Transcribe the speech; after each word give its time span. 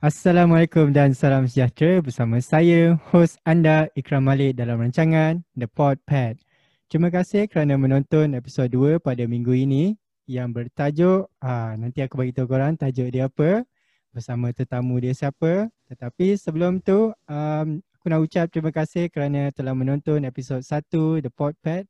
Assalamualaikum 0.00 0.88
dan 0.96 1.12
salam 1.12 1.44
sejahtera 1.44 2.00
bersama 2.00 2.40
saya, 2.40 2.96
hos 3.12 3.36
anda 3.44 3.92
Ikram 3.92 4.24
Malik 4.24 4.56
dalam 4.56 4.80
rancangan 4.80 5.44
The 5.52 5.68
Podpad. 5.68 6.40
Terima 6.88 7.12
kasih 7.12 7.44
kerana 7.44 7.76
menonton 7.76 8.32
episod 8.32 8.72
2 8.72 9.04
pada 9.04 9.28
minggu 9.28 9.52
ini 9.52 10.00
yang 10.24 10.56
bertajuk, 10.56 11.28
ah, 11.44 11.76
nanti 11.76 12.00
aku 12.00 12.24
bagi 12.24 12.32
tahu 12.32 12.48
korang 12.48 12.80
tajuk 12.80 13.12
dia 13.12 13.28
apa 13.28 13.68
bersama 14.12 14.52
tetamu 14.52 15.00
dia 15.00 15.16
siapa. 15.16 15.72
Tetapi 15.88 16.36
sebelum 16.36 16.78
tu, 16.84 17.10
um, 17.26 17.68
aku 17.96 18.06
nak 18.12 18.20
ucap 18.20 18.46
terima 18.52 18.68
kasih 18.70 19.08
kerana 19.08 19.48
telah 19.50 19.72
menonton 19.72 20.22
episod 20.28 20.60
1 20.60 21.24
The 21.24 21.32
Podpad 21.32 21.88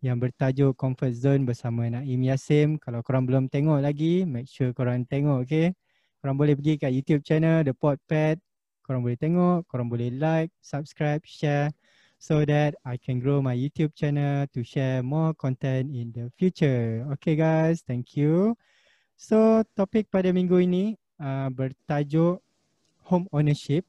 yang 0.00 0.16
bertajuk 0.16 0.72
Comfort 0.74 1.12
Zone 1.12 1.44
bersama 1.44 1.84
Naim 1.86 2.24
Yasim. 2.24 2.80
Kalau 2.80 3.04
korang 3.04 3.28
belum 3.28 3.52
tengok 3.52 3.84
lagi, 3.84 4.24
make 4.24 4.48
sure 4.48 4.72
korang 4.72 5.04
tengok, 5.04 5.44
okay? 5.44 5.76
korang 6.20 6.36
boleh 6.36 6.52
pergi 6.56 6.80
kat 6.80 6.92
YouTube 6.92 7.24
channel 7.24 7.60
The 7.64 7.76
Podpad. 7.76 8.40
Korang 8.80 9.04
boleh 9.04 9.20
tengok, 9.20 9.68
korang 9.70 9.86
boleh 9.86 10.10
like, 10.10 10.50
subscribe, 10.64 11.22
share 11.22 11.70
so 12.20 12.44
that 12.44 12.76
I 12.84 13.00
can 13.00 13.16
grow 13.16 13.40
my 13.40 13.56
YouTube 13.56 13.96
channel 13.96 14.44
to 14.52 14.60
share 14.60 15.00
more 15.00 15.32
content 15.32 15.88
in 15.88 16.12
the 16.12 16.28
future. 16.36 17.08
Okay 17.16 17.32
guys, 17.32 17.80
thank 17.80 18.12
you. 18.12 18.52
So 19.16 19.64
topik 19.72 20.12
pada 20.12 20.28
minggu 20.28 20.60
ini 20.60 21.00
uh, 21.20 21.52
bertajuk 21.52 22.40
home 23.04 23.28
ownership. 23.30 23.84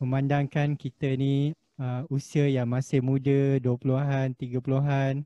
Memandangkan 0.00 0.76
kita 0.76 1.14
ni 1.14 1.52
uh, 1.76 2.02
usia 2.08 2.48
yang 2.48 2.72
masih 2.72 3.04
muda, 3.04 3.60
20-an, 3.60 4.32
30-an 4.34 5.24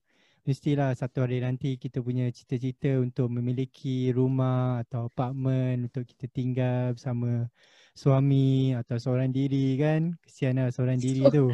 mestilah 0.50 0.90
satu 0.96 1.22
hari 1.22 1.38
nanti 1.44 1.76
kita 1.76 2.00
punya 2.00 2.26
cita-cita 2.32 2.98
untuk 2.98 3.28
memiliki 3.28 4.10
rumah 4.10 4.82
atau 4.82 5.06
apartmen 5.06 5.86
untuk 5.86 6.08
kita 6.08 6.26
tinggal 6.32 6.96
bersama 6.96 7.46
suami 7.92 8.72
atau 8.74 8.96
seorang 8.96 9.30
diri 9.30 9.76
kan. 9.76 10.16
Kesianlah 10.24 10.72
seorang 10.72 10.98
diri 10.98 11.22
tu. 11.28 11.52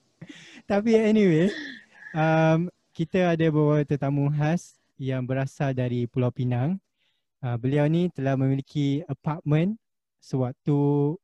Tapi 0.70 0.90
anyway, 0.98 1.48
um, 2.12 2.66
kita 2.90 3.32
ada 3.32 3.46
bawa 3.48 3.86
tetamu 3.86 4.28
khas 4.34 4.76
yang 4.98 5.22
berasal 5.22 5.72
dari 5.72 6.04
Pulau 6.10 6.34
Pinang. 6.34 6.82
Uh, 7.44 7.56
beliau 7.60 7.84
ni 7.84 8.08
telah 8.12 8.32
memiliki 8.32 9.04
apartmen 9.04 9.76
sewaktu 10.24 10.74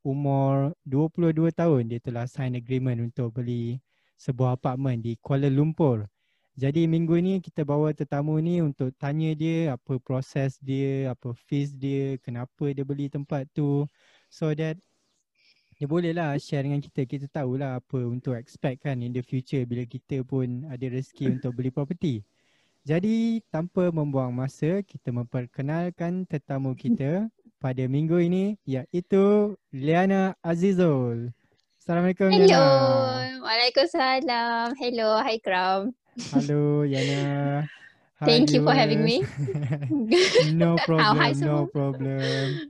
umur 0.05 0.77
22 0.85 1.51
tahun 1.57 1.83
dia 1.89 2.01
telah 2.05 2.29
sign 2.29 2.55
agreement 2.55 3.01
untuk 3.01 3.33
beli 3.33 3.81
sebuah 4.21 4.61
apartmen 4.61 5.03
di 5.03 5.19
Kuala 5.19 5.51
Lumpur. 5.51 6.07
Jadi 6.53 6.85
minggu 6.85 7.17
ni 7.17 7.41
kita 7.41 7.65
bawa 7.65 7.97
tetamu 7.97 8.37
ni 8.39 8.61
untuk 8.61 8.93
tanya 9.01 9.33
dia 9.33 9.73
apa 9.73 9.97
proses 9.99 10.61
dia, 10.61 11.09
apa 11.17 11.33
fees 11.33 11.73
dia, 11.73 12.21
kenapa 12.21 12.77
dia 12.77 12.85
beli 12.85 13.09
tempat 13.09 13.49
tu 13.57 13.89
so 14.29 14.53
that 14.53 14.77
dia 15.81 15.89
boleh 15.89 16.13
lah 16.15 16.37
share 16.39 16.63
dengan 16.63 16.79
kita, 16.79 17.09
kita 17.09 17.27
tahulah 17.33 17.81
apa 17.81 17.99
untuk 18.05 18.37
expect 18.37 18.85
kan 18.85 19.01
in 19.01 19.11
the 19.11 19.25
future 19.25 19.65
bila 19.65 19.83
kita 19.89 20.23
pun 20.23 20.69
ada 20.69 20.87
rezeki 20.87 21.41
untuk 21.41 21.57
beli 21.59 21.73
property. 21.73 22.23
Jadi 22.83 23.39
tanpa 23.47 23.95
membuang 23.95 24.35
masa, 24.35 24.83
kita 24.83 25.15
memperkenalkan 25.15 26.27
tetamu 26.27 26.75
kita 26.75 27.31
pada 27.63 27.87
minggu 27.87 28.19
ini 28.19 28.59
iaitu 28.67 29.55
Liana 29.71 30.35
Azizul. 30.43 31.31
Assalamualaikum 31.79 32.35
Hello. 32.35 32.51
Liana. 32.51 33.39
Waalaikumsalam. 33.47 34.67
Hello. 34.75 35.11
Hi 35.23 35.39
Kram. 35.39 35.95
Hello 36.35 36.83
Yana. 36.83 37.23
Hi, 38.19 38.27
Thank 38.29 38.51
you 38.51 38.67
for 38.67 38.75
having 38.75 39.07
me. 39.07 39.23
no 40.59 40.75
problem, 40.83 41.39
no 41.39 41.71
problem. 41.71 42.67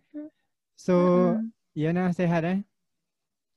So. 0.77 1.41
Yana 1.73 2.13
sehat 2.13 2.45
eh? 2.45 2.61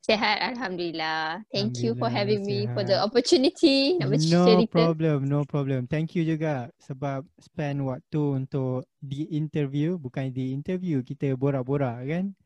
Sehat 0.06 0.38
Alhamdulillah. 0.54 1.42
Thank 1.50 1.82
you 1.82 1.98
for 1.98 2.14
having 2.14 2.46
me 2.46 2.70
for 2.78 2.86
the 2.86 3.02
opportunity 3.02 3.98
nak 3.98 4.14
No 4.14 4.14
bercerita. 4.14 4.70
problem, 4.70 5.18
no 5.26 5.42
problem. 5.50 5.90
Thank 5.90 6.14
you 6.14 6.22
juga 6.22 6.70
sebab 6.78 7.26
spend 7.42 7.82
waktu 7.90 8.46
untuk 8.46 8.86
di 9.02 9.26
interview, 9.34 9.98
bukan 9.98 10.30
di 10.30 10.54
interview, 10.54 11.02
kita 11.02 11.34
borak-borak 11.34 12.06
kan? 12.06 12.38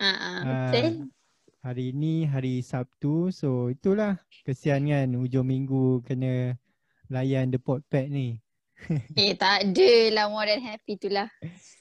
Ah, 0.00 0.72
betul. 0.72 1.12
hari 1.60 1.92
ni 1.92 2.24
hari 2.24 2.64
Sabtu, 2.64 3.28
so 3.28 3.68
itulah 3.68 4.16
kesian 4.48 4.88
kan 4.88 5.12
hujung 5.12 5.44
minggu 5.44 6.00
kena 6.08 6.56
layan 7.12 7.52
the 7.52 7.60
podpad 7.60 8.08
ni. 8.08 8.40
Eh 9.20 9.36
tak 9.36 9.60
ada 9.60 9.92
lah 10.08 10.24
more 10.32 10.48
than 10.48 10.64
happy 10.64 10.96
tu 10.96 11.12
lah. 11.12 11.28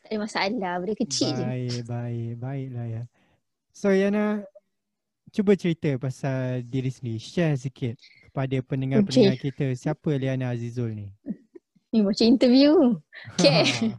Tak 0.03 0.11
ada 0.11 0.17
masalah. 0.19 0.83
Benda 0.83 0.95
kecil 0.99 1.31
je. 1.31 1.43
Baik, 1.47 1.79
baik, 1.87 2.31
baiklah 2.43 2.87
ya. 2.91 3.03
So 3.71 3.89
Yana, 3.89 4.43
cuba 5.33 5.57
cerita 5.57 5.89
pasal 5.97 6.61
diri 6.61 6.93
sendiri. 6.93 7.17
Share 7.17 7.57
sikit 7.57 7.97
kepada 8.29 8.53
pendengar-pendengar 8.61 9.41
kita. 9.41 9.73
Siapa 9.73 10.13
Liana 10.13 10.53
Azizul 10.53 10.93
ni? 10.93 11.09
Ni 11.89 12.01
macam 12.01 12.25
interview. 12.25 12.97
Okay. 13.37 13.93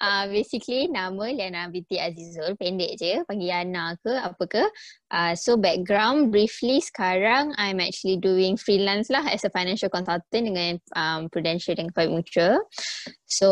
uh, 0.00 0.24
basically 0.32 0.88
nama 0.88 1.28
Liana 1.28 1.68
binti 1.68 2.00
Azizul 2.00 2.56
pendek 2.56 2.96
je 2.96 3.20
panggil 3.28 3.52
Yana 3.52 3.96
ke 4.00 4.12
apa 4.16 4.44
ke 4.48 4.64
uh, 5.12 5.32
so 5.36 5.60
background 5.60 6.32
briefly 6.32 6.80
sekarang 6.80 7.52
I'm 7.56 7.80
actually 7.80 8.20
doing 8.20 8.56
freelance 8.60 9.08
lah 9.08 9.24
as 9.28 9.44
a 9.44 9.52
financial 9.52 9.88
consultant 9.88 10.44
dengan 10.44 10.76
um, 10.92 11.32
Prudential 11.32 11.72
dan 11.72 11.88
Private 11.92 12.12
Mutual 12.12 12.60
so 13.24 13.48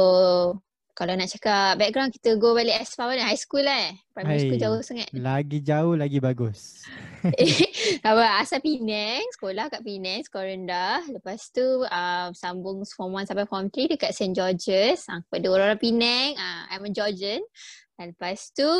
kalau 1.01 1.17
nak 1.17 1.33
cakap 1.33 1.81
background 1.81 2.13
kita 2.13 2.37
go 2.37 2.53
balik 2.53 2.77
as 2.77 2.93
far 2.93 3.09
mana? 3.09 3.25
High 3.25 3.41
school 3.41 3.65
lah 3.65 3.89
eh? 3.89 3.97
Primary 4.13 4.45
school 4.45 4.61
Hai. 4.61 4.65
jauh 4.69 4.81
sangat. 4.85 5.09
Lagi 5.17 5.59
jauh 5.65 5.97
lagi 5.97 6.21
bagus. 6.21 6.85
apa 8.05 8.25
asal 8.37 8.61
Penang 8.61 9.25
sekolah 9.33 9.73
kat 9.73 9.81
Penang 9.81 10.21
sekolah 10.21 10.45
rendah. 10.53 11.01
Lepas 11.09 11.49
tu 11.57 11.65
uh, 11.89 12.29
sambung 12.37 12.85
form 12.85 13.17
1 13.17 13.33
sampai 13.33 13.49
form 13.49 13.73
3 13.73 13.97
dekat 13.97 14.13
St 14.13 14.37
George's. 14.37 15.09
Uh, 15.09 15.25
kepada 15.25 15.47
orang-orang 15.49 15.81
Penang. 15.81 16.37
Uh, 16.37 16.63
I'm 16.69 16.85
a 16.85 16.93
Georgian 16.93 17.41
lepas 18.09 18.39
tu 18.57 18.71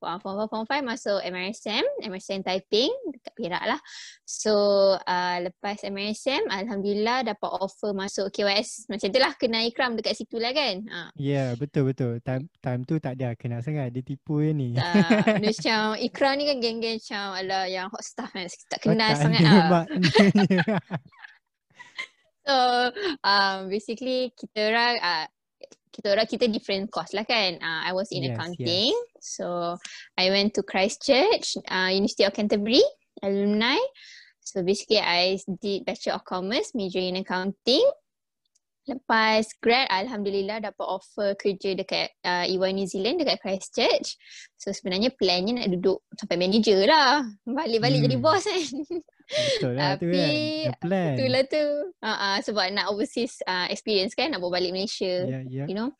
form 0.00 0.16
4 0.24 0.48
form 0.48 0.64
5 0.64 0.80
masuk 0.80 1.20
MRSM 1.20 1.84
MRSM 2.08 2.40
Taiping 2.40 2.88
dekat 3.12 3.32
Perak 3.36 3.64
lah 3.68 3.80
so 4.24 4.54
uh, 4.96 5.36
lepas 5.44 5.84
MRSM 5.84 6.48
Alhamdulillah 6.48 7.28
dapat 7.28 7.50
offer 7.60 7.92
masuk 7.92 8.32
KYS 8.32 8.88
macam 8.88 9.08
tu 9.12 9.20
lah 9.20 9.32
kena 9.36 9.60
ikram 9.68 9.92
dekat 9.98 10.16
situ 10.16 10.40
lah 10.40 10.56
kan 10.56 10.80
uh, 10.88 11.08
Ya, 11.20 11.28
yeah, 11.34 11.48
betul 11.58 11.92
betul. 11.92 12.22
Time 12.24 12.48
time 12.64 12.80
tu 12.88 12.96
tak 12.96 13.20
ada 13.20 13.36
kenal 13.36 13.60
sangat 13.60 13.92
dia 13.92 14.00
tipu 14.00 14.40
je 14.40 14.56
ni. 14.56 14.72
uh, 14.78 15.36
dia 15.36 15.50
macam 15.56 15.82
ikram 16.00 16.32
ni 16.40 16.44
kan 16.48 16.56
geng-geng 16.62 16.96
macam 16.96 17.26
ala 17.36 17.60
yang 17.68 17.86
hot 17.92 18.04
stuff 18.04 18.30
kan 18.32 18.48
tak 18.70 18.80
kenal 18.80 19.10
tak 19.12 19.20
sangat 19.20 19.40
ada 19.44 19.52
ah. 19.52 19.68
maknanya. 19.68 20.78
So 22.40 22.56
um, 23.22 23.70
basically 23.70 24.34
kita 24.34 24.74
orang 24.74 24.94
uh, 24.98 25.26
kita 25.90 26.14
orang 26.14 26.26
kita 26.26 26.46
different 26.46 26.88
course 26.90 27.12
lah 27.12 27.26
kan. 27.26 27.58
Uh, 27.58 27.80
I 27.86 27.92
was 27.92 28.08
in 28.14 28.24
Yes, 28.24 28.34
accounting. 28.34 28.94
So 29.20 29.76
I 30.16 30.30
went 30.30 30.54
to 30.56 30.62
Christchurch, 30.62 31.58
uh, 31.68 31.90
University 31.92 32.24
of 32.24 32.32
Canterbury, 32.32 32.82
alumni. 33.22 33.78
So 34.40 34.62
basically 34.62 34.98
I 34.98 35.38
did 35.60 35.84
Bachelor 35.84 36.18
of 36.18 36.24
Commerce, 36.26 36.72
major 36.74 37.02
in 37.02 37.20
accounting. 37.20 37.84
Lepas 38.90 39.54
grad, 39.62 39.86
Alhamdulillah 39.86 40.58
dapat 40.58 40.82
offer 40.82 41.38
kerja 41.38 41.78
dekat 41.78 42.10
uh, 42.26 42.42
EY 42.42 42.74
New 42.74 42.90
Zealand 42.90 43.22
dekat 43.22 43.38
Christchurch. 43.38 44.18
So 44.58 44.74
sebenarnya 44.74 45.14
plannya 45.14 45.62
nak 45.62 45.70
duduk 45.78 46.02
sampai 46.18 46.34
manager 46.34 46.82
lah. 46.90 47.22
Balik-balik 47.46 48.02
Hmm. 48.02 48.06
jadi 48.10 48.16
boss 48.18 48.42
kan. 48.42 48.62
betul 49.30 49.72
lah 49.78 49.94
tu 49.94 50.10
kan. 50.10 50.30
The 50.66 50.74
plan. 50.82 51.14
Itulah 51.14 51.42
tu. 51.46 51.64
Uh, 52.02 52.10
uh, 52.10 52.36
sebab 52.42 52.66
nak 52.74 52.90
overseas 52.90 53.38
uh, 53.46 53.70
experience 53.70 54.18
kan, 54.18 54.34
nak 54.34 54.42
bawa 54.42 54.58
balik 54.58 54.74
Malaysia. 54.74 55.22
Ya, 55.30 55.40
ya. 55.46 55.64
You 55.70 55.78
know. 55.78 55.94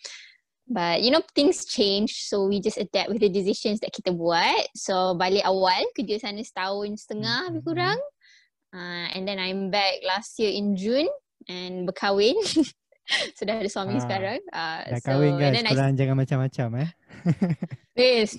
But 0.67 1.03
you 1.03 1.11
know 1.11 1.23
things 1.35 1.67
change 1.67 2.31
so 2.31 2.47
we 2.47 2.63
just 2.63 2.79
adapt 2.79 3.11
with 3.11 3.19
the 3.19 3.31
decisions 3.31 3.83
that 3.83 3.91
kita 3.91 4.15
buat. 4.15 4.71
So 4.75 5.15
balik 5.15 5.43
awal 5.43 5.83
kerja 5.95 6.19
sana 6.23 6.43
setahun 6.43 6.95
setengah 7.07 7.55
lebih 7.55 7.63
Mhm. 7.63 7.67
kurang. 7.67 7.99
Uh, 8.71 9.07
and 9.15 9.27
then 9.27 9.43
I'm 9.43 9.71
back 9.71 9.99
last 10.07 10.39
year 10.39 10.51
in 10.51 10.79
June 10.79 11.11
and 11.47 11.87
berkahwin. 11.87 12.39
Sudah 13.39 13.55
ada 13.59 13.69
suami 13.71 13.99
Ah, 13.99 14.03
sekarang. 14.03 14.41
Uh, 14.51 14.81
Dah 14.87 15.01
so, 15.01 15.07
kahwin 15.11 15.33
and 15.35 15.41
guys, 15.41 15.55
then 15.55 15.67
I 15.67 15.73
korang 15.75 15.95
jangan 15.99 16.17
macam-macam 16.17 16.69
eh. 16.87 16.91
Yes. 18.01 18.39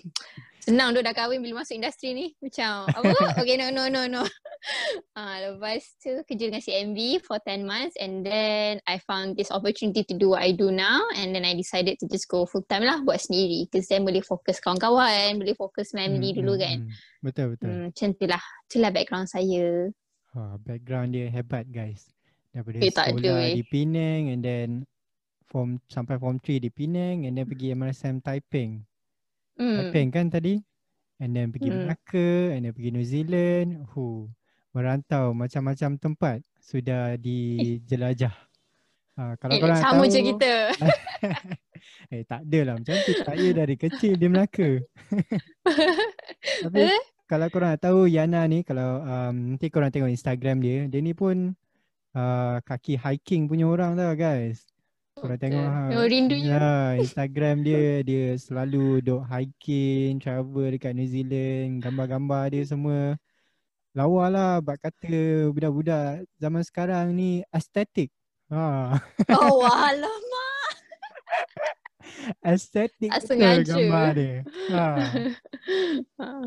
Senang 0.61 0.93
tu 0.93 1.01
dah 1.01 1.09
kahwin 1.09 1.41
bila 1.41 1.65
masuk 1.65 1.81
industri 1.81 2.13
ni. 2.13 2.27
Macam 2.37 2.85
apa? 2.85 3.33
Okay 3.41 3.57
no 3.57 3.73
no 3.73 3.89
no 3.89 4.05
no. 4.05 4.21
uh, 5.17 5.35
lepas 5.49 5.81
tu 5.97 6.21
kerja 6.29 6.53
dengan 6.53 6.61
CMB 6.61 7.25
for 7.25 7.41
10 7.41 7.65
months 7.65 7.97
and 7.97 8.21
then 8.21 8.77
I 8.85 9.01
found 9.01 9.33
this 9.41 9.49
opportunity 9.49 10.05
to 10.05 10.13
do 10.13 10.37
what 10.37 10.45
I 10.45 10.53
do 10.53 10.69
now 10.69 11.01
and 11.17 11.33
then 11.33 11.49
I 11.49 11.57
decided 11.57 11.97
to 12.01 12.05
just 12.05 12.29
go 12.29 12.45
full 12.45 12.61
time 12.69 12.85
lah 12.85 13.01
buat 13.01 13.25
sendiri 13.25 13.65
because 13.69 13.89
then 13.89 14.05
boleh 14.05 14.21
fokus 14.21 14.61
kawan-kawan, 14.61 15.41
boleh 15.41 15.57
fokus 15.57 15.97
family 15.97 16.29
hmm, 16.29 16.37
dulu 16.45 16.53
hmm, 16.53 16.61
kan. 16.61 16.77
Hmm. 16.85 16.93
Betul 17.25 17.45
betul. 17.57 17.69
Hmm, 17.69 17.81
macam 17.89 18.09
tu 18.13 18.25
lah. 18.29 18.43
Itulah 18.69 18.91
background 18.93 19.27
saya. 19.33 19.65
Ha, 20.37 20.61
background 20.61 21.17
dia 21.17 21.27
hebat 21.33 21.65
guys. 21.73 22.05
Daripada 22.51 22.77
eh, 22.83 22.91
sekolah 22.91 23.39
ada, 23.39 23.55
di 23.55 23.63
Penang 23.63 24.21
and 24.31 24.41
then 24.43 24.69
form 25.47 25.79
sampai 25.87 26.19
form 26.19 26.39
3 26.39 26.59
di 26.59 26.69
Penang 26.71 27.27
and 27.27 27.39
then 27.39 27.47
pergi 27.47 27.71
MRSM 27.75 28.19
Taiping. 28.19 28.83
Hmm. 29.55 29.75
Taiping 29.79 30.07
kan 30.11 30.27
tadi? 30.27 30.59
And 31.21 31.31
then 31.35 31.49
pergi 31.49 31.69
hmm. 31.71 31.77
Melaka 31.87 32.31
and 32.55 32.67
then 32.67 32.71
pergi 32.75 32.89
New 32.91 33.07
Zealand. 33.07 33.87
Huh 33.95 34.27
merantau 34.71 35.35
macam-macam 35.35 35.99
tempat 35.99 36.37
sudah 36.63 37.19
dijelajah. 37.19 38.31
Ha, 39.19 39.35
kalau 39.35 39.51
eh, 39.51 39.59
korang 39.59 39.79
sama 39.83 40.07
tahu, 40.07 40.11
je 40.15 40.19
kita. 40.23 40.53
eh 42.15 42.23
tak 42.23 42.47
adalah 42.47 42.79
macam 42.79 42.95
tu. 43.03 43.11
Saya 43.19 43.47
dari 43.51 43.75
kecil 43.75 44.15
di 44.15 44.27
Melaka. 44.31 44.79
Tapi 46.63 46.79
eh? 46.79 47.01
kalau 47.27 47.51
korang 47.51 47.75
nak 47.75 47.83
tahu 47.83 48.07
Yana 48.07 48.47
ni 48.47 48.63
kalau 48.63 49.03
um, 49.03 49.55
nanti 49.55 49.67
korang 49.67 49.91
tengok 49.91 50.11
Instagram 50.11 50.63
dia, 50.63 50.87
dia 50.87 50.99
ni 51.03 51.11
pun 51.11 51.51
uh, 52.15 52.57
kaki 52.63 52.99
hiking 52.99 53.47
punya 53.47 53.67
orang 53.67 53.95
tau 53.95 54.15
guys. 54.15 54.63
Korang 55.11 55.37
tengok 55.37 55.67
ha. 55.67 55.91
Oh, 55.91 56.07
rindu 56.07 56.39
ya, 56.39 56.95
Instagram 56.95 57.67
dia 57.67 57.99
dia 58.01 58.33
selalu 58.39 59.03
duk 59.03 59.21
hiking, 59.27 60.23
travel 60.23 60.71
dekat 60.71 60.95
New 60.95 61.05
Zealand, 61.05 61.83
gambar-gambar 61.83 62.55
dia 62.55 62.63
semua 62.63 63.19
lawa 63.91 64.31
lah 64.31 64.51
bak 64.63 64.79
kata 64.79 65.51
budak-budak 65.51 66.23
zaman 66.39 66.63
sekarang 66.63 67.11
ni 67.11 67.43
estetik. 67.51 68.07
Ha. 68.47 68.95
Oh 69.35 69.67
alamak. 69.87 70.75
estetik 72.47 73.11
tu 73.11 73.35
gambar 73.35 74.07
dia. 74.15 74.35
Ha. 74.71 74.85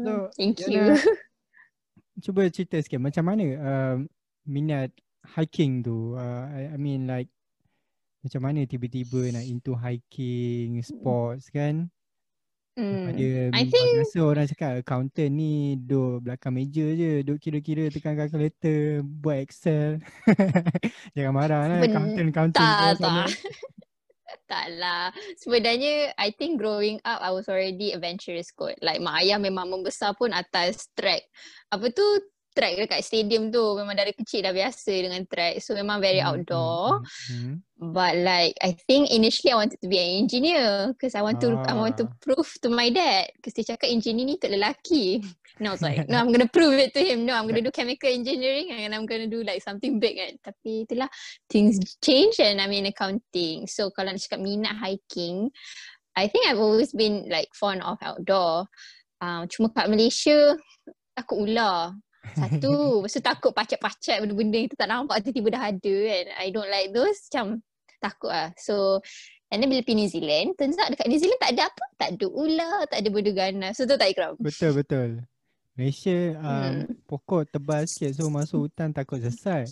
So, 0.04 0.34
Thank 0.34 0.66
you. 0.66 0.98
Cuba 2.22 2.46
cerita 2.50 2.78
sikit 2.82 2.98
macam 2.98 3.24
mana 3.26 3.44
uh, 3.58 3.96
minat 4.46 4.90
hiking 5.24 5.80
tu. 5.80 6.14
Uh, 6.14 6.44
I, 6.52 6.74
I 6.74 6.78
mean 6.78 7.08
like 7.08 7.32
macam 8.24 8.40
mana 8.40 8.64
tiba-tiba 8.64 9.32
nak 9.36 9.44
into 9.44 9.76
hiking, 9.76 10.80
sports 10.80 11.52
kan? 11.52 11.92
Hmm. 12.74 13.06
Ada 13.06 13.54
I 13.54 13.70
think 13.70 14.02
rasa 14.02 14.18
orang 14.18 14.50
cakap 14.50 14.82
accountant 14.82 15.30
ni 15.30 15.78
duduk 15.78 16.26
belakang 16.26 16.58
meja 16.58 16.82
je, 16.82 17.22
duduk 17.22 17.38
kira-kira 17.38 17.86
tekan 17.86 18.18
calculator, 18.18 19.04
buat 19.06 19.46
Excel. 19.46 20.02
Jangan 21.14 21.32
marah 21.36 21.62
lah 21.70 21.78
ben- 21.78 21.94
accountant 21.94 22.28
accountant. 22.34 22.66
Tak, 22.66 22.98
tak. 22.98 23.26
tak 24.50 24.66
lah. 24.74 25.14
Sebenarnya 25.38 26.18
I 26.18 26.34
think 26.34 26.58
growing 26.58 26.98
up 27.06 27.22
I 27.22 27.30
was 27.30 27.46
already 27.46 27.94
adventurous 27.94 28.50
kot. 28.50 28.74
Like 28.82 28.98
mak 28.98 29.22
ayah 29.22 29.38
memang 29.38 29.70
membesar 29.70 30.18
pun 30.18 30.34
atas 30.34 30.90
track. 30.98 31.30
Apa 31.70 31.94
tu 31.94 32.02
track 32.54 32.78
dekat 32.78 33.02
stadium 33.02 33.50
tu 33.50 33.74
memang 33.74 33.98
dari 33.98 34.14
kecil 34.14 34.46
dah 34.46 34.54
biasa 34.54 34.94
dengan 34.94 35.26
track 35.26 35.58
so 35.58 35.74
memang 35.74 35.98
very 35.98 36.22
hmm, 36.22 36.30
outdoor 36.30 37.02
mm-hmm. 37.02 37.58
mm-hmm. 37.58 37.90
but 37.90 38.14
like 38.22 38.54
I 38.62 38.78
think 38.86 39.10
initially 39.10 39.50
I 39.50 39.58
wanted 39.58 39.82
to 39.82 39.90
be 39.90 39.98
an 39.98 40.24
engineer 40.24 40.94
because 40.94 41.18
I 41.18 41.26
want 41.26 41.42
to 41.42 41.58
ah. 41.58 41.66
I 41.66 41.74
want 41.74 41.98
to 41.98 42.06
prove 42.22 42.46
to 42.62 42.70
my 42.70 42.94
dad 42.94 43.34
because 43.34 43.58
dia 43.58 43.74
cakap 43.74 43.90
engineer 43.90 44.24
ni 44.30 44.38
untuk 44.38 44.54
lelaki 44.54 45.20
and 45.58 45.66
I 45.66 45.70
was 45.74 45.82
like 45.82 46.06
no 46.06 46.22
I'm 46.22 46.30
gonna 46.30 46.48
prove 46.48 46.78
it 46.78 46.94
to 46.94 47.02
him 47.02 47.26
no 47.26 47.34
I'm 47.34 47.50
gonna 47.50 47.66
do 47.66 47.74
chemical 47.74 48.08
engineering 48.08 48.70
and 48.70 48.94
I'm 48.94 49.04
gonna 49.04 49.28
do 49.28 49.42
like 49.42 49.60
something 49.60 49.98
big 49.98 50.14
kan 50.14 50.38
tapi 50.40 50.86
itulah 50.86 51.10
things 51.50 51.82
change 51.98 52.38
and 52.38 52.62
I'm 52.62 52.70
in 52.70 52.86
accounting 52.86 53.66
so 53.66 53.90
kalau 53.90 54.14
nak 54.14 54.22
cakap 54.22 54.38
minat 54.38 54.78
hiking 54.78 55.50
I 56.14 56.30
think 56.30 56.46
I've 56.46 56.62
always 56.62 56.94
been 56.94 57.26
like 57.26 57.50
fond 57.58 57.82
of 57.82 57.98
outdoor 57.98 58.70
um, 59.18 59.50
cuma 59.50 59.70
kat 59.74 59.90
Malaysia 59.90 60.54
takut 61.14 61.46
ular 61.46 61.94
satu, 62.32 62.74
lepas 63.04 63.12
tu 63.12 63.20
takut 63.20 63.52
pacak-pacak 63.52 64.16
benda-benda 64.24 64.58
kita 64.64 64.74
tak 64.80 64.88
nampak 64.88 65.16
tiba-tiba 65.20 65.48
dah 65.54 65.62
ada 65.68 65.94
kan. 66.08 66.24
I 66.40 66.46
don't 66.48 66.70
like 66.72 66.90
those 66.96 67.20
macam 67.28 67.60
takut 68.00 68.32
lah. 68.32 68.50
So, 68.56 69.04
and 69.52 69.60
then 69.60 69.68
bila 69.68 69.84
pergi 69.84 70.00
New 70.00 70.10
Zealand, 70.10 70.56
turns 70.56 70.80
out 70.80 70.92
dekat 70.92 71.08
New 71.08 71.20
Zealand 71.20 71.40
tak 71.40 71.52
ada 71.56 71.62
apa. 71.68 71.84
Tak 72.00 72.08
ada 72.16 72.26
ular, 72.32 72.78
tak 72.88 72.98
ada 73.00 73.08
benda 73.12 73.32
ganas. 73.32 73.72
So, 73.76 73.84
tu 73.84 73.96
tak 73.96 74.12
ikram. 74.12 74.36
Betul, 74.40 74.72
betul. 74.76 75.24
Malaysia 75.74 76.38
um, 76.38 76.86
hmm. 76.86 77.02
pokok 77.10 77.50
tebal 77.50 77.82
sikit 77.90 78.14
so 78.14 78.30
masuk 78.30 78.70
hutan 78.70 78.94
takut 78.94 79.18
sesat. 79.18 79.66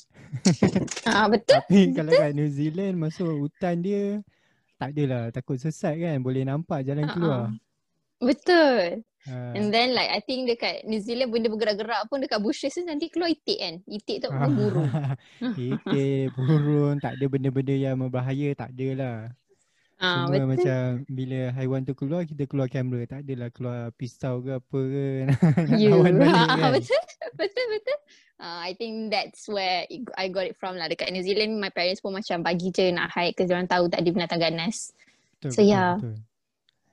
Ah 1.07 1.31
betul. 1.31 1.63
Tapi 1.63 1.95
kalau 1.95 2.11
kat 2.11 2.35
New 2.35 2.51
Zealand 2.51 2.99
masuk 2.99 3.31
hutan 3.39 3.79
dia 3.79 4.19
tak 4.83 4.99
adalah 4.99 5.31
takut 5.31 5.63
sesat 5.63 5.95
kan 5.95 6.19
boleh 6.19 6.43
nampak 6.43 6.83
jalan 6.83 7.07
uh-uh. 7.07 7.15
keluar. 7.15 7.43
Betul. 8.19 9.07
Uh. 9.23 9.55
And 9.55 9.71
then 9.71 9.95
like 9.95 10.11
I 10.11 10.19
think 10.19 10.51
dekat 10.51 10.83
New 10.83 10.99
Zealand 10.99 11.31
benda 11.31 11.47
bergerak-gerak 11.47 12.11
pun 12.11 12.19
dekat 12.19 12.43
bushes 12.43 12.75
tu 12.75 12.83
nanti 12.83 13.07
keluar 13.07 13.31
itik 13.31 13.59
kan. 13.59 13.75
Itik 13.87 14.27
tu 14.27 14.29
pun 14.35 14.51
burung. 14.51 14.91
itik, 15.71 16.35
burung, 16.35 16.99
tak 16.99 17.15
ada 17.15 17.25
benda-benda 17.31 17.75
yang 17.75 17.95
berbahaya, 18.03 18.51
tak 18.59 18.75
ada 18.75 18.89
lah. 18.99 19.19
Ah, 20.03 20.27
Cuma 20.27 20.35
betul. 20.35 20.47
macam 20.51 20.79
bila 21.07 21.41
haiwan 21.55 21.87
tu 21.87 21.95
keluar, 21.95 22.27
kita 22.27 22.43
keluar 22.51 22.67
kamera. 22.67 23.07
Tak 23.07 23.23
adalah 23.23 23.49
keluar 23.55 23.79
pisau 23.95 24.43
ke 24.43 24.59
apa 24.59 24.81
ke. 24.83 25.07
Lawan 25.95 26.15
balik 26.19 26.47
kan. 26.59 26.71
betul, 26.75 27.03
betul, 27.39 27.67
betul. 27.71 27.99
Uh, 28.43 28.59
I 28.67 28.75
think 28.75 29.15
that's 29.15 29.47
where 29.47 29.87
I 30.19 30.27
got 30.27 30.51
it 30.51 30.59
from 30.59 30.75
lah. 30.75 30.91
Dekat 30.91 31.15
New 31.15 31.23
Zealand, 31.23 31.63
my 31.63 31.71
parents 31.71 32.03
pun 32.03 32.19
macam 32.19 32.43
bagi 32.43 32.75
je 32.75 32.91
nak 32.91 33.15
hike 33.15 33.39
kerana 33.39 33.63
orang 33.63 33.71
tahu 33.71 33.85
tak 33.87 34.03
ada 34.03 34.11
binatang 34.11 34.43
ganas. 34.43 34.91
Betul, 35.39 35.51
so 35.55 35.63
betul, 35.63 35.71
yeah. 35.71 35.95
Betul. 35.95 36.15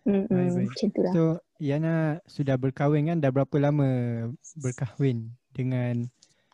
Mm-mm, 0.06 0.48
macam 0.70 0.88
tu 0.94 1.02
lah. 1.02 1.14
So, 1.18 1.24
Yana 1.60 2.24
sudah 2.24 2.56
berkahwin 2.56 3.12
kan? 3.12 3.20
Dah 3.20 3.36
berapa 3.36 3.52
lama 3.60 3.88
berkahwin 4.56 5.28
dengan 5.52 6.08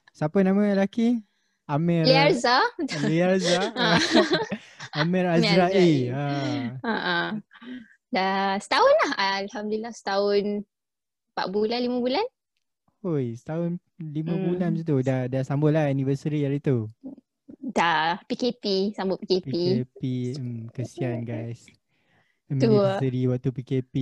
siapa 0.09 0.41
nama 0.41 0.73
lelaki? 0.73 1.21
Amir 1.69 2.09
Liarza. 2.09 2.61
Liarza. 3.05 3.69
Amir 4.99 5.25
Azra'i. 5.29 6.09
Ha. 6.09 6.25
Uh-uh. 6.81 7.27
Dah 8.09 8.57
setahun 8.57 8.93
lah. 9.05 9.11
Alhamdulillah 9.45 9.93
setahun 9.93 10.65
empat 11.33 11.47
bulan, 11.53 11.79
lima 11.85 11.97
bulan. 12.01 12.25
Oi, 13.05 13.37
setahun 13.37 13.77
lima 14.01 14.33
hmm. 14.33 14.43
bulan 14.49 14.69
macam 14.73 14.85
tu. 14.89 14.97
Dah, 15.05 15.29
dah 15.29 15.41
sambut 15.45 15.69
lah 15.69 15.85
anniversary 15.85 16.41
hari 16.41 16.57
tu. 16.57 16.89
Dah, 17.61 18.17
PKP. 18.25 18.95
Sambut 18.97 19.21
PKP. 19.21 19.53
PKP. 19.53 20.01
Hmm, 20.39 20.65
kesian 20.73 21.21
guys. 21.21 21.65
Anniversary 22.49 23.29
waktu 23.29 23.49
PKP. 23.53 23.93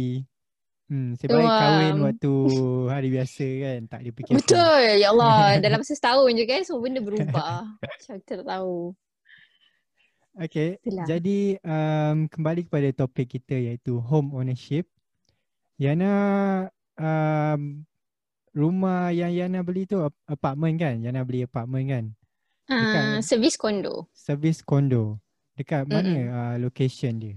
Hmm, 0.93 1.17
sebab 1.17 1.41
kahwin 1.41 1.97
waktu 2.05 2.33
hari 2.85 3.09
biasa 3.09 3.47
kan, 3.65 3.79
tak 3.89 3.99
ada 4.05 4.09
PKP. 4.13 4.37
Betul, 4.37 4.81
ya 5.01 5.09
Allah. 5.09 5.37
Dalam 5.65 5.81
masa 5.81 5.97
setahun 5.97 6.29
je 6.37 6.45
kan, 6.45 6.61
semua 6.61 6.85
benda 6.85 7.01
berubah. 7.01 7.65
Macam 7.81 8.15
kita 8.21 8.33
tak 8.45 8.47
tahu. 8.53 8.77
Okay, 10.33 10.77
Itulah. 10.85 11.05
jadi 11.09 11.39
um, 11.65 12.29
kembali 12.29 12.69
kepada 12.69 12.89
topik 12.93 13.37
kita 13.37 13.57
iaitu 13.57 13.97
home 13.97 14.37
ownership. 14.37 14.85
Yana, 15.81 16.13
um, 16.93 17.81
rumah 18.53 19.09
yang 19.09 19.33
Yana 19.33 19.65
beli 19.65 19.89
tu 19.89 19.97
apartment 20.29 20.77
kan? 20.77 21.01
Yana 21.01 21.25
beli 21.25 21.49
apartment 21.49 21.85
kan? 21.89 22.05
Uh, 22.69 23.17
servis 23.25 23.57
kondo. 23.57 24.05
Servis 24.13 24.61
kondo. 24.61 25.17
Dekat 25.57 25.89
mana 25.89 26.05
mm-hmm. 26.05 26.29
uh, 26.29 26.55
location 26.61 27.13
dia? 27.17 27.35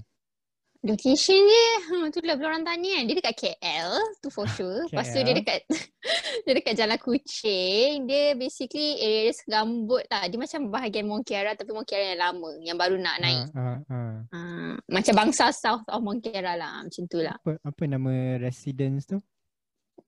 Location 0.87 1.35
dia, 1.35 1.71
hmm, 1.90 2.14
tu 2.14 2.23
lah 2.23 2.38
orang 2.38 2.62
tanya 2.62 2.90
kan. 2.95 3.02
Dia 3.11 3.14
dekat 3.19 3.35
KL, 3.35 3.90
tu 4.23 4.31
for 4.31 4.47
sure. 4.47 4.87
Lepas 4.87 5.11
tu 5.11 5.19
dia 5.19 5.35
dekat 5.35 5.66
dia 6.47 6.52
dekat 6.55 6.75
Jalan 6.78 6.99
Kucing. 7.02 8.07
Dia 8.07 8.38
basically 8.38 9.02
area 9.02 9.35
segambut 9.35 10.07
tak. 10.07 10.31
Dia 10.31 10.38
macam 10.38 10.71
bahagian 10.71 11.11
Mongkiara 11.11 11.59
tapi 11.59 11.75
Mongkiara 11.75 12.14
yang 12.14 12.23
lama. 12.23 12.50
Yang 12.62 12.76
baru 12.78 12.97
nak 13.02 13.16
naik. 13.19 13.45
Uh, 13.50 13.59
uh, 13.59 13.78
uh. 13.90 14.14
Uh, 14.31 14.73
macam 14.87 15.14
bangsa 15.19 15.50
south 15.50 15.83
of 15.90 15.99
Mongkiara 16.07 16.55
lah. 16.55 16.87
Macam 16.87 17.02
tu 17.11 17.19
lah. 17.19 17.35
Apa, 17.43 17.59
apa 17.66 17.83
nama 17.90 18.38
residence 18.38 19.11
tu? 19.11 19.19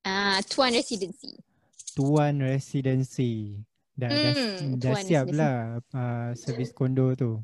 Uh, 0.07 0.39
Tuan 0.47 0.71
Residency. 0.71 1.35
Tuan 1.99 2.39
Residency. 2.39 3.67
Dah, 3.99 4.15
hmm, 4.15 4.79
dah, 4.79 4.95
dah 4.95 5.03
siap 5.03 5.27
lah 5.35 5.83
uh, 5.91 6.31
servis 6.39 6.71
kondo 6.71 7.19
tu. 7.19 7.43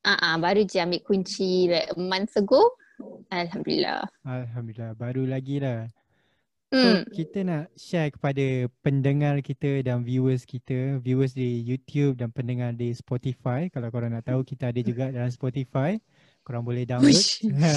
Ah, 0.00 0.16
uh-uh, 0.16 0.34
baru 0.40 0.64
je 0.64 0.80
ambil 0.80 1.04
kunci 1.04 1.68
like 1.68 1.92
a 1.92 1.96
month 2.00 2.32
ago. 2.40 2.72
Alhamdulillah. 3.28 4.08
Alhamdulillah. 4.24 4.96
Baru 4.96 5.28
lagi 5.28 5.60
lah. 5.60 5.88
So, 6.70 7.02
mm. 7.02 7.02
kita 7.10 7.38
nak 7.42 7.64
share 7.74 8.14
kepada 8.14 8.70
pendengar 8.80 9.42
kita 9.42 9.82
dan 9.82 10.06
viewers 10.06 10.46
kita, 10.46 11.02
viewers 11.02 11.34
di 11.34 11.66
YouTube 11.66 12.14
dan 12.14 12.30
pendengar 12.30 12.70
di 12.78 12.94
Spotify. 12.94 13.66
Kalau 13.68 13.90
korang 13.90 14.14
nak 14.14 14.24
tahu, 14.24 14.46
kita 14.46 14.70
ada 14.70 14.78
juga 14.78 15.10
dalam 15.10 15.34
Spotify. 15.34 15.98
Korang 16.50 16.66
boleh 16.66 16.82
download. 16.90 17.14
ha. 17.62 17.72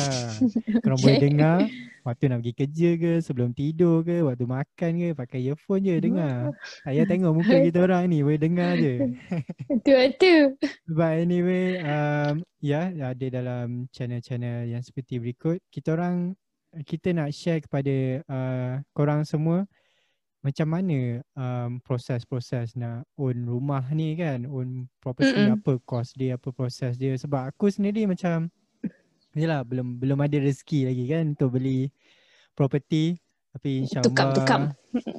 Korang 0.82 0.98
okay. 0.98 1.06
boleh 1.06 1.18
dengar 1.22 1.58
waktu 2.04 2.24
nak 2.26 2.42
pergi 2.42 2.54
kerja 2.58 2.90
ke, 2.98 3.14
sebelum 3.22 3.54
tidur 3.54 4.02
ke, 4.02 4.26
waktu 4.26 4.50
makan 4.50 4.92
ke, 4.98 5.10
pakai 5.14 5.40
earphone 5.46 5.86
je 5.86 5.96
dengar. 6.02 6.50
Saya 6.84 7.06
tengok 7.06 7.38
muka 7.38 7.56
kita 7.62 7.86
orang 7.86 8.10
ni, 8.10 8.26
boleh 8.26 8.42
dengar 8.42 8.76
je. 8.76 9.14
Betul-betul. 9.70 10.58
But 10.90 11.22
anyway, 11.22 11.80
um, 11.86 12.42
ya 12.60 12.90
yeah, 12.90 13.14
ada 13.14 13.26
dalam 13.30 13.86
channel-channel 13.94 14.74
yang 14.74 14.82
seperti 14.82 15.22
berikut. 15.22 15.62
Kita 15.70 15.94
orang, 15.94 16.34
kita 16.84 17.16
nak 17.16 17.30
share 17.32 17.62
kepada 17.62 18.26
uh, 18.26 18.74
korang 18.92 19.24
semua 19.24 19.64
macam 20.44 20.68
mana 20.68 21.24
um, 21.40 21.80
proses-proses 21.80 22.76
nak 22.76 23.08
own 23.16 23.48
rumah 23.48 23.80
ni 23.96 24.12
kan 24.20 24.44
own 24.44 24.92
property 25.00 25.32
Mm-mm. 25.32 25.56
apa 25.56 25.80
cost 25.88 26.20
dia 26.20 26.36
apa 26.36 26.52
proses 26.52 27.00
dia 27.00 27.16
sebab 27.16 27.48
aku 27.48 27.72
sendiri 27.72 28.04
macam 28.04 28.52
yalah 29.34 29.62
belum 29.66 29.98
belum 29.98 30.20
ada 30.22 30.38
rezeki 30.40 30.90
lagi 30.90 31.04
kan 31.10 31.24
untuk 31.34 31.58
beli 31.58 31.90
property 32.54 33.18
tapi 33.54 33.86
insyaallah 33.86 34.10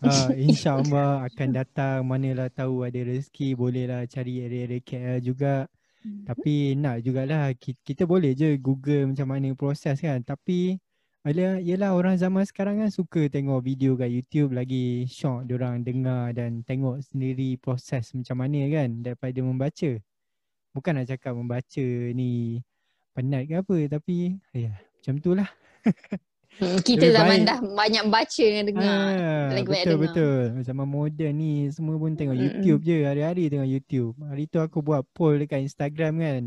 uh, 0.03 0.31
insyaallah 0.51 1.23
akan 1.31 1.49
datang. 1.55 2.03
Manalah 2.03 2.51
tahu 2.51 2.83
ada 2.83 2.99
rezeki 2.99 3.55
bolehlah 3.55 4.11
cari 4.11 4.43
area-area 4.43 4.83
KL 4.83 5.19
juga. 5.23 5.71
Mm-hmm. 6.05 6.25
tapi 6.29 6.77
nak 6.77 7.01
jugalah 7.01 7.49
kita, 7.57 7.81
kita 7.81 8.05
boleh 8.05 8.37
je 8.37 8.61
google 8.61 9.09
macam 9.09 9.25
mana 9.25 9.57
proses 9.57 9.97
kan. 9.97 10.21
Tapi 10.21 10.77
Alah, 11.25 11.57
yelah 11.57 11.97
orang 11.97 12.21
zaman 12.21 12.45
sekarang 12.45 12.85
kan 12.85 12.93
suka 12.93 13.33
tengok 13.33 13.65
video 13.65 13.97
kat 13.97 14.13
YouTube 14.13 14.53
lagi 14.53 15.09
syok 15.09 15.49
orang 15.57 15.81
dengar 15.81 16.37
dan 16.37 16.61
tengok 16.69 17.01
sendiri 17.01 17.57
proses 17.57 18.13
macam 18.13 18.45
mana 18.45 18.69
kan 18.69 19.01
daripada 19.01 19.41
membaca. 19.41 19.97
Bukan 20.77 20.93
nak 21.01 21.09
cakap 21.09 21.33
membaca 21.33 21.87
ni 22.13 22.61
penat 23.15 23.47
ke 23.47 23.63
apa 23.63 23.77
tapi 23.87 24.37
ya 24.51 24.75
macam 24.75 25.15
tu 25.23 25.31
lah. 25.33 25.49
Hmm, 26.59 26.81
kita 26.87 27.13
zaman 27.13 27.45
baik. 27.45 27.49
dah 27.49 27.59
banyak 27.63 28.05
baca 28.11 28.45
dengan 28.45 28.65
dengar. 28.69 28.89
Ah, 28.89 29.47
lagi 29.53 29.69
betul, 29.69 29.85
dengar. 29.85 30.01
Betul 30.03 30.43
Zaman 30.65 30.87
moden 30.89 31.33
ni 31.39 31.53
semua 31.71 31.95
pun 31.97 32.13
tengok 32.19 32.37
Mm-mm. 32.37 32.45
YouTube 32.45 32.81
je 32.83 32.97
hari-hari 33.07 33.53
tengok 33.53 33.69
YouTube. 33.69 34.15
Hari 34.19 34.45
tu 34.49 34.59
aku 34.59 34.83
buat 34.83 35.07
poll 35.15 35.45
dekat 35.45 35.63
Instagram 35.63 36.21
kan 36.21 36.43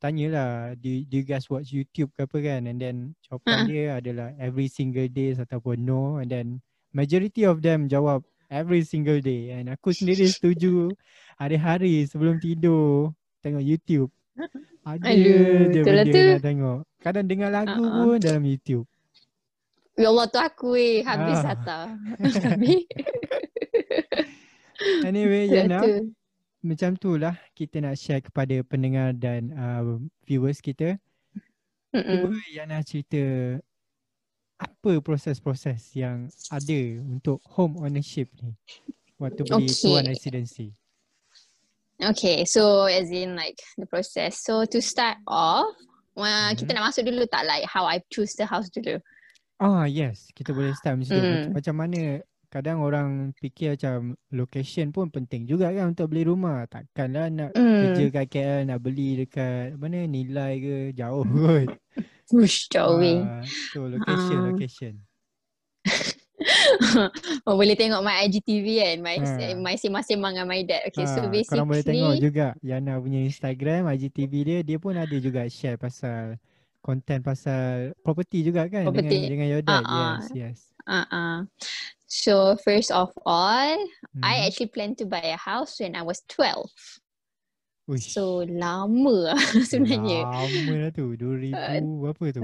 tanyalah 0.00 0.72
do, 0.80 0.88
do 1.04 1.20
you 1.20 1.26
guys 1.28 1.44
watch 1.52 1.76
YouTube 1.76 2.08
ke 2.16 2.24
apa 2.24 2.38
kan 2.40 2.64
and 2.64 2.80
then 2.80 3.12
jawapan 3.28 3.56
uh. 3.60 3.66
dia 3.68 3.84
adalah 4.00 4.28
every 4.40 4.66
single 4.66 5.06
day 5.12 5.36
ataupun 5.36 5.76
no 5.84 6.16
and 6.18 6.32
then 6.32 6.46
majority 6.96 7.44
of 7.44 7.60
them 7.60 7.84
jawab 7.84 8.24
every 8.48 8.80
single 8.80 9.20
day 9.20 9.52
and 9.52 9.68
aku 9.68 9.92
sendiri 9.92 10.24
setuju 10.32 10.88
hari-hari 11.36 12.08
sebelum 12.08 12.40
tidur 12.40 13.12
tengok 13.44 13.60
YouTube 13.60 14.08
ada 14.82 15.08
Aduh, 15.08 15.70
je 15.70 15.80
benda 15.84 16.04
tu. 16.08 16.24
nak 16.24 16.42
tengok 16.42 16.78
kadang 17.04 17.26
dengar 17.28 17.50
lagu 17.52 17.82
uh-uh. 17.82 18.04
pun 18.08 18.18
dalam 18.18 18.44
YouTube 18.44 18.86
Ya 19.92 20.08
Allah 20.08 20.24
tu 20.24 20.40
aku 20.40 20.72
eh 20.72 21.04
habis 21.04 21.36
ah. 21.44 21.52
data 21.52 21.80
Anyway 25.08 25.52
Yana 25.52 25.84
macam 26.62 26.94
tu 26.94 27.18
lah 27.18 27.34
kita 27.58 27.82
nak 27.82 27.98
share 27.98 28.22
kepada 28.22 28.62
pendengar 28.62 29.10
dan 29.18 29.50
uh, 29.50 29.98
viewers 30.22 30.62
kita. 30.62 30.94
Cuba 31.90 32.38
Yana 32.54 32.86
cerita 32.86 33.18
apa 34.62 35.02
proses-proses 35.02 35.90
yang 35.98 36.30
ada 36.54 36.80
untuk 37.02 37.42
home 37.50 37.82
ownership 37.82 38.30
ni 38.38 38.54
waktu 39.18 39.42
beli 39.42 39.66
okay. 39.66 39.74
tuan 39.74 40.06
residency. 40.06 40.70
Okay, 42.00 42.44
so 42.44 42.86
as 42.86 43.10
in 43.10 43.36
like 43.36 43.58
the 43.76 43.86
process. 43.86 44.42
So 44.42 44.64
to 44.64 44.78
start 44.80 45.18
off, 45.28 45.74
uh, 46.16 46.22
mm-hmm. 46.22 46.56
kita 46.58 46.70
nak 46.74 46.90
masuk 46.90 47.06
dulu 47.06 47.26
tak 47.28 47.44
like 47.44 47.66
how 47.68 47.84
I 47.84 48.00
choose 48.10 48.34
the 48.38 48.46
house 48.46 48.70
dulu. 48.72 48.98
Ah 49.62 49.86
yes, 49.86 50.26
kita 50.34 50.50
boleh 50.50 50.74
start 50.74 50.98
macam 50.98 51.22
mm. 51.22 51.54
Macam 51.54 51.74
mana 51.78 52.00
kadang 52.52 52.84
orang 52.84 53.32
fikir 53.38 53.78
macam 53.78 54.12
location 54.28 54.92
pun 54.92 55.08
penting 55.08 55.48
juga 55.48 55.72
kan 55.72 55.94
untuk 55.94 56.10
beli 56.10 56.26
rumah. 56.26 56.66
Takkanlah 56.66 57.30
nak 57.30 57.50
mm. 57.54 57.80
kerja 57.80 58.04
kat 58.10 58.26
KL 58.28 58.60
nak 58.68 58.78
beli 58.82 59.24
dekat 59.24 59.78
mana 59.78 60.04
nilai 60.04 60.52
ke 60.58 60.76
jauh 60.92 61.22
kot. 61.32 61.68
Ush, 62.32 62.66
jauh 62.72 62.98
weh. 62.98 63.22
Uh, 63.22 63.44
so 63.72 63.86
location, 63.86 64.38
uh. 64.40 64.44
location. 64.50 64.94
oh, 67.46 67.54
boleh 67.54 67.76
tengok 67.76 68.00
my 68.00 68.24
IGTV 68.26 68.66
kan 68.80 68.96
my 69.02 69.16
ha. 69.20 69.54
my 69.58 69.74
semang-semang 69.76 70.36
dengan 70.36 70.48
my 70.48 70.62
dad 70.64 70.82
okay 70.88 71.04
ha. 71.04 71.12
so 71.12 71.20
basically 71.28 71.58
korang 71.58 71.68
boleh 71.68 71.84
tengok 71.84 72.14
juga 72.20 72.46
Yana 72.62 72.98
punya 72.98 73.20
Instagram 73.24 73.90
IGTV 73.92 74.32
dia 74.44 74.58
dia 74.62 74.78
pun 74.80 74.94
ada 74.96 75.16
juga 75.16 75.46
share 75.48 75.76
pasal 75.76 76.36
content 76.82 77.22
pasal 77.22 77.94
property 78.02 78.42
juga 78.42 78.66
kan 78.66 78.86
property. 78.86 79.28
dengan 79.28 79.30
dengan 79.30 79.46
your 79.48 79.62
dad 79.62 79.82
uh-uh. 79.86 80.14
yes 80.18 80.24
yes 80.34 80.58
uh-uh. 80.88 81.46
So 82.12 82.60
first 82.60 82.92
of 82.92 83.08
all, 83.24 83.72
hmm. 83.72 84.20
I 84.20 84.44
actually 84.44 84.68
planned 84.68 85.00
to 85.00 85.08
buy 85.08 85.32
a 85.32 85.40
house 85.40 85.80
when 85.80 85.96
I 85.96 86.04
was 86.04 86.20
12. 86.28 86.68
Uish. 87.90 88.14
So 88.14 88.46
lama 88.46 89.34
sebenarnya. 89.70 90.22
Lama 90.22 90.74
lah 90.86 90.90
tu. 90.94 91.18
2000 91.18 91.50
uh, 91.50 91.82
berapa 91.82 92.24
tu? 92.30 92.42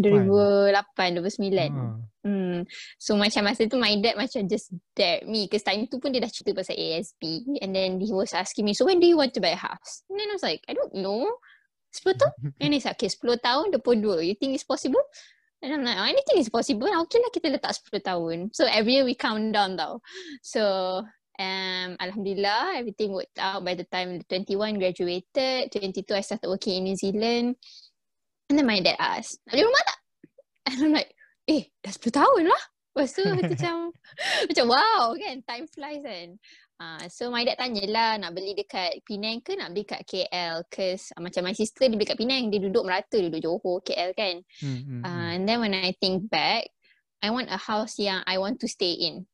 2008, 0.00 1.20
2009. 1.20 1.68
Uh. 1.68 1.96
Hmm. 2.24 2.58
So 2.96 3.20
macam 3.20 3.44
masa 3.44 3.68
tu 3.68 3.76
my 3.76 4.00
dad 4.00 4.16
macam 4.16 4.48
just 4.48 4.72
dare 4.96 5.20
me. 5.28 5.44
Because 5.44 5.64
time 5.68 5.84
tu 5.92 6.00
pun 6.00 6.16
dia 6.16 6.24
dah 6.24 6.32
cerita 6.32 6.56
pasal 6.56 6.72
ASB. 6.72 7.22
And 7.60 7.76
then 7.76 8.00
he 8.00 8.16
was 8.16 8.32
asking 8.32 8.64
me, 8.64 8.72
so 8.72 8.88
when 8.88 8.96
do 8.96 9.04
you 9.04 9.20
want 9.20 9.36
to 9.36 9.44
buy 9.44 9.52
a 9.52 9.60
house? 9.60 10.08
And 10.08 10.16
then 10.16 10.32
I 10.32 10.34
was 10.36 10.44
like, 10.44 10.64
I 10.64 10.72
don't 10.72 10.96
know. 10.96 11.28
10 11.92 12.16
tahun? 12.16 12.34
And 12.62 12.70
he's 12.72 12.86
like, 12.86 12.96
okay 12.96 13.12
10 13.12 13.44
tahun, 13.44 13.76
22. 13.76 14.24
You 14.24 14.34
think 14.40 14.56
it's 14.56 14.64
possible? 14.64 15.02
And 15.60 15.76
I'm 15.76 15.84
like, 15.84 16.00
oh, 16.00 16.08
anything 16.08 16.40
is 16.40 16.48
possible. 16.48 16.88
Okay 16.88 17.20
lah 17.20 17.28
kita 17.28 17.52
letak 17.52 17.76
10 17.76 18.00
tahun. 18.00 18.36
So 18.56 18.64
every 18.64 18.96
year 18.96 19.04
we 19.04 19.12
count 19.12 19.52
down 19.52 19.76
tau. 19.76 20.00
So 20.40 21.04
um, 21.40 21.96
Alhamdulillah 21.96 22.76
everything 22.76 23.16
worked 23.16 23.40
out 23.40 23.64
by 23.64 23.72
the 23.72 23.88
time 23.88 24.20
21 24.28 24.76
graduated. 24.76 25.72
22 25.72 26.04
I 26.12 26.20
started 26.20 26.52
working 26.52 26.84
in 26.84 26.92
New 26.92 26.98
Zealand. 27.00 27.56
And 28.52 28.58
then 28.58 28.66
my 28.68 28.84
dad 28.84 29.00
asked, 29.00 29.40
nak 29.48 29.56
beli 29.56 29.64
rumah 29.64 29.84
tak? 29.88 29.98
And 30.70 30.78
I'm 30.84 30.92
like, 30.92 31.10
eh 31.48 31.62
dah 31.80 31.94
10 31.96 32.12
tahun 32.12 32.44
lah. 32.44 32.62
Lepas 32.90 33.10
tu 33.14 33.22
macam, 33.22 33.74
macam 34.50 34.64
wow 34.68 35.14
kan, 35.16 35.36
time 35.46 35.66
flies 35.70 36.02
kan. 36.04 36.28
Uh, 36.80 37.04
so 37.12 37.28
my 37.28 37.44
dad 37.44 37.60
tanyalah 37.60 38.16
nak 38.16 38.32
beli 38.32 38.56
dekat 38.56 39.04
Penang 39.04 39.44
ke 39.44 39.52
nak 39.52 39.76
beli 39.76 39.84
kat 39.84 40.00
KL 40.08 40.64
cause 40.72 41.12
uh, 41.12 41.20
macam 41.20 41.44
my 41.44 41.52
sister 41.52 41.84
dia 41.84 41.92
beli 41.92 42.08
kat 42.08 42.16
Penang 42.16 42.48
dia 42.48 42.56
duduk 42.56 42.88
merata 42.88 43.20
duduk 43.20 43.38
Johor 43.38 43.84
KL 43.84 44.16
kan. 44.16 44.40
Hmm, 44.58 44.80
hmm, 44.82 45.00
uh, 45.04 45.30
and 45.36 45.44
then 45.44 45.60
when 45.60 45.76
I 45.76 45.92
think 46.00 46.32
back 46.32 46.72
I 47.20 47.28
want 47.30 47.52
a 47.52 47.60
house 47.60 48.00
yang 48.00 48.24
I 48.24 48.40
want 48.40 48.58
to 48.64 48.66
stay 48.66 48.96
in. 48.96 49.28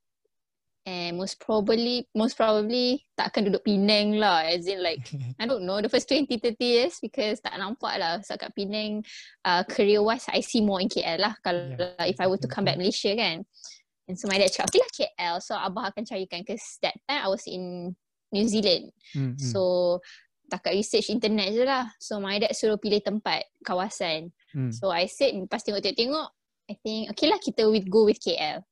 And 0.87 1.19
most 1.19 1.43
probably 1.43 2.07
most 2.15 2.39
probably 2.39 3.03
tak 3.19 3.35
akan 3.35 3.51
duduk 3.51 3.67
Penang 3.67 4.23
lah 4.23 4.47
as 4.47 4.71
in 4.71 4.79
like 4.79 5.03
I 5.43 5.51
don't 5.51 5.67
know 5.67 5.83
the 5.83 5.91
first 5.91 6.07
20 6.07 6.31
30 6.39 6.55
years 6.63 7.03
because 7.03 7.43
tak 7.43 7.59
nampak 7.59 7.99
lah 7.99 8.23
so 8.23 8.39
kat 8.39 8.55
Penang 8.55 9.03
uh, 9.43 9.67
career 9.67 9.99
wise 9.99 10.31
I 10.31 10.47
see 10.47 10.63
more 10.63 10.79
in 10.79 10.87
KL 10.87 11.19
lah 11.19 11.35
kalau 11.43 11.75
yeah. 11.75 12.07
if 12.07 12.23
I 12.23 12.31
were 12.31 12.39
to 12.39 12.47
come 12.47 12.71
back 12.71 12.79
Malaysia 12.79 13.11
kan. 13.19 13.43
And 14.07 14.15
so 14.15 14.31
my 14.31 14.39
dad 14.39 14.55
cakap, 14.55 14.71
okay 14.71 14.81
lah 14.83 14.93
KL. 14.95 15.37
So 15.43 15.59
Abah 15.59 15.91
akan 15.91 16.07
carikan. 16.07 16.47
Because 16.47 16.79
that 16.83 16.95
time 17.07 17.27
I 17.27 17.29
was 17.29 17.43
in 17.51 17.95
New 18.31 18.47
Zealand. 18.47 18.95
Mm-hmm. 19.15 19.39
So 19.43 19.99
takat 20.47 20.79
research 20.79 21.11
internet 21.11 21.51
je 21.51 21.67
lah. 21.67 21.91
So 21.99 22.23
my 22.23 22.39
dad 22.39 22.55
suruh 22.55 22.79
pilih 22.79 23.03
tempat, 23.03 23.51
kawasan. 23.67 24.31
Mm. 24.55 24.71
So 24.71 24.95
I 24.95 25.11
said, 25.11 25.35
lepas 25.35 25.67
tengok-tengok, 25.67 26.29
I 26.71 26.75
think, 26.79 27.11
okay 27.15 27.27
lah 27.27 27.43
kita 27.43 27.67
with 27.67 27.91
go 27.91 28.07
with 28.07 28.23
KL. 28.23 28.63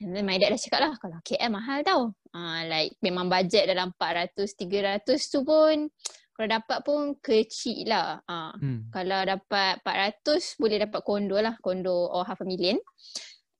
And 0.00 0.16
then 0.16 0.24
my 0.24 0.40
dad 0.40 0.56
dah 0.56 0.60
cakap 0.60 0.80
lah, 0.80 0.92
kalau 0.96 1.20
KL 1.20 1.52
mahal 1.52 1.84
tau. 1.84 2.02
Uh, 2.32 2.60
like 2.64 2.96
memang 3.04 3.28
budget 3.28 3.68
dalam 3.68 3.92
400, 3.92 4.48
300 4.56 5.04
tu 5.28 5.44
pun, 5.44 5.92
kalau 6.32 6.48
dapat 6.56 6.78
pun 6.80 7.00
kecil 7.20 7.84
lah. 7.84 8.16
Uh, 8.24 8.56
mm. 8.56 8.88
Kalau 8.88 9.20
dapat 9.28 9.76
400, 9.84 10.56
boleh 10.56 10.78
dapat 10.88 11.00
kondo 11.04 11.36
lah. 11.36 11.52
Kondo 11.60 12.08
or 12.08 12.24
half 12.24 12.40
a 12.40 12.48
million. 12.48 12.80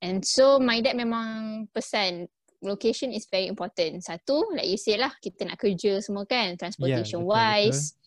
And 0.01 0.25
so 0.25 0.57
my 0.57 0.81
dad 0.81 0.97
memang 0.97 1.69
pesan 1.69 2.25
location 2.65 3.13
is 3.13 3.29
very 3.29 3.45
important. 3.45 4.01
Satu, 4.01 4.49
like 4.57 4.65
you 4.65 4.81
say 4.81 4.97
lah, 4.97 5.13
kita 5.21 5.45
nak 5.45 5.61
kerja 5.61 6.01
semua 6.01 6.25
kan, 6.25 6.57
transportation 6.57 7.21
yeah, 7.21 7.29
betul, 7.29 7.37
wise. 7.37 7.83
Betul. 7.93 7.99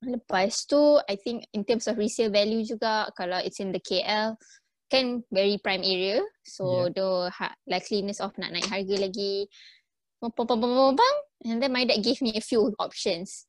Lepas 0.00 0.52
tu, 0.64 0.80
I 1.08 1.16
think 1.16 1.44
in 1.52 1.64
terms 1.64 1.84
of 1.88 1.96
resale 1.96 2.32
value 2.32 2.64
juga, 2.64 3.08
kalau 3.16 3.36
it's 3.40 3.60
in 3.64 3.72
the 3.72 3.80
KL, 3.80 4.36
kan 4.90 5.22
very 5.30 5.56
prime 5.62 5.86
area. 5.86 6.20
So 6.42 6.90
yeah. 6.90 6.92
the 6.92 7.08
ha- 7.30 7.58
likeliness 7.70 8.18
of 8.18 8.34
nak 8.36 8.50
naik 8.50 8.66
harga 8.66 8.96
lagi, 8.98 9.46
and 10.20 11.62
then 11.62 11.72
my 11.72 11.86
dad 11.86 12.02
gave 12.02 12.20
me 12.20 12.36
a 12.36 12.44
few 12.44 12.74
options 12.76 13.48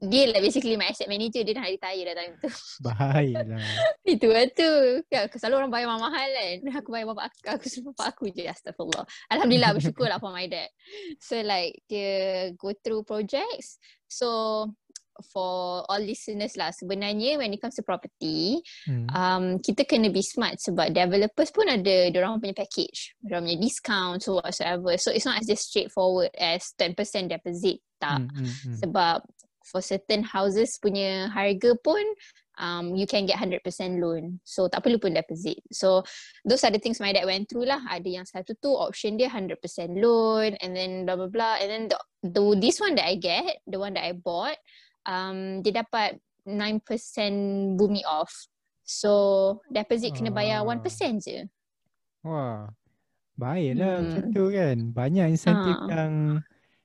dia 0.00 0.32
lah 0.32 0.40
basically 0.40 0.80
my 0.80 0.88
asset 0.88 1.12
manager 1.12 1.44
dia 1.44 1.52
dah 1.52 1.68
retire 1.68 2.08
dah 2.08 2.14
time 2.16 2.34
tu. 2.40 2.48
Bahaya 2.88 3.44
lah. 3.44 3.60
Itu 4.00 4.32
lah 4.32 4.48
tu. 4.48 4.70
Ya, 5.12 5.28
selalu 5.28 5.54
orang 5.60 5.72
bayar 5.76 5.92
mahal 5.92 6.28
kan. 6.32 6.56
Aku 6.80 6.88
bayar 6.88 7.12
bapak 7.12 7.28
aku, 7.28 7.38
aku 7.52 7.66
suruh 7.68 7.92
bapak 7.92 8.06
aku 8.16 8.24
je. 8.32 8.48
Astagfirullah. 8.48 9.04
Alhamdulillah 9.28 9.70
bersyukur 9.76 10.08
lah 10.08 10.16
for 10.16 10.32
my 10.32 10.48
dad. 10.48 10.72
So 11.20 11.36
like 11.44 11.84
dia 11.84 12.48
go 12.56 12.72
through 12.72 13.04
projects. 13.04 13.76
So 14.08 14.72
for 15.28 15.84
all 15.84 16.00
listeners 16.00 16.56
lah 16.56 16.72
sebenarnya 16.72 17.36
when 17.36 17.52
it 17.52 17.60
comes 17.60 17.76
to 17.76 17.84
property 17.84 18.60
Hmm. 18.88 19.06
um 19.12 19.44
kita 19.60 19.84
kena 19.84 20.08
be 20.08 20.24
smart 20.24 20.56
sebab 20.60 20.94
developers 20.94 21.52
pun 21.52 21.68
ada 21.68 22.08
orang 22.16 22.40
punya 22.40 22.56
package 22.56 23.12
orang 23.28 23.44
punya 23.44 23.58
discount 23.60 24.18
so 24.24 24.40
whatsoever 24.40 24.96
so 24.96 25.12
it's 25.12 25.28
not 25.28 25.36
as 25.36 25.46
just 25.46 25.68
straightforward 25.68 26.32
as 26.38 26.72
10% 26.80 26.96
deposit 27.28 27.78
tak 28.00 28.24
Hmm, 28.24 28.32
hmm, 28.32 28.48
hmm. 28.48 28.76
sebab 28.80 29.20
for 29.70 29.84
certain 29.84 30.24
houses 30.24 30.80
punya 30.82 31.28
harga 31.30 31.76
pun 31.84 32.02
um, 32.60 32.94
you 32.94 33.06
can 33.08 33.24
get 33.24 33.40
100% 33.40 33.64
loan. 33.98 34.38
So 34.44 34.68
tak 34.68 34.84
perlu 34.84 35.00
pun 35.00 35.16
deposit. 35.16 35.64
So 35.72 36.04
those 36.44 36.62
are 36.62 36.70
the 36.70 36.78
things 36.78 37.00
my 37.00 37.10
dad 37.14 37.24
went 37.24 37.48
through 37.48 37.66
lah. 37.66 37.80
Ada 37.88 38.20
yang 38.20 38.26
satu 38.28 38.54
tu 38.60 38.70
option 38.76 39.16
dia 39.16 39.32
100% 39.32 39.56
loan 39.96 40.54
and 40.60 40.76
then 40.76 41.08
blah 41.08 41.16
blah 41.16 41.32
blah. 41.32 41.54
And 41.62 41.68
then 41.72 41.82
the, 41.88 41.98
the 42.26 42.42
this 42.60 42.78
one 42.78 42.94
that 43.00 43.08
I 43.08 43.16
get, 43.16 43.64
the 43.64 43.80
one 43.80 43.96
that 43.96 44.04
I 44.04 44.12
bought, 44.12 44.60
um, 45.04 45.60
dia 45.60 45.80
dapat 45.80 46.18
9% 46.44 46.80
bumi 47.76 48.02
off. 48.04 48.32
So 48.82 49.12
deposit 49.68 50.12
kena 50.12 50.30
bayar 50.30 50.60
Ah. 50.60 50.66
1% 50.66 50.82
je. 51.20 51.46
Wah. 52.20 52.68
Baiklah 53.34 54.04
macam 54.04 54.22
Hmm. 54.26 54.34
tu 54.34 54.44
kan. 54.50 54.76
Banyak 54.92 55.26
insentif 55.30 55.76
Ha. 55.76 55.88
yang 55.88 56.12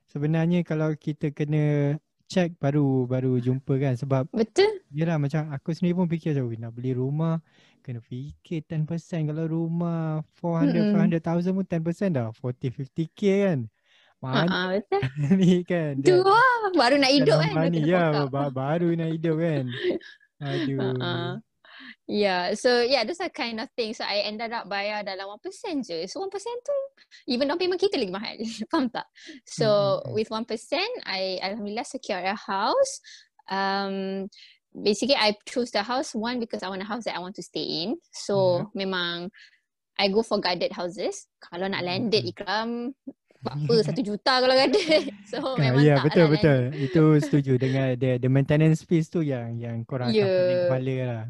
sebenarnya 0.06 0.64
kalau 0.64 0.94
kita 0.94 1.28
kena 1.30 1.96
check 2.26 2.56
baru 2.56 3.04
baru 3.04 3.38
jumpa 3.38 3.76
kan 3.76 3.94
sebab 3.94 4.26
Betul? 4.32 4.82
Yelah 4.90 5.14
macam 5.14 5.46
aku 5.50 5.70
sendiri 5.70 5.94
pun 5.94 6.08
fikir 6.08 6.32
macam 6.32 6.46
"Weh, 6.48 6.58
nak 6.58 6.72
beli 6.72 6.90
rumah 6.90 7.38
kena 7.82 8.00
fikir 8.00 8.64
10% 8.66 9.28
kalau 9.28 9.46
rumah 9.46 10.24
400 10.34 10.90
Mm-mm. 10.90 10.94
500,000 10.96 11.54
pun 11.54 11.64
10% 11.66 12.10
dah 12.10 12.26
40 12.32 12.70
50k 12.72 13.20
kan. 13.46 13.58
Mana 14.20 14.48
Uh-uh, 14.48 14.66
betul. 14.80 15.02
ni 15.40 15.60
kan. 15.62 15.92
Tu 16.00 16.16
lah. 16.16 16.72
Baru 16.72 16.96
nak 16.96 17.12
hidup 17.12 17.36
kan. 17.36 17.54
kena 17.68 17.80
ya 17.84 18.04
ba- 18.26 18.52
baru 18.52 18.88
nak 18.96 19.10
hidup 19.12 19.36
kan. 19.38 19.64
Aduh. 20.40 20.80
Uh-uh. 20.80 21.30
Yeah, 22.08 22.54
so 22.56 22.80
yeah, 22.80 23.04
those 23.04 23.20
are 23.20 23.28
kind 23.28 23.60
of 23.60 23.68
things. 23.76 23.98
So 24.00 24.04
I 24.06 24.24
ended 24.24 24.48
up 24.54 24.64
bayar 24.70 25.04
dalam 25.04 25.28
1% 25.28 25.84
je. 25.84 26.06
So 26.08 26.24
1% 26.24 26.32
tu 26.64 26.76
even 27.28 27.50
down 27.50 27.58
payment 27.60 27.76
kita 27.82 27.98
lagi 28.00 28.14
mahal. 28.14 28.38
Faham 28.72 28.88
tak? 28.88 29.04
So 29.44 30.00
Mm, 30.00 30.00
mm, 30.00 30.08
mm. 30.08 30.14
with 30.16 30.28
1%, 30.32 30.46
I 31.04 31.36
alhamdulillah 31.44 31.84
secure 31.84 32.22
a 32.22 32.32
house. 32.32 33.02
Um 33.50 34.26
basically 34.72 35.18
I 35.18 35.36
chose 35.44 35.68
the 35.74 35.82
house 35.84 36.14
one 36.16 36.40
because 36.40 36.62
I 36.64 36.70
want 36.72 36.80
a 36.80 36.88
house 36.88 37.04
that 37.04 37.16
I 37.18 37.20
want 37.20 37.36
to 37.36 37.44
stay 37.44 37.84
in. 37.84 38.00
So 38.08 38.70
memang 38.72 39.28
I 40.00 40.08
go 40.08 40.22
for 40.24 40.40
guarded 40.40 40.72
houses. 40.72 41.28
Kalau 41.44 41.68
nak 41.68 41.84
Mm, 41.84 41.88
landed 42.08 42.22
ikram 42.24 42.94
apa 43.44 43.74
satu 43.84 44.00
juta 44.00 44.32
kalau 44.40 44.54
guarded. 44.54 45.10
So 45.30 45.42
Ah, 45.42 45.54
memang 45.58 45.82
ya 45.82 45.98
tak 46.00 46.04
betul 46.08 46.24
lah 46.24 46.30
betul. 46.32 46.60
Itu 46.78 47.02
setuju 47.20 47.52
dengan 47.58 47.86
the, 47.98 48.10
the 48.22 48.30
maintenance 48.30 48.86
fees 48.86 49.10
tu 49.10 49.20
yang 49.20 49.58
yang 49.58 49.82
korang 49.84 50.10
akan 50.10 50.16
pening 50.16 50.56
Yeah. 50.56 50.62
kepala 50.68 50.96
lah. 51.02 51.24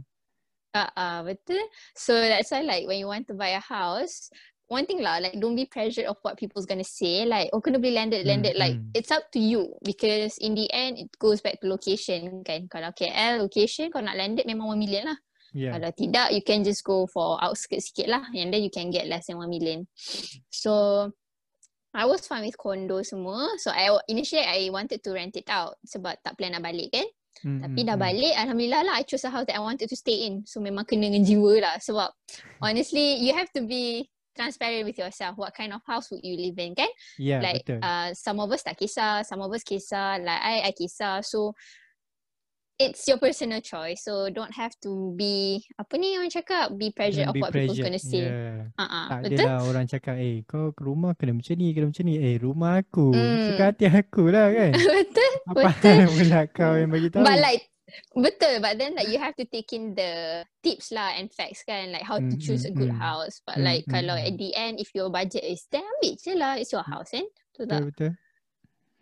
Ah, 0.76 0.90
uh, 0.92 1.18
betul. 1.24 1.64
So 1.96 2.12
that's 2.12 2.52
why 2.52 2.60
like 2.60 2.84
when 2.84 3.00
you 3.00 3.08
want 3.08 3.24
to 3.32 3.34
buy 3.34 3.56
a 3.56 3.64
house, 3.64 4.28
one 4.68 4.84
thing 4.86 5.00
lah, 5.02 5.18
like 5.22 5.38
don't 5.38 5.54
be 5.54 5.66
pressured 5.66 6.06
of 6.06 6.18
what 6.22 6.36
people's 6.36 6.66
gonna 6.66 6.86
say. 6.86 7.24
Like, 7.24 7.50
oh 7.54 7.62
kena 7.62 7.80
beli 7.80 7.94
landed, 7.94 8.26
landed. 8.26 8.58
Like, 8.58 8.76
hmm. 8.76 8.90
it's 8.94 9.10
up 9.10 9.30
to 9.32 9.40
you 9.40 9.74
because 9.82 10.38
in 10.38 10.54
the 10.54 10.66
end 10.74 10.98
it 10.98 11.10
goes 11.18 11.40
back 11.40 11.62
to 11.62 11.70
location 11.70 12.42
kan. 12.42 12.68
Kalau 12.68 12.90
KL 12.92 13.40
location, 13.40 13.88
kalau 13.88 14.10
nak 14.10 14.18
landed 14.18 14.44
memang 14.44 14.74
1 14.74 14.82
million 14.82 15.04
lah. 15.08 15.18
Ya. 15.56 15.72
Kalau 15.72 15.90
tidak, 15.96 16.36
you 16.36 16.42
can 16.44 16.60
just 16.60 16.84
go 16.84 17.08
for 17.08 17.40
outskirts 17.40 17.88
sikit 17.88 18.12
lah 18.12 18.28
and 18.36 18.52
then 18.52 18.60
you 18.60 18.68
can 18.68 18.92
get 18.92 19.08
less 19.08 19.30
than 19.30 19.40
1 19.40 19.48
million. 19.48 19.88
So, 20.52 21.08
I 21.96 22.04
was 22.04 22.28
fine 22.28 22.44
with 22.44 22.60
condo 22.60 23.00
semua. 23.00 23.56
So, 23.56 23.72
I 23.72 23.88
initially 24.12 24.44
I 24.44 24.68
wanted 24.68 25.00
to 25.00 25.16
rent 25.16 25.32
it 25.40 25.48
out 25.48 25.80
sebab 25.88 26.20
tak 26.20 26.36
plan 26.36 26.52
nak 26.52 26.68
balik 26.68 26.92
kan. 26.92 27.08
Hmm, 27.40 27.60
Tapi 27.60 27.84
hmm, 27.84 27.88
dah 27.88 27.96
hmm. 27.96 28.04
balik, 28.04 28.34
Alhamdulillah 28.36 28.82
lah 28.84 28.94
I 29.00 29.04
chose 29.08 29.24
a 29.24 29.32
house 29.32 29.48
that 29.48 29.56
I 29.56 29.64
wanted 29.64 29.88
to 29.88 29.96
stay 29.96 30.28
in. 30.28 30.44
So 30.44 30.60
memang 30.60 30.84
kena 30.84 31.08
dengan 31.08 31.24
jiwa 31.24 31.64
lah. 31.64 31.76
Sebab 31.80 32.12
honestly, 32.60 33.20
you 33.24 33.32
have 33.32 33.48
to 33.56 33.64
be 33.64 34.08
transparent 34.36 34.84
with 34.84 35.00
yourself. 35.00 35.40
What 35.40 35.56
kind 35.56 35.72
of 35.72 35.80
house 35.88 36.12
would 36.12 36.24
you 36.24 36.36
live 36.36 36.60
in 36.60 36.76
kan? 36.76 36.88
Ya 37.16 37.40
like 37.40 37.64
betul. 37.64 37.80
uh, 37.80 38.12
some 38.12 38.40
of 38.40 38.52
us 38.52 38.64
tak 38.64 38.76
kisah, 38.76 39.24
some 39.24 39.40
of 39.40 39.48
us 39.48 39.64
kisah. 39.64 40.20
Like 40.20 40.42
I, 40.44 40.68
I 40.68 40.72
kisah. 40.76 41.24
So 41.24 41.56
it's 42.76 43.08
your 43.08 43.16
personal 43.16 43.60
choice. 43.60 44.04
So 44.04 44.28
don't 44.28 44.52
have 44.52 44.72
to 44.84 45.12
be, 45.16 45.64
apa 45.76 45.96
ni 45.96 46.16
orang 46.16 46.28
cakap? 46.28 46.76
Be 46.76 46.92
pressured 46.92 47.28
Don't 47.28 47.36
of 47.36 47.42
what 47.42 47.52
pressured. 47.52 47.84
gonna 47.84 48.00
say. 48.00 48.28
Ya. 48.28 48.68
Uh-uh, 48.76 49.04
Tak 49.08 49.18
betul? 49.24 49.44
adalah 49.44 49.58
orang 49.64 49.86
cakap, 49.88 50.14
eh 50.16 50.44
kau 50.44 50.72
ke 50.72 50.82
rumah 50.84 51.12
kena 51.16 51.32
macam 51.34 51.54
ni, 51.56 51.72
kena 51.72 51.86
macam 51.88 52.04
ni. 52.04 52.14
Eh 52.20 52.36
rumah 52.36 52.72
aku, 52.80 53.08
Hmm. 53.12 53.44
suka 53.48 53.62
hati 53.72 53.84
aku 53.88 54.22
lah 54.28 54.46
kan. 54.52 54.72
betul? 55.00 55.32
Apa 55.46 55.60
Betul. 55.72 55.98
pula 56.20 56.40
kau 56.48 56.72
yang 56.76 56.90
bagi 56.90 57.08
tahu. 57.08 57.24
But 57.24 57.38
like 57.40 57.64
betul 58.12 58.58
but 58.60 58.76
then 58.82 58.98
like 58.98 59.06
you 59.08 59.16
have 59.16 59.32
to 59.38 59.46
take 59.46 59.70
in 59.70 59.94
the 59.94 60.42
tips 60.58 60.90
lah 60.90 61.14
and 61.16 61.30
facts 61.30 61.62
kan 61.62 61.94
like 61.94 62.02
how 62.02 62.18
to 62.18 62.34
Mm, 62.34 62.42
choose 62.42 62.66
a 62.66 62.74
mm, 62.74 62.76
good 62.76 62.90
mm. 62.92 62.98
house 62.98 63.38
but 63.46 63.56
Mm, 63.56 63.62
like 63.62 63.84
mm, 63.86 63.94
kalau 63.94 64.18
mm. 64.18 64.26
at 64.26 64.34
the 64.36 64.50
end 64.52 64.82
if 64.82 64.90
your 64.90 65.06
budget 65.06 65.40
is 65.40 65.64
then 65.70 65.86
ambil 65.86 66.12
je 66.18 66.32
lah 66.34 66.58
it's 66.58 66.74
your 66.74 66.82
house 66.82 67.14
kan 67.14 67.22
betul 67.54 67.64
tak 67.70 67.80
betul 67.86 68.10
betul. 68.10 68.10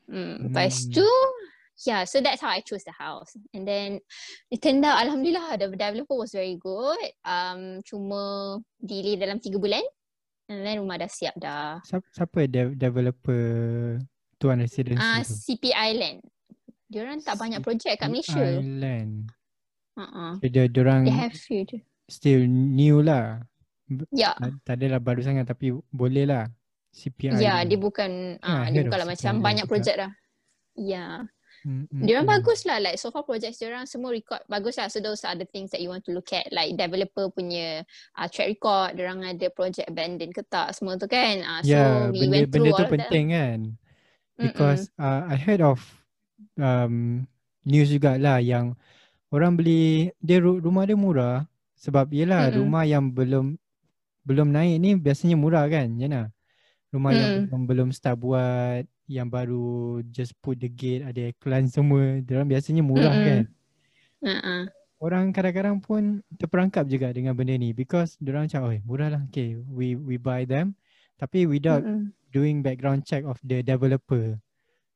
hmm. 0.06 0.34
lepas 0.46 0.72
Hmm. 0.76 0.92
tu 0.92 1.08
yeah 1.82 2.06
so 2.06 2.22
that's 2.22 2.38
how 2.38 2.54
I 2.54 2.62
chose 2.62 2.86
the 2.86 2.94
house 2.94 3.34
and 3.50 3.66
then 3.66 3.98
it 4.50 4.62
turned 4.62 4.86
out 4.86 5.02
Alhamdulillah 5.02 5.58
the 5.58 5.74
developer 5.74 6.14
was 6.14 6.30
very 6.30 6.54
good 6.54 6.98
um 7.26 7.82
cuma 7.82 8.56
delay 8.78 9.18
dalam 9.18 9.42
3 9.42 9.58
bulan 9.58 9.82
and 10.46 10.62
then 10.62 10.78
rumah 10.78 11.02
dah 11.02 11.10
siap 11.10 11.34
dah 11.34 11.82
Siapa, 11.82 12.06
siapa 12.14 12.40
de- 12.46 12.76
developer 12.78 13.42
Tuan 14.38 14.62
Residency 14.62 15.02
ah 15.02 15.22
tu? 15.24 15.34
CP 15.34 15.74
Island 15.74 16.22
Diorang 16.86 17.18
tak 17.26 17.40
banyak 17.40 17.58
projek 17.58 17.98
kat 17.98 18.06
Malaysia 18.06 18.38
Island. 18.38 19.26
uh-uh. 19.98 20.38
So, 20.38 20.46
dia 20.46 20.70
orang 20.78 21.02
they 21.08 21.16
have 21.16 21.34
few 21.34 21.66
je 21.66 21.82
still 22.06 22.44
new 22.46 23.00
lah. 23.00 23.40
ya 24.12 24.36
Tak, 24.36 24.50
tak 24.62 24.74
adalah 24.78 25.00
baru 25.00 25.20
sangat 25.24 25.48
tapi 25.48 25.72
boleh 25.90 26.24
lah. 26.28 26.44
CPI. 26.94 27.42
Ya, 27.42 27.66
dia 27.66 27.74
bukan 27.74 28.38
Yeah, 28.38 28.46
ah 28.46 28.62
I 28.68 28.70
dia 28.70 28.86
bukanlah 28.86 29.08
CPI 29.10 29.14
macam 29.18 29.32
Island 29.34 29.42
banyak 29.42 29.66
projek 29.66 29.94
dah. 29.98 30.10
Ya. 30.78 31.06
Hmm, 31.26 31.33
hmm, 31.64 32.04
Dia 32.04 32.20
orang 32.20 32.28
hmm. 32.28 32.36
bagus 32.38 32.60
lah 32.68 32.78
like 32.78 33.00
so 33.00 33.08
far 33.10 33.24
projects 33.24 33.58
dia 33.58 33.72
orang 33.72 33.88
semua 33.88 34.12
record 34.12 34.40
bagus 34.46 34.76
lah. 34.76 34.92
So 34.92 35.00
those 35.00 35.24
are 35.24 35.34
the 35.34 35.48
things 35.48 35.72
that 35.72 35.80
you 35.80 35.88
want 35.88 36.04
to 36.06 36.12
look 36.12 36.28
at 36.30 36.46
like 36.52 36.76
developer 36.76 37.32
punya 37.32 37.82
uh, 38.14 38.28
track 38.28 38.54
record, 38.54 38.94
dia 38.94 39.08
orang 39.08 39.24
ada 39.24 39.48
project 39.50 39.88
abandon 39.88 40.30
ke 40.30 40.44
tak 40.46 40.76
semua 40.76 41.00
tu 41.00 41.08
kan. 41.08 41.40
Uh, 41.42 41.60
so 41.64 41.72
Ya, 41.72 42.12
we 42.12 42.28
benda, 42.28 42.44
went 42.44 42.48
benda 42.52 42.70
tu 42.70 42.74
of 42.76 42.78
that. 42.78 42.90
penting 42.92 43.26
kan. 43.32 43.58
Mm-mm. 44.38 44.44
Because 44.50 44.90
uh, 45.00 45.24
I 45.26 45.36
heard 45.40 45.64
of 45.64 45.80
um, 46.60 47.24
news 47.64 47.88
jugalah 47.90 48.38
yang 48.44 48.76
orang 49.32 49.56
beli 49.58 50.12
dia 50.22 50.38
ru- 50.38 50.60
rumah 50.62 50.84
dia 50.86 50.94
murah 50.94 51.42
sebab 51.74 52.12
yelah 52.14 52.48
Mm-mm. 52.52 52.60
rumah 52.62 52.84
yang 52.86 53.10
belum 53.10 53.56
belum 54.24 54.48
naik 54.50 54.76
ni 54.80 54.90
biasanya 54.96 55.36
murah 55.36 55.68
kan 55.68 55.90
Jana. 56.00 56.30
Rumah 56.94 57.10
yang 57.10 57.30
Mm. 57.34 57.42
belum 57.50 57.62
belum 57.66 57.88
start 57.90 58.22
buat 58.22 58.86
yang 59.04 59.28
baru 59.28 60.00
just 60.08 60.32
put 60.40 60.56
the 60.56 60.68
gate 60.68 61.04
ada 61.04 61.28
iklan 61.28 61.68
semua 61.68 62.24
dia 62.24 62.40
orang 62.40 62.48
biasanya 62.48 62.80
murah 62.80 63.12
Mm-mm. 63.12 63.26
kan. 63.28 63.40
Uh-uh. 64.24 64.62
Orang 64.96 65.36
kadang-kadang 65.36 65.84
pun 65.84 66.24
terperangkap 66.40 66.88
juga 66.88 67.12
dengan 67.12 67.36
benda 67.36 67.52
ni 67.52 67.76
because 67.76 68.16
dia 68.16 68.32
orang 68.32 68.48
macam 68.48 68.72
oh 68.72 68.76
murah 68.88 69.08
lah 69.12 69.22
okay 69.28 69.60
we 69.68 69.92
we 69.92 70.16
buy 70.16 70.48
them 70.48 70.72
tapi 71.20 71.44
without 71.44 71.84
Mm-mm. 71.84 72.08
doing 72.32 72.64
background 72.64 73.04
check 73.04 73.28
of 73.28 73.36
the 73.44 73.60
developer. 73.60 74.40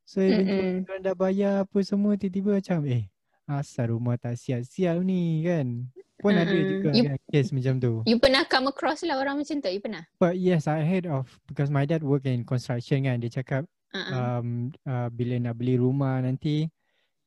So 0.08 0.24
Mm-mm. 0.24 0.88
orang 0.88 1.04
dah 1.04 1.12
bayar 1.12 1.52
apa 1.68 1.78
semua 1.84 2.16
tiba-tiba 2.16 2.56
macam 2.56 2.88
eh 2.88 3.12
asal 3.44 3.92
rumah 3.92 4.16
tak 4.16 4.40
siap-siap 4.40 5.04
ni 5.04 5.44
kan. 5.44 5.84
Pun 6.18 6.32
ada 6.34 6.48
Mm-mm. 6.48 6.70
juga 6.80 6.88
You- 6.96 7.06
kan 7.12 7.18
case 7.28 7.52
macam 7.52 7.74
tu. 7.76 7.92
You 8.08 8.16
pernah 8.16 8.48
come 8.48 8.72
across 8.72 9.04
lah 9.04 9.20
orang 9.20 9.44
macam 9.44 9.60
tu? 9.60 9.68
You 9.68 9.84
pernah? 9.84 10.08
But 10.16 10.40
yes 10.40 10.64
I 10.64 10.80
heard 10.88 11.04
of 11.04 11.28
because 11.44 11.68
my 11.68 11.84
dad 11.84 12.00
work 12.00 12.24
in 12.24 12.48
construction 12.48 13.04
kan 13.04 13.20
dia 13.20 13.28
cakap 13.28 13.68
Uh-uh. 13.94 14.40
um, 14.40 14.48
uh, 14.84 15.08
bila 15.08 15.40
nak 15.40 15.56
beli 15.56 15.80
rumah 15.80 16.20
nanti 16.20 16.68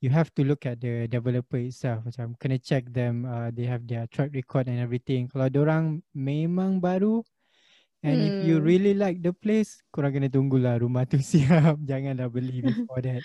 you 0.02 0.10
have 0.13 0.30
to 0.34 0.45
look 0.45 0.65
at 0.65 0.78
the 0.82 1.10
developer 1.10 1.58
itself 1.58 2.06
macam 2.06 2.34
kena 2.38 2.58
check 2.62 2.86
them 2.89 3.26
uh, 3.26 3.50
they 3.54 3.65
have 3.65 3.86
their 3.86 4.06
track 4.10 4.30
record 4.34 4.69
and 4.69 4.78
everything. 4.82 5.26
Kalau 5.30 5.50
orang 5.62 6.02
memang 6.13 6.78
baru 6.82 7.21
And 8.02 8.17
if 8.17 8.50
you 8.50 8.58
Hmm. 8.58 8.65
really 8.65 8.93
like 8.97 9.21
the 9.21 9.30
place, 9.30 9.78
korang 9.93 10.17
kena 10.17 10.26
tunggulah 10.26 10.82
rumah 10.82 11.06
tu 11.06 11.21
siap. 11.32 11.78
Janganlah 11.86 12.34
beli 12.34 12.58
before 12.74 12.97
that. 13.06 13.21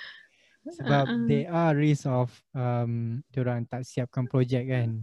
Sebab 0.69 1.05
Uh-uh. 1.09 1.25
there 1.25 1.49
are 1.49 1.73
risk 1.73 2.05
of 2.05 2.29
um, 2.53 3.25
orang 3.41 3.65
tak 3.65 3.89
siapkan 3.89 4.29
projek 4.29 4.69
kan. 4.69 5.01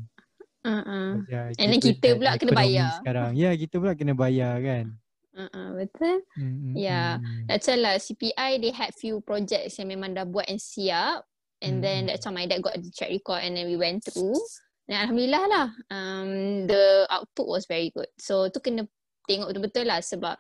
Uh-uh. 0.62 1.26
Ya, 1.26 1.50
And 1.58 1.74
then 1.74 1.82
kita 1.82 2.06
that 2.06 2.16
pula 2.22 2.32
kena 2.38 2.52
bayar. 2.54 3.02
Sekarang. 3.02 3.32
Ya, 3.34 3.50
kita 3.58 3.82
pula 3.82 3.98
kena 3.98 4.14
bayar 4.14 4.62
kan. 4.62 4.94
Uh-uh. 5.34 5.68
Betul? 5.76 6.22
Mm, 6.38 6.54
mm, 6.54 6.74
Yeah. 6.78 7.18
That's 7.50 7.66
why 7.66 7.78
lah 7.78 7.96
CPI 7.98 8.62
they 8.62 8.70
had 8.70 8.94
few 8.94 9.20
projects 9.26 9.82
yang 9.82 9.90
memang 9.90 10.14
dah 10.14 10.26
buat 10.26 10.46
and 10.46 10.62
siap 10.62 11.26
and 11.64 11.80
Mm, 11.80 11.82
then 11.82 12.00
that's 12.12 12.28
how 12.28 12.34
my 12.36 12.44
dad 12.44 12.60
got 12.60 12.76
the 12.76 12.92
track 12.92 13.10
record 13.10 13.40
and 13.40 13.56
then 13.56 13.72
we 13.72 13.80
went 13.80 14.04
through 14.04 14.36
dan 14.84 15.08
Alhamdulillah 15.08 15.44
lah 15.48 15.68
um, 15.90 16.30
the 16.68 17.08
output 17.08 17.48
was 17.48 17.64
very 17.72 17.88
good 17.96 18.12
so 18.20 18.52
tu 18.52 18.60
kena 18.60 18.84
tengok 19.32 19.56
betul-betul 19.56 19.88
lah 19.88 20.04
sebab 20.04 20.36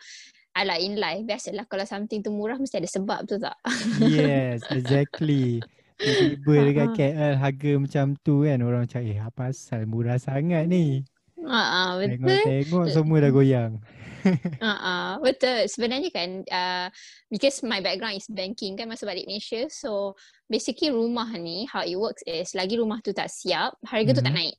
Alah 0.53 0.77
in 0.77 0.99
life 0.99 1.23
biasalah 1.23 1.63
kalau 1.65 1.87
something 1.87 2.19
tu 2.21 2.29
murah 2.29 2.59
mesti 2.59 2.77
ada 2.77 2.91
sebab 2.91 3.23
tu 3.25 3.39
tak 3.39 3.55
Yes, 3.97 4.61
exactly. 4.77 5.63
Tiba-tiba 5.97 6.53
dekat 6.67 6.87
Ha-ha. 6.91 6.97
KL 6.99 7.33
harga 7.39 7.71
macam 7.79 8.05
tu 8.19 8.43
kan 8.43 8.59
orang 8.59 8.83
macam 8.83 9.01
eh 9.01 9.17
apa 9.17 9.49
asal 9.49 9.87
murah 9.87 10.19
sangat 10.19 10.67
ni. 10.67 11.07
Ah, 11.47 11.95
betul. 11.97 12.19
Tengok-tengok 12.19 12.85
semua 12.99 13.17
dah 13.23 13.31
goyang. 13.31 13.71
Uh, 14.63 15.19
betul. 15.19 15.67
Sebenarnya 15.67 16.09
kan, 16.09 16.29
uh, 16.47 16.87
because 17.27 17.59
my 17.63 17.83
background 17.83 18.15
is 18.15 18.27
banking 18.31 18.79
kan 18.79 18.87
masa 18.87 19.03
balik 19.03 19.27
Malaysia. 19.27 19.67
So 19.67 20.15
basically 20.47 20.89
rumah 20.91 21.29
ni, 21.35 21.67
how 21.67 21.83
it 21.83 21.99
works 21.99 22.23
is 22.23 22.55
lagi 22.55 22.79
rumah 22.79 23.03
tu 23.03 23.11
tak 23.11 23.27
siap, 23.27 23.75
harga 23.83 24.15
tu 24.15 24.23
tak 24.23 24.33
Mhm. 24.33 24.39
naik. 24.39 24.55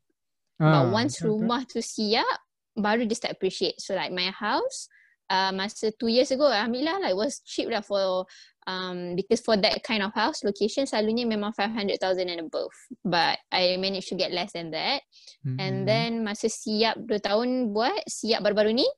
Ah, 0.61 0.71
But 0.71 0.85
once 0.93 1.19
rumah 1.25 1.65
tu 1.67 1.81
siap, 1.81 2.37
baru 2.77 3.09
dia 3.09 3.17
start 3.17 3.35
appreciate. 3.35 3.81
So 3.81 3.97
like 3.97 4.13
my 4.13 4.31
house, 4.31 4.87
uh, 5.33 5.51
masa 5.51 5.91
two 5.97 6.13
years 6.13 6.31
ago, 6.31 6.47
Alhamdulillah 6.47 7.01
like 7.01 7.17
was 7.17 7.41
cheap 7.43 7.73
lah 7.73 7.81
for 7.83 8.29
um 8.65 9.13
because 9.13 9.45
for 9.45 9.61
that 9.61 9.77
kind 9.85 10.01
of 10.01 10.09
house 10.17 10.41
location 10.41 10.89
selalunya 10.89 11.29
memang 11.29 11.53
500,000 11.53 12.01
and 12.33 12.49
above 12.49 12.73
but 13.05 13.37
I 13.53 13.77
managed 13.77 14.09
to 14.09 14.17
get 14.17 14.33
less 14.33 14.57
than 14.57 14.73
that 14.73 15.05
Mm-mm. 15.45 15.61
and 15.61 15.85
then 15.85 16.25
masa 16.25 16.49
siap 16.49 16.97
2 16.97 17.21
tahun 17.21 17.77
buat 17.77 18.09
siap 18.09 18.41
baru-baru 18.41 18.73
ni 18.73 18.89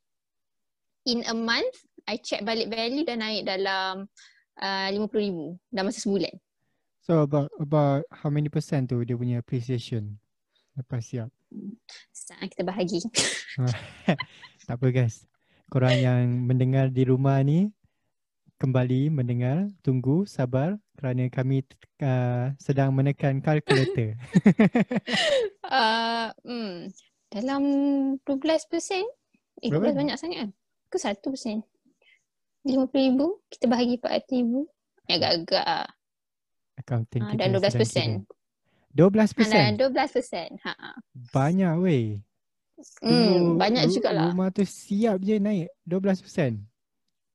in 1.07 1.23
a 1.31 1.35
month 1.35 1.87
I 2.07 2.19
check 2.19 2.43
balik 2.43 2.71
value 2.71 3.07
dah 3.07 3.17
naik 3.19 3.47
dalam 3.47 4.11
uh, 4.59 4.89
50,000 4.91 5.57
dah 5.73 5.83
masa 5.87 6.03
sebulan 6.03 6.35
So 7.07 7.23
about 7.23 7.55
about 7.63 8.03
how 8.11 8.29
many 8.35 8.51
percent 8.51 8.91
tu 8.91 8.99
dia 9.07 9.15
punya 9.15 9.39
appreciation 9.39 10.19
lepas 10.75 11.07
siap? 11.07 11.31
Sekarang 12.11 12.51
kita 12.51 12.63
bahagi 12.67 12.99
Tak 14.67 14.75
apa 14.75 14.87
guys. 14.91 15.23
Korang 15.71 15.95
yang 15.95 16.47
mendengar 16.47 16.91
di 16.91 17.07
rumah 17.07 17.39
ni 17.43 17.71
kembali 18.57 19.13
mendengar, 19.13 19.69
tunggu, 19.85 20.25
sabar 20.27 20.75
kerana 20.97 21.29
kami 21.29 21.61
uh, 22.01 22.51
sedang 22.57 22.91
menekan 22.91 23.39
kalkulator. 23.39 24.17
uh, 25.69 26.33
hmm, 26.43 26.91
dalam 27.29 27.63
12% 28.25 28.27
eh 29.63 29.71
Berapa? 29.73 29.93
12 29.93 30.01
banyak 30.01 30.17
sangat 30.17 30.39
kan 30.43 30.51
ke 30.87 30.97
1% 30.97 31.63
50,000 32.63 33.15
kita 33.47 33.65
bahagi 33.65 33.95
400,000 33.97 34.67
agak-agak. 35.07 35.87
Accounting 36.77 37.23
Ah, 37.23 37.31
kita 37.31 37.41
dan 37.41 37.51
12%. 37.53 37.87
sedang 37.87 38.11
kira. 38.19 38.35
12%? 38.93 39.55
Ah, 39.55 39.63
dan 39.63 39.75
12%. 39.77 40.51
Ha 40.61 40.73
ah. 40.75 40.97
Banyak 41.31 41.75
weh. 41.79 42.19
Hmm, 43.01 43.57
banyak 43.57 43.87
ru- 43.87 43.93
jugalah. 43.95 44.29
Rumah 44.29 44.49
tu 44.51 44.63
siap 44.63 45.21
je 45.21 45.37
naik 45.37 45.71
12%. 45.81 46.59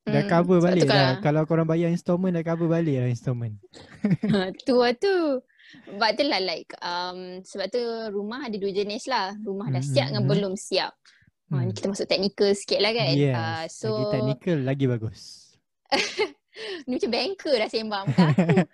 Dah 0.03 0.19
Hmm, 0.19 0.27
cover 0.27 0.57
sebab 0.57 0.65
balik 0.67 0.81
dah. 0.81 0.89
kalau- 0.89 1.17
Kalau 1.21 1.41
korang 1.45 1.65
bayar 1.65 1.89
installment 1.89 2.33
dah 2.33 2.43
cover 2.43 2.67
balik 2.67 2.97
lah 2.97 3.07
installment. 3.07 3.55
Ha, 4.33 4.51
tu 4.59 4.75
lah 4.75 4.93
tu. 4.93 5.39
Sebab 5.87 6.09
tu 6.11 6.23
lah 6.25 6.41
like 6.41 6.67
um, 6.77 7.17
sebab 7.41 7.71
tu 7.71 7.79
rumah 8.11 8.43
ada 8.43 8.53
dua 8.53 8.69
jenis 8.69 9.07
lah. 9.07 9.31
Rumah 9.39 9.71
dah 9.71 9.79
Hmm, 9.79 9.87
siap 9.87 10.03
hmm, 10.03 10.11
dengan 10.11 10.23
hmm. 10.23 10.31
belum 10.35 10.53
siap. 10.55 10.91
Ha, 11.51 11.59
Hmm. 11.59 11.67
ni 11.67 11.75
kita 11.75 11.87
masuk 11.87 12.07
technical 12.07 12.49
sikit 12.55 12.79
lah 12.79 12.91
kan. 12.91 13.11
Yes. 13.11 13.35
Ah, 13.35 13.65
so 13.67 13.87
Lagi 13.91 14.05
technical 14.13 14.57
lagi 14.63 14.85
bagus. 14.87 15.21
ni 16.85 16.95
macam 16.95 17.11
banker 17.11 17.55
dah 17.57 17.67
sembang 17.67 18.03
bukan 18.07 18.27
aku. 18.29 18.57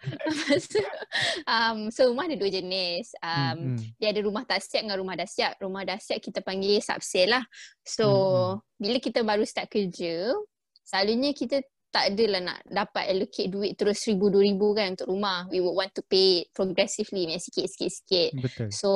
Um, 1.47 1.89
so 1.89 2.05
rumah 2.05 2.27
ada 2.27 2.35
dua 2.35 2.49
jenis. 2.49 3.15
Um, 3.17 3.33
Hmm, 3.57 3.57
hmm. 3.73 3.77
dia 3.97 4.07
ada 4.11 4.21
rumah 4.21 4.43
tak 4.43 4.61
siap 4.61 4.83
dengan 4.83 4.99
rumah 4.99 5.15
dah 5.15 5.25
siap. 5.25 5.57
Rumah 5.57 5.83
dah 5.85 5.97
siap 5.97 6.19
kita 6.19 6.39
panggil 6.41 6.77
subsale 6.79 7.31
lah. 7.33 7.43
So 7.81 8.05
Hmm, 8.05 8.55
bila 8.77 8.97
kita 8.99 9.23
baru 9.23 9.41
start 9.41 9.67
kerja, 9.67 10.35
selalunya 10.83 11.31
kita 11.31 11.63
tak 11.97 12.13
adalah 12.13 12.41
nak 12.45 12.59
dapat 12.69 13.09
allocate 13.09 13.49
duit 13.49 13.73
terus 13.73 14.05
seribu 14.05 14.29
dua 14.29 14.45
ribu 14.45 14.77
kan 14.77 14.93
untuk 14.93 15.09
rumah. 15.09 15.49
We 15.49 15.65
would 15.65 15.73
want 15.73 15.97
to 15.97 16.05
pay 16.05 16.45
progressively, 16.53 17.25
macam 17.25 17.41
sikit-sikit-sikit. 17.41 18.29
Betul. 18.37 18.69
So 18.69 18.89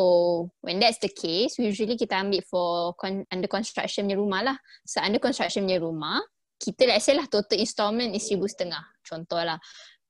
when 0.61 0.77
that's 0.77 1.01
the 1.01 1.09
case, 1.09 1.57
usually 1.57 1.97
kita 1.97 2.21
ambil 2.21 2.45
for 2.45 2.93
con- 3.01 3.25
under 3.33 3.49
construction 3.49 4.05
punya 4.05 4.21
rumah 4.21 4.41
lah. 4.53 4.57
So 4.85 5.01
under 5.01 5.17
construction 5.17 5.65
punya 5.65 5.81
rumah, 5.81 6.21
kita 6.61 6.85
let's 6.85 7.09
say 7.09 7.17
lah 7.17 7.25
total 7.25 7.57
installment 7.57 8.13
is 8.13 8.21
seribu 8.29 8.45
setengah. 8.45 8.85
Contoh 9.01 9.41
lah. 9.41 9.57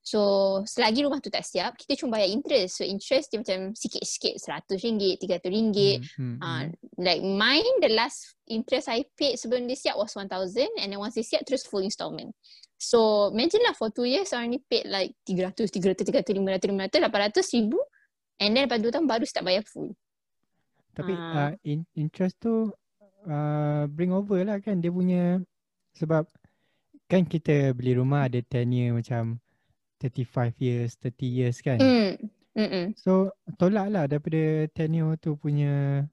So 0.02 0.20
selagi 0.66 1.06
rumah 1.06 1.22
tu 1.22 1.30
tak 1.30 1.46
siap, 1.46 1.78
kita 1.78 1.94
cuma 1.94 2.18
bayar 2.18 2.34
interest. 2.34 2.82
So 2.82 2.84
interest 2.84 3.30
dia 3.30 3.38
macam 3.38 3.78
sikit-sikit, 3.78 4.42
seratus 4.42 4.82
ringgit, 4.82 5.22
tiga 5.22 5.38
ratus 5.38 5.54
ringgit. 5.54 5.98
Hmm, 6.18 6.26
hmm, 6.26 6.36
Ah, 6.42 6.62
hmm. 6.66 6.74
like 6.98 7.22
mine, 7.22 7.70
the 7.86 7.94
last 7.94 8.34
interest 8.50 8.90
I 8.90 9.06
paid 9.14 9.38
sebelum 9.38 9.70
dia 9.70 9.78
siap 9.78 9.96
was 10.02 10.18
1,000 10.18 10.26
and 10.82 10.90
then 10.90 10.98
once 10.98 11.14
dia 11.14 11.26
siap 11.26 11.46
terus 11.46 11.70
full 11.70 11.86
installment. 11.86 12.34
So 12.82 13.30
imagine 13.30 13.62
lah 13.62 13.78
for 13.78 13.94
two 13.94 14.10
years 14.10 14.34
I 14.34 14.42
only 14.42 14.66
paid 14.66 14.90
like 14.90 15.14
300, 15.30 15.70
300, 15.70 16.02
300, 16.02 16.26
500, 16.26 16.66
500, 16.66 16.98
800, 17.38 17.70
1000 17.70 17.78
and 18.42 18.50
then 18.58 18.62
lepas 18.66 18.82
2 18.82 18.90
tahun 18.90 19.06
baru 19.06 19.24
start 19.30 19.46
bayar 19.46 19.62
full. 19.70 19.94
Tapi 20.98 21.14
Ah. 21.14 21.54
uh, 21.54 21.54
in, 21.62 21.86
interest 21.94 22.42
tu 22.42 22.74
uh, 23.30 23.86
bring 23.86 24.10
over 24.10 24.42
lah 24.42 24.58
kan 24.58 24.82
dia 24.82 24.90
punya 24.90 25.38
sebab 25.94 26.26
kan 27.06 27.22
kita 27.22 27.70
beli 27.78 28.02
rumah 28.02 28.26
ada 28.26 28.42
tenure 28.42 28.98
macam 28.98 29.38
35 30.02 30.58
years, 30.58 30.98
30 30.98 31.30
years 31.30 31.58
kan. 31.62 31.78
Hmm. 31.78 32.18
Mm-mm. 32.52 32.92
So 33.00 33.32
tolak 33.56 33.88
lah 33.94 34.10
daripada 34.10 34.68
tenure 34.76 35.16
tu 35.22 35.40
punya 35.40 36.04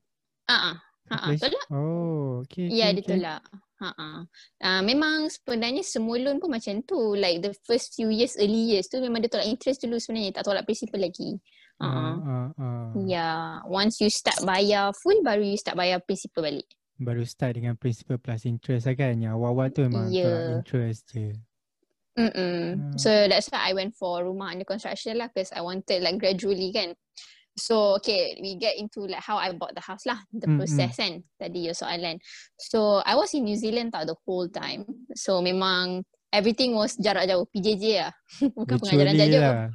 Ah, 0.47 0.73
ah. 0.73 0.77
Ha 1.09 1.17
ah, 1.17 1.19
calculation. 1.33 1.45
tolak. 1.49 1.65
Oh, 1.73 2.45
okay. 2.45 2.69
Ya, 2.69 2.93
okay, 2.93 3.01
dia 3.01 3.03
okay. 3.03 3.11
tolak. 3.17 3.41
Ha 3.79 3.91
ah. 3.97 4.19
Uh, 4.61 4.81
memang 4.85 5.27
sebenarnya 5.33 5.83
semua 5.83 6.17
loan 6.21 6.39
pun 6.39 6.53
macam 6.53 6.79
tu. 6.85 7.17
Like 7.17 7.41
the 7.43 7.53
first 7.67 7.97
few 7.97 8.13
years, 8.13 8.37
early 8.37 8.77
years 8.77 8.87
tu 8.87 9.01
memang 9.01 9.25
dia 9.25 9.33
tolak 9.33 9.49
interest 9.49 9.83
dulu 9.83 9.97
sebenarnya. 9.99 10.39
Tak 10.39 10.45
tolak 10.47 10.69
principal 10.69 11.01
lagi. 11.01 11.41
Ha 11.81 11.87
ah. 11.87 11.97
Ah, 11.97 12.17
ah, 12.23 12.49
ah. 12.61 12.87
Ya, 13.03 13.29
once 13.67 13.99
you 13.99 14.11
start 14.13 14.39
bayar 14.45 14.93
full 14.95 15.19
baru 15.25 15.43
you 15.43 15.59
start 15.59 15.75
bayar 15.75 15.99
principal 16.05 16.45
balik. 16.47 16.69
Baru 16.99 17.23
start 17.23 17.55
dengan 17.59 17.75
principal 17.79 18.19
plus 18.19 18.43
interest 18.47 18.87
lah 18.91 18.95
kan. 18.99 19.15
Yang 19.19 19.33
awal-awal 19.39 19.71
tu 19.71 19.81
memang 19.87 20.11
Ya. 20.11 20.27
tolak 20.27 20.45
interest 20.63 21.03
je. 21.15 21.35
Mm-mm. 22.19 22.59
Hmm. 22.75 22.99
So 22.99 23.09
that's 23.31 23.47
why 23.49 23.71
I 23.71 23.73
went 23.73 23.95
for 23.95 24.27
rumah 24.27 24.51
under 24.51 24.67
construction 24.67 25.17
lah 25.17 25.31
because 25.31 25.55
I 25.55 25.63
wanted 25.63 26.03
like 26.03 26.19
gradually 26.19 26.75
kan. 26.75 26.99
So 27.55 27.99
okay, 27.99 28.39
we 28.39 28.55
get 28.55 28.79
into 28.79 29.03
like 29.03 29.23
how 29.23 29.39
I 29.39 29.51
bought 29.51 29.75
the 29.75 29.83
house 29.83 30.03
lah, 30.03 30.19
the 30.31 30.47
Mm, 30.47 30.55
mm. 30.55 30.59
process 30.63 30.95
kan. 30.95 31.23
Tadi 31.39 31.67
your 31.67 31.75
soalan. 31.75 32.19
So 32.59 33.03
I 33.03 33.15
was 33.15 33.35
in 33.35 33.47
New 33.47 33.55
Zealand 33.55 33.91
tau 33.91 34.03
the 34.03 34.19
whole 34.23 34.47
time. 34.47 34.87
So 35.15 35.39
memang 35.39 36.03
everything 36.31 36.75
was 36.75 36.95
jarak 36.95 37.27
jauh, 37.27 37.47
PJJ 37.51 37.85
lah. 37.99 38.13
Bukan 38.59 38.77
pengajaran 38.79 39.15
jarak 39.15 39.31
jauh. 39.31 39.43
lah. 39.43 39.67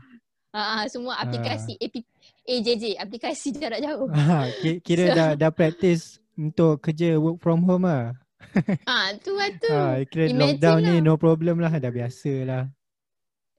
Ah, 0.53 0.86
semua 0.86 1.17
aplikasi 1.17 1.75
AP, 1.75 2.06
AJJ, 2.45 2.95
aplikasi 2.95 3.51
jarak 3.60 3.82
jauh. 3.82 4.08
Ah, 4.12 4.47
ki- 4.60 4.79
kira 4.79 5.10
So- 5.10 5.15
dah 5.15 5.29
dah 5.34 5.51
practice 5.51 6.21
untuk 6.36 6.79
kerja 6.79 7.19
work 7.19 7.41
from 7.41 7.65
home 7.65 7.84
lah. 7.84 8.15
Ah, 8.89 9.15
tu 9.17 9.34
lah 9.36 9.51
tu. 9.58 9.71
Ah, 9.71 9.97
kira 10.08 10.29
Imagine 10.29 10.60
lockdown 10.60 10.79
ni 10.84 10.95
lah. 10.99 11.06
no 11.06 11.13
problem 11.17 11.56
lah. 11.60 11.71
Dah 11.77 11.93
biasa 11.93 12.32
lah. 12.43 12.63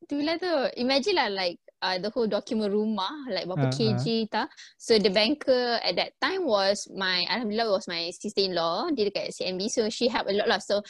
Itulah 0.04 0.36
tu. 0.36 0.54
Imagine 0.80 1.16
lah 1.16 1.28
like 1.32 1.58
uh, 1.80 1.96
the 2.00 2.10
whole 2.12 2.28
document 2.28 2.72
rumah, 2.72 3.12
like 3.32 3.44
Ah, 3.44 3.56
berapa 3.56 3.68
kg 3.72 4.04
tak. 4.28 4.48
So 4.80 4.96
the 5.00 5.12
banker 5.12 5.80
at 5.80 5.96
that 5.96 6.16
time 6.20 6.44
was 6.44 6.88
my, 6.92 7.24
Alhamdulillah 7.28 7.72
was 7.72 7.88
my 7.88 8.12
sister-in-law. 8.12 8.92
Dia 8.92 9.08
dekat 9.08 9.32
CMB. 9.32 9.68
So 9.72 9.88
she 9.88 10.08
helped 10.08 10.28
a 10.28 10.36
lot 10.36 10.48
lah. 10.48 10.60
So 10.60 10.84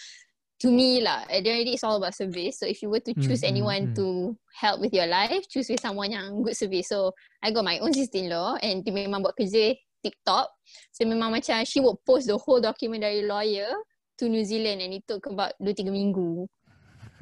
to 0.63 0.71
me 0.71 1.03
lah, 1.03 1.27
at 1.27 1.43
the 1.43 1.51
end 1.51 1.61
of 1.61 1.65
the 1.67 1.69
day, 1.71 1.75
it's 1.77 1.85
all 1.85 1.99
about 1.99 2.15
service. 2.15 2.63
So 2.63 2.67
if 2.67 2.81
you 2.81 2.89
were 2.89 3.03
to 3.03 3.13
choose 3.19 3.43
Mm, 3.43 3.47
mm, 3.47 3.53
anyone 3.53 3.83
mm. 3.91 3.95
to 3.99 4.07
help 4.55 4.79
with 4.81 4.95
your 4.95 5.07
life, 5.11 5.45
choose 5.51 5.69
with 5.69 5.83
someone 5.83 6.15
yang 6.15 6.43
good 6.43 6.57
service. 6.57 6.89
So 6.89 7.13
I 7.43 7.51
got 7.51 7.67
my 7.67 7.83
own 7.83 7.93
sister-in-law 7.93 8.63
and 8.63 8.87
dia 8.87 8.95
memang 8.95 9.27
buat 9.27 9.35
kerja 9.35 9.75
TikTok. 10.05 10.53
So 10.93 11.09
memang 11.09 11.33
macam 11.33 11.65
she 11.65 11.81
would 11.81 11.97
post 12.05 12.29
the 12.29 12.37
whole 12.37 12.61
document 12.61 13.01
dari 13.01 13.25
lawyer 13.25 13.73
to 14.21 14.29
New 14.29 14.45
Zealand 14.45 14.85
and 14.85 14.93
it 14.93 15.09
took 15.09 15.25
about 15.27 15.57
2-3 15.59 15.89
minggu. 15.89 16.45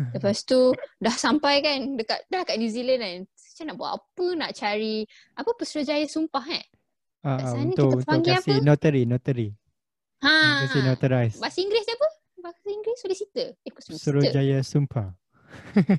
Lepas 0.18 0.42
tu 0.42 0.74
dah 0.98 1.14
sampai 1.14 1.62
kan 1.62 1.94
dekat 1.94 2.26
dah 2.26 2.42
kat 2.42 2.58
New 2.58 2.68
Zealand 2.68 3.00
kan. 3.00 3.18
Macam 3.22 3.64
nak 3.68 3.76
buat 3.78 3.90
apa 3.94 4.26
nak 4.34 4.50
cari 4.58 5.06
apa 5.38 5.50
Putrajaya 5.54 6.06
sumpah 6.10 6.44
eh. 6.50 6.64
Ah, 7.22 7.38
Kat 7.38 7.54
sana 7.54 7.70
untuk 7.70 7.76
kita 7.78 7.86
untuk 7.86 8.08
panggil 8.10 8.34
kasih 8.34 8.56
apa? 8.58 8.66
notary, 8.66 9.02
notary. 9.06 9.48
Ha. 10.26 10.66
Kasih 10.66 10.82
notarize. 10.82 11.38
Bahasa 11.38 11.58
Inggeris 11.62 11.86
dia 11.86 11.94
apa? 11.94 12.08
Bahasa 12.42 12.66
Inggeris 12.66 12.98
solicitor. 12.98 13.48
Eh, 13.62 13.70
solicitor. 13.78 14.02
Surujaya 14.02 14.58
Sumpah. 14.66 15.08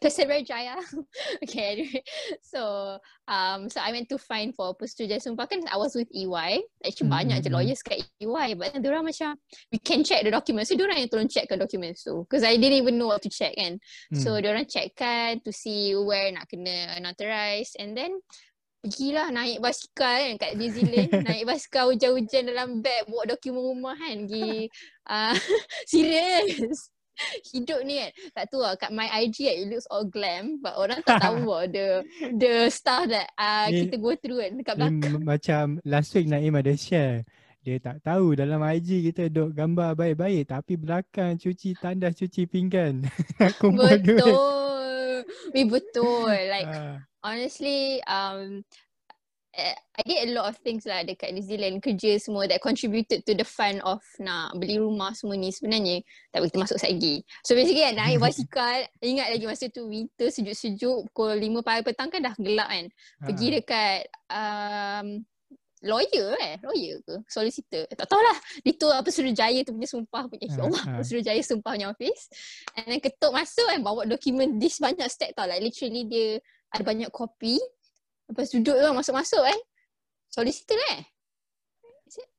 Putrajaya. 0.00 0.80
okay, 1.44 1.64
anyway. 1.76 2.02
So, 2.40 2.96
um, 3.28 3.68
so 3.68 3.80
I 3.80 3.92
went 3.92 4.08
to 4.08 4.18
find 4.18 4.56
for 4.56 4.72
Putrajaya 4.72 5.20
sumpah 5.20 5.44
kan 5.44 5.68
I 5.68 5.76
was 5.76 5.92
with 5.92 6.08
EY. 6.10 6.64
Actually 6.80 7.12
Hmm, 7.12 7.16
banyak 7.20 7.36
je 7.44 7.52
hmm, 7.52 7.54
hmm. 7.54 7.56
lawyers 7.60 7.80
kat 7.84 8.00
EY. 8.18 8.56
But 8.56 8.72
then 8.72 8.80
diorang 8.80 9.04
macam 9.04 9.36
we 9.68 9.78
can 9.78 10.00
check 10.00 10.24
the 10.24 10.32
documents. 10.32 10.72
So 10.72 10.76
diorang 10.80 11.04
yang 11.04 11.12
tolong 11.12 11.28
checkkan 11.28 11.60
documents 11.60 12.02
tu. 12.08 12.24
Because 12.24 12.42
I 12.42 12.56
didn't 12.56 12.80
even 12.80 12.96
know 12.96 13.12
what 13.12 13.20
to 13.22 13.30
check 13.30 13.52
kan. 13.54 13.76
So 14.16 14.36
Hmm. 14.36 14.42
diorang 14.42 14.66
checkkan 14.66 15.44
to 15.44 15.52
see 15.52 15.92
where 15.92 16.32
nak 16.32 16.48
kena 16.48 16.96
notarize 17.04 17.76
and 17.76 17.92
then 17.92 18.16
pergilah 18.80 19.28
naik 19.28 19.60
basikal 19.60 20.16
kan 20.16 20.40
kat 20.40 20.56
New 20.56 20.72
Zealand 20.72 21.12
naik 21.28 21.44
basikal 21.44 21.92
hujan-hujan 21.92 22.48
dalam 22.48 22.80
beg 22.80 23.04
bawa 23.12 23.28
dokumen 23.28 23.60
rumah 23.60 23.92
kan 23.92 24.24
pergi 24.24 24.72
uh, 25.04 25.36
serius 25.90 26.88
hidup 27.50 27.80
ni 27.82 28.00
kan 28.00 28.10
tak 28.32 28.44
tahu 28.50 28.60
lah 28.60 28.74
kat 28.74 28.90
my 28.90 29.08
IG 29.20 29.36
kan, 29.44 29.56
it 29.56 29.66
looks 29.68 29.88
all 29.88 30.04
glam 30.04 30.58
but 30.58 30.74
orang 30.74 31.00
tak 31.02 31.20
tahu 31.20 31.44
lah 31.52 31.64
the 31.66 32.00
the 32.34 32.68
stuff 32.68 33.04
that 33.06 33.28
uh, 33.36 33.68
Ni- 33.68 33.86
kita 33.86 33.96
go 33.98 34.12
through 34.14 34.40
kan 34.40 34.52
dekat 34.56 34.74
belakang. 34.76 35.22
macam 35.22 35.64
last 35.82 36.10
week 36.12 36.26
Naim 36.26 36.54
ada 36.54 36.72
share. 36.72 37.22
Dia 37.60 37.76
tak 37.76 38.00
tahu 38.00 38.32
dalam 38.32 38.56
IG 38.64 39.12
kita 39.12 39.28
duk 39.28 39.52
gambar 39.52 39.92
baik-baik 39.92 40.48
tapi 40.48 40.80
belakang 40.80 41.36
cuci 41.36 41.76
tandas 41.76 42.16
cuci 42.16 42.48
pinggan. 42.48 43.04
Kumpul 43.60 44.00
duit. 44.00 44.16
Betul. 44.16 44.48
We 45.52 45.62
betul. 45.68 46.32
Like 46.48 46.64
Ah, 46.64 47.04
honestly 47.20 48.00
um 48.08 48.64
eh, 49.54 49.74
I 49.74 50.02
did 50.06 50.18
a 50.28 50.32
lot 50.32 50.46
of 50.48 50.56
things 50.62 50.86
lah 50.86 51.02
dekat 51.02 51.34
New 51.34 51.44
Zealand 51.44 51.82
kerja 51.82 52.16
semua 52.22 52.46
that 52.46 52.62
contributed 52.62 53.26
to 53.26 53.32
the 53.34 53.46
fun 53.46 53.82
of 53.82 54.00
nak 54.22 54.54
beli 54.56 54.78
rumah 54.78 55.12
semua 55.12 55.36
ni 55.36 55.50
sebenarnya 55.50 56.00
tak 56.30 56.46
kita 56.48 56.58
masuk 56.62 56.78
lagi. 56.80 57.26
So 57.42 57.58
basically 57.58 57.84
kan 57.84 57.98
naik 57.98 58.18
basikal 58.24 58.86
ingat 59.02 59.28
lagi 59.34 59.44
masa 59.44 59.66
tu 59.68 59.90
winter 59.90 60.30
sejuk-sejuk 60.30 61.10
pukul 61.10 61.36
5 61.36 61.66
pagi 61.66 61.82
petang 61.82 62.08
kan 62.08 62.20
dah 62.22 62.34
gelap 62.38 62.68
kan. 62.70 62.86
Pergi 63.26 63.46
ah. 63.46 63.52
dekat 63.58 63.98
um, 64.30 65.06
lawyer 65.80 66.36
eh 66.36 66.60
lawyer 66.60 67.00
ke 67.00 67.24
solicitor 67.24 67.88
tak 67.88 68.04
tahulah 68.04 68.36
di 68.60 68.76
tu 68.76 68.84
apa 68.92 69.08
Suruhjaya 69.08 69.64
tu 69.64 69.72
punya 69.72 69.88
sumpah 69.88 70.28
punya 70.28 70.44
ya 70.52 70.60
Ah, 70.60 70.64
Allah 70.68 70.84
ah. 70.84 71.00
Suruhjaya 71.00 71.40
sumpah 71.40 71.72
punya 71.72 71.88
office 71.88 72.28
and 72.76 72.84
then 72.84 73.00
ketuk 73.00 73.32
masuk 73.32 73.64
and 73.72 73.80
bawa 73.80 74.04
dokumen 74.04 74.60
this 74.60 74.76
banyak 74.76 75.08
stack 75.08 75.32
tau 75.32 75.48
like 75.48 75.64
literally 75.64 76.04
dia 76.04 76.36
ada 76.70 76.84
banyak 76.84 77.08
kopi 77.08 77.56
lepas 78.30 78.46
duduk 78.54 78.76
tu 78.78 78.88
masuk-masuk 78.94 79.42
eh 79.50 79.60
solicitor 80.30 80.78
eh 80.96 81.02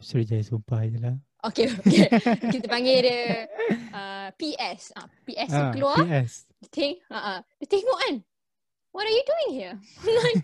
Suruh 0.04 0.28
jadi 0.28 0.44
sumpah 0.44 0.84
je 0.84 1.00
lah. 1.00 1.16
Okay, 1.48 1.72
okay. 1.72 2.06
kita 2.54 2.68
panggil 2.68 3.08
dia 3.08 3.48
uh, 3.96 4.28
PS. 4.36 4.92
Ah, 5.00 5.08
PS 5.24 5.50
tu 5.50 5.64
Ah, 5.64 5.72
keluar, 5.72 5.98
PS. 6.04 6.44
dia, 6.60 6.68
teng 6.70 6.94
uh, 7.08 7.40
dia 7.58 7.68
tengok 7.72 7.98
kan. 8.04 8.16
What 8.92 9.08
are 9.08 9.16
you 9.16 9.24
doing 9.24 9.50
here? 9.56 9.76
like, 10.28 10.44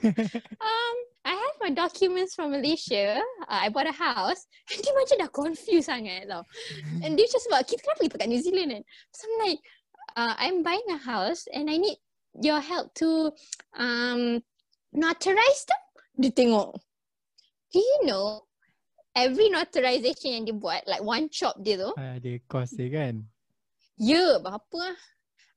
um, 0.63 0.95
I 1.27 1.35
have 1.35 1.55
my 1.59 1.75
documents 1.75 2.31
from 2.31 2.55
Malaysia. 2.55 3.19
Uh, 3.43 3.59
I 3.59 3.67
bought 3.67 3.91
a 3.91 3.91
house. 3.91 4.47
And 4.71 4.79
dia 4.79 4.95
macam 4.95 5.15
dah 5.19 5.31
confused 5.35 5.91
sangat 5.91 6.31
tau. 6.31 6.47
And 7.03 7.19
dia 7.19 7.27
macam 7.27 7.41
sebab 7.43 7.59
kita 7.67 7.83
kenapa 7.83 8.01
kita 8.07 8.15
kat 8.23 8.29
New 8.31 8.39
Zealand 8.39 8.71
kan? 8.71 8.83
So 9.11 9.27
I'm 9.27 9.35
like, 9.43 9.59
uh, 10.15 10.33
I'm 10.39 10.63
buying 10.63 10.87
a 10.95 10.99
house 11.03 11.43
and 11.51 11.67
I 11.67 11.75
need 11.75 11.99
your 12.39 12.63
help 12.63 12.95
to 13.03 13.35
um, 13.75 14.39
notarize 14.93 15.63
them. 15.67 15.83
Dia 16.17 16.31
tengok. 16.33 16.77
Do 17.73 17.79
you 17.79 17.97
know 18.07 18.47
every 19.17 19.49
notarization 19.49 20.29
yang 20.37 20.43
dia 20.45 20.55
buat, 20.55 20.85
like 20.85 21.03
one 21.03 21.27
chop 21.33 21.57
dia 21.59 21.81
tu, 21.81 21.91
Ah, 21.97 22.21
dia 22.21 22.37
cost 22.45 22.77
dia 22.77 22.89
kan. 22.93 23.15
ya 23.97 24.13
yeah, 24.13 24.31
berapa 24.37 24.75
lah? 24.77 24.97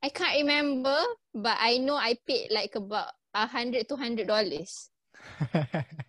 I 0.01 0.09
can't 0.09 0.33
remember, 0.41 0.97
but 1.37 1.61
I 1.61 1.77
know 1.77 1.93
I 1.93 2.17
paid 2.25 2.49
like 2.49 2.73
about 2.73 3.13
a 3.37 3.45
hundred, 3.45 3.85
two 3.85 4.01
hundred 4.01 4.33
dollars. 4.33 4.89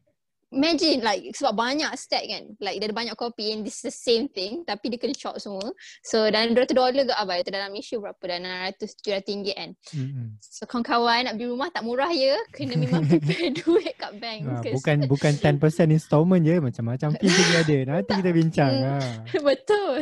Imagine 0.51 0.99
like 0.99 1.31
sebab 1.31 1.55
banyak 1.55 1.87
stack 1.95 2.27
kan 2.27 2.43
Like 2.59 2.75
dia 2.75 2.85
ada 2.85 2.93
banyak 2.93 3.15
kopi 3.15 3.49
and 3.49 3.63
this 3.63 3.79
is 3.79 3.87
the 3.87 3.95
same 3.95 4.27
thing 4.27 4.61
Tapi 4.61 4.91
dia 4.91 4.99
kena 4.99 5.15
chop 5.15 5.39
semua 5.39 5.63
So 6.01 6.27
dalam 6.27 6.51
200 6.51 6.75
dolar 6.75 6.91
ke 6.91 7.07
apa 7.09 7.39
Itu 7.39 7.49
dalam 7.49 7.71
Malaysia 7.71 7.95
berapa 7.95 8.19
Dalam 8.19 8.43
600 8.75 9.23
700 9.23 9.47
kan 9.49 9.69
Mm-mm. 9.95 10.27
So 10.37 10.67
kawan-kawan 10.67 11.19
nak 11.23 11.33
beli 11.33 11.47
rumah 11.47 11.71
tak 11.71 11.81
murah 11.81 12.11
ya 12.11 12.35
Kena 12.51 12.75
memang 12.75 13.07
prepare 13.09 13.47
duit 13.53 13.95
kat 13.95 14.11
bank 14.17 14.39
Ah, 14.43 14.59
'cause- 14.59 14.75
bukan 14.75 14.97
bukan 15.07 15.33
10% 15.33 15.55
installment 15.89 16.43
je 16.43 16.55
macam-macam 16.57 17.09
fee 17.15 17.31
juga 17.31 17.57
ada. 17.61 17.77
Nanti 17.87 18.11
kita 18.13 18.31
bincang. 18.31 18.73
Hmm. 18.73 18.91
ah. 18.99 19.11
Betul 19.47 19.97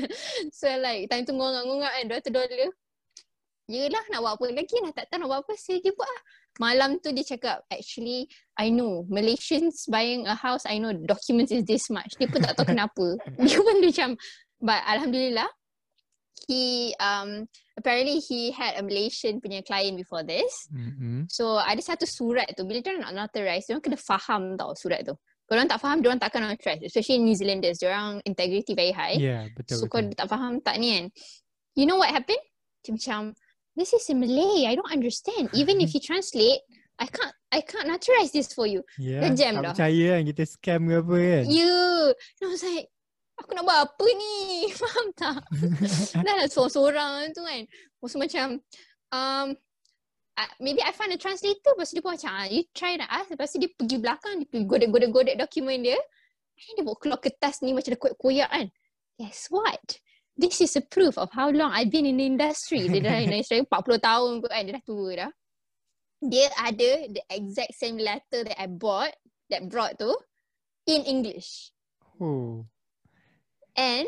So 0.50 0.66
like 0.76 1.06
time 1.08 1.24
tu 1.24 1.32
ngongak-ngongak 1.32 1.92
kan 1.94 2.04
200 2.10 2.34
dolar 2.34 2.70
Yelah 3.70 4.02
nak 4.10 4.20
buat 4.20 4.34
apa 4.34 4.46
lagi 4.50 4.82
Nak 4.82 4.94
tak 4.94 5.06
tahu 5.08 5.22
nak 5.22 5.30
buat 5.30 5.40
apa 5.46 5.54
Saya 5.54 5.78
dia 5.78 5.94
buat 5.94 6.10
lah 6.10 6.24
Malam 6.60 7.00
tu 7.00 7.16
dia 7.16 7.24
cakap 7.24 7.64
Actually 7.72 8.28
I 8.60 8.68
know. 8.70 9.08
Malaysians 9.08 9.88
buying 9.88 10.28
a 10.28 10.36
house 10.36 10.68
I 10.68 10.78
know 10.78 10.92
documents 10.92 11.56
is 11.56 11.64
this 11.64 11.88
much. 11.88 12.20
Dia 12.20 12.28
pun 12.28 12.44
tak 12.44 12.60
tahu 12.60 12.76
kenapa. 12.76 13.16
Dia 13.48 13.58
pun 13.64 13.80
macam 13.80 14.10
But 14.60 14.84
Alhamdulillah 14.84 15.48
He 16.52 16.92
um 17.00 17.48
Apparently 17.80 18.20
he 18.20 18.52
had 18.52 18.76
a 18.76 18.84
Malaysian 18.84 19.40
punya 19.40 19.64
client 19.64 19.96
before 19.96 20.28
this. 20.28 20.68
Mm-mm. 20.68 21.32
So 21.32 21.56
ada 21.56 21.80
satu 21.80 22.04
surat 22.04 22.52
tu 22.60 22.68
Bila 22.68 22.84
dia 22.84 23.00
nak 23.00 23.16
notarize 23.16 23.72
Dia 23.72 23.80
kena 23.80 23.96
faham 23.96 24.60
tau 24.60 24.76
surat 24.76 25.08
tu. 25.08 25.16
Kalau 25.48 25.64
orang 25.64 25.72
tak 25.72 25.80
faham 25.80 26.04
Dia 26.04 26.12
orang 26.12 26.20
takkan 26.20 26.44
notarize. 26.44 26.84
Especially 26.84 27.24
New 27.24 27.40
Zealanders 27.40 27.80
Dia 27.80 27.96
orang 27.96 28.20
integrity 28.28 28.76
very 28.76 28.92
high. 28.92 29.16
Ya, 29.16 29.48
betul 29.56 29.80
So 29.80 29.88
betul. 29.88 30.12
kalau 30.12 30.20
tak 30.20 30.28
faham 30.28 30.60
tak 30.60 30.76
ni 30.76 30.92
kan. 30.92 31.06
You 31.80 31.88
know 31.88 31.96
what 32.04 32.12
happened? 32.12 32.44
Dia 32.84 32.92
macam 32.96 33.32
This 33.80 33.96
is 33.96 34.12
in 34.12 34.20
Malay 34.20 34.68
I 34.68 34.76
don't 34.76 34.92
understand. 34.92 35.48
Even 35.56 35.80
if 35.80 35.92
you 35.96 36.04
translate 36.04 36.60
I 37.00 37.08
can't 37.08 37.32
I 37.48 37.64
can't 37.64 37.88
notarize 37.88 38.36
this 38.36 38.52
for 38.52 38.68
you. 38.68 38.84
Ya, 39.00 39.24
dah 39.24 39.32
jam 39.32 39.56
tak 39.56 39.64
dah. 39.64 39.72
percaya 39.72 40.06
kan 40.20 40.24
kita 40.28 40.44
scam 40.44 40.82
ke 40.92 40.96
apa 41.00 41.16
kan. 41.16 41.44
Yeah 41.48 42.06
And 42.12 42.44
I 42.44 42.52
was 42.52 42.64
like 42.68 42.88
Aku 43.40 43.56
nak 43.56 43.64
buat 43.64 43.80
apa 43.88 44.08
ni? 44.20 44.36
Faham 44.84 45.06
tak? 45.16 45.40
Dah 46.28 46.34
lah 46.44 46.48
seorang-seorang 46.52 47.32
tu 47.32 47.40
kan. 47.40 47.64
So 48.04 48.20
macam 48.20 48.60
um, 49.16 49.48
uh, 50.36 50.52
Maybe 50.60 50.84
I 50.84 50.92
find 50.92 51.16
a 51.16 51.20
translator 51.20 51.72
Lepas 51.72 51.96
tu 51.96 51.96
dia 51.96 52.04
pun 52.04 52.20
macam 52.20 52.36
ah, 52.36 52.52
You 52.52 52.68
try 52.76 53.00
nak 53.00 53.08
ask. 53.08 53.32
Lepas 53.32 53.56
tu 53.56 53.64
dia 53.64 53.72
pergi 53.72 53.96
belakang 53.96 54.44
Dia 54.44 54.48
pergi 54.52 54.68
godek-godek-godek 54.68 55.36
dokumen 55.40 55.88
dia. 55.88 55.96
And 56.60 56.76
dia 56.76 56.84
bawa 56.84 57.00
keluar 57.00 57.24
kertas 57.24 57.64
ni 57.64 57.72
Macam 57.72 57.96
dah 57.96 58.00
koyak-koyak 58.04 58.52
kan. 58.52 58.68
Guess 59.16 59.48
what 59.56 60.04
This 60.40 60.64
is 60.64 60.72
a 60.80 60.84
proof 60.88 61.20
of 61.20 61.28
how 61.36 61.52
long 61.52 61.76
I've 61.76 61.92
been 61.92 62.08
in 62.08 62.16
the 62.16 62.28
industry 62.32 62.88
Dia 62.88 63.04
dah 63.04 63.20
in 63.20 63.28
the 63.28 63.44
industry 63.44 63.60
40 63.68 64.00
tahun 64.00 64.32
kot 64.40 64.52
kan 64.56 64.64
Dia 64.64 64.74
dah 64.80 64.86
tua 64.88 65.10
dah 65.20 65.32
Dia 66.24 66.48
ada 66.56 66.90
the 67.12 67.24
exact 67.28 67.76
same 67.76 68.00
letter 68.00 68.48
that 68.48 68.56
I 68.56 68.72
bought 68.72 69.12
That 69.52 69.68
brought 69.68 70.00
tu 70.00 70.16
In 70.88 71.04
English 71.04 71.76
Oh. 72.20 72.68
And 73.80 74.08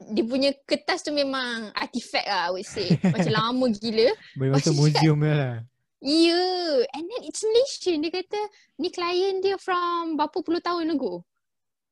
dia 0.00 0.24
punya 0.24 0.54
kertas 0.64 1.04
tu 1.04 1.12
memang 1.12 1.74
artifact 1.76 2.26
lah 2.30 2.48
I 2.48 2.50
would 2.54 2.64
say. 2.64 2.88
Macam 3.02 3.32
lama 3.34 3.66
gila. 3.74 4.08
Boleh 4.38 4.50
masuk 4.54 4.72
Macam 4.78 4.86
museum 4.86 5.18
lah. 5.20 5.60
Yeah. 6.00 6.88
And 6.96 7.04
then 7.04 7.22
it's 7.28 7.44
Malaysian. 7.44 8.00
Dia 8.00 8.12
kata 8.22 8.40
ni 8.80 8.88
klien 8.88 9.44
dia 9.44 9.60
from 9.60 10.16
berapa 10.16 10.38
puluh 10.40 10.62
tahun 10.64 10.88
ago. 10.96 11.26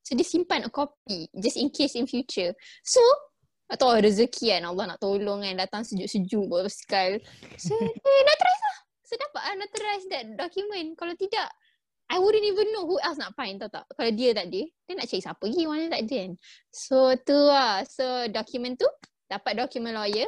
So 0.07 0.17
dia 0.17 0.25
simpan 0.25 0.65
a 0.65 0.73
copy 0.73 1.29
just 1.37 1.61
in 1.61 1.69
case 1.69 1.93
in 1.99 2.09
future. 2.09 2.57
So 2.81 3.03
tak 3.69 3.77
tahu 3.85 4.01
rezeki 4.01 4.57
kan 4.57 4.65
Allah 4.65 4.85
nak 4.95 4.99
tolong 4.99 5.45
kan 5.45 5.55
datang 5.61 5.85
sejuk-sejuk 5.85 6.49
bawa 6.49 6.65
basikal. 6.65 7.21
So 7.61 7.77
eh, 7.77 8.23
notarize 8.25 8.63
lah. 8.65 8.79
So 9.05 9.13
dapat 9.21 9.43
lah 9.45 9.55
notarize 9.61 10.07
that 10.09 10.27
document. 10.41 10.97
Kalau 10.97 11.13
tidak 11.15 11.53
I 12.09 12.17
wouldn't 12.17 12.45
even 12.45 12.73
know 12.73 12.89
who 12.89 12.97
else 13.05 13.21
nak 13.21 13.37
find 13.37 13.61
tau 13.61 13.69
tak. 13.69 13.85
Kalau 13.93 14.09
dia 14.17 14.33
tak 14.33 14.49
ada, 14.49 14.63
dia 14.65 14.93
nak 14.97 15.07
cari 15.13 15.21
siapa 15.21 15.45
lagi 15.45 15.63
orang 15.69 15.93
tak 15.93 16.03
ada 16.09 16.17
kan. 16.25 16.33
So 16.73 16.97
tu 17.21 17.37
lah. 17.37 17.85
So 17.85 18.05
dokumen 18.33 18.81
tu, 18.81 18.89
dapat 19.29 19.61
dokumen 19.61 19.93
lawyer. 19.93 20.25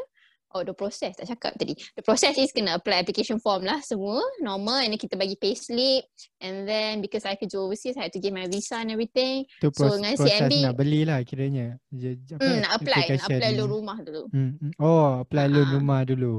Oh 0.50 0.66
the 0.66 0.74
process, 0.74 1.14
tak 1.14 1.30
cakap 1.30 1.54
tadi. 1.54 1.78
The 1.94 2.02
process 2.02 2.34
is 2.34 2.50
kena 2.50 2.74
apply 2.74 3.06
application 3.06 3.38
form 3.38 3.62
lah 3.62 3.78
semua. 3.80 4.18
Normal 4.42 4.82
and 4.82 4.90
then 4.90 4.98
kita 4.98 5.14
bagi 5.14 5.38
payslip. 5.38 6.10
And 6.38 6.66
then 6.66 6.98
because 6.98 7.22
I 7.22 7.38
kerja 7.38 7.54
overseas, 7.54 7.94
I 7.94 8.10
had 8.10 8.14
to 8.14 8.18
get 8.18 8.34
my 8.34 8.50
visa 8.50 8.82
and 8.82 8.90
everything. 8.90 9.46
Tu 9.62 9.70
So, 9.70 9.86
pros- 9.86 10.02
dengan 10.02 10.18
proses 10.18 10.42
CMB 10.42 10.52
nak 10.60 10.74
beli 10.74 11.00
lah 11.06 11.22
kiranya. 11.22 11.78
Je, 11.86 12.18
apa, 12.34 12.42
Hmm, 12.42 12.58
nak 12.60 12.72
apply, 12.76 13.02
nak 13.14 13.26
apply 13.30 13.50
loan 13.54 13.70
rumah 13.70 13.98
dulu. 14.02 14.22
Hmm, 14.34 14.52
hmm. 14.58 14.72
Oh, 14.76 15.22
apply 15.22 15.46
loan 15.46 15.66
Ah. 15.66 15.72
rumah 15.78 16.00
dulu. 16.02 16.34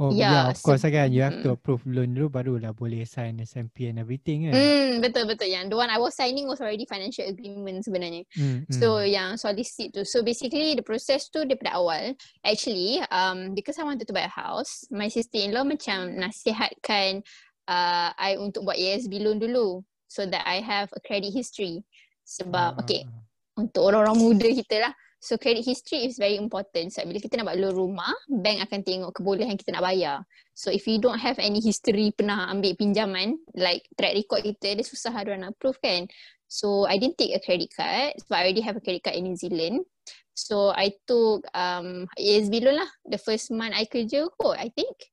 Oh, 0.00 0.08
Ya, 0.12 0.18
yeah, 0.28 0.42
of 0.48 0.58
course 0.64 0.84
lah 0.86 0.92
kan. 0.92 1.08
You 1.12 1.20
have 1.24 1.44
to 1.44 1.52
mm. 1.52 1.56
approve 1.60 1.84
loan 1.84 2.16
dulu 2.16 2.32
barulah 2.32 2.72
boleh 2.72 3.04
sign 3.04 3.40
SMP 3.44 3.92
and 3.92 4.00
everything 4.00 4.48
kan. 4.48 4.54
Hmm, 4.56 4.90
betul 5.04 5.28
betul 5.28 5.52
yang 5.52 5.68
the 5.68 5.76
one 5.76 5.92
I 5.92 6.00
was 6.00 6.16
signing 6.16 6.48
was 6.48 6.64
already 6.64 6.88
financial 6.88 7.28
agreement 7.28 7.84
sebenarnya. 7.84 8.24
Hmm, 8.32 8.64
So 8.72 9.00
hmm. 9.00 9.08
yang 9.12 9.30
solicit 9.36 9.92
tu. 9.92 10.02
So 10.08 10.24
basically 10.24 10.72
the 10.72 10.84
process 10.84 11.28
tu 11.28 11.44
daripada 11.44 11.76
awal. 11.76 12.16
Actually, 12.40 13.04
um, 13.12 13.52
because 13.52 13.76
I 13.76 13.84
wanted 13.84 14.08
to 14.08 14.14
buy 14.16 14.24
a 14.24 14.32
house, 14.32 14.88
my 14.88 15.12
sister-in-law 15.12 15.68
macam 15.68 16.16
nasihatkan 16.16 17.20
uh, 17.68 18.10
I 18.16 18.40
untuk 18.40 18.64
buat 18.64 18.80
ASB 18.80 19.20
loan 19.20 19.38
dulu. 19.42 19.84
So 20.08 20.28
that 20.28 20.44
I 20.44 20.60
have 20.60 20.92
a 20.92 21.00
credit 21.00 21.32
history. 21.32 21.80
Sebab, 22.22 22.76
Ah, 22.76 22.80
okay, 22.84 23.08
ah, 23.08 23.24
untuk 23.56 23.82
orang-orang 23.92 24.16
muda 24.20 24.48
kita 24.48 24.88
lah. 24.88 24.92
So 25.22 25.38
credit 25.38 25.62
history 25.62 26.02
is 26.02 26.18
very 26.18 26.34
important. 26.34 26.90
So 26.90 27.06
bila 27.06 27.22
kita 27.22 27.38
nak 27.38 27.54
buat 27.54 27.58
loan 27.62 27.78
rumah, 27.78 28.10
bank 28.26 28.66
akan 28.66 28.82
tengok 28.82 29.14
kebolehan 29.14 29.54
kita 29.54 29.70
nak 29.70 29.86
bayar. 29.86 30.26
So 30.50 30.74
if 30.74 30.82
you 30.90 30.98
don't 30.98 31.22
have 31.22 31.38
any 31.38 31.62
history 31.62 32.10
pernah 32.10 32.50
ambil 32.50 32.74
pinjaman, 32.74 33.38
like 33.54 33.86
track 33.94 34.18
record 34.18 34.42
kita, 34.42 34.74
dia 34.74 34.82
susah 34.82 35.14
ada 35.14 35.38
nak 35.38 35.54
approve 35.54 35.78
kan. 35.78 36.10
So 36.50 36.90
I 36.90 36.98
didn't 36.98 37.22
take 37.22 37.38
a 37.38 37.40
credit 37.40 37.70
card 37.70 38.18
sebab 38.18 38.34
I 38.34 38.42
already 38.50 38.66
have 38.66 38.74
a 38.74 38.82
credit 38.82 39.06
card 39.06 39.14
in 39.14 39.30
New 39.30 39.38
Zealand. 39.38 39.86
So 40.34 40.74
I 40.74 40.90
took 41.06 41.46
um 41.54 42.10
ASB 42.18 42.58
loan 42.58 42.82
lah. 42.82 42.90
The 43.06 43.22
first 43.22 43.54
month 43.54 43.78
I 43.78 43.86
kerja 43.86 44.26
kot, 44.26 44.58
I 44.58 44.74
think. 44.74 45.06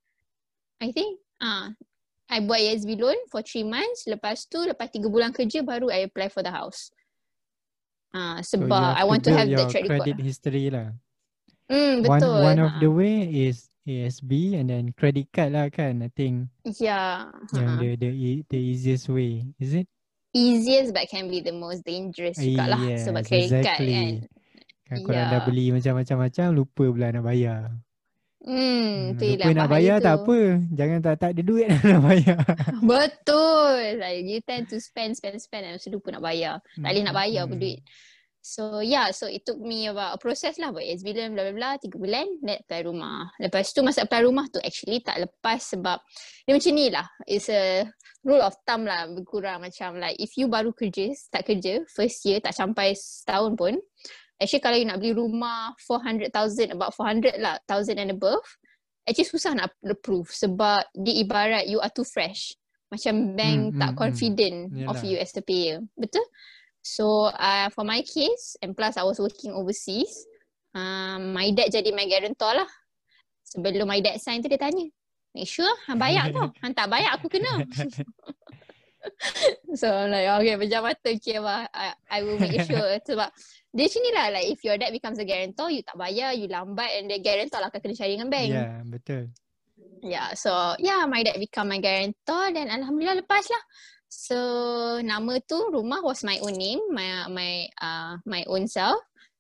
I 0.82 0.90
think. 0.90 1.22
Ah, 1.38 1.78
I 2.34 2.42
buat 2.42 2.58
ASB 2.58 2.98
loan 2.98 3.18
for 3.30 3.46
three 3.46 3.64
months. 3.64 4.10
Lepas 4.10 4.50
tu, 4.50 4.58
lepas 4.58 4.90
tiga 4.90 5.06
bulan 5.06 5.38
kerja 5.38 5.62
baru 5.62 5.94
I 5.94 6.10
apply 6.10 6.34
for 6.34 6.42
the 6.42 6.50
house. 6.50 6.90
Ah, 8.10 8.42
So 8.42 8.58
sebab 8.58 8.98
I 8.98 9.04
want 9.04 9.22
to 9.24 9.30
build 9.30 9.40
have 9.40 9.50
the 9.50 9.66
track 9.70 9.86
record. 9.86 10.02
credit 10.02 10.18
history 10.20 10.70
lah. 10.70 10.98
One 11.70 12.02
betul. 12.02 12.42
one 12.42 12.60
of 12.60 12.72
Ha. 12.74 12.80
the 12.82 12.90
way 12.90 13.16
is 13.30 13.70
ASB 13.86 14.58
and 14.58 14.70
then 14.70 14.90
credit 14.98 15.30
card 15.30 15.54
lah 15.54 15.70
kan. 15.70 16.02
I 16.02 16.10
think 16.10 16.50
Yeah. 16.66 17.30
yang 17.54 17.70
ha. 17.70 17.78
the 17.78 17.90
the 17.96 18.10
e- 18.10 18.46
the 18.46 18.58
easiest 18.58 19.06
way. 19.08 19.46
Is 19.58 19.78
it? 19.78 19.86
Easiest 20.30 20.94
but 20.94 21.06
can 21.10 21.26
be 21.26 21.42
the 21.42 21.54
most 21.54 21.82
dangerous 21.82 22.38
juga 22.38 22.70
lah. 22.70 22.82
Sebab 22.82 23.22
Yes, 23.22 23.30
credit 23.30 23.50
card 23.62 23.78
kan. 23.82 23.86
exactly. 23.86 24.38
Kan 24.86 24.98
korang 25.06 25.26
dah 25.30 25.42
Ya. 25.42 25.46
beli 25.46 25.66
macam-macam-macam 25.70 26.46
lupa 26.50 26.86
pula 26.90 27.08
nak 27.14 27.22
bayar. 27.24 27.70
Hmm, 28.40 29.12
Hmm, 29.12 29.20
tu 29.20 29.26
lupa 29.28 29.52
nak 29.52 29.68
bayar 29.68 29.96
tu. 30.00 30.06
tak 30.08 30.16
apa. 30.24 30.38
Jangan 30.72 30.98
tak 31.04 31.16
tak 31.20 31.30
ada 31.36 31.42
duit 31.44 31.68
nak 31.92 32.02
bayar. 32.02 32.40
Betul. 32.80 33.76
Like, 34.00 34.24
you 34.24 34.40
tend 34.42 34.72
to 34.72 34.80
spend, 34.80 35.16
spend, 35.16 35.38
spend 35.38 35.64
and 35.66 35.76
tu 35.76 35.92
lupa 35.92 36.12
nak 36.12 36.24
bayar. 36.24 36.64
Tak 36.74 36.88
boleh 36.88 37.04
nak 37.04 37.16
bayar 37.16 37.44
pun 37.46 37.60
Hmm. 37.60 37.64
duit. 37.64 37.80
So 38.40 38.80
yeah, 38.80 39.12
so 39.12 39.28
it 39.28 39.44
took 39.44 39.60
me 39.60 39.92
about 39.92 40.16
a 40.16 40.18
process 40.18 40.56
lah 40.56 40.72
buat 40.72 40.82
SB 40.82 41.12
loan 41.12 41.36
bla 41.36 41.52
bla 41.52 41.54
bla, 41.54 41.70
tiga 41.76 42.00
bulan, 42.00 42.24
net 42.40 42.64
apply 42.64 42.88
rumah. 42.88 43.28
Lepas 43.36 43.76
tu 43.76 43.84
masa 43.84 44.08
apply 44.08 44.24
rumah 44.24 44.48
tu 44.48 44.64
actually 44.64 45.04
tak 45.04 45.20
lepas 45.20 45.60
sebab 45.60 46.00
dia 46.48 46.56
macam 46.56 46.72
ni 46.72 46.88
lah. 46.88 47.04
It's 47.28 47.52
a 47.52 47.84
rule 48.24 48.40
of 48.40 48.56
thumb 48.64 48.88
lah 48.88 49.12
berkurang 49.12 49.60
macam 49.60 50.00
like 50.00 50.16
if 50.18 50.40
you 50.40 50.48
baru 50.48 50.72
kerja, 50.72 51.12
start 51.12 51.44
kerja, 51.44 51.84
first 51.92 52.24
year 52.24 52.40
tak 52.40 52.56
sampai 52.56 52.96
setahun 52.96 53.60
pun, 53.60 53.76
actually 54.40 54.64
kalau 54.64 54.80
you 54.80 54.88
nak 54.88 55.04
beli 55.04 55.14
rumah 55.14 55.76
400,000, 55.86 56.74
about 56.74 56.96
400 56.96 57.38
lah, 57.38 57.60
1000 57.68 58.00
and 58.00 58.12
above, 58.16 58.44
actually 59.04 59.28
susah 59.28 59.54
nak 59.54 59.76
approve 59.84 60.32
sebab 60.32 60.88
dia 60.96 61.14
ibarat 61.22 61.68
you 61.68 61.78
are 61.84 61.92
too 61.92 62.08
fresh. 62.08 62.56
Macam 62.90 63.38
bank 63.38 63.76
Hmm, 63.76 63.78
tak 63.78 63.90
hmm, 63.94 63.94
hmm. 63.94 64.02
confident 64.02 64.58
of 64.90 64.98
Yalah. 64.98 65.06
you 65.06 65.16
as 65.22 65.30
the 65.36 65.46
payer. 65.46 65.78
Betul? 65.94 66.26
So 66.82 67.30
uh, 67.30 67.70
for 67.70 67.86
my 67.86 68.02
case 68.02 68.58
and 68.66 68.74
plus 68.74 68.98
I 68.98 69.06
was 69.06 69.22
working 69.22 69.54
overseas, 69.54 70.10
um, 70.74 71.36
my 71.38 71.54
dad 71.54 71.70
jadi 71.70 71.94
my 71.94 72.10
guarantor 72.10 72.66
lah. 72.66 72.70
Sebelum 73.46 73.86
my 73.86 74.02
dad 74.02 74.18
sign 74.18 74.42
tu 74.42 74.50
dia 74.50 74.58
tanya, 74.58 74.90
make 75.38 75.46
sure 75.46 75.70
hang 75.86 76.02
bayar 76.02 76.30
tau. 76.36 76.50
Hang 76.66 76.74
tak 76.74 76.90
bayar 76.90 77.14
aku 77.14 77.30
kena. 77.30 77.62
so 79.80 79.88
I'm 79.88 80.12
like 80.12 80.28
okay 80.28 80.56
pejam 80.60 80.82
mata 80.84 81.10
okay 81.10 81.40
lah. 81.40 81.66
I, 81.72 81.96
I 82.12 82.20
will 82.24 82.40
make 82.40 82.60
sure 82.68 82.88
sebab 83.08 83.30
dia 83.70 83.86
macam 83.86 84.02
ni 84.02 84.12
lah 84.12 84.28
like 84.34 84.48
if 84.50 84.60
your 84.66 84.76
dad 84.76 84.92
becomes 84.92 85.22
a 85.22 85.26
guarantor 85.26 85.70
you 85.70 85.82
tak 85.86 85.96
bayar 85.96 86.34
you 86.36 86.50
lambat 86.50 86.90
and 87.00 87.08
the 87.08 87.22
guarantor 87.22 87.64
lah 87.64 87.70
akan 87.72 87.80
kena 87.80 87.96
cari 87.96 88.14
dengan 88.18 88.30
bank. 88.30 88.50
Ya, 88.50 88.70
betul. 88.86 89.24
Yeah, 90.00 90.32
so 90.36 90.52
yeah, 90.80 91.04
my 91.08 91.24
dad 91.24 91.36
become 91.40 91.72
my 91.72 91.80
guarantor 91.80 92.56
dan 92.56 92.72
alhamdulillah 92.72 93.24
lepas 93.24 93.44
lah. 93.48 93.64
So 94.10 94.38
nama 95.06 95.38
tu 95.46 95.70
rumah 95.70 96.02
was 96.02 96.26
my 96.26 96.40
own 96.42 96.56
name, 96.58 96.82
my 96.90 97.30
my 97.30 97.68
uh 97.78 98.18
my 98.26 98.42
own 98.50 98.66
self. 98.66 99.00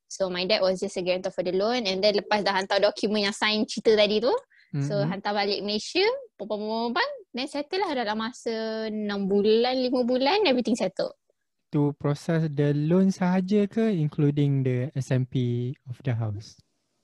So 0.10 0.30
my 0.30 0.46
dad 0.46 0.66
was 0.66 0.82
just 0.82 0.98
a 0.98 1.04
guarantor 1.06 1.30
for 1.30 1.46
the 1.46 1.54
loan 1.54 1.86
and 1.86 2.02
then 2.02 2.18
lepas 2.18 2.42
dah 2.42 2.54
hantar 2.54 2.82
dokumen 2.82 3.30
yang 3.30 3.36
sign 3.36 3.66
cerita 3.70 3.94
tadi 3.94 4.18
tu, 4.18 4.34
so 4.82 4.98
Mm-mm. 4.98 5.06
hantar 5.06 5.38
balik 5.38 5.62
Malaysia, 5.62 6.02
pom-pom-pom 6.34 6.98
then 7.32 7.48
settle 7.48 7.82
lah 7.82 7.94
dalam 7.94 8.18
masa 8.18 8.88
6 8.90 9.00
bulan, 9.26 9.76
5 9.78 9.94
bulan 10.06 10.46
everything 10.46 10.76
settled. 10.76 11.14
to 11.70 11.94
process 12.02 12.50
the 12.50 12.74
loan 12.74 13.14
sahaja 13.14 13.70
ke 13.70 13.94
including 13.94 14.66
the 14.66 14.90
SMP 14.98 15.70
of 15.86 16.02
the 16.02 16.18
house? 16.18 16.58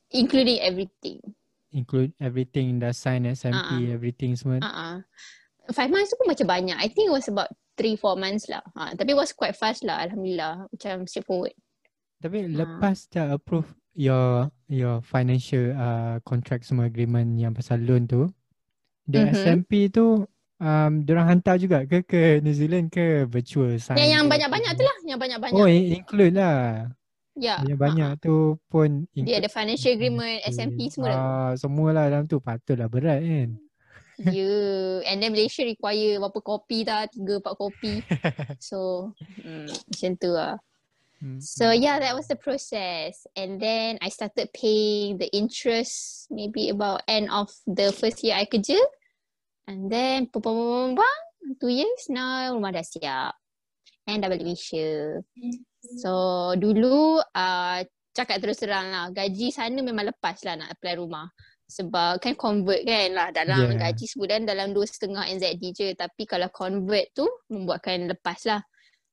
Including 0.09 0.57
everything. 0.57 1.21
Include 1.69 2.17
everything 2.17 2.81
dah 2.81 2.89
sign 2.89 3.29
SMP, 3.29 3.93
everything 3.93 4.33
semua. 4.33 4.65
Uh-uh. 4.65 5.05
Five 5.69 5.93
months 5.93 6.09
tu 6.09 6.17
pun 6.17 6.33
macam 6.33 6.49
banyak. 6.49 6.77
I 6.81 6.89
think 6.89 7.09
it 7.09 7.13
was 7.13 7.29
about 7.29 7.53
3-4 7.77 8.17
months 8.17 8.49
lah. 8.49 8.65
Ha, 8.73 8.97
tapi 8.97 9.13
it 9.13 9.19
was 9.21 9.38
quite 9.38 9.53
fast 9.53 9.85
lah. 9.85 10.01
Alhamdulillah. 10.01 10.65
Macam 10.65 11.05
straightforward. 11.05 11.53
Tapi 12.17 12.49
Ah. 12.49 12.65
lepas 12.65 13.05
dah 13.13 13.38
approve 13.38 13.69
your 13.93 14.49
your 14.65 14.97
financial 15.05 15.77
uh, 15.77 16.17
contract 16.25 16.65
semua 16.65 16.89
agreement 16.89 17.38
yang 17.38 17.53
pasal 17.53 17.85
loan 17.85 18.09
tu, 18.09 18.33
the 19.06 19.22
Mhm. 19.26 19.34
SMP 19.34 19.72
tu 19.89 20.26
um 20.56 20.91
diorang 21.04 21.28
hantar 21.28 21.60
juga 21.60 21.84
ke 21.84 22.02
ke 22.02 22.39
New 22.39 22.56
Zealand 22.56 22.88
ke 22.89 23.28
virtual 23.28 23.76
sign? 23.78 24.00
Yang, 24.00 24.10
yang 24.12 24.26
banyak-banyak 24.32 24.72
tu 24.74 24.84
lah. 24.84 24.98
Yang 25.04 25.20
banyak-banyak. 25.20 25.56
Oh, 25.56 25.68
in- 25.68 26.00
include 26.02 26.36
lah. 26.36 26.89
ya. 27.36 27.60
Banyak-banyak 27.60 28.12
tu 28.24 28.56
pun 28.72 29.04
Dia 29.12 29.44
ada 29.44 29.52
financial 29.52 29.91
agreement, 29.94 30.39
SMP 30.48 30.88
semua 30.88 31.08
dah. 31.12 31.20
Ah, 31.20 31.52
semua 31.60 31.89
lah 31.91 32.06
dalam 32.08 32.26
tu 32.26 32.39
patutlah 32.39 32.88
berat 32.88 33.20
kan. 33.20 33.50
Ya. 34.15 34.32
Yeah. 34.32 35.12
And 35.12 35.20
then 35.20 35.36
Malaysia 35.36 35.68
require 35.68 36.15
berapa 36.24 36.39
kopi 36.39 36.88
dah? 36.88 37.04
Tiga, 37.12 37.44
empat 37.44 37.56
kopi. 37.60 38.00
So, 38.63 39.12
hmm, 39.44 39.68
macam 39.68 40.12
tu 40.15 40.30
lah. 40.32 40.56
Hmm, 41.25 41.41
So 41.41 41.73
yeah, 41.73 41.97
that 41.97 42.13
was 42.13 42.29
the 42.29 42.38
process. 42.38 43.25
And 43.33 43.57
then 43.57 43.97
I 43.97 44.13
started 44.13 44.53
paying 44.53 45.17
the 45.17 45.25
interest 45.33 46.29
maybe 46.29 46.69
about 46.69 47.01
end 47.09 47.33
of 47.33 47.49
the 47.65 47.89
first 47.89 48.21
year 48.21 48.38
I 48.38 48.45
kerja. 48.45 48.77
And 49.65 49.89
then 49.89 50.29
pum, 50.29 50.93
pum, 50.93 50.93
two 51.57 51.73
years 51.73 52.05
now 52.13 52.53
rumah 52.53 52.77
dah 52.77 52.85
siap. 52.85 53.33
And 54.05 54.21
dah 54.21 54.29
balik 54.29 54.45
Malaysia. 54.45 55.17
So 55.97 56.53
dulu 56.61 57.25
uh, 57.33 57.81
cakap 58.13 58.38
terus 58.38 58.61
terang 58.61 58.93
lah 58.93 59.09
gaji 59.09 59.49
sana 59.49 59.81
memang 59.81 60.13
lepas 60.13 60.45
lah 60.45 60.61
nak 60.61 60.77
apply 60.77 61.01
rumah. 61.01 61.25
Sebab 61.65 62.21
kan 62.21 62.38
convert 62.38 62.85
kan 62.85 63.09
lah 63.17 63.33
dalam 63.33 63.73
Yeah. 63.73 63.89
gaji 63.89 64.05
sebulan 64.05 64.45
dalam 64.45 64.77
dua 64.77 64.85
setengah 64.85 65.25
NZD 65.25 65.63
je. 65.73 65.88
Tapi 65.97 66.29
kalau 66.29 66.53
convert 66.53 67.09
tu 67.17 67.25
membuatkan 67.49 68.05
lepas 68.13 68.45
lah. 68.45 68.61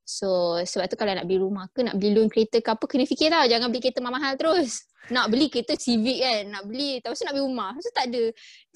So 0.02 0.58
sebab 0.62 0.90
tu 0.90 0.96
kalau 0.98 1.14
nak 1.14 1.24
beli 1.24 1.38
rumah 1.38 1.70
ke 1.70 1.86
nak 1.86 1.96
beli 1.96 2.12
loan 2.14 2.28
kereta 2.28 2.58
ke 2.58 2.70
apa 2.74 2.84
kena 2.90 3.06
fikir 3.06 3.30
tau 3.30 3.46
jangan 3.46 3.70
beli 3.70 3.82
kereta 3.82 4.02
mahal 4.02 4.34
terus. 4.34 4.82
Nak 5.10 5.34
beli 5.34 5.50
kereta 5.50 5.74
Civic 5.74 6.22
kan, 6.22 6.46
nak 6.46 6.62
beli 6.70 7.02
tapi 7.02 7.10
nak 7.26 7.34
beli 7.34 7.42
rumah. 7.42 7.74
Tu 7.74 7.90
tak 7.90 8.06
ada. 8.06 8.24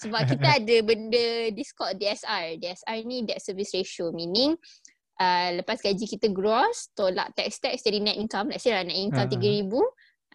Sebab 0.03 0.21
kita 0.27 0.47
ada 0.59 0.77
benda 0.83 1.27
this 1.55 1.71
called 1.71 1.95
DSR. 2.03 2.59
DSR 2.59 2.99
ni 3.07 3.23
debt 3.23 3.39
service 3.39 3.71
ratio 3.71 4.11
meaning 4.11 4.59
uh, 5.23 5.49
lepas 5.55 5.79
gaji 5.79 6.03
kita 6.03 6.35
gross 6.35 6.91
tolak 6.99 7.31
tax 7.39 7.63
tax 7.63 7.87
jadi 7.87 8.03
net 8.03 8.19
income. 8.19 8.51
Let's 8.51 8.67
say 8.67 8.75
lah 8.75 8.83
net 8.83 8.99
income 8.99 9.31
Ah. 9.31 9.39
RM3,000. 9.39 9.71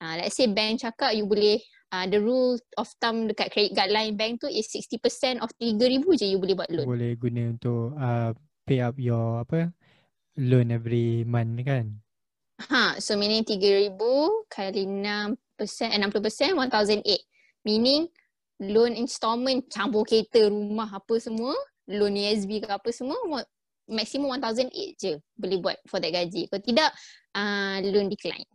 Uh, 0.01 0.15
let's 0.23 0.33
say 0.39 0.47
bank 0.47 0.79
cakap 0.79 1.11
you 1.11 1.27
boleh 1.27 1.59
uh, 1.91 2.07
the 2.07 2.17
rule 2.17 2.57
of 2.79 2.87
thumb 2.97 3.27
dekat 3.29 3.51
credit 3.53 3.75
guideline 3.75 4.15
bank 4.15 4.41
tu 4.41 4.47
is 4.49 4.65
60% 4.71 5.43
of 5.43 5.51
RM3,000 5.59 6.07
je 6.17 6.25
you 6.25 6.39
boleh 6.41 6.55
buat 6.57 6.71
loan. 6.71 6.87
boleh 6.87 7.11
guna 7.19 7.53
untuk 7.53 7.93
uh, 7.99 8.31
pay 8.65 8.79
up 8.81 8.95
your 8.97 9.43
apa 9.43 9.69
loan 10.37 10.71
every 10.71 11.27
month 11.27 11.59
kan. 11.65 11.99
Ha, 12.69 13.01
so 13.01 13.17
meaning 13.17 13.41
3000 13.41 13.97
kali 14.47 14.85
6%, 14.85 15.89
eh, 15.89 15.97
60% 15.97 16.53
1008. 16.53 17.25
Meaning 17.65 18.05
loan 18.61 18.93
installment 18.93 19.65
campur 19.73 20.05
kereta, 20.05 20.45
rumah 20.49 20.89
apa 20.89 21.17
semua, 21.17 21.57
loan 21.89 22.13
ESB 22.13 22.61
ke 22.61 22.69
apa 22.69 22.89
semua, 22.93 23.17
maksimum 23.89 24.29
1008 24.37 25.01
je 25.01 25.13
boleh 25.33 25.57
buat 25.57 25.77
for 25.89 25.97
that 25.97 26.13
gaji. 26.13 26.45
Kalau 26.47 26.61
tidak, 26.61 26.89
uh, 27.33 27.81
loan 27.89 28.07
decline. 28.07 28.45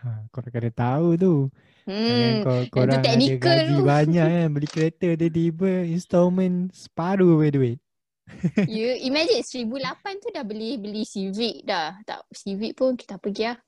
Ha, 0.00 0.30
korang 0.30 0.52
kena 0.54 0.70
tahu 0.70 1.08
tu. 1.18 1.34
Hmm. 1.84 2.46
kau, 2.46 2.62
korang 2.70 3.02
ada 3.02 3.18
gaji 3.18 3.36
tu. 3.42 3.82
banyak 3.82 4.26
kan 4.30 4.48
beli 4.54 4.68
kereta 4.70 5.18
tiba-tiba 5.18 5.84
installment 5.90 6.70
separuh 6.70 7.42
punya 7.42 7.50
duit. 7.50 7.78
You 8.74 8.96
imagine 9.06 9.42
1008 9.42 10.22
tu 10.22 10.28
dah 10.32 10.44
beli 10.44 10.76
beli 10.76 11.02
Civic 11.04 11.66
dah. 11.66 11.98
Tak 12.04 12.28
Civic 12.32 12.76
pun 12.76 12.94
kita 12.94 13.16
pergi 13.20 13.50
lah. 13.50 13.58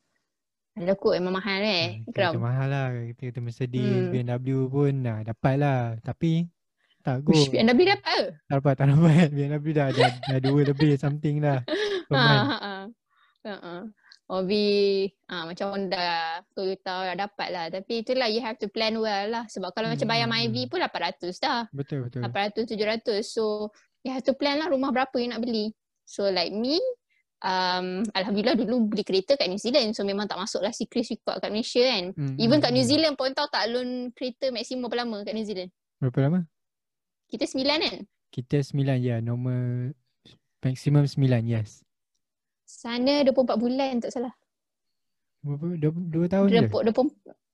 Ada 0.72 0.96
kot 0.96 1.20
memang 1.20 1.36
mahal 1.36 1.60
eh. 1.60 2.00
Ha. 2.00 2.08
Kereta 2.08 2.38
mahal 2.40 2.68
lah. 2.72 2.86
Kereta 3.12 3.44
Mercedes, 3.44 3.84
Hmm. 3.84 4.08
BMW 4.08 4.72
pun 4.72 4.92
nah, 5.04 5.20
dapat 5.20 5.54
lah. 5.60 5.80
Tapi 6.00 6.48
tak 7.04 7.26
go. 7.26 7.34
Uish, 7.34 7.52
BMW 7.52 7.92
dapat 7.92 8.08
ke? 8.08 8.22
Tak 8.48 8.56
dapat, 8.62 8.74
tak 8.78 8.86
dapat. 8.88 9.28
BMW 9.36 9.70
dah, 9.74 9.88
dah, 9.92 10.12
dah 10.32 10.38
dua 10.40 10.60
lebih 10.64 10.96
something 10.96 11.42
dah. 11.42 11.60
Ha, 12.12 12.20
ha, 12.20 12.56
ha. 12.60 12.74
Ha, 13.48 13.54
ha. 13.56 13.74
Obi 14.32 15.08
ah 15.32 15.44
macam 15.44 15.76
Honda, 15.76 16.40
Toyota 16.52 17.08
dah 17.08 17.16
dapat 17.28 17.48
lah. 17.52 17.64
Tapi 17.72 18.04
itulah 18.04 18.28
you 18.28 18.44
have 18.44 18.60
to 18.60 18.68
plan 18.68 18.96
well 19.00 19.28
lah. 19.32 19.44
Sebab 19.48 19.72
kalau 19.72 19.88
macam 19.92 20.08
bayar 20.08 20.28
Hmm, 20.28 20.36
MyV 20.40 20.72
pun 20.72 20.80
800 20.80 21.36
dah. 21.40 21.68
Betul, 21.72 22.08
betul. 22.08 22.20
800, 22.24 22.68
700. 22.68 23.24
So 23.24 23.72
you 24.02 24.10
have 24.10 24.26
to 24.26 24.34
plan 24.34 24.58
lah 24.58 24.68
rumah 24.70 24.90
berapa 24.90 25.14
you 25.18 25.30
nak 25.30 25.42
beli. 25.42 25.70
So 26.02 26.26
like 26.28 26.50
me, 26.50 26.82
um, 27.42 28.02
Alhamdulillah 28.14 28.58
dulu 28.58 28.90
beli 28.90 29.02
kereta 29.06 29.38
kat 29.38 29.46
New 29.46 29.58
Zealand. 29.58 29.94
So 29.94 30.02
memang 30.02 30.26
tak 30.26 30.38
masuk 30.38 30.62
lah 30.62 30.74
secret 30.74 31.06
record 31.06 31.38
kat 31.38 31.50
Malaysia 31.50 31.82
kan. 31.82 32.04
Hmm, 32.14 32.34
Even 32.38 32.58
kat 32.58 32.74
New. 32.74 32.86
Zealand 32.86 33.14
pun 33.14 33.30
tahu 33.34 33.48
tak 33.50 33.70
loan 33.70 34.10
kereta 34.14 34.50
maksimum 34.50 34.90
berapa 34.90 35.06
lama 35.06 35.16
kat 35.22 35.34
New 35.34 35.46
Zealand? 35.46 35.70
Berapa 36.02 36.18
lama? 36.26 36.40
Kita 37.30 37.44
sembilan 37.46 37.78
kan? 37.80 37.96
Kita 38.32 38.56
sembilan 38.60 38.96
ya, 39.00 39.16
normal 39.20 39.92
maximum 40.62 41.04
sembilan, 41.04 41.42
yes. 41.48 41.84
Sana 42.64 43.24
24 43.24 43.56
bulan 43.60 44.00
tak 44.00 44.12
salah. 44.12 44.32
Berapa? 45.42 45.66
Dua, 45.76 45.92
dua 45.92 46.26
tahun 46.30 46.46
je? 46.48 46.68
20, 46.70 46.92
20, 46.92 47.08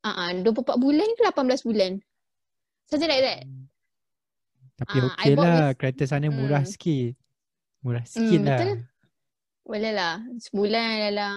uh, 0.06 0.30
24 0.44 0.82
bulan 0.82 1.08
ke 1.14 1.22
18 1.24 1.68
bulan? 1.68 1.92
Something 2.88 3.10
like 3.10 3.24
that. 3.24 3.40
Hmm. 3.44 3.67
Tapi 4.78 4.96
Ah, 4.96 5.02
I 5.02 5.10
okey 5.10 5.34
lah, 5.34 5.56
with- 5.66 5.76
kereta 5.76 6.04
sana 6.06 6.30
murah 6.30 6.62
Hmm. 6.62 6.70
sikit. 6.70 7.12
Murah 7.82 8.04
sikit 8.06 8.38
Hmm, 8.38 8.46
lah. 8.46 8.58
betul. 8.62 8.76
Boleh 9.68 9.92
lah. 9.92 10.14
Sebulan 10.38 10.86
dalam 11.12 11.36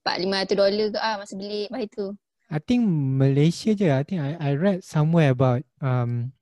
4-500 0.00 0.54
dolar 0.56 0.86
ke 0.94 0.98
ah 0.98 1.14
masa 1.18 1.34
beli 1.34 1.66
lepas 1.66 1.82
itu. 1.84 2.06
I 2.48 2.58
think 2.62 2.88
Malaysia 2.88 3.76
je. 3.76 3.92
I 3.92 4.02
think 4.06 4.24
I, 4.24 4.32
I 4.40 4.50
read 4.56 4.80
somewhere 4.80 5.36
about 5.36 5.60
um 5.84 6.32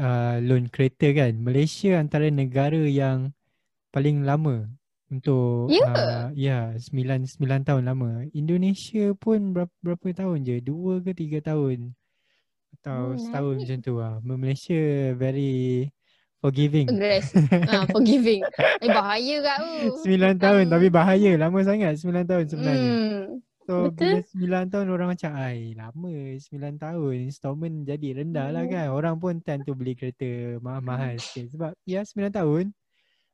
uh, 0.00 0.40
loan 0.40 0.72
kereta 0.72 1.12
kan. 1.12 1.36
Malaysia 1.36 2.00
antara 2.00 2.32
negara 2.32 2.80
yang 2.80 3.36
paling 3.90 4.24
lama 4.24 4.70
untuk 5.12 5.68
Ya. 5.68 5.84
uh, 5.84 6.26
ya 6.32 6.72
sembilan 6.78 7.28
sembilan 7.28 7.60
tahun 7.66 7.84
lama. 7.84 8.10
Indonesia 8.32 9.12
pun 9.12 9.52
berapa, 9.52 9.74
berapa 9.84 10.06
tahun 10.16 10.46
je? 10.48 10.56
Dua 10.64 11.02
ke 11.04 11.12
tiga 11.12 11.42
tahun? 11.44 11.92
Atau 12.80 13.12
Oh, 13.12 13.14
setahun 13.14 13.54
naik. 13.54 13.60
macam 13.62 13.78
tu 13.78 13.92
lah. 13.94 14.14
Malaysia 14.22 14.80
very 15.14 15.52
forgiving. 16.40 16.88
Aggressive. 16.88 17.44
ah, 17.66 17.84
forgiving. 17.92 18.40
Eh 18.80 18.88
bahaya 18.88 19.36
kat 19.38 19.58
tu. 19.60 20.00
Sembilan 20.00 20.34
tahun 20.34 20.62
Hmm. 20.64 20.72
tapi 20.72 20.86
bahaya. 20.88 21.30
Lama 21.36 21.58
sangat 21.60 21.92
sembilan 21.96 22.24
tahun 22.24 22.44
sebenarnya. 22.46 22.90
Hmm. 22.90 23.24
So 23.60 23.72
Betul. 23.86 24.00
bila 24.00 24.18
sembilan 24.24 24.64
tahun 24.66 24.86
orang 24.88 25.08
macam 25.12 25.30
ai 25.36 25.60
lama 25.72 26.08
sembilan 26.34 26.74
tahun 26.74 27.14
installment 27.22 27.76
jadi 27.84 28.08
rendah 28.18 28.48
lah 28.50 28.64
Hmm. 28.64 28.72
kan. 28.72 28.86
Orang 28.90 29.16
pun 29.16 29.34
tend 29.38 29.62
to 29.62 29.72
beli 29.72 29.92
kereta 29.92 30.56
mahal-mahal 30.58 31.14
sikit 31.16 31.52
sebab 31.52 31.70
ya 31.84 32.00
sembilan 32.00 32.32
tahun 32.32 32.64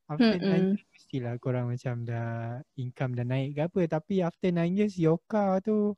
after 0.06 0.36
Mm-mm. 0.36 0.42
nine 0.44 0.66
years 0.72 0.86
mestilah 0.92 1.34
korang 1.36 1.66
macam 1.66 1.94
dah 2.02 2.30
income 2.74 3.14
dah 3.14 3.24
naik 3.24 3.54
ke 3.54 3.62
apa 3.64 3.80
tapi 3.88 4.14
after 4.20 4.50
nine 4.50 4.70
years 4.72 4.94
your 4.94 5.18
car 5.24 5.58
tu 5.58 5.94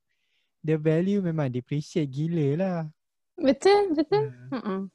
the 0.60 0.76
value 0.76 1.18
memang 1.18 1.48
depreciate 1.48 2.06
gila 2.06 2.48
lah. 2.54 2.78
Betul, 3.38 3.94
betul. 3.94 4.34
Uh-uh. 4.50 4.90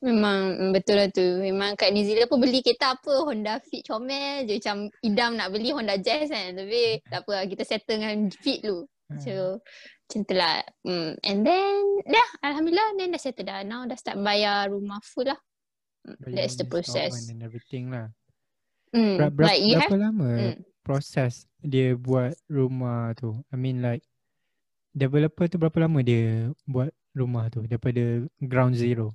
Memang 0.00 0.56
mm, 0.56 0.70
betul 0.72 0.96
lah 0.96 1.08
tu. 1.12 1.24
Memang 1.44 1.76
kat 1.76 1.92
New 1.92 2.04
Zealand 2.04 2.28
pun 2.32 2.40
beli 2.40 2.64
kereta 2.64 2.96
apa 2.96 3.12
Honda 3.20 3.60
Fit 3.60 3.84
comel 3.84 4.48
je 4.48 4.56
macam 4.56 4.88
idam 5.04 5.36
nak 5.36 5.52
beli 5.52 5.76
Honda 5.76 6.00
Jazz 6.00 6.32
kan. 6.32 6.56
Tapi 6.56 7.04
tak 7.04 7.20
apa 7.24 7.30
lah, 7.36 7.44
kita 7.44 7.62
settle 7.68 8.00
dengan 8.00 8.16
Fit 8.32 8.64
dulu. 8.64 8.88
Ha. 9.12 9.20
So 9.20 9.60
macam 9.60 10.20
tu 10.24 10.34
lah. 10.36 10.64
Mm. 10.88 11.10
And 11.20 11.38
then 11.44 11.80
dah 12.08 12.28
Alhamdulillah 12.40 12.88
then 12.96 13.12
dah 13.12 13.20
settle 13.20 13.44
dah. 13.44 13.60
Now 13.60 13.84
dah 13.84 13.98
start 14.00 14.16
bayar 14.24 14.72
rumah 14.72 15.04
full 15.04 15.28
lah. 15.28 15.40
Mm, 16.08 16.16
Bayar 16.16 16.36
That's 16.36 16.56
the 16.56 16.64
process. 16.64 17.12
and 17.28 17.44
everything 17.44 17.92
lah. 17.92 18.08
Mm. 18.96 19.20
Ber- 19.20 19.32
berapa, 19.36 19.48
Like 19.52 19.60
berapa 19.68 19.84
have 19.84 20.00
lama 20.00 20.30
mm. 20.32 20.54
proses 20.80 21.44
dia 21.60 21.92
buat 21.92 22.32
rumah 22.48 23.12
tu? 23.20 23.36
I 23.52 23.56
mean 23.60 23.84
like 23.84 24.00
developer 24.96 25.44
tu 25.44 25.60
berapa 25.60 25.76
lama 25.84 26.00
dia 26.00 26.56
buat 26.64 26.88
rumah 27.14 27.50
tu 27.50 27.64
daripada 27.66 28.24
ground 28.42 28.74
zero? 28.78 29.14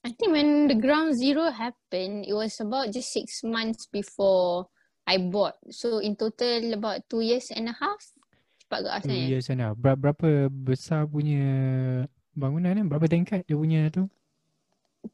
I 0.00 0.16
think 0.16 0.32
when 0.32 0.64
the 0.64 0.78
ground 0.80 1.12
zero 1.12 1.52
happened, 1.52 2.24
it 2.24 2.32
was 2.32 2.56
about 2.56 2.88
just 2.88 3.12
six 3.12 3.44
months 3.44 3.84
before 3.84 4.72
I 5.04 5.20
bought. 5.20 5.60
So 5.68 6.00
in 6.00 6.16
total 6.16 6.72
about 6.72 7.04
two 7.04 7.20
years 7.20 7.52
and 7.52 7.68
a 7.68 7.76
half. 7.76 8.00
Cepat 8.64 8.80
ke 8.80 8.88
Two 8.88 8.94
rasanya? 8.96 9.26
years 9.28 9.44
sana. 9.44 9.76
Ber- 9.76 10.00
berapa 10.00 10.48
besar 10.48 11.04
punya 11.04 11.44
bangunan 12.32 12.80
ni? 12.80 12.82
Berapa 12.88 13.12
tingkat 13.12 13.44
dia 13.44 13.56
punya 13.60 13.92
tu? 13.92 14.08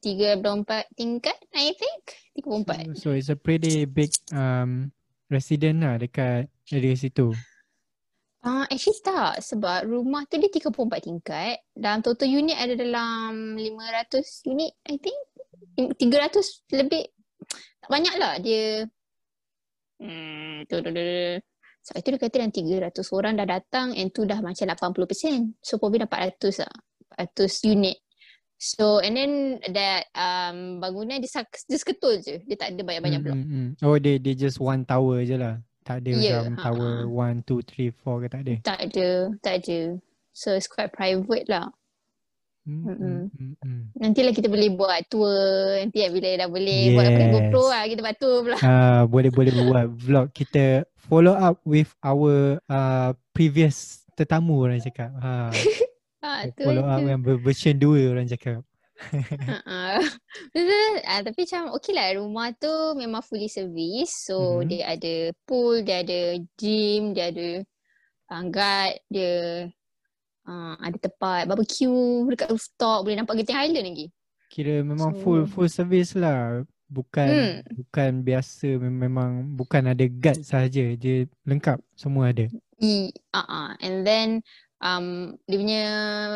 34 0.02 0.86
tingkat, 0.98 1.38
I 1.54 1.74
think. 1.74 2.02
34. 2.46 2.94
So, 2.98 3.10
so 3.10 3.14
it's 3.14 3.30
a 3.30 3.38
pretty 3.38 3.86
big 3.86 4.10
um 4.34 4.90
resident 5.30 5.82
lah 5.82 5.98
dekat 5.98 6.46
area 6.70 6.94
situ. 6.94 7.34
Ah, 8.46 8.62
uh, 8.62 8.64
actually 8.70 9.02
tak. 9.02 9.42
Sebab 9.42 9.90
rumah 9.90 10.22
tu 10.30 10.38
dia 10.38 10.46
34 10.46 11.02
tingkat. 11.02 11.66
Dalam 11.74 11.98
total 11.98 12.30
unit 12.30 12.54
ada 12.54 12.78
dalam 12.78 13.58
500 13.58 14.22
unit, 14.46 14.70
I 14.86 15.02
think. 15.02 15.18
300 15.98 16.62
lebih. 16.78 17.10
Tak 17.82 17.90
banyak 17.90 18.14
lah. 18.22 18.38
Dia... 18.38 18.86
Hmm, 19.98 20.62
tu, 20.70 20.78
tu, 20.78 20.90
tu, 20.94 21.02
tu. 21.02 21.42
So, 21.82 21.90
itu 21.98 22.14
dia 22.14 22.20
kata 22.22 22.34
dalam 22.38 22.54
300 22.54 23.18
orang 23.18 23.32
dah 23.34 23.46
datang 23.50 23.98
and 23.98 24.14
tu 24.14 24.22
dah 24.22 24.38
macam 24.38 24.70
80%. 24.70 25.58
So, 25.58 25.82
probably 25.82 26.06
dah 26.06 26.10
400 26.10 26.62
lah. 26.62 26.74
400 27.18 27.74
unit. 27.74 27.98
So, 28.56 29.04
and 29.04 29.20
then 29.20 29.60
that 29.68 30.08
um, 30.16 30.80
bangunan 30.80 31.20
dia, 31.20 31.28
dia 31.44 31.76
seketul 31.76 32.24
je. 32.24 32.40
Dia 32.48 32.56
tak 32.56 32.72
ada 32.72 32.82
banyak-banyak 32.88 33.20
blok. 33.20 33.36
Mm, 33.36 33.44
mm, 33.44 33.52
mm. 33.52 33.84
Oh 33.84 33.96
dia 34.00 34.16
dia 34.16 34.32
just 34.32 34.56
one 34.56 34.88
tower 34.88 35.20
je 35.28 35.36
lah. 35.36 35.60
Tak 35.86 36.02
ada 36.02 36.10
Ya, 36.12 36.42
macam 36.42 36.52
ha, 36.52 36.62
tower 36.66 36.94
ha. 37.06 37.30
1, 37.38 37.46
2, 37.46 37.62
3, 37.62 37.94
4 37.94 38.22
ke 38.22 38.26
tak 38.26 38.40
ada. 38.42 38.54
Tak 38.60 38.78
ada. 38.82 39.08
Tak 39.38 39.54
ada. 39.62 39.78
So, 40.34 40.52
it's 40.52 40.66
quite 40.66 40.90
private 40.90 41.46
lah. 41.46 41.70
Mm, 42.66 42.82
mm, 42.82 42.90
Mm-mm. 42.90 43.18
mm, 43.30 43.54
mm. 43.62 43.82
Nantilah 43.94 44.34
kita 44.34 44.50
boleh 44.50 44.74
buat 44.74 44.98
tour 45.06 45.30
Nanti 45.78 46.02
lah 46.02 46.10
bila 46.10 46.28
dah 46.34 46.48
boleh 46.50 46.80
buat 46.90 47.04
apa 47.06 47.14
ni 47.14 47.22
Yes. 47.22 47.34
GoPro 47.38 47.62
lah 47.62 47.82
Kita 47.86 48.00
buat 48.02 48.16
tour 48.18 48.36
pula 48.42 48.56
Ah, 48.58 49.02
boleh 49.06 49.30
boleh 49.30 49.52
buat 49.54 49.86
vlog 49.94 50.26
kita 50.34 50.64
follow 50.98 51.30
up 51.30 51.62
with 51.62 51.94
our 52.02 52.58
uh, 52.66 53.14
previous 53.30 54.02
tetamu 54.18 54.58
orang 54.58 54.82
cakap. 54.82 55.14
Ha, 55.22 55.54
ha, 56.26 56.50
tu 56.50 56.66
follow 56.66 56.82
up 56.82 56.98
tu. 56.98 57.06
dengan 57.06 57.18
ver- 57.22 57.38
version 57.38 57.78
2 57.78 58.10
orang 58.10 58.26
cakap. 58.26 58.66
Betul 60.56 60.94
ah, 61.04 61.20
Tapi 61.20 61.40
macam 61.44 61.62
okay 61.76 61.92
lah 61.92 62.16
Rumah 62.16 62.48
tu 62.56 62.72
memang 62.96 63.20
fully 63.20 63.48
service 63.48 64.26
So 64.26 64.62
Mhm. 64.62 64.66
dia 64.68 64.82
ada 64.88 65.14
pool 65.44 65.84
Dia 65.84 66.00
ada 66.00 66.20
gym 66.56 67.12
Dia 67.12 67.28
ada 67.28 67.48
uh, 68.32 68.44
guard 68.48 68.94
Dia 69.08 69.32
uh, 70.48 70.74
ada 70.80 70.96
tempat 70.96 71.44
barbecue 71.44 72.24
Dekat 72.28 72.48
rooftop 72.52 73.04
Boleh 73.04 73.20
nampak 73.20 73.36
Genting 73.40 73.58
Highland 73.58 73.86
lagi 73.92 74.06
Kira 74.46 74.80
memang 74.80 75.12
So- 75.12 75.20
full 75.20 75.42
full 75.44 75.68
service 75.68 76.14
lah. 76.14 76.62
Bukan 76.86 77.26
Hmm. 77.28 77.54
bukan 77.82 78.22
biasa 78.22 78.78
mem- 78.78 79.10
memang 79.10 79.58
bukan 79.58 79.90
ada 79.90 80.06
guard 80.06 80.38
sahaja. 80.46 80.94
Dia 80.94 81.26
lengkap 81.42 81.82
semua 81.98 82.30
ada. 82.30 82.46
I, 82.78 83.10
uh-uh. 83.34 83.74
And 83.82 84.06
then 84.06 84.46
um, 84.82 85.32
dia 85.48 85.56
punya 85.56 85.84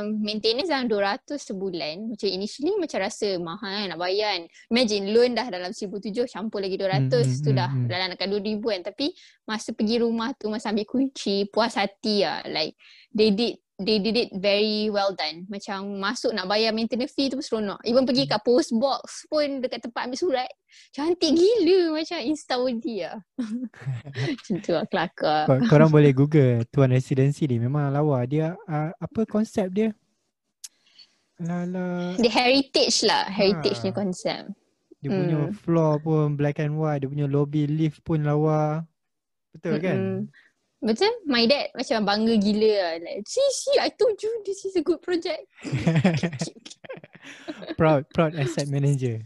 maintenance 0.07 0.71
dalam 0.71 0.89
200 0.89 1.37
sebulan. 1.37 1.97
Macam 2.15 2.29
initially 2.29 2.73
macam 2.79 2.99
rasa 3.05 3.37
mahal 3.37 3.85
kan 3.85 3.89
nak 3.93 4.01
bayar 4.01 4.29
kan. 4.37 4.43
Imagine 4.73 5.05
loan 5.13 5.31
dah 5.37 5.47
dalam 5.49 5.71
1,700 5.73 6.29
campur 6.31 6.61
lagi 6.65 6.77
200 6.77 7.11
Hmm, 7.11 7.11
hmm, 7.11 7.43
tu 7.45 7.51
dah 7.53 7.71
hmm. 7.71 7.89
dalam 7.89 8.07
dekat 8.13 8.29
2,000 8.29 8.61
kan. 8.61 8.81
Tapi 8.93 9.07
masa 9.45 9.69
pergi 9.77 9.97
rumah 10.01 10.31
tu 10.37 10.47
masa 10.49 10.73
ambil 10.73 10.87
kunci 10.89 11.49
puas 11.51 11.77
hati 11.77 12.25
lah. 12.25 12.45
Like 12.49 12.77
they 13.13 13.33
did 13.35 13.61
they 13.81 13.97
did 13.97 14.13
it 14.15 14.31
very 14.37 14.87
well 14.89 15.11
done. 15.11 15.49
Macam 15.49 15.97
masuk 15.97 16.31
nak 16.31 16.45
bayar 16.45 16.71
maintenance 16.71 17.11
fee 17.11 17.33
tu 17.33 17.35
pun 17.35 17.43
seronok. 17.43 17.81
Even 17.83 18.05
pergi 18.05 18.29
kat 18.29 18.45
post 18.45 18.71
box 18.73 19.25
pun 19.27 19.59
dekat 19.59 19.81
tempat 19.81 20.05
ambil 20.05 20.21
surat. 20.21 20.51
Cantik 20.93 21.33
gila 21.33 21.97
macam 21.97 22.19
Instaworthy 22.21 23.03
lah. 23.03 23.19
Macam 24.31 24.55
tu 24.61 24.71
lah 24.71 24.85
kelakar. 24.87 25.43
Kor- 25.49 25.67
korang 25.67 25.91
boleh 25.91 26.13
google 26.13 26.63
Tuan 26.69 26.93
Residency 26.93 27.49
ni 27.49 27.59
memang 27.59 27.91
lawa. 27.91 28.23
Dia 28.23 28.55
uh, 28.55 28.93
apa 28.95 29.27
konsep 29.27 29.67
dia? 29.73 29.91
Lala 31.41 32.15
Dia 32.21 32.29
heritage 32.31 33.01
lah, 33.03 33.25
heritage 33.27 33.81
ni 33.81 33.91
Ha. 33.91 33.97
konsep. 33.97 34.43
dia 35.01 35.09
punya 35.09 35.49
Hmm. 35.49 35.57
floor 35.57 35.97
pun 35.99 36.37
black 36.37 36.61
and 36.61 36.77
white, 36.77 37.01
dia 37.01 37.09
punya 37.09 37.25
lobby 37.25 37.65
lift 37.65 38.05
pun 38.05 38.21
lawa. 38.21 38.85
Betul 39.51 39.81
kan? 39.81 40.29
Betul? 40.81 41.13
My 41.29 41.45
dad 41.45 41.77
macam 41.77 42.09
bangga 42.09 42.35
gila 42.41 42.73
lah. 42.73 42.93
Like, 43.05 43.29
see, 43.29 43.49
see, 43.53 43.77
I 43.77 43.93
told 43.93 44.17
you 44.17 44.33
this 44.49 44.65
is 44.65 44.73
a 44.77 44.83
good 44.83 45.05
project. 45.05 45.45
proud 47.81 48.09
proud 48.17 48.33
asset 48.33 48.65
manager. 48.73 49.21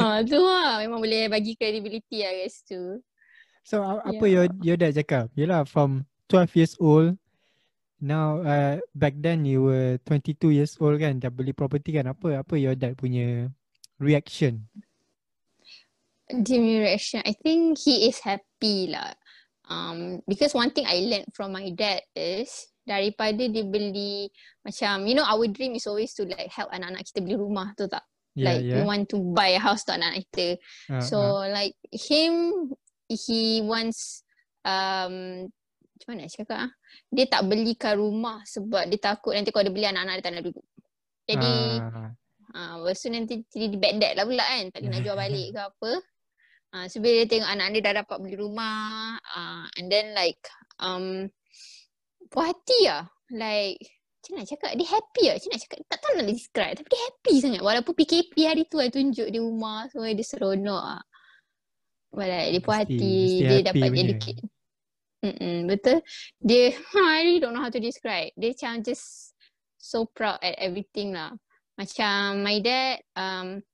ha, 0.00 0.24
tu 0.24 0.40
lah. 0.40 0.80
Memang 0.80 1.04
boleh 1.04 1.28
bagi 1.28 1.60
credibility 1.60 2.24
lah 2.24 2.32
guys 2.32 2.64
tu. 2.64 3.04
So 3.62 3.84
a- 3.84 4.00
apa 4.00 4.24
Yeah. 4.24 4.32
your 4.32 4.46
your 4.74 4.78
dad 4.80 4.96
cakap? 4.96 5.28
Yelah 5.36 5.68
from 5.68 6.08
12 6.32 6.56
years 6.56 6.74
old 6.80 7.20
now 8.02 8.42
uh, 8.42 8.80
back 8.96 9.14
then 9.20 9.44
you 9.46 9.62
were 9.70 9.94
22 10.08 10.50
years 10.50 10.74
old 10.82 10.98
kan 10.98 11.22
dah 11.22 11.30
beli 11.30 11.54
property 11.54 11.94
kan 11.94 12.10
apa 12.10 12.42
apa 12.42 12.54
your 12.58 12.74
dad 12.74 12.96
punya 12.98 13.46
reaction? 14.00 14.66
Dia 16.32 16.56
punya 16.58 16.78
reaction, 16.88 17.20
I 17.28 17.36
think 17.36 17.76
he 17.76 18.08
is 18.08 18.16
happy 18.24 18.88
lah. 18.88 19.12
Um, 19.72 19.98
because 20.28 20.52
one 20.52 20.70
thing 20.70 20.84
I 20.84 21.00
learned 21.08 21.32
from 21.32 21.56
my 21.56 21.72
dad 21.72 22.04
is 22.12 22.52
daripada 22.82 23.46
dia 23.46 23.62
beli 23.62 24.26
macam 24.66 25.06
you 25.06 25.14
know 25.14 25.22
our 25.22 25.46
dream 25.46 25.78
is 25.78 25.86
always 25.86 26.10
to 26.18 26.26
like 26.26 26.50
help 26.50 26.68
anak-anak 26.74 27.06
kita 27.08 27.22
beli 27.24 27.36
rumah 27.38 27.72
tu 27.78 27.88
tak? 27.88 28.04
Yeah, 28.32 28.44
like 28.48 28.62
we 28.64 28.80
yeah. 28.80 28.88
want 28.88 29.04
to 29.12 29.20
buy 29.20 29.56
a 29.56 29.60
house 29.60 29.84
untuk 29.84 30.00
anak 30.00 30.24
kita. 30.28 30.56
Ah, 30.88 31.04
So 31.04 31.18
ah. 31.20 31.48
like 31.52 31.76
him 31.92 32.64
he 33.08 33.60
wants 33.64 34.24
um 34.64 35.46
macam 35.48 36.06
mana 36.08 36.26
nak 36.26 36.32
cakap 36.32 36.58
ah? 36.68 36.70
Dia 37.12 37.24
tak 37.28 37.42
belikan 37.46 37.94
rumah 38.00 38.42
sebab 38.44 38.88
dia 38.88 38.98
takut 39.00 39.36
nanti 39.36 39.52
kalau 39.54 39.68
dia 39.68 39.74
beli 39.74 39.86
anak-anak 39.88 40.14
dia 40.20 40.24
tak 40.24 40.32
nak 40.34 40.44
duduk. 40.48 40.66
Jadi 41.28 41.56
Ah, 41.78 42.10
ah 42.52 42.72
lepas 42.82 42.98
tu 42.98 43.08
nanti 43.08 43.34
jadi 43.48 43.76
bad 43.78 43.94
debt 44.00 44.14
lah 44.18 44.24
pula 44.26 44.44
kan. 44.44 44.64
Tak 44.74 44.78
boleh 44.80 44.90
nak 44.90 45.00
jual 45.04 45.16
balik 45.16 45.48
ke 45.54 45.60
apa. 45.60 45.90
Ah 46.72 46.88
so 46.88 47.04
bila 47.04 47.24
dia 47.24 47.28
tengok 47.28 47.50
anak 47.52 47.66
dia 47.76 47.82
dah 47.84 47.94
dapat 48.00 48.16
beli 48.16 48.36
rumah 48.40 49.20
ah 49.36 49.68
and 49.76 49.92
then 49.92 50.16
like 50.16 50.40
um 50.80 51.28
puas 52.32 52.52
hati 52.52 52.88
lah. 52.88 53.06
Like 53.32 53.80
macam 54.22 54.32
nak 54.38 54.46
cakap 54.48 54.70
dia 54.78 54.86
happy 54.88 55.24
lah. 55.28 55.34
Macam 55.36 55.50
nak 55.52 55.62
cakap 55.68 55.78
tak 55.84 55.98
tahu 56.00 56.12
nak 56.16 56.28
describe 56.32 56.74
tapi 56.80 56.88
dia 56.88 57.02
happy 57.06 57.34
sangat. 57.44 57.60
Walaupun 57.60 57.92
PKP 57.92 58.34
hari 58.48 58.62
tu 58.66 58.80
I 58.80 58.88
tunjuk 58.88 59.28
dia 59.28 59.40
rumah 59.44 59.86
semua 59.92 60.10
dia 60.10 60.24
seronok 60.24 60.82
lah. 60.82 61.02
But 62.12 62.28
like, 62.28 62.48
dia 62.52 62.60
puas 62.60 62.78
hati 62.84 62.96
mesti 63.00 63.48
dia 63.48 63.58
dapat 63.64 63.88
punya. 63.88 64.04
educate. 64.04 64.40
Mm-mm, 65.22 65.56
betul. 65.64 65.98
Dia, 66.42 66.76
I 67.16 67.24
really 67.24 67.40
don't 67.40 67.56
know 67.56 67.64
how 67.64 67.72
to 67.72 67.80
describe. 67.80 68.36
Dia 68.36 68.52
macam 68.52 68.84
just 68.84 69.32
so 69.80 70.04
proud 70.04 70.36
at 70.44 70.60
everything 70.60 71.16
lah. 71.16 71.32
Macam 71.80 72.44
my 72.44 72.60
dad, 72.60 73.00
um, 73.16 73.64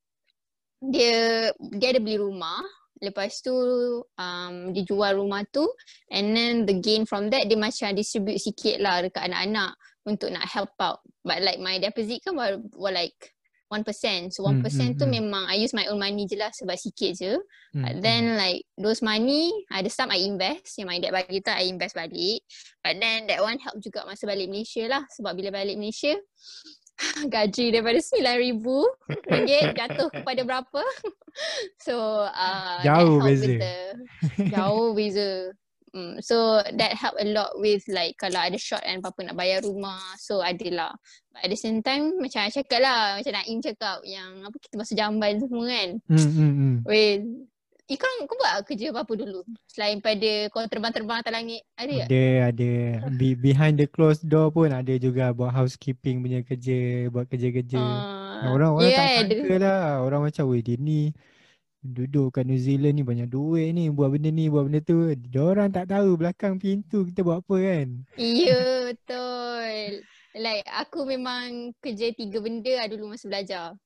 dia 0.78 1.51
dia 1.74 1.88
ada 1.90 2.01
beli 2.01 2.22
rumah. 2.22 2.62
Lepas 2.99 3.40
tu 3.40 3.55
um, 4.03 4.55
dia 4.74 4.82
jual 4.82 5.18
rumah 5.18 5.46
tu 5.49 5.64
and 6.11 6.34
then 6.34 6.66
the 6.66 6.76
gain 6.82 7.07
from 7.07 7.30
that 7.30 7.46
dia 7.46 7.59
macam 7.59 7.94
distribute 7.94 8.42
sikit 8.42 8.82
lah 8.82 9.03
dekat 9.03 9.30
anak-anak 9.30 9.78
untuk 10.09 10.32
nak 10.32 10.49
help 10.49 10.72
out. 10.80 11.05
But 11.22 11.44
like 11.44 11.61
my 11.61 11.76
deposit 11.76 12.24
kan 12.24 12.34
were, 12.34 12.59
were 12.74 12.94
like 12.94 13.14
1%. 13.68 14.32
So 14.32 14.49
1% 14.49 14.64
mm, 14.64 14.96
tu 14.96 15.05
mm, 15.05 15.12
memang 15.12 15.44
I 15.44 15.61
use 15.61 15.76
my 15.76 15.84
own 15.92 16.01
money 16.01 16.24
je 16.24 16.40
lah 16.40 16.49
sebab 16.49 16.74
sikit 16.80 17.12
je. 17.20 17.36
Mm, 17.76 17.82
But 17.84 17.94
then 18.01 18.24
like 18.40 18.64
those 18.80 19.05
money, 19.05 19.53
ada 19.68 19.92
some 19.92 20.09
I 20.09 20.24
invest. 20.24 20.80
Yang 20.80 20.88
my 20.88 20.99
dad 21.05 21.12
bagi 21.12 21.44
tu 21.44 21.53
I 21.53 21.68
invest 21.68 21.92
balik. 21.92 22.40
But 22.80 22.96
then 22.96 23.28
that 23.28 23.44
one 23.44 23.61
help 23.61 23.76
juga 23.84 24.09
masa 24.09 24.24
balik 24.24 24.49
Malaysia 24.49 24.88
lah. 24.88 25.05
Sebab 25.12 25.36
bila 25.36 25.53
balik 25.53 25.76
Malaysia, 25.76 26.16
gaji 27.34 27.74
daripada 27.74 27.99
RM9,000 28.03 28.66
jatuh 29.74 30.09
kepada 30.11 30.40
berapa. 30.42 30.82
so 31.86 31.94
uh, 32.26 32.82
jauh 32.82 33.22
beza. 33.22 33.46
The, 33.46 33.76
jauh 34.55 34.92
beza. 34.94 35.55
Mm, 35.88 36.20
so 36.20 36.61
that 36.76 36.92
help 37.01 37.16
a 37.16 37.24
lot 37.24 37.57
with 37.57 37.80
like 37.88 38.12
kalau 38.20 38.44
ada 38.44 38.61
short 38.61 38.84
and 38.84 39.01
apa-apa 39.01 39.30
nak 39.32 39.38
bayar 39.38 39.64
rumah. 39.64 39.99
So 40.20 40.44
adalah. 40.44 40.92
But 41.32 41.49
at 41.49 41.51
the 41.55 41.59
same 41.59 41.80
time 41.80 42.18
macam 42.20 42.44
I 42.44 42.53
cakap 42.53 42.80
lah. 42.82 43.16
Macam 43.16 43.32
Naim 43.32 43.59
cakap 43.62 43.99
yang 44.05 44.44
apa 44.44 44.57
kita 44.61 44.74
masuk 44.76 44.94
jamban 44.99 45.40
semua 45.40 45.64
kan. 45.70 45.90
Hmm, 46.11 46.30
hmm, 46.34 46.53
hmm. 46.53 46.74
Well, 46.84 47.18
Ikram 47.89 48.28
kau 48.28 48.36
buat 48.36 48.68
kerja 48.68 48.93
apa-apa 48.93 49.16
dulu? 49.16 49.41
Selain 49.64 49.97
pada 50.05 50.53
kau 50.53 50.61
terbang-terbang 50.68 51.24
atas 51.24 51.32
langit. 51.32 51.64
Ada 51.72 51.93
tak? 52.05 52.07
Ada, 52.12 52.24
ada. 52.53 52.70
Be- 53.16 53.41
behind 53.41 53.80
the 53.80 53.89
closed 53.89 54.28
door 54.28 54.53
pun 54.53 54.68
ada 54.68 54.93
juga 55.01 55.32
buat 55.32 55.49
housekeeping 55.49 56.20
punya 56.20 56.45
kerja. 56.45 57.09
Buat 57.09 57.32
kerja-kerja. 57.32 57.80
Uh, 57.80 58.53
orang 58.53 58.76
orang 58.76 58.93
yeah, 58.93 59.24
tak 59.24 59.32
sangka 59.32 59.57
lah. 59.57 60.05
Orang 60.05 60.20
macam, 60.28 60.45
weh 60.53 60.61
dia 60.61 60.76
ni 60.76 61.16
duduk 61.78 62.34
kat 62.34 62.45
New 62.45 62.59
Zealand 62.59 62.99
ni 62.99 63.05
banyak 63.07 63.30
duit 63.30 63.70
ni 63.70 63.86
buat 63.89 64.11
benda 64.11 64.34
ni 64.34 64.51
buat 64.51 64.66
benda 64.66 64.82
tu 64.82 65.14
dia 65.14 65.41
orang 65.41 65.70
tak 65.70 65.86
tahu 65.95 66.18
belakang 66.18 66.59
pintu 66.59 67.07
kita 67.07 67.22
buat 67.22 67.39
apa 67.47 67.55
kan 67.55 67.86
iya 68.18 68.59
betul 68.91 70.03
like 70.34 70.66
aku 70.74 71.07
memang 71.07 71.70
kerja 71.78 72.11
tiga 72.18 72.43
benda 72.43 72.82
lah 72.82 72.91
dulu 72.91 73.14
masa 73.14 73.30
belajar 73.30 73.78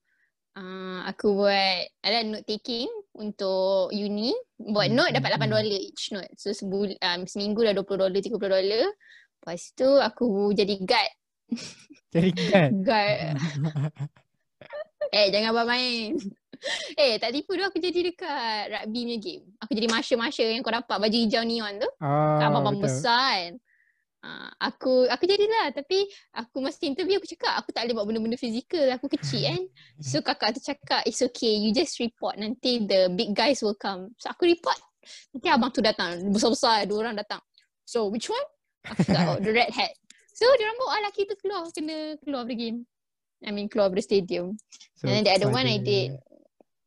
uh, 0.56 1.04
aku 1.04 1.36
buat 1.36 1.78
ada 2.00 2.24
note 2.24 2.48
taking 2.48 2.88
untuk 3.12 3.92
uni 3.92 4.32
buat 4.56 4.88
hmm. 4.88 4.96
note 4.96 5.12
dapat 5.12 5.36
8 5.36 5.44
hmm. 5.44 5.50
dolar 5.52 5.66
each 5.68 6.12
note 6.16 6.32
so 6.36 6.50
sebul 6.50 6.88
um, 6.88 7.28
seminggu 7.28 7.60
dah 7.60 7.76
20 7.76 8.00
dolar 8.00 8.12
30 8.12 8.40
dolar 8.40 8.64
lepas 9.42 9.60
tu 9.76 9.88
aku 10.00 10.52
jadi 10.56 10.74
guard 10.80 11.12
jadi 12.14 12.30
guard 12.32 12.72
guard 12.88 13.18
eh 15.18 15.26
jangan 15.28 15.50
buat 15.52 15.68
main 15.68 16.16
eh 16.94 17.18
tak 17.18 17.34
tipu 17.34 17.58
tu 17.58 17.64
aku 17.66 17.82
jadi 17.82 18.14
dekat 18.14 18.62
rugby 18.70 19.00
punya 19.02 19.18
game. 19.18 19.44
Aku 19.60 19.70
jadi 19.74 19.88
marshal-marshal 19.90 20.46
yang 20.46 20.62
kau 20.62 20.72
dapat 20.72 20.96
baju 20.96 21.16
hijau 21.16 21.42
neon 21.42 21.82
tu. 21.82 21.88
Ah, 21.98 22.48
Abang-abang 22.48 22.78
besar 22.80 23.50
kan. 23.50 23.52
Uh, 24.22 24.50
aku 24.62 25.10
aku 25.10 25.26
jadilah. 25.26 25.74
Tapi 25.74 26.06
aku 26.30 26.62
masa 26.62 26.86
interview 26.86 27.18
aku 27.18 27.26
cakap 27.26 27.58
aku 27.58 27.74
tak 27.74 27.90
boleh 27.90 27.94
buat 27.98 28.06
benda-benda 28.06 28.38
fizikal. 28.38 28.86
Aku 28.94 29.10
kecil 29.10 29.42
kan. 29.50 29.62
So 29.98 30.22
kakak 30.22 30.54
tu 30.54 30.62
cakap 30.62 31.02
it's 31.04 31.18
okay 31.26 31.58
you 31.58 31.74
just 31.74 31.98
report. 31.98 32.38
Nanti 32.38 32.86
the 32.86 33.10
big 33.10 33.34
guys 33.34 33.58
will 33.66 33.74
come. 33.74 34.14
So 34.22 34.30
aku 34.30 34.46
report. 34.46 34.78
Nanti 35.34 35.46
abang 35.50 35.74
tu 35.74 35.82
datang. 35.82 36.22
Besar-besar 36.30 36.86
dua 36.86 37.10
orang 37.10 37.18
datang. 37.18 37.42
So 37.82 38.06
which 38.06 38.30
one? 38.30 38.46
Aku 38.86 39.02
cakap 39.02 39.26
oh 39.26 39.38
the 39.42 39.50
red 39.50 39.74
hat. 39.74 39.90
So 40.30 40.46
dia 40.54 40.70
orang 40.70 40.78
bawa 40.78 40.90
lelaki 41.02 41.26
tu 41.26 41.34
keluar. 41.42 41.66
Kena 41.74 42.14
keluar 42.22 42.46
dari 42.46 42.56
game. 42.56 42.78
I 43.42 43.50
mean 43.50 43.66
keluar 43.66 43.90
dari 43.90 44.06
stadium. 44.06 44.54
So, 45.02 45.10
and 45.10 45.18
then 45.18 45.22
the 45.26 45.34
other 45.34 45.50
one 45.50 45.66
I 45.66 45.82
did. 45.82 46.14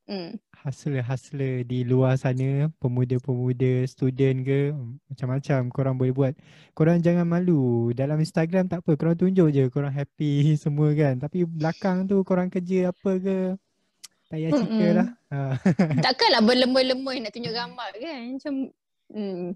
Hmm. 0.07 0.39
Hustler-hustler 0.65 1.61
di 1.61 1.85
luar 1.85 2.17
sana, 2.17 2.73
pemuda-pemuda, 2.81 3.85
student 3.85 4.41
ke, 4.41 4.73
macam-macam 5.13 5.59
korang 5.69 5.93
boleh 5.93 6.09
buat. 6.09 6.33
Korang 6.73 7.05
jangan 7.05 7.29
malu. 7.29 7.93
Dalam 7.93 8.17
Instagram 8.17 8.65
tak 8.65 8.81
apa, 8.81 8.97
korang 8.97 9.13
tunjuk 9.13 9.53
je 9.53 9.69
korang 9.69 9.93
happy 9.93 10.33
semua 10.63 10.89
kan. 10.97 11.21
Tapi 11.21 11.45
belakang 11.45 12.09
tu 12.09 12.25
korang 12.25 12.49
kerja 12.49 12.89
apa 12.89 13.11
ke, 13.21 13.37
tak 14.25 14.37
payah 14.41 14.49
cerita 14.57 14.87
lah. 14.97 15.07
Takkanlah 16.09 16.41
berlemah-lemah 16.41 17.13
nak 17.21 17.31
tunjuk 17.37 17.53
gambar 17.53 17.91
kan. 18.01 18.21
Macam, 18.33 18.53
hmm. 19.13 19.53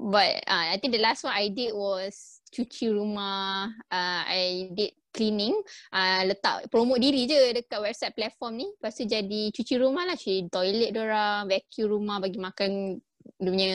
But 0.00 0.40
uh, 0.48 0.66
I 0.72 0.80
think 0.80 0.96
the 0.96 1.04
last 1.04 1.20
one 1.20 1.36
I 1.36 1.52
did 1.52 1.76
was 1.76 2.39
cuci 2.50 2.90
rumah. 2.90 3.70
Uh, 3.88 4.22
I 4.26 4.70
did 4.74 4.92
cleaning. 5.10 5.54
Uh, 5.90 6.26
letak 6.26 6.70
promote 6.70 7.02
diri 7.02 7.26
je 7.26 7.54
dekat 7.54 7.78
website 7.78 8.14
platform 8.14 8.58
ni. 8.58 8.66
Lepas 8.66 8.98
tu 8.98 9.06
jadi 9.06 9.42
cuci 9.54 9.74
rumah 9.78 10.04
lah. 10.06 10.18
Cuci 10.18 10.50
toilet 10.50 10.90
orang, 10.98 11.46
vacuum 11.46 11.86
rumah, 11.88 12.18
bagi 12.18 12.38
makan 12.38 13.00
dia 13.40 13.50
punya 13.50 13.72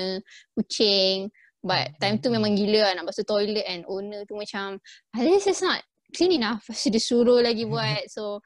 kucing. 0.54 1.32
But 1.66 1.98
time 1.98 2.22
tu 2.22 2.30
memang 2.30 2.54
gila 2.54 2.92
lah 2.92 2.94
nak 3.02 3.10
basuh 3.10 3.26
toilet 3.26 3.66
and 3.66 3.90
owner 3.90 4.22
tu 4.30 4.38
macam 4.38 4.78
this 5.18 5.50
is 5.50 5.66
not 5.66 5.82
clean 6.14 6.38
enough. 6.38 6.62
Lepas 6.70 6.86
tu 6.86 6.90
dia 6.94 7.02
suruh 7.02 7.42
lagi 7.42 7.66
buat. 7.66 8.06
So, 8.06 8.46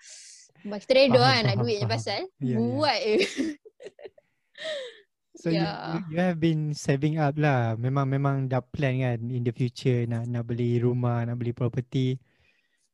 kita 0.63 0.91
reda 0.95 1.19
lah 1.19 1.37
nak 1.43 1.59
duit 1.59 1.83
je 1.83 1.87
pasal. 1.87 2.21
Yeah, 2.39 2.55
ya. 2.55 2.63
buat 2.63 2.99
je. 3.03 3.17
So 5.39 5.47
yeah. 5.47 5.95
you, 5.95 5.99
you 6.11 6.17
have 6.19 6.35
been 6.35 6.75
saving 6.75 7.15
up 7.15 7.39
lah. 7.39 7.79
Memang 7.79 8.11
memang 8.11 8.51
dah 8.51 8.59
plan 8.59 8.99
kan 8.99 9.19
in 9.31 9.47
the 9.47 9.55
future 9.55 10.03
nak 10.03 10.27
nak 10.27 10.43
beli 10.43 10.83
rumah, 10.83 11.23
nak 11.23 11.39
beli 11.39 11.55
property. 11.55 12.19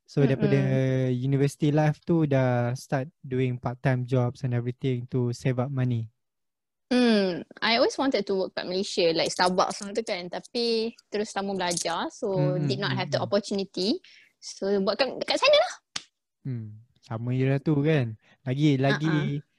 So 0.05 0.21
mm-hmm. 0.21 0.29
daripada 0.29 0.59
university 1.09 1.73
life 1.73 1.97
tu 2.05 2.29
dah 2.29 2.77
start 2.77 3.09
doing 3.25 3.57
part 3.57 3.81
time 3.81 4.05
jobs 4.05 4.45
and 4.45 4.53
everything 4.53 5.09
to 5.09 5.33
save 5.33 5.57
up 5.57 5.73
money. 5.73 6.05
Hmm, 6.93 7.41
I 7.65 7.81
always 7.81 7.97
wanted 7.97 8.29
to 8.29 8.37
work 8.37 8.53
kat 8.53 8.69
Malaysia 8.69 9.09
like 9.17 9.33
Starbucks 9.33 9.81
tu 9.81 10.05
kan 10.05 10.29
tapi 10.29 10.93
terus 11.09 11.33
lama 11.33 11.57
belajar 11.57 12.13
so 12.13 12.29
mm-hmm. 12.37 12.69
did 12.69 12.77
not 12.77 12.93
have 12.93 13.09
the 13.09 13.17
opportunity. 13.17 13.97
So 14.37 14.69
buat 14.85 15.01
kat, 15.01 15.17
kat 15.25 15.41
sana 15.41 15.57
lah. 15.57 15.73
Hmm, 16.45 16.77
sama 17.01 17.33
je 17.33 17.45
lah 17.49 17.57
tu 17.57 17.73
kan. 17.81 18.13
Lagi 18.45 18.77
lagi 18.77 19.41
uh-uh 19.41 19.54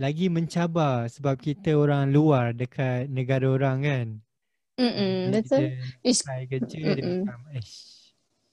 lagi 0.00 0.32
mencabar 0.32 1.12
sebab 1.12 1.36
kita 1.36 1.76
orang 1.76 2.08
luar 2.08 2.56
dekat 2.56 3.12
negara 3.12 3.44
orang 3.52 3.78
kan. 3.84 4.06
Hmm 4.80 5.28
betul. 5.28 5.76
Try 6.00 6.48
kerja 6.48 6.80
dia 6.96 7.04
macam 7.04 7.36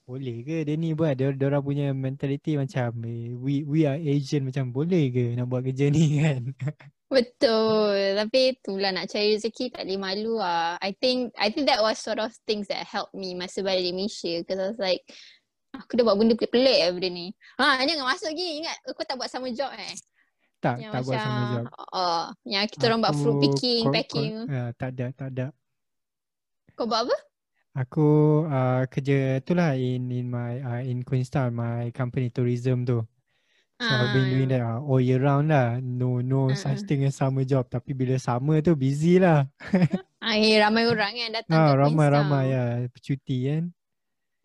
boleh 0.07 0.39
ke 0.39 0.63
dia 0.63 0.75
ni 0.79 0.95
buat 0.95 1.19
dia, 1.19 1.31
orang 1.31 1.63
punya 1.63 1.91
mentality 1.91 2.55
macam 2.55 2.95
eh, 3.03 3.35
we 3.35 3.67
we 3.67 3.83
are 3.83 3.99
Asian 3.99 4.47
macam 4.47 4.71
boleh 4.71 5.11
ke 5.11 5.35
nak 5.35 5.51
buat 5.51 5.63
kerja 5.63 5.87
ni 5.91 6.05
kan. 6.23 6.51
Betul. 7.07 8.19
Tapi 8.19 8.39
itulah 8.55 8.91
nak 8.91 9.07
cari 9.07 9.35
rezeki 9.35 9.71
tak 9.71 9.83
boleh 9.87 9.99
malu 9.99 10.35
lah. 10.39 10.75
I 10.83 10.95
think 10.95 11.31
I 11.39 11.51
think 11.51 11.71
that 11.71 11.79
was 11.79 11.99
sort 11.99 12.19
of 12.19 12.31
things 12.43 12.67
that 12.71 12.83
helped 12.87 13.15
me 13.15 13.35
masa 13.35 13.63
balik 13.63 13.83
di 13.83 13.91
Malaysia 13.95 14.43
because 14.43 14.59
I 14.59 14.67
was 14.75 14.79
like 14.79 15.03
aku 15.75 15.99
dah 15.99 16.03
buat 16.07 16.19
benda 16.19 16.35
pelik-pelik 16.35 16.87
lah 16.87 16.91
benda 16.91 17.09
ni. 17.11 17.27
Ha 17.59 17.83
jangan 17.83 18.07
masuk 18.07 18.31
lagi 18.31 18.47
ingat 18.63 18.77
aku 18.87 19.03
tak 19.03 19.15
buat 19.15 19.31
sama 19.31 19.51
job 19.51 19.71
eh. 19.75 19.95
Tak, 20.57 20.81
yang 20.81 20.89
tak 20.89 21.01
macam, 21.05 21.09
buat 21.13 21.19
sama 21.21 21.41
job. 21.53 21.65
Oh, 21.93 22.25
yang 22.49 22.65
kita 22.65 22.83
orang 22.89 22.99
buat 23.05 23.15
fruit 23.15 23.37
picking, 23.45 23.83
packing. 23.93 24.33
Uh, 24.49 24.69
tak 24.73 24.89
ada, 24.97 25.05
tak 25.13 25.29
ada. 25.33 25.45
Kau 26.73 26.89
buat 26.89 27.05
apa? 27.05 27.17
Aku 27.77 28.09
uh, 28.49 28.89
kerja 28.89 29.37
tu 29.45 29.53
lah 29.53 29.77
in 29.77 30.09
in 30.09 30.25
my 30.33 30.57
uh, 30.65 30.81
in 30.81 31.05
Queenstown, 31.05 31.53
my 31.53 31.93
company 31.93 32.33
tourism 32.33 32.89
tu. 32.89 33.05
So 33.77 33.85
uh, 33.85 34.09
I've 34.09 34.13
been 34.17 34.33
doing 34.33 34.49
that 34.49 34.65
uh, 34.65 34.81
all 34.81 34.97
year 34.97 35.21
round 35.21 35.53
lah. 35.53 35.77
No 35.77 36.17
no 36.25 36.49
uh, 36.49 36.57
such 36.57 36.89
thing 36.89 37.05
as 37.05 37.13
summer 37.13 37.45
job. 37.45 37.69
Tapi 37.69 37.93
bila 37.93 38.17
summer 38.17 38.65
tu 38.65 38.73
busy 38.73 39.21
lah. 39.21 39.45
Ay, 40.17 40.57
ramai 40.65 40.89
orang 40.89 41.13
yang 41.13 41.29
datang 41.29 41.53
ah, 41.53 41.77
ke 41.77 41.85
ramai. 41.85 42.05
Ramai 42.09 42.43
ya, 42.49 42.63
cuti 42.97 43.37
kan. 43.45 43.63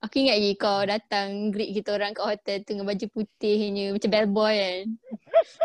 Aku 0.04 0.20
ingat 0.20 0.36
lagi 0.36 0.52
kau 0.60 0.80
datang 0.84 1.28
greet 1.48 1.72
kita 1.72 1.96
orang 1.96 2.12
kat 2.12 2.26
hotel 2.26 2.58
dengan 2.68 2.84
baju 2.84 3.06
putih 3.08 3.56
ni 3.72 3.96
macam 3.96 4.10
bellboy 4.12 4.54
kan. 4.60 4.84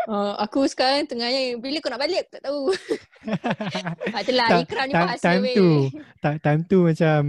Uh, 0.08 0.34
aku 0.40 0.64
sekarang 0.66 1.04
tengah 1.04 1.28
yang 1.28 1.60
bila 1.60 1.78
kau 1.84 1.92
nak 1.92 2.00
balik? 2.00 2.26
Aku 2.26 2.32
tak 2.32 2.42
tahu. 2.48 2.62
ah, 4.16 4.20
itulah 4.24 4.48
ikram 4.62 4.84
ni 4.88 4.94
bahasa 4.96 5.24
time 5.24 5.44
tu, 5.52 5.68
time 6.40 6.60
tu 6.64 6.78
macam 6.88 7.20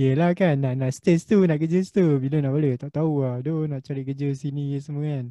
Yelah 0.00 0.32
kan 0.32 0.56
nak 0.56 0.80
nak 0.80 0.96
stage 0.96 1.28
tu 1.28 1.44
nak 1.44 1.60
kerja 1.60 1.84
tu 1.92 2.16
bila 2.16 2.40
nak 2.40 2.56
balik? 2.56 2.80
Tak 2.80 2.96
tahu 2.96 3.20
lah. 3.20 3.44
Aduh 3.44 3.68
nak 3.68 3.84
cari 3.84 4.00
kerja 4.00 4.32
sini 4.32 4.80
semua 4.80 5.04
kan. 5.04 5.26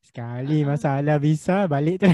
Sekali 0.00 0.64
uh 0.64 0.68
masalah 0.72 1.20
visa 1.20 1.68
balik 1.68 2.04
tu 2.04 2.08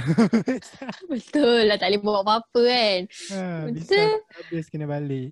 betul 1.11 1.71
lah 1.71 1.79
tak 1.79 1.95
boleh 1.95 2.01
buat 2.03 2.23
apa-apa 2.27 2.63
kan. 2.67 3.01
Ha, 3.31 3.43
betul. 3.71 4.11
habis 4.27 4.67
kena 4.67 4.91
balik. 4.91 5.31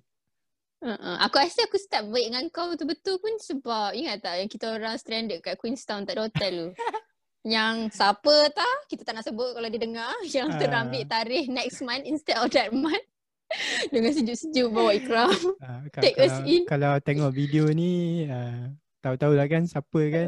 Uh-uh. 0.79 1.19
Aku 1.27 1.35
rasa 1.43 1.67
aku 1.67 1.75
start 1.75 2.07
baik 2.07 2.31
dengan 2.31 2.47
kau 2.47 2.71
betul-betul 2.71 3.19
pun 3.19 3.35
sebab 3.43 3.91
ingat 3.99 4.23
tak 4.23 4.39
yang 4.39 4.47
kita 4.47 4.71
orang 4.71 4.95
stranded 4.95 5.43
kat 5.43 5.59
Queenstown 5.59 6.07
tak 6.07 6.15
ada 6.15 6.31
hotel 6.31 6.53
tu. 6.55 6.69
yang 7.41 7.87
siapa 7.87 8.51
tak 8.51 8.75
kita 8.87 9.01
tak 9.01 9.15
nak 9.15 9.25
sebut 9.25 9.55
kalau 9.55 9.67
dia 9.67 9.79
dengar 9.79 10.11
yang 10.35 10.51
uh. 10.51 10.59
terambil 10.59 11.03
tarikh 11.03 11.47
next 11.47 11.79
month 11.79 12.03
instead 12.03 12.35
of 12.35 12.49
that 12.49 12.69
month. 12.69 13.05
Dengan 13.93 14.13
sejuk-sejuk 14.13 14.69
bawa 14.69 14.93
ikram. 14.93 15.33
Ah, 15.65 15.81
ka- 15.89 16.05
Take 16.05 16.21
us 16.21 16.37
kalau, 16.37 16.45
in. 16.45 16.61
kalau 16.69 16.93
tengok 17.01 17.31
video 17.33 17.65
ni 17.69 18.23
uh, 18.29 18.69
tahu-tahu 19.01 19.33
lah 19.33 19.49
kan 19.49 19.65
siapa 19.65 20.01
kan 20.07 20.27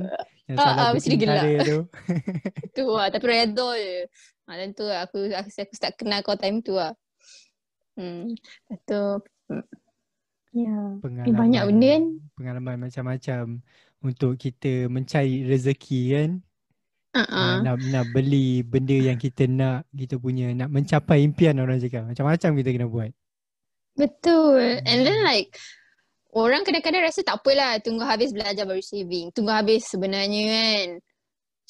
yang 0.49 0.57
Ah, 0.57 0.63
salah 0.65 0.81
ah, 0.81 0.91
mesti 0.91 1.15
gelak. 1.15 1.43
tu. 1.63 1.79
tu 2.73 2.85
lah. 2.89 3.07
Tapi 3.13 3.25
redha 3.25 3.69
je. 3.77 3.97
Ha, 4.43 4.57
dan 4.57 4.69
tu 4.73 4.83
lah. 4.83 5.05
Aku, 5.05 5.21
aku, 5.29 5.49
aku 5.53 5.73
start 5.77 5.93
kenal 5.95 6.25
kau 6.25 6.33
time 6.33 6.59
tu 6.59 6.73
lah. 6.73 6.97
Hmm. 7.93 8.33
Lepas 8.67 8.79
tu. 8.83 9.03
hmm. 9.53 9.65
Ya. 10.51 10.75
Pengalaman, 10.99 11.37
banyak 11.37 11.63
benda 11.63 11.87
kan? 11.87 12.03
Pengalaman 12.35 12.75
macam-macam 12.83 13.43
untuk 14.01 14.35
kita 14.35 14.89
mencari 14.89 15.45
rezeki 15.45 16.01
kan. 16.11 16.29
Uh-uh. 17.11 17.27
Uh, 17.27 17.55
nak, 17.63 17.75
nak 17.91 18.05
beli 18.15 18.63
benda 18.63 18.95
yang 18.95 19.19
kita 19.19 19.43
nak, 19.47 19.83
kita 19.91 20.15
punya 20.15 20.55
nak 20.55 20.71
mencapai 20.71 21.23
impian 21.23 21.59
orang 21.59 21.79
cakap. 21.83 22.07
Macam-macam 22.07 22.49
kita 22.55 22.69
kena 22.71 22.87
buat. 22.87 23.11
Betul. 23.99 24.79
And 24.87 25.03
then 25.03 25.19
like 25.27 25.51
orang 26.31 26.63
kadang-kadang 26.63 27.03
rasa 27.03 27.23
tak 27.27 27.43
apalah 27.43 27.79
tunggu 27.83 28.07
habis 28.07 28.31
belajar 28.31 28.63
baru 28.63 28.79
saving. 28.79 29.35
Tunggu 29.35 29.51
habis 29.51 29.87
sebenarnya 29.91 30.43
kan. 30.47 30.87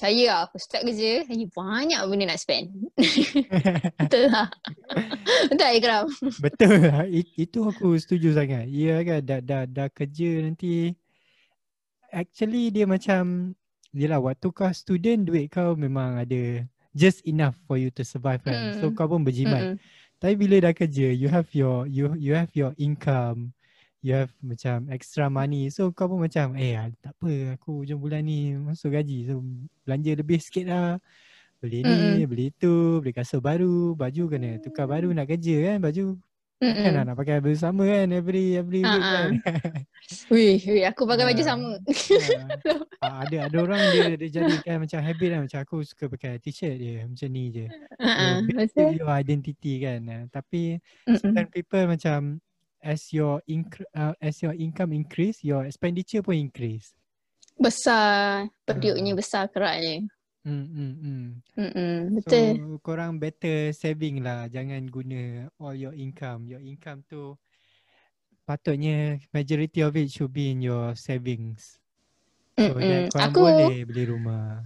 Percaya 0.02 0.26
lah 0.34 0.42
aku 0.50 0.58
start 0.58 0.82
kerja 0.82 1.30
lagi 1.30 1.46
banyak 1.54 2.00
benda 2.10 2.34
nak 2.34 2.42
spend. 2.42 2.74
Betul 4.02 4.34
lah. 4.34 4.50
Betul 5.46 5.58
tak 5.62 5.72
Ikram? 5.78 6.06
Betul 6.42 6.74
lah. 6.90 7.06
It, 7.06 7.30
itu 7.38 7.60
aku 7.62 8.02
setuju 8.02 8.34
sangat. 8.34 8.66
Ya 8.66 8.98
kan 9.06 9.22
dah, 9.22 9.42
dah, 9.46 9.64
dah 9.70 9.88
kerja 9.94 10.42
nanti. 10.42 10.98
Actually 12.10 12.74
dia 12.74 12.90
macam 12.90 13.54
Yelah 13.92 14.24
waktu 14.24 14.48
kau 14.56 14.72
student 14.72 15.28
duit 15.28 15.52
kau 15.52 15.76
memang 15.76 16.16
ada 16.24 16.64
just 16.96 17.20
enough 17.28 17.56
for 17.68 17.76
you 17.76 17.92
to 17.92 18.04
survive 18.08 18.40
kan. 18.44 18.80
So 18.80 18.92
Mm. 18.92 18.96
kau 18.96 19.08
pun 19.12 19.22
berjimat. 19.24 19.76
Mm-mm. 19.76 19.78
Tapi 20.22 20.34
bila 20.38 20.56
dah 20.64 20.74
kerja 20.76 21.12
you 21.12 21.28
have 21.28 21.50
your 21.52 21.84
you 21.92 22.16
you 22.16 22.32
have 22.36 22.52
your 22.56 22.72
income. 22.80 23.52
You 24.02 24.26
have 24.26 24.34
macam 24.42 24.90
extra 24.90 25.30
money. 25.30 25.70
So 25.70 25.92
kau 25.92 26.08
pun 26.10 26.24
macam 26.26 26.56
eh 26.58 26.74
ah, 26.74 26.90
tak 27.04 27.14
apa 27.20 27.60
aku 27.60 27.84
hujung 27.86 28.00
bulan 28.02 28.26
ni 28.26 28.56
masuk 28.58 28.96
gaji. 28.96 29.28
So 29.30 29.44
belanja 29.86 30.12
lebih 30.18 30.40
sikit 30.42 30.66
lah. 30.72 30.98
Beli 31.62 31.86
ni, 31.86 31.94
Mm-mm. 31.94 32.26
beli 32.26 32.48
tu, 32.58 32.98
beli 33.06 33.14
kasut 33.14 33.38
baru, 33.38 33.94
baju 33.94 34.24
kena 34.34 34.58
tukar 34.58 34.90
baru 34.90 35.14
nak 35.14 35.30
kerja 35.30 35.56
kan. 35.70 35.78
Baju 35.78 36.18
Mm-mm. 36.62 36.94
nak, 36.94 37.04
nak 37.10 37.16
pakai 37.18 37.42
baju 37.42 37.58
sama 37.58 37.84
kan 37.90 38.14
every 38.14 38.54
every 38.54 38.86
week 38.86 39.02
Ah, 39.02 39.02
ah. 39.02 39.26
kan. 39.26 39.30
Wih, 40.34 40.62
wih, 40.62 40.86
aku 40.86 41.10
pakai 41.10 41.26
baju 41.26 41.42
Ah. 41.46 41.50
sama. 41.50 41.72
Ah, 43.02 43.26
ada 43.26 43.38
ada 43.50 43.58
orang 43.58 43.82
dia 43.90 44.14
dia 44.14 44.30
jadikan 44.30 44.86
macam 44.86 45.00
habit 45.02 45.30
lah 45.34 45.40
macam 45.42 45.60
aku 45.60 45.82
suka 45.82 46.06
pakai 46.06 46.38
t-shirt 46.38 46.78
dia 46.78 47.10
macam 47.10 47.28
ni 47.34 47.44
je. 47.50 47.66
Uh-uh. 47.98 48.46
Build 48.46 48.70
Betul. 48.70 48.90
your 48.94 49.10
identity 49.10 49.74
kan. 49.82 50.00
Ah, 50.06 50.24
tapi 50.30 50.78
certain 51.18 51.50
people 51.50 51.82
macam 51.90 52.38
as 52.78 53.10
your 53.10 53.42
inc- 53.46 53.90
uh, 53.94 54.14
as 54.22 54.38
your 54.40 54.54
income 54.54 54.94
increase, 54.94 55.42
your 55.42 55.66
expenditure 55.66 56.22
pun 56.22 56.38
increase. 56.38 56.94
Besar. 57.58 58.50
Periuknya 58.66 59.14
Ah. 59.14 59.18
besar 59.18 59.44
keraknya. 59.50 60.06
Hmm 60.42 60.66
hmm 60.74 60.94
hmm. 60.98 61.24
Mm-mm. 61.54 61.98
So 62.26 62.34
Betul. 62.34 62.82
korang 62.82 63.22
better 63.22 63.70
saving 63.78 64.26
lah. 64.26 64.50
Jangan 64.50 64.90
guna 64.90 65.54
all 65.62 65.78
your 65.78 65.94
income. 65.94 66.50
Your 66.50 66.62
income 66.62 67.06
tu 67.06 67.38
patutnya 68.50 69.22
majority 69.30 69.86
of 69.86 69.94
it 69.94 70.10
should 70.10 70.34
be 70.34 70.50
in 70.50 70.66
your 70.66 70.98
savings. 70.98 71.78
So 72.58 72.74
Mm-mm. 72.74 72.90
that 72.90 73.14
korang 73.14 73.32
Aku 73.32 73.40
boleh 73.46 73.86
beli 73.86 74.04
rumah. 74.10 74.66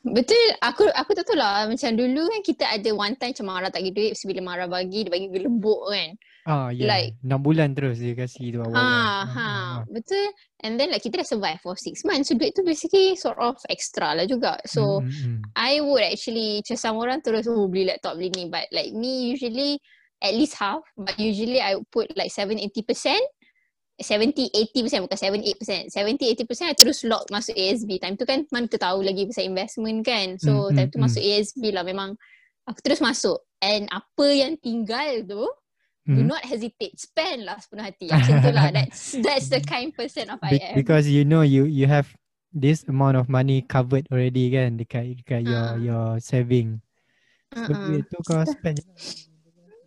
Betul, 0.00 0.56
aku 0.64 0.88
aku 0.96 1.12
tak 1.12 1.28
tahu 1.28 1.36
lah 1.36 1.68
macam 1.68 1.92
dulu 1.92 2.24
kan 2.24 2.40
kita 2.40 2.64
ada 2.64 2.88
one 2.96 3.12
time 3.20 3.36
macam 3.36 3.46
marah 3.52 3.68
tak 3.68 3.84
bagi 3.84 3.92
duit, 3.92 4.12
so 4.16 4.24
bila 4.24 4.40
marah 4.40 4.64
bagi 4.64 5.04
dia 5.04 5.12
bagi 5.12 5.28
gelembuk 5.28 5.92
kan. 5.92 6.16
Ah 6.48 6.72
ya. 6.72 6.88
Like- 6.88 7.16
Yeah. 7.20 7.36
6 7.36 7.44
bulan 7.44 7.68
terus 7.76 8.00
dia 8.00 8.16
kasih 8.16 8.56
tu 8.56 8.58
awal. 8.64 8.76
Ha, 8.76 9.24
ha, 9.28 9.50
betul. 9.88 10.32
And 10.64 10.80
then 10.80 10.88
like 10.88 11.04
kita 11.04 11.20
dah 11.20 11.28
survive 11.28 11.60
for 11.60 11.76
six 11.76 12.00
months. 12.04 12.32
So 12.32 12.36
duit 12.36 12.56
tu 12.56 12.64
basically 12.64 13.16
sort 13.16 13.36
of 13.40 13.60
extra 13.68 14.16
lah 14.16 14.24
juga. 14.24 14.56
So 14.64 15.04
mm, 15.04 15.08
mm, 15.08 15.20
mm. 15.36 15.38
I 15.56 15.80
would 15.84 16.04
actually 16.04 16.64
macam 16.64 16.76
some 16.80 16.96
orang 16.96 17.20
terus 17.20 17.44
oh 17.48 17.68
beli 17.68 17.88
laptop 17.92 18.16
beli 18.16 18.32
ni 18.32 18.48
but 18.48 18.64
like 18.72 18.92
me 18.96 19.32
usually 19.36 19.80
at 20.20 20.36
least 20.36 20.56
half 20.60 20.84
but 20.96 21.16
usually 21.16 21.60
I 21.60 21.76
would 21.80 21.88
put 21.88 22.12
like 22.16 22.28
7-80% 22.28 22.84
70-80% 24.00 25.04
bukan 25.04 25.18
7-8% 25.60 25.92
70-80% 25.92 26.72
I 26.72 26.76
terus 26.76 27.04
lock 27.04 27.28
masuk 27.28 27.52
ASB 27.52 28.00
time 28.00 28.16
tu 28.16 28.24
kan 28.24 28.48
mana 28.48 28.64
kita 28.64 28.80
tahu 28.88 29.04
lagi 29.04 29.28
pasal 29.28 29.44
investment 29.44 30.00
kan 30.04 30.40
so 30.40 30.72
Hmm, 30.72 30.76
time 30.76 30.88
hmm, 30.88 30.94
tu 30.96 30.98
masuk 31.04 31.20
ASB 31.20 31.62
lah 31.68 31.84
memang 31.84 32.16
aku 32.64 32.80
terus 32.80 33.04
masuk 33.04 33.44
and 33.60 33.92
apa 33.92 34.26
yang 34.32 34.56
tinggal 34.56 35.20
tu 35.28 35.44
do 36.02 36.16
Hmm. 36.16 36.32
not 36.32 36.40
hesitate 36.42 36.96
spend 36.96 37.44
lah 37.44 37.60
sepenuh 37.60 37.84
hati 37.84 38.08
macam 38.08 38.40
tu 38.40 38.50
lah 38.50 38.72
that's 38.76 39.14
that's 39.20 39.48
the 39.48 39.60
kind 39.60 39.92
person 39.92 40.26
of 40.28 40.40
I 40.40 40.56
Be- 40.56 40.64
am 40.64 40.74
because 40.74 41.04
you 41.04 41.22
know 41.22 41.44
you 41.44 41.68
you 41.68 41.84
have 41.86 42.08
this 42.50 42.82
amount 42.84 43.14
of 43.14 43.28
money 43.28 43.62
covered 43.62 44.08
already 44.10 44.50
kan 44.50 44.74
dekat 44.74 45.20
dekat 45.20 45.44
your 45.44 45.66
Ah. 45.66 45.76
your 45.76 46.06
saving. 46.18 46.80
So 47.52 47.70
uh-uh. 47.70 47.86
duit 47.86 48.04
tu 48.06 48.18
kau 48.22 48.42
spend. 48.44 48.78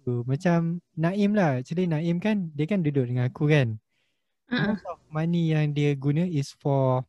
Tu, 0.03 0.19
Macam 0.27 0.83
Naim 0.99 1.31
lah 1.31 1.63
Actually 1.63 1.87
Naim 1.87 2.19
kan 2.19 2.51
Dia 2.51 2.67
kan 2.67 2.83
duduk 2.83 3.07
dengan 3.07 3.31
aku 3.31 3.47
kan 3.47 3.79
Uh-uh. 4.51 4.75
Most 4.75 4.83
of 4.83 4.99
money 5.07 5.55
yang 5.55 5.71
dia 5.71 5.95
guna 5.95 6.27
Is 6.27 6.51
for 6.51 7.07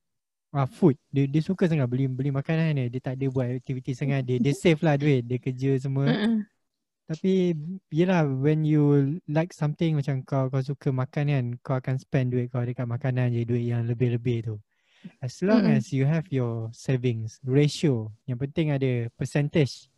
uh, 0.55 0.69
Food 0.71 0.95
dia, 1.11 1.27
dia 1.27 1.43
suka 1.43 1.67
sangat 1.67 1.91
Beli 1.91 2.07
beli 2.07 2.31
makanan 2.31 2.71
ni 2.71 2.87
Dia 2.87 3.03
tak 3.03 3.19
ada 3.19 3.27
buat 3.27 3.51
aktiviti 3.51 3.99
sangat 3.99 4.23
Dia 4.23 4.39
dia 4.39 4.55
save 4.63 4.79
lah 4.79 4.95
duit 4.95 5.27
Dia 5.27 5.43
kerja 5.43 5.75
semua 5.75 6.07
Uh-uh. 6.07 6.47
Tapi 7.05 7.53
Yelah 7.93 8.25
When 8.25 8.65
you 8.65 9.17
like 9.29 9.53
something 9.53 10.01
Macam 10.01 10.25
kau 10.25 10.49
kau 10.49 10.65
suka 10.65 10.89
makan 10.89 11.25
kan 11.29 11.47
Kau 11.61 11.77
akan 11.77 12.01
spend 12.01 12.33
duit 12.33 12.49
kau 12.49 12.65
Dekat 12.65 12.89
makanan 12.89 13.33
je 13.37 13.45
Duit 13.45 13.69
yang 13.69 13.85
lebih-lebih 13.85 14.39
tu 14.49 14.57
As 15.21 15.37
long 15.45 15.69
Mm-mm. 15.69 15.77
as 15.77 15.93
you 15.93 16.09
have 16.09 16.25
your 16.33 16.73
savings 16.73 17.37
Ratio 17.45 18.09
Yang 18.25 18.49
penting 18.49 18.73
ada 18.73 19.13
Percentage. 19.21 19.93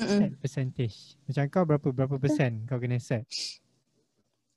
Set 0.00 0.32
percentage 0.40 1.18
Macam 1.28 1.44
kau 1.50 1.64
berapa 1.66 1.88
Berapa 1.92 2.16
persen 2.16 2.64
Kau 2.64 2.78
kena 2.78 3.02
set 3.02 3.26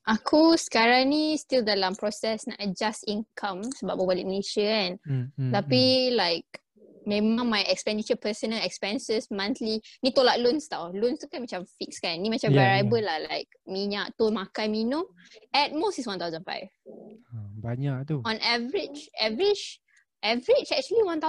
Aku 0.04 0.60
sekarang 0.60 1.16
ni 1.16 1.40
still 1.40 1.64
dalam 1.64 1.96
proses 1.96 2.44
nak 2.44 2.60
adjust 2.60 3.08
income 3.08 3.64
sebab 3.72 3.96
baru 3.96 4.12
balik 4.12 4.28
Malaysia 4.28 4.60
kan. 4.68 4.92
Hmm, 5.08 5.28
hmm, 5.32 5.52
Tapi 5.56 5.84
like 6.12 6.60
memang 7.04 7.48
my 7.48 7.64
expenditure 7.68 8.16
personal 8.16 8.60
expenses 8.64 9.28
monthly 9.32 9.80
ni 10.04 10.10
tolak 10.12 10.40
loans 10.40 10.68
tau. 10.68 10.92
Loans 10.92 11.20
tu 11.20 11.28
kan 11.28 11.44
macam 11.44 11.68
fix 11.80 12.00
kan. 12.00 12.16
Ni 12.20 12.32
macam 12.32 12.52
Yeah, 12.52 12.60
variable 12.80 13.04
lah 13.04 13.20
like 13.28 13.52
minyak 13.68 14.16
tu 14.16 14.32
makan 14.32 14.68
minum 14.72 15.04
at 15.52 15.72
most 15.76 16.00
is 16.00 16.08
1005. 16.08 16.40
hmm. 16.44 17.16
Ha, 17.34 17.38
Banyak 17.64 17.98
tu 18.08 18.20
On 18.24 18.38
average 18.40 19.10
average 19.18 19.80
average 20.24 20.70
actually 20.72 21.04
1000 21.04 21.20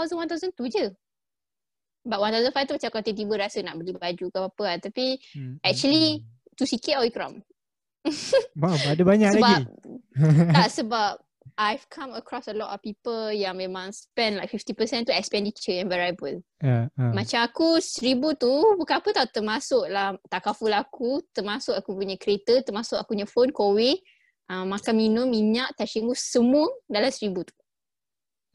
1002 0.52 0.54
je. 0.70 0.86
But 2.04 2.20
1005 2.20 2.68
tu 2.68 2.72
macam 2.76 2.88
kau 2.92 3.02
tiba-tiba 3.02 3.34
rasa 3.40 3.64
nak 3.64 3.80
beli 3.80 3.96
baju 3.96 4.26
ke 4.28 4.38
apa 4.38 4.62
lah. 4.62 4.76
Tapi 4.78 5.06
Hmm, 5.34 5.56
hmm, 5.56 5.64
actually 5.64 6.22
tu 6.54 6.68
sikit 6.68 7.00
oh 7.00 7.06
ikram. 7.06 7.42
Wow, 8.54 8.76
ada 8.76 9.00
banyak 9.00 9.30
sebab 9.32 9.42
lagi. 9.42 9.64
tak 10.56 10.68
sebab 10.70 11.12
I've 11.54 11.86
come 11.86 12.18
across 12.18 12.50
a 12.50 12.56
lot 12.56 12.74
of 12.74 12.82
people 12.82 13.30
yang 13.30 13.62
memang 13.62 13.94
spend 13.94 14.42
like 14.42 14.50
50% 14.50 15.06
tu 15.06 15.14
expenditure 15.14 15.78
yang 15.78 15.86
variable. 15.86 16.42
Ya, 16.58 16.90
ha. 16.98 17.14
Macam 17.14 17.46
aku 17.46 17.78
seribu 17.78 18.34
tu 18.34 18.50
bukan 18.74 18.98
apa 18.98 19.08
tau 19.14 19.28
termasuk 19.30 19.86
lah 19.86 20.18
takaful 20.26 20.74
aku, 20.74 21.22
termasuk 21.30 21.78
aku 21.78 21.94
punya 21.94 22.18
kereta, 22.18 22.58
termasuk 22.66 22.98
aku 22.98 23.14
punya 23.14 23.26
phone, 23.30 23.54
kowe, 23.54 23.90
uh, 24.50 24.64
makan 24.66 24.94
minum, 24.98 25.30
minyak, 25.30 25.70
tashinggu 25.78 26.18
semua 26.18 26.66
dalam 26.90 27.14
seribu 27.14 27.46
tu. 27.46 27.54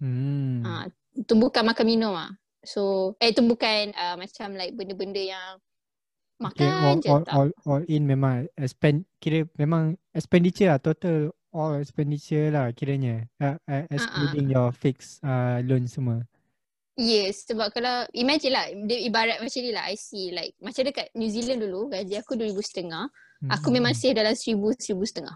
Hmm. 0.03 0.59
Uh, 0.67 0.85
tu 1.23 1.39
bukan 1.39 1.63
makan 1.63 1.85
minum 1.87 2.11
ah. 2.11 2.35
So 2.67 3.15
eh 3.23 3.31
tu 3.31 3.47
bukan 3.47 3.95
uh, 3.95 4.19
macam 4.19 4.59
like 4.59 4.75
benda-benda 4.75 5.23
yang 5.23 5.63
Okay, 6.39 6.63
all, 6.63 6.95
makan 6.95 7.03
je 7.03 7.09
all, 7.11 7.23
tak. 7.27 7.33
all, 7.35 7.49
all 7.67 7.83
in 7.91 8.07
memang 8.07 8.47
spend 8.63 9.03
kira 9.19 9.43
memang 9.59 9.99
expenditure 10.15 10.71
lah 10.71 10.79
total 10.79 11.35
all 11.51 11.77
expenditure 11.77 12.53
lah 12.53 12.69
kiranya 12.73 13.25
uh, 13.41 13.57
uh, 13.65 13.83
excluding 13.89 14.49
your 14.49 14.69
fixed 14.71 15.21
uh, 15.23 15.61
loan 15.65 15.89
semua. 15.89 16.21
Yes, 16.99 17.47
sebab 17.47 17.71
kalau 17.71 18.03
imagine 18.11 18.51
lah, 18.51 18.67
dia 18.83 18.99
ibarat 19.07 19.39
macam 19.39 19.61
ni 19.63 19.71
lah, 19.71 19.87
I 19.87 19.95
see 19.95 20.35
like 20.35 20.51
macam 20.59 20.83
dekat 20.83 21.07
New 21.15 21.31
Zealand 21.31 21.63
dulu, 21.63 21.87
gaji 21.87 22.19
aku 22.19 22.35
RM2,500, 22.35 23.07
Hmm, 23.39 23.55
aku 23.55 23.71
memang 23.71 23.95
save 23.95 24.19
dalam 24.19 24.35
RM1,000, 24.35 25.23
RM1,500. 25.23 25.31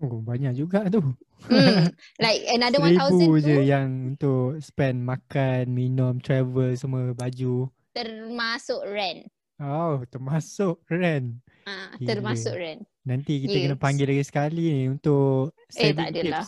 Oh 0.00 0.24
banyak 0.24 0.56
juga 0.56 0.88
tu. 0.88 1.04
Hmm, 1.52 1.92
like 2.24 2.48
another 2.48 2.80
Seribu 2.80 2.96
RM1,000 3.12 3.44
je 3.44 3.56
tu 3.60 3.60
yang 3.60 3.88
untuk 4.16 4.56
spend 4.64 5.04
makan, 5.04 5.68
minum, 5.68 6.16
travel 6.16 6.72
semua 6.80 7.12
baju. 7.12 7.68
termasuk 7.92 8.80
rent. 8.88 9.28
Oh 9.60 10.00
termasuk 10.08 10.80
rent. 10.88 11.36
Ah, 11.68 11.92
Gila. 12.00 12.08
termasuk 12.08 12.56
rent. 12.56 12.88
Nanti 13.06 13.46
kita 13.46 13.56
kena 13.62 13.76
Yes. 13.78 13.82
panggil 13.82 14.06
lagi 14.10 14.24
sekali 14.26 14.62
ni 14.66 14.84
untuk 14.90 15.54
Eh, 15.78 15.94
tak 15.94 16.10
adalah. 16.10 16.42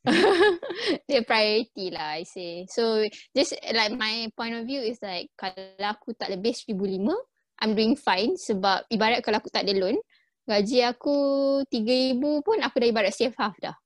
dia 1.08 1.20
priority 1.28 1.92
lah 1.92 2.16
I 2.16 2.24
say. 2.24 2.64
So 2.72 3.04
just 3.36 3.52
like 3.76 3.92
my 3.92 4.32
point 4.32 4.56
of 4.56 4.64
view 4.64 4.80
is 4.80 4.96
like 5.04 5.28
kalau 5.36 5.60
aku 5.84 6.16
tak 6.16 6.32
lebih 6.32 6.56
RM1,500 6.56 7.20
I'm 7.60 7.76
doing 7.76 7.92
fine 7.92 8.40
sebab 8.40 8.88
ibarat 8.88 9.20
kalau 9.20 9.36
aku 9.36 9.52
tak 9.52 9.68
ada 9.68 9.76
loan 9.76 10.00
gaji 10.48 10.80
aku 10.82 11.14
3000 11.68 12.16
pun 12.40 12.56
aku 12.64 12.80
dah 12.80 12.88
ibarat 12.88 13.12
save 13.12 13.36
half 13.36 13.52
dah. 13.60 13.76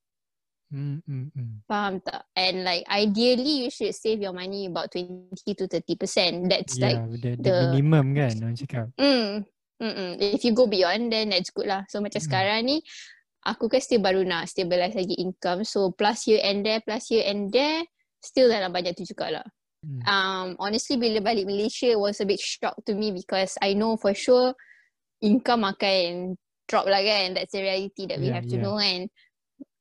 Hmm, 0.71 1.03
hmm, 1.03 1.27
hmm. 1.35 1.53
Faham 1.67 1.99
tak? 1.99 2.23
And 2.39 2.63
like 2.63 2.87
ideally 2.87 3.67
you 3.67 3.71
should 3.75 3.93
save 3.99 4.23
your 4.23 4.33
money 4.33 4.71
about 4.71 4.95
20 4.95 5.35
to 5.35 5.65
30%. 5.67 6.47
That's 6.47 6.79
Yeah, 6.79 6.95
like 6.95 6.99
the, 7.19 7.31
the, 7.35 7.51
the- 7.51 7.69
minimum 7.75 8.15
kan 8.15 8.33
orang 8.39 8.57
cakap. 8.57 8.87
mm, 8.95 9.43
mm 9.83 10.21
if 10.21 10.43
you 10.47 10.53
go 10.55 10.67
beyond 10.71 11.11
then 11.11 11.31
that's 11.35 11.51
good 11.51 11.67
lah. 11.67 11.83
So 11.91 11.99
macam 11.99 12.21
Mm. 12.23 12.27
sekarang 12.27 12.61
ni 12.67 12.77
aku 13.45 13.69
kan 13.69 13.81
still 13.83 14.01
baru 14.01 14.25
nak 14.25 14.49
stabilize 14.49 14.97
lagi 14.97 15.19
income. 15.21 15.67
So 15.69 15.93
plus 15.93 16.25
year 16.31 16.41
end 16.41 16.65
there, 16.65 16.81
plus 16.81 17.11
year 17.13 17.27
end 17.29 17.53
there 17.53 17.85
still 18.25 18.49
dalam 18.49 18.73
banyak 18.73 18.97
tu 18.97 19.05
juga 19.05 19.41
lah. 19.41 19.47
Hmm. 19.85 20.01
um, 20.09 20.49
honestly 20.65 20.97
bila 20.97 21.21
balik 21.21 21.45
Malaysia 21.45 21.93
was 22.01 22.17
a 22.17 22.25
bit 22.25 22.41
shock 22.41 22.73
to 22.89 22.97
me 22.97 23.13
because 23.13 23.53
I 23.61 23.77
know 23.77 24.01
for 24.01 24.17
sure 24.17 24.57
income 25.21 25.61
akan 25.69 26.41
drop 26.65 26.89
lah 26.89 27.05
kan. 27.05 27.37
That's 27.37 27.53
the 27.53 27.61
reality 27.61 28.09
that 28.09 28.17
we 28.17 28.33
Yeah, 28.33 28.41
have 28.41 28.49
to 28.49 28.57
yeah. 28.57 28.65
know 28.65 28.81
kan. 28.81 29.13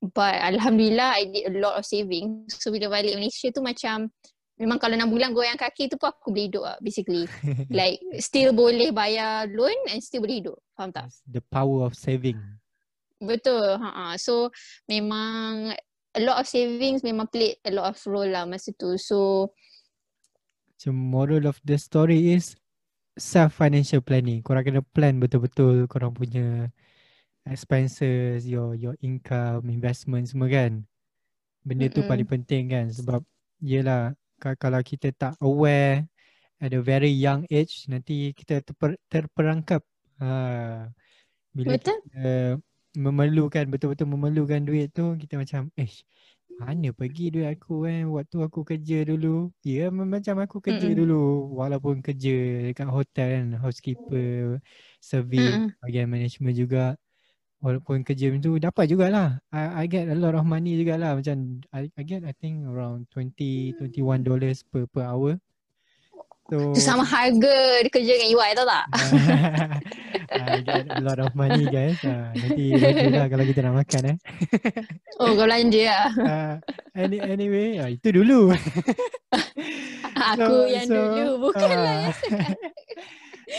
But 0.03 0.43
Alhamdulillah 0.43 1.15
I 1.15 1.31
did 1.31 1.47
a 1.47 1.55
lot 1.55 1.79
of 1.79 1.87
saving. 1.87 2.51
So 2.51 2.75
bila 2.75 2.91
balik 2.91 3.15
Malaysia 3.15 3.47
tu 3.55 3.63
macam 3.63 4.11
memang 4.57 4.77
kalau 4.77 4.93
6 4.93 5.09
bulan 5.09 5.33
goyang 5.33 5.57
kaki 5.57 5.89
tu 5.89 5.97
pun 5.97 6.13
aku 6.13 6.29
boleh 6.29 6.45
hidup 6.49 6.63
lah 6.63 6.77
basically. 6.79 7.25
like 7.73 7.99
still 8.21 8.53
boleh 8.53 8.93
bayar 8.93 9.49
loan 9.49 9.75
and 9.89 9.99
still 10.03 10.21
boleh 10.21 10.39
hidup. 10.41 10.57
Faham 10.77 10.93
tak? 10.93 11.09
the 11.25 11.41
power 11.49 11.89
of 11.89 11.93
saving. 11.97 12.37
Betul. 13.23 13.79
Ha 13.79 14.13
So 14.19 14.51
memang 14.85 15.73
a 16.13 16.21
lot 16.21 16.37
of 16.37 16.45
savings 16.45 17.01
memang 17.01 17.31
played 17.31 17.57
a 17.65 17.71
lot 17.73 17.89
of 17.89 17.97
role 18.05 18.29
lah 18.29 18.45
masa 18.45 18.69
tu. 18.75 18.93
So 18.99 19.49
So 20.77 20.91
moral 20.91 21.47
of 21.47 21.63
the 21.63 21.79
story 21.79 22.35
is 22.35 22.59
self 23.15 23.55
financial 23.55 24.03
planning. 24.03 24.43
Korang 24.43 24.67
kena 24.67 24.83
plan 24.83 25.17
betul-betul 25.17 25.87
korang 25.87 26.11
punya 26.11 26.67
expenses, 27.47 28.43
your 28.47 28.75
your 28.75 28.95
income, 28.99 29.71
investment 29.71 30.27
semua 30.27 30.51
kan. 30.51 30.83
Benda 31.63 31.87
tu 31.87 32.03
Mm-mm. 32.03 32.11
paling 32.11 32.27
penting 32.27 32.63
kan 32.67 32.91
sebab 32.91 33.23
yelah 33.63 34.11
kalau 34.61 34.81
kita 34.89 35.07
tak 35.19 35.33
aware 35.45 35.93
at 36.63 36.71
a 36.77 36.81
very 36.91 37.09
young 37.25 37.41
age 37.57 37.73
nanti 37.91 38.13
kita 38.39 38.53
terper, 38.67 38.91
terperangkap. 39.11 39.83
Ha, 40.21 40.27
bila 41.57 41.73
betul? 41.73 42.03
kita 42.03 42.17
memerlukan 43.05 43.65
betul-betul 43.73 44.07
memerlukan 44.13 44.61
duit 44.67 44.85
tu 44.97 45.03
kita 45.21 45.33
macam 45.41 45.61
eh 45.81 45.91
mana 46.61 46.87
pergi 46.99 47.23
duit 47.33 47.47
aku 47.53 47.71
eh 47.91 47.99
waktu 48.17 48.37
aku 48.47 48.59
kerja 48.69 48.95
dulu 49.09 49.27
ya 49.71 49.81
macam 50.15 50.35
aku 50.45 50.57
kerja 50.67 50.87
Mm-mm. 50.87 50.99
dulu 50.99 51.13
walaupun 51.59 51.95
kerja 52.07 52.29
dekat 52.69 52.87
hotel 52.97 53.27
kan 53.35 53.45
housekeeper 53.63 54.61
service 55.11 55.37
Mm-mm. 55.37 55.73
bahagian 55.81 56.07
management 56.13 56.55
juga 56.61 56.79
walaupun 57.63 58.03
kerja 58.03 58.27
macam 58.27 58.43
tu 58.43 58.53
dapat 58.59 58.85
jugalah. 58.91 59.39
I, 59.55 59.83
I 59.83 59.85
get 59.87 60.11
a 60.11 60.17
lot 60.19 60.35
of 60.35 60.43
money 60.43 60.75
jugalah. 60.75 61.15
Macam 61.15 61.63
I, 61.71 61.87
I 61.95 62.03
get 62.03 62.27
I 62.27 62.35
think 62.35 62.67
around 62.67 63.07
20 63.15 63.79
21 63.79 64.27
dollars 64.27 64.67
per 64.67 64.83
per 64.91 65.07
hour. 65.07 65.39
So 66.51 66.75
Tu 66.75 66.83
sama 66.83 67.07
harga 67.07 67.55
dia 67.79 67.87
kerja 67.87 68.11
dengan 68.19 68.29
EY 68.35 68.51
tau 68.51 68.67
tak? 68.67 68.85
I 70.33 70.59
get 70.59 70.85
a 70.91 70.99
lot 70.99 71.19
of 71.23 71.31
money 71.39 71.63
guys. 71.71 71.95
Uh, 72.03 72.35
nanti 72.35 72.75
lah 73.15 73.31
kalau 73.31 73.45
kita 73.47 73.63
nak 73.63 73.79
makan 73.79 74.01
eh. 74.11 74.17
Oh 75.23 75.31
kau 75.39 75.47
belanja 75.47 75.83
lah. 75.87 76.09
uh, 76.19 76.53
any, 76.99 77.23
anyway 77.23 77.79
uh, 77.79 77.87
itu 77.87 78.11
dulu. 78.11 78.51
Aku 80.35 80.67
yang 80.67 80.91
dulu 80.91 81.47
bukanlah 81.47 82.11
ah. 82.11 82.13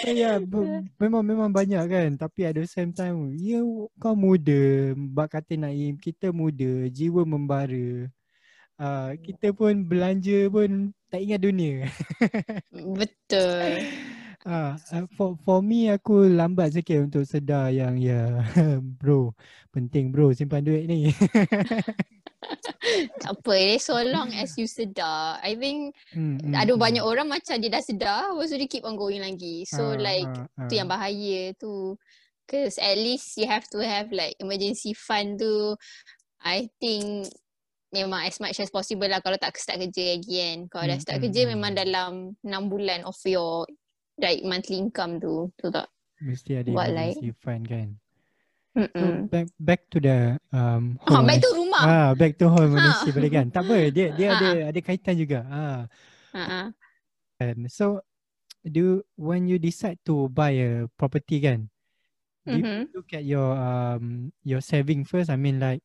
So 0.03 0.11
yeah, 0.11 0.37
be- 0.43 0.89
memang 0.99 1.23
memang 1.23 1.51
banyak 1.55 1.85
kan. 1.87 2.11
Tapi 2.19 2.41
at 2.49 2.55
the 2.59 2.67
same 2.67 2.91
time 2.91 3.35
ya 3.39 3.63
kau 4.01 4.17
muda 4.17 4.93
bak 4.97 5.39
kata 5.39 5.55
Naim 5.55 5.95
kita 6.01 6.35
muda 6.35 6.89
jiwa 6.91 7.23
membara. 7.23 8.09
Uh, 8.75 9.15
kita 9.23 9.55
pun 9.55 9.87
belanja 9.87 10.51
pun 10.51 10.91
tak 11.07 11.23
ingat 11.23 11.41
dunia. 11.47 11.87
Betul. 12.99 13.87
Ah, 14.45 14.77
uh, 14.93 15.09
for 15.17 15.41
for 15.41 15.65
me 15.65 15.89
aku 15.89 16.29
lambat 16.29 16.77
sikit 16.77 17.09
untuk 17.09 17.25
sedar 17.25 17.73
yang 17.73 17.97
ya 17.97 18.45
bro 19.01 19.33
penting 19.73 20.13
bro 20.13 20.37
simpan 20.37 20.61
duit 20.61 20.85
ni. 20.85 21.09
Tak 23.23 23.33
apa 23.41 23.53
eh. 23.57 23.77
So 23.81 23.97
long 24.05 24.31
as 24.37 24.53
you 24.61 24.69
sedar. 24.69 25.41
I 25.41 25.57
think 25.57 25.97
Hmm, 26.13 26.37
hmm, 26.39 26.55
ada 26.55 26.77
hmm. 26.77 26.81
banyak 26.81 27.05
orang 27.05 27.29
macam 27.29 27.57
dia 27.59 27.73
dah 27.73 27.83
sedar. 27.85 28.31
Lepas 28.33 28.53
tu 28.53 28.57
dia 28.61 28.69
keep 28.71 28.85
on 28.85 28.97
going 29.01 29.25
lagi. 29.25 29.65
So 29.65 29.97
Ah, 29.97 29.97
like 29.97 30.29
ah, 30.61 30.69
tu 30.69 30.77
yang 30.77 30.89
ah. 30.89 30.93
bahaya 30.93 31.57
tu. 31.57 31.97
Cause 32.45 32.77
at 32.77 33.01
least 33.01 33.41
you 33.41 33.49
have 33.49 33.65
to 33.73 33.81
have 33.81 34.13
like 34.13 34.37
emergency 34.39 34.93
fund 34.93 35.41
tu. 35.41 35.75
I 36.45 36.69
think 36.77 37.33
memang 37.89 38.29
as 38.29 38.37
much 38.43 38.61
as 38.61 38.69
possible 38.69 39.09
lah 39.09 39.25
kalau 39.25 39.41
tak 39.41 39.57
start 39.57 39.81
kerja 39.81 40.21
lagi 40.21 40.35
kan. 40.37 40.59
Kalau 40.69 40.85
dah 40.93 40.99
Hmm, 41.01 41.05
start 41.05 41.19
hmm, 41.19 41.25
kerja 41.29 41.41
hmm. 41.49 41.51
memang 41.57 41.73
dalam 41.73 42.11
6 42.45 42.73
bulan 42.73 43.01
of 43.09 43.17
your 43.25 43.65
like 44.17 44.41
monthly 44.45 44.79
income 44.79 45.19
tu. 45.19 45.51
Tu 45.59 45.69
tak? 45.71 45.89
mesti 46.25 46.57
ada 46.57 46.71
buat 46.73 46.89
like- 46.89 47.21
emergency 47.21 47.31
fund 47.37 47.65
kan. 47.69 47.89
So 48.75 49.07
back 49.31 49.47
back 49.55 49.81
to 49.93 49.99
the 50.03 50.19
um 50.51 50.99
Ah, 51.05 51.21
home 51.21 51.27
baik 51.29 51.39
tu 51.39 51.47
ownership- 51.47 51.59
rumah. 51.59 51.83
Ah, 51.85 52.11
back 52.17 52.33
to 52.35 52.47
home 52.49 52.73
Ha. 52.73 52.79
ownership 52.81 53.13
boleh 53.15 53.31
kan? 53.31 53.47
Tak 53.53 53.63
apa, 53.63 53.77
dia 53.93 54.07
dia 54.11 54.29
Ah, 54.29 54.35
ada 54.35 54.49
ada 54.73 54.79
kaitan 54.83 55.15
juga. 55.15 55.41
Ah. 55.47 55.81
Ha, 56.35 56.43
ha. 56.43 56.63
And 57.39 57.71
so 57.71 58.03
do 58.65 59.05
when 59.15 59.47
you 59.47 59.63
decide 59.63 60.03
to 60.03 60.27
buy 60.27 60.59
a 60.59 60.71
property 60.97 61.39
kan, 61.39 61.71
do 62.43 62.57
you 62.57 62.65
Mhm. 62.67 62.81
look 62.91 63.15
at 63.15 63.23
your 63.23 63.55
um 63.55 64.35
your 64.43 64.59
saving 64.59 65.07
first? 65.07 65.31
I 65.31 65.39
mean 65.39 65.63
like 65.63 65.85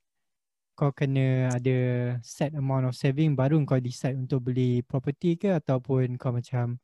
kau 0.74 0.90
kena 0.90 1.52
ada 1.52 1.78
set 2.24 2.56
amount 2.56 2.88
of 2.88 2.96
saving 2.96 3.36
baru 3.36 3.60
kau 3.68 3.78
decide 3.78 4.16
untuk 4.16 4.48
beli 4.48 4.82
property 4.82 5.36
ke 5.36 5.52
ataupun 5.52 6.16
kau 6.16 6.32
macam 6.32 6.80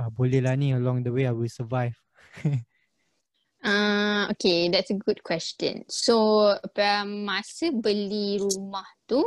ah, 0.00 0.08
boleh 0.08 0.40
lah 0.40 0.56
ni 0.56 0.72
along 0.72 1.04
the 1.04 1.12
way 1.12 1.28
I 1.28 1.34
will 1.36 1.52
survive. 1.52 1.92
Uh, 3.60 4.24
okay, 4.32 4.72
that's 4.72 4.88
a 4.88 4.96
good 4.96 5.20
question. 5.20 5.84
So, 5.92 6.56
masa 7.04 7.68
beli 7.76 8.40
rumah 8.40 8.88
tu, 9.04 9.20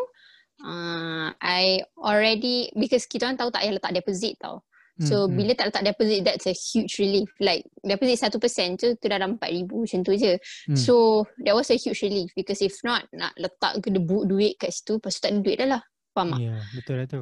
uh, 0.65 1.30
I 1.38 1.86
already, 2.01 2.74
because 2.74 3.05
kita 3.05 3.30
orang 3.30 3.38
tahu 3.38 3.53
tak 3.53 3.61
payah 3.61 3.76
letak 3.78 3.93
deposit 3.93 4.34
tau. 4.41 4.65
So, 5.01 5.26
Hmm, 5.26 5.34
hmm. 5.34 5.38
bila 5.41 5.51
tak 5.57 5.65
letak 5.74 5.86
deposit, 5.89 6.21
that's 6.21 6.45
a 6.45 6.53
huge 6.53 7.01
relief. 7.01 7.26
Like, 7.41 7.65
deposit 7.82 8.30
1% 8.30 8.78
tu, 8.78 8.93
tu 8.93 9.05
dah 9.09 9.17
dalam 9.17 9.41
4,000 9.41 9.65
macam 9.74 9.99
tu 10.05 10.13
je. 10.13 10.38
Hmm. 10.69 10.78
So, 10.78 11.26
that 11.41 11.57
was 11.57 11.74
a 11.74 11.78
huge 11.82 12.05
relief 12.05 12.30
because 12.38 12.61
if 12.61 12.78
not, 12.86 13.09
nak 13.09 13.34
letak 13.41 13.82
ke 13.82 13.89
debu 13.89 14.30
duit 14.30 14.61
kat 14.61 14.69
situ, 14.69 15.01
tu 15.01 15.09
tak 15.09 15.34
ada 15.34 15.41
duit 15.41 15.57
dah 15.57 15.69
lah. 15.78 15.84
Faham 16.13 16.38
tak? 16.38 16.39
Ya, 16.45 16.55
betul 16.78 16.95
lah 17.01 17.07
tu. 17.09 17.21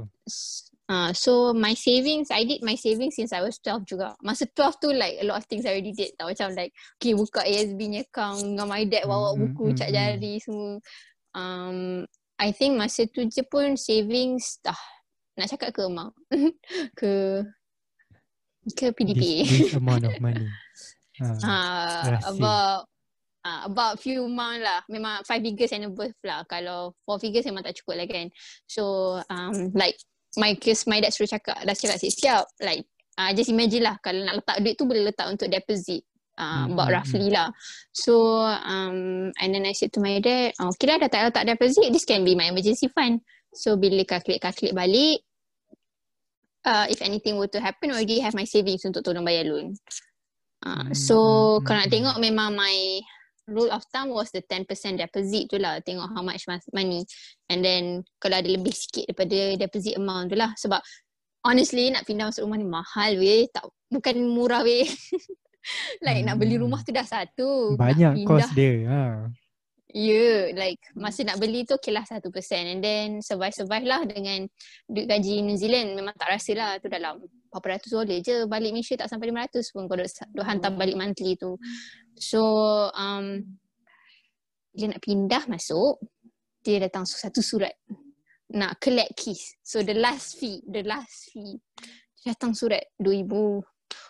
Uh, 0.92 1.16
so 1.16 1.56
my 1.56 1.72
savings, 1.72 2.28
I 2.36 2.44
did 2.44 2.60
my 2.68 2.76
savings 2.76 3.16
since 3.16 3.32
I 3.32 3.40
was 3.40 3.56
12 3.64 3.88
juga. 3.88 4.12
Masa 4.20 4.44
12 4.44 4.84
tu 4.84 4.92
like 4.92 5.24
a 5.24 5.26
lot 5.26 5.40
of 5.40 5.48
things 5.48 5.64
I 5.64 5.80
already 5.80 5.96
did 5.96 6.20
tau. 6.20 6.28
Macam 6.28 6.52
like, 6.52 6.76
okay 7.00 7.16
buka 7.16 7.48
ASB 7.48 7.80
ni 7.80 8.04
account 8.04 8.44
dengan 8.44 8.68
my 8.68 8.84
dad 8.84 9.08
bawa 9.08 9.32
Mm, 9.32 9.56
buku 9.56 9.72
mm, 9.72 9.76
cap 9.80 9.88
mm. 9.88 9.96
jari 9.96 10.34
semua. 10.44 10.84
Um, 11.32 12.04
I 12.36 12.52
think 12.52 12.76
masa 12.76 13.08
tu 13.08 13.24
je 13.24 13.40
pun 13.48 13.80
savings 13.80 14.60
dah 14.60 14.76
nak 15.40 15.48
cakap 15.56 15.72
ke 15.72 15.88
amount? 15.88 16.12
ke 17.00 17.40
ke 18.76 18.92
PDP? 18.92 19.48
This, 19.48 19.72
this 19.72 19.80
amount 19.80 20.04
of 20.04 20.20
money. 20.20 20.52
Uh, 21.22 22.18
Rahsia. 22.18 22.34
about 22.34 22.90
uh, 23.46 23.62
about 23.70 24.02
few 24.02 24.26
amount 24.26 24.66
lah. 24.66 24.82
Memang 24.90 25.22
five 25.22 25.46
figures 25.46 25.70
and 25.70 25.94
above 25.94 26.18
lah. 26.26 26.42
Kalau 26.50 26.98
four 27.06 27.22
figures 27.22 27.46
memang 27.46 27.62
tak 27.62 27.78
cukup 27.78 28.02
lah 28.02 28.08
kan. 28.10 28.34
So 28.66 28.84
um, 29.30 29.70
like 29.78 30.02
my 30.40 30.56
case 30.56 30.88
my 30.88 31.04
dad 31.04 31.12
suruh 31.12 31.28
cakap 31.28 31.60
dah 31.64 31.76
cakap 31.76 31.98
siap-siap 32.00 32.46
like 32.64 32.88
uh, 33.20 33.32
just 33.36 33.52
imagine 33.52 33.84
lah 33.84 33.96
kalau 34.00 34.24
nak 34.24 34.40
letak 34.42 34.58
duit 34.64 34.76
tu 34.80 34.86
boleh 34.88 35.04
letak 35.12 35.28
untuk 35.28 35.52
deposit. 35.52 36.04
Uh, 36.42 36.66
Hmm, 36.66 36.74
about 36.74 36.90
hmm, 36.90 36.96
roughly 36.98 37.28
lah. 37.30 37.54
So 37.94 38.42
um, 38.42 39.30
and 39.36 39.50
then 39.52 39.68
I 39.68 39.78
said 39.78 39.94
to 39.94 40.02
my 40.02 40.18
dad, 40.18 40.58
oh, 40.58 40.74
okay 40.74 40.90
lah 40.90 40.98
dah 40.98 41.12
tak 41.12 41.30
letak 41.30 41.46
deposit, 41.46 41.92
this 41.94 42.08
can 42.08 42.26
be 42.26 42.34
my 42.34 42.50
emergency 42.50 42.90
fund. 42.90 43.22
So 43.54 43.78
bila 43.78 44.02
calculate-calculate 44.08 44.74
balik, 44.74 45.22
uh, 46.66 46.88
if 46.90 47.04
anything 47.04 47.38
were 47.38 47.52
to 47.52 47.62
happen, 47.62 47.94
already 47.94 48.24
have 48.26 48.34
my 48.34 48.48
savings 48.48 48.82
untuk 48.88 49.06
tolong 49.06 49.28
bayar 49.28 49.54
loan. 49.54 49.76
Uh, 50.66 50.90
Hmm, 50.90 50.98
so 50.98 51.18
hmm, 51.60 51.68
kalau 51.68 51.78
nak 51.84 51.90
hmm, 51.92 51.96
tengok 52.00 52.18
memang 52.18 52.50
my 52.58 52.78
rule 53.52 53.70
of 53.70 53.84
thumb 53.92 54.16
was 54.16 54.32
the 54.32 54.42
10% 54.42 54.66
deposit 54.98 55.44
tu 55.52 55.60
lah. 55.60 55.78
Tengok 55.84 56.08
how 56.16 56.24
much 56.24 56.48
money. 56.72 57.04
And 57.52 57.60
then 57.60 58.08
kalau 58.18 58.40
ada 58.40 58.48
lebih 58.48 58.72
sikit 58.72 59.12
daripada 59.12 59.60
deposit 59.60 60.00
amount 60.00 60.32
tu 60.32 60.40
lah. 60.40 60.56
Sebab 60.56 60.80
honestly 61.44 61.92
nak 61.92 62.08
pindah 62.08 62.32
masuk 62.32 62.48
rumah 62.48 62.58
ni 62.58 62.68
mahal 62.68 63.12
weh. 63.20 63.46
Tak, 63.52 63.68
bukan 63.92 64.16
murah 64.32 64.64
weh. 64.64 64.88
like 66.06 66.26
nak 66.26 66.42
beli 66.42 66.58
Hmm. 66.58 66.66
rumah 66.66 66.82
tu 66.82 66.90
dah 66.90 67.06
satu. 67.06 67.78
Banyak 67.78 68.18
nak 68.18 68.18
pindah, 68.18 68.52
dia. 68.58 68.74
Ha. 68.90 69.02
Yeah, 69.92 70.56
like 70.56 70.80
masa 70.96 71.28
nak 71.28 71.36
beli 71.36 71.68
tu 71.68 71.76
okay 71.76 71.92
lah 71.92 72.08
1% 72.08 72.24
and 72.64 72.80
then 72.80 73.20
survive-survive 73.20 73.84
lah 73.84 74.02
dengan 74.08 74.48
duit 74.88 75.04
gaji 75.04 75.44
New 75.44 75.60
Zealand. 75.60 76.00
Memang 76.00 76.16
tak 76.16 76.32
rasa 76.32 76.52
lah 76.56 76.70
tu 76.80 76.88
dalam 76.88 77.20
berapa 77.52 77.76
ratus 77.76 77.92
dolar 77.92 78.20
je. 78.24 78.48
Balik 78.48 78.72
Malaysia 78.72 78.96
tak 78.96 79.12
sampai 79.12 79.36
500 79.36 79.76
pun 79.76 79.86
kalau 79.92 80.04
duk 80.08 80.46
hantar 80.48 80.72
balik 80.80 80.96
monthly 80.96 81.36
tu. 81.36 81.60
So 82.16 82.42
um, 82.96 83.60
bila 84.72 84.96
nak 84.96 85.02
pindah 85.04 85.44
masuk 85.52 86.00
dia 86.64 86.80
datang 86.80 87.04
satu 87.04 87.44
surat. 87.44 87.76
Nak 88.52 88.80
collect 88.80 89.16
keys. 89.20 89.60
So 89.60 89.84
the 89.84 89.96
last 89.96 90.40
fee, 90.40 90.64
the 90.68 90.88
last 90.88 91.36
fee. 91.36 91.60
Dia 92.24 92.32
datang 92.32 92.56
surat 92.56 92.96
2000 92.96 93.28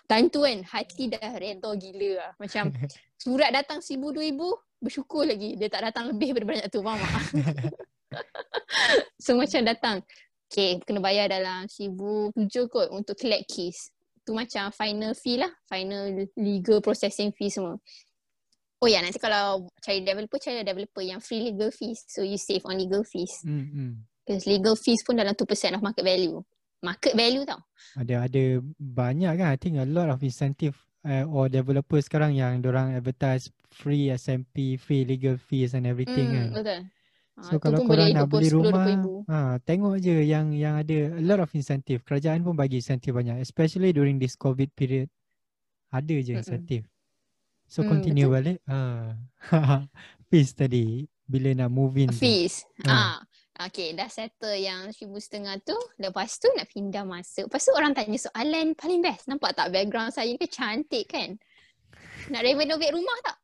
Time 0.06 0.28
tu 0.28 0.44
kan 0.44 0.60
hati 0.68 1.08
dah 1.08 1.32
rentau 1.40 1.74
gila 1.74 2.22
lah. 2.22 2.32
Macam 2.38 2.70
surat 3.24 3.50
datang 3.50 3.80
sibu 3.82 4.12
dua 4.12 4.28
ibu 4.28 4.52
bersyukur 4.82 5.24
lagi 5.24 5.56
dia 5.56 5.70
tak 5.70 5.88
datang 5.88 6.10
lebih 6.10 6.34
daripada 6.34 6.58
banyak 6.58 6.68
tu 6.74 6.82
faham 6.82 7.00
tak? 7.00 7.26
so 9.24 9.38
macam 9.38 9.62
datang 9.64 9.98
okay 10.50 10.82
kena 10.84 11.00
bayar 11.00 11.32
dalam 11.32 11.70
sibu 11.70 12.34
tujuh 12.36 12.68
kot 12.68 12.90
untuk 12.92 13.16
collect 13.16 13.48
keys 13.48 13.94
tu 14.26 14.34
macam 14.34 14.74
final 14.74 15.14
fee 15.14 15.40
lah 15.40 15.50
final 15.70 16.28
legal 16.36 16.82
processing 16.82 17.32
fee 17.32 17.54
semua. 17.54 17.78
Oh 18.82 18.90
ya 18.90 18.98
nanti 19.06 19.22
kalau 19.22 19.70
cari 19.78 20.02
developer 20.02 20.42
cari 20.42 20.66
developer 20.66 21.06
yang 21.06 21.22
free 21.22 21.54
legal 21.54 21.70
fees. 21.70 22.02
So 22.10 22.26
you 22.26 22.42
save 22.42 22.66
on 22.66 22.82
legal 22.82 23.06
fees. 23.06 23.46
Hmm. 23.46 24.02
because 24.32 24.48
legal 24.48 24.76
fees 24.78 25.02
pun 25.04 25.18
dalam 25.18 25.34
2% 25.36 25.76
of 25.76 25.82
market 25.84 26.06
value. 26.06 26.40
Market 26.82 27.14
value 27.14 27.46
tau. 27.46 27.62
Ada 27.94 28.26
ada 28.26 28.44
banyak 28.80 29.34
kan. 29.38 29.48
I 29.54 29.58
think 29.60 29.78
a 29.78 29.86
lot 29.86 30.10
of 30.10 30.24
incentive 30.26 30.74
uh, 31.06 31.28
or 31.30 31.46
developer 31.46 32.02
sekarang 32.02 32.34
yang 32.34 32.58
orang 32.66 32.98
advertise 32.98 33.54
free 33.72 34.12
SMP, 34.12 34.76
free 34.78 35.04
legal 35.04 35.36
fees 35.40 35.74
and 35.74 35.88
everything 35.88 36.28
kan. 36.30 36.48
hmm, 36.52 36.56
betul 36.56 36.82
So 37.42 37.58
tu 37.58 37.64
kalau 37.64 37.80
korang 37.82 38.14
nak 38.14 38.30
20, 38.30 38.34
beli 38.38 38.48
10, 38.52 38.54
rumah, 38.54 38.86
20 38.86 38.92
ribu. 39.02 39.14
ha, 39.26 39.58
tengok 39.64 39.96
je 39.98 40.16
yang 40.22 40.54
yang 40.54 40.78
ada 40.78 41.18
a 41.18 41.24
lot 41.24 41.42
of 41.42 41.50
incentive. 41.58 42.06
Kerajaan 42.06 42.46
pun 42.46 42.54
bagi 42.54 42.78
incentive 42.78 43.18
banyak, 43.18 43.42
especially 43.42 43.90
during 43.96 44.22
this 44.22 44.38
COVID 44.38 44.70
period. 44.78 45.10
Ada 45.90 46.16
je 46.22 46.38
Mm-mm. 46.38 46.42
incentive. 46.44 46.86
So 47.66 47.82
Hmm, 47.82 47.98
continue 47.98 48.28
betul. 48.30 48.36
balik. 48.36 48.58
Ha. 48.68 48.78
fees 50.30 50.54
tadi 50.54 51.08
bila 51.26 51.56
nak 51.56 51.72
move 51.72 51.98
in. 51.98 52.12
Fees. 52.12 52.68
Ha. 52.86 52.92
Ah. 52.94 53.18
Okay, 53.62 53.94
dah 53.94 54.10
settle 54.10 54.58
yang 54.58 54.90
seribu 54.90 55.22
setengah 55.22 55.58
tu. 55.62 55.78
Lepas 55.98 56.38
tu 56.38 56.50
nak 56.58 56.66
pindah 56.70 57.06
masuk. 57.06 57.46
Lepas 57.46 57.62
tu 57.62 57.72
orang 57.74 57.94
tanya 57.94 58.18
soalan 58.18 58.74
paling 58.74 59.02
best. 59.02 59.30
Nampak 59.30 59.54
tak 59.54 59.70
background 59.70 60.14
saya 60.14 60.30
ni 60.34 60.38
kan 60.38 60.50
cantik 60.50 61.06
kan? 61.10 61.38
Nak 62.30 62.42
renovate 62.42 62.94
rumah 62.94 63.18
tak? 63.22 63.41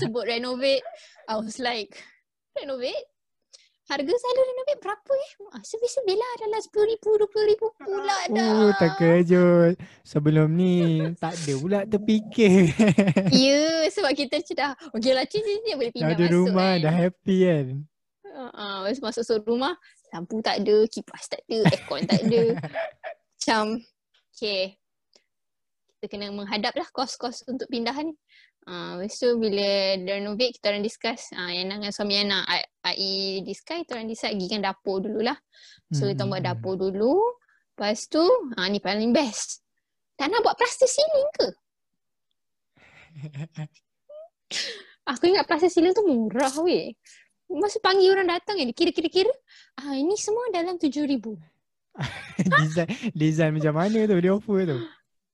Sebut 0.00 0.24
renovate. 0.26 0.84
I 1.28 1.34
was 1.38 1.58
like, 1.62 1.94
renovate? 2.58 3.06
Harga 3.90 4.06
saya 4.06 4.34
renovate 4.38 4.78
berapa 4.78 5.12
eh? 5.18 5.32
Ah, 5.50 5.62
Sebi-sebi 5.66 6.14
lah 6.14 6.32
dalam 6.38 6.62
RM10,000, 6.62 7.02
RM20,000 7.02 7.62
pula 7.74 8.18
dah. 8.30 8.50
Oh, 8.54 8.70
tak 8.78 8.90
kejut. 9.02 9.74
Sebelum 10.06 10.46
ni 10.54 11.02
tak 11.18 11.34
ada 11.34 11.52
pula 11.58 11.80
terfikir. 11.82 12.70
Ya, 13.34 13.90
sebab 13.90 14.14
kita 14.14 14.38
macam 14.38 14.54
dah, 14.54 14.72
okay 14.94 15.10
lah 15.10 15.26
cik, 15.26 15.42
cik, 15.42 15.74
boleh 15.74 15.90
dah 15.90 15.94
pindah 15.98 16.14
ada 16.14 16.22
masuk 16.22 16.34
rumah, 16.38 16.70
kan. 16.70 16.82
dah 16.86 16.94
happy 16.94 17.38
kan. 17.42 17.66
Uh, 18.30 18.50
uh, 18.54 18.76
masuk 18.86 19.02
masuk 19.10 19.42
rumah 19.42 19.74
lampu 20.14 20.38
tak 20.38 20.62
ada, 20.62 20.76
kipas 20.86 21.24
tak 21.26 21.42
ada, 21.50 21.58
aircon 21.66 22.00
tak 22.06 22.20
ada. 22.30 22.42
Macam 23.34 23.64
okay. 24.30 24.78
Kita 25.98 26.06
kena 26.16 26.30
menghadap 26.30 26.78
lah 26.78 26.88
kos-kos 26.94 27.42
untuk 27.50 27.66
pindahan 27.66 28.14
ni. 28.14 28.16
Uh, 28.70 29.02
lepas 29.02 29.18
tu 29.18 29.34
bila 29.34 29.98
renovate 29.98 30.54
kita 30.54 30.70
orang 30.70 30.86
discuss 30.86 31.34
uh, 31.34 31.50
Yana 31.50 31.82
dengan 31.82 31.90
suami 31.90 32.22
Yana 32.22 32.46
I, 32.46 32.62
I 32.86 32.94
discuss 33.42 33.82
kita 33.82 33.98
orang 33.98 34.06
decide 34.06 34.38
pergi 34.38 34.46
kan 34.46 34.62
dapur 34.62 35.02
dulu 35.02 35.26
lah 35.26 35.34
So 35.90 36.06
kita 36.06 36.22
buat 36.22 36.38
Hmm. 36.38 36.54
dapur 36.54 36.78
dulu 36.78 37.18
Lepas 37.74 38.06
tu 38.06 38.22
uh, 38.22 38.66
ni 38.70 38.78
paling 38.78 39.10
best 39.10 39.66
Tak 40.14 40.30
nak 40.30 40.46
buat 40.46 40.54
plaster 40.54 40.86
ceiling 40.86 41.28
ke? 41.34 41.46
Aku 45.10 45.26
ingat 45.26 45.50
plaster 45.50 45.66
ceiling 45.66 45.90
tu 45.90 46.06
murah 46.06 46.54
weh 46.62 46.94
Masa 47.50 47.82
panggil 47.82 48.14
orang 48.14 48.30
datang 48.30 48.54
kan 48.54 48.70
Kira-kira-kira 48.70 49.34
ah, 49.82 49.98
Ini 49.98 50.14
semua 50.14 50.46
dalam 50.54 50.78
RM7,000 50.78 51.26
design, 52.62 52.88
design 53.18 53.50
macam 53.58 53.74
mana 53.74 54.06
tu 54.06 54.14
dia 54.22 54.30
offer 54.30 54.62
tu? 54.62 54.78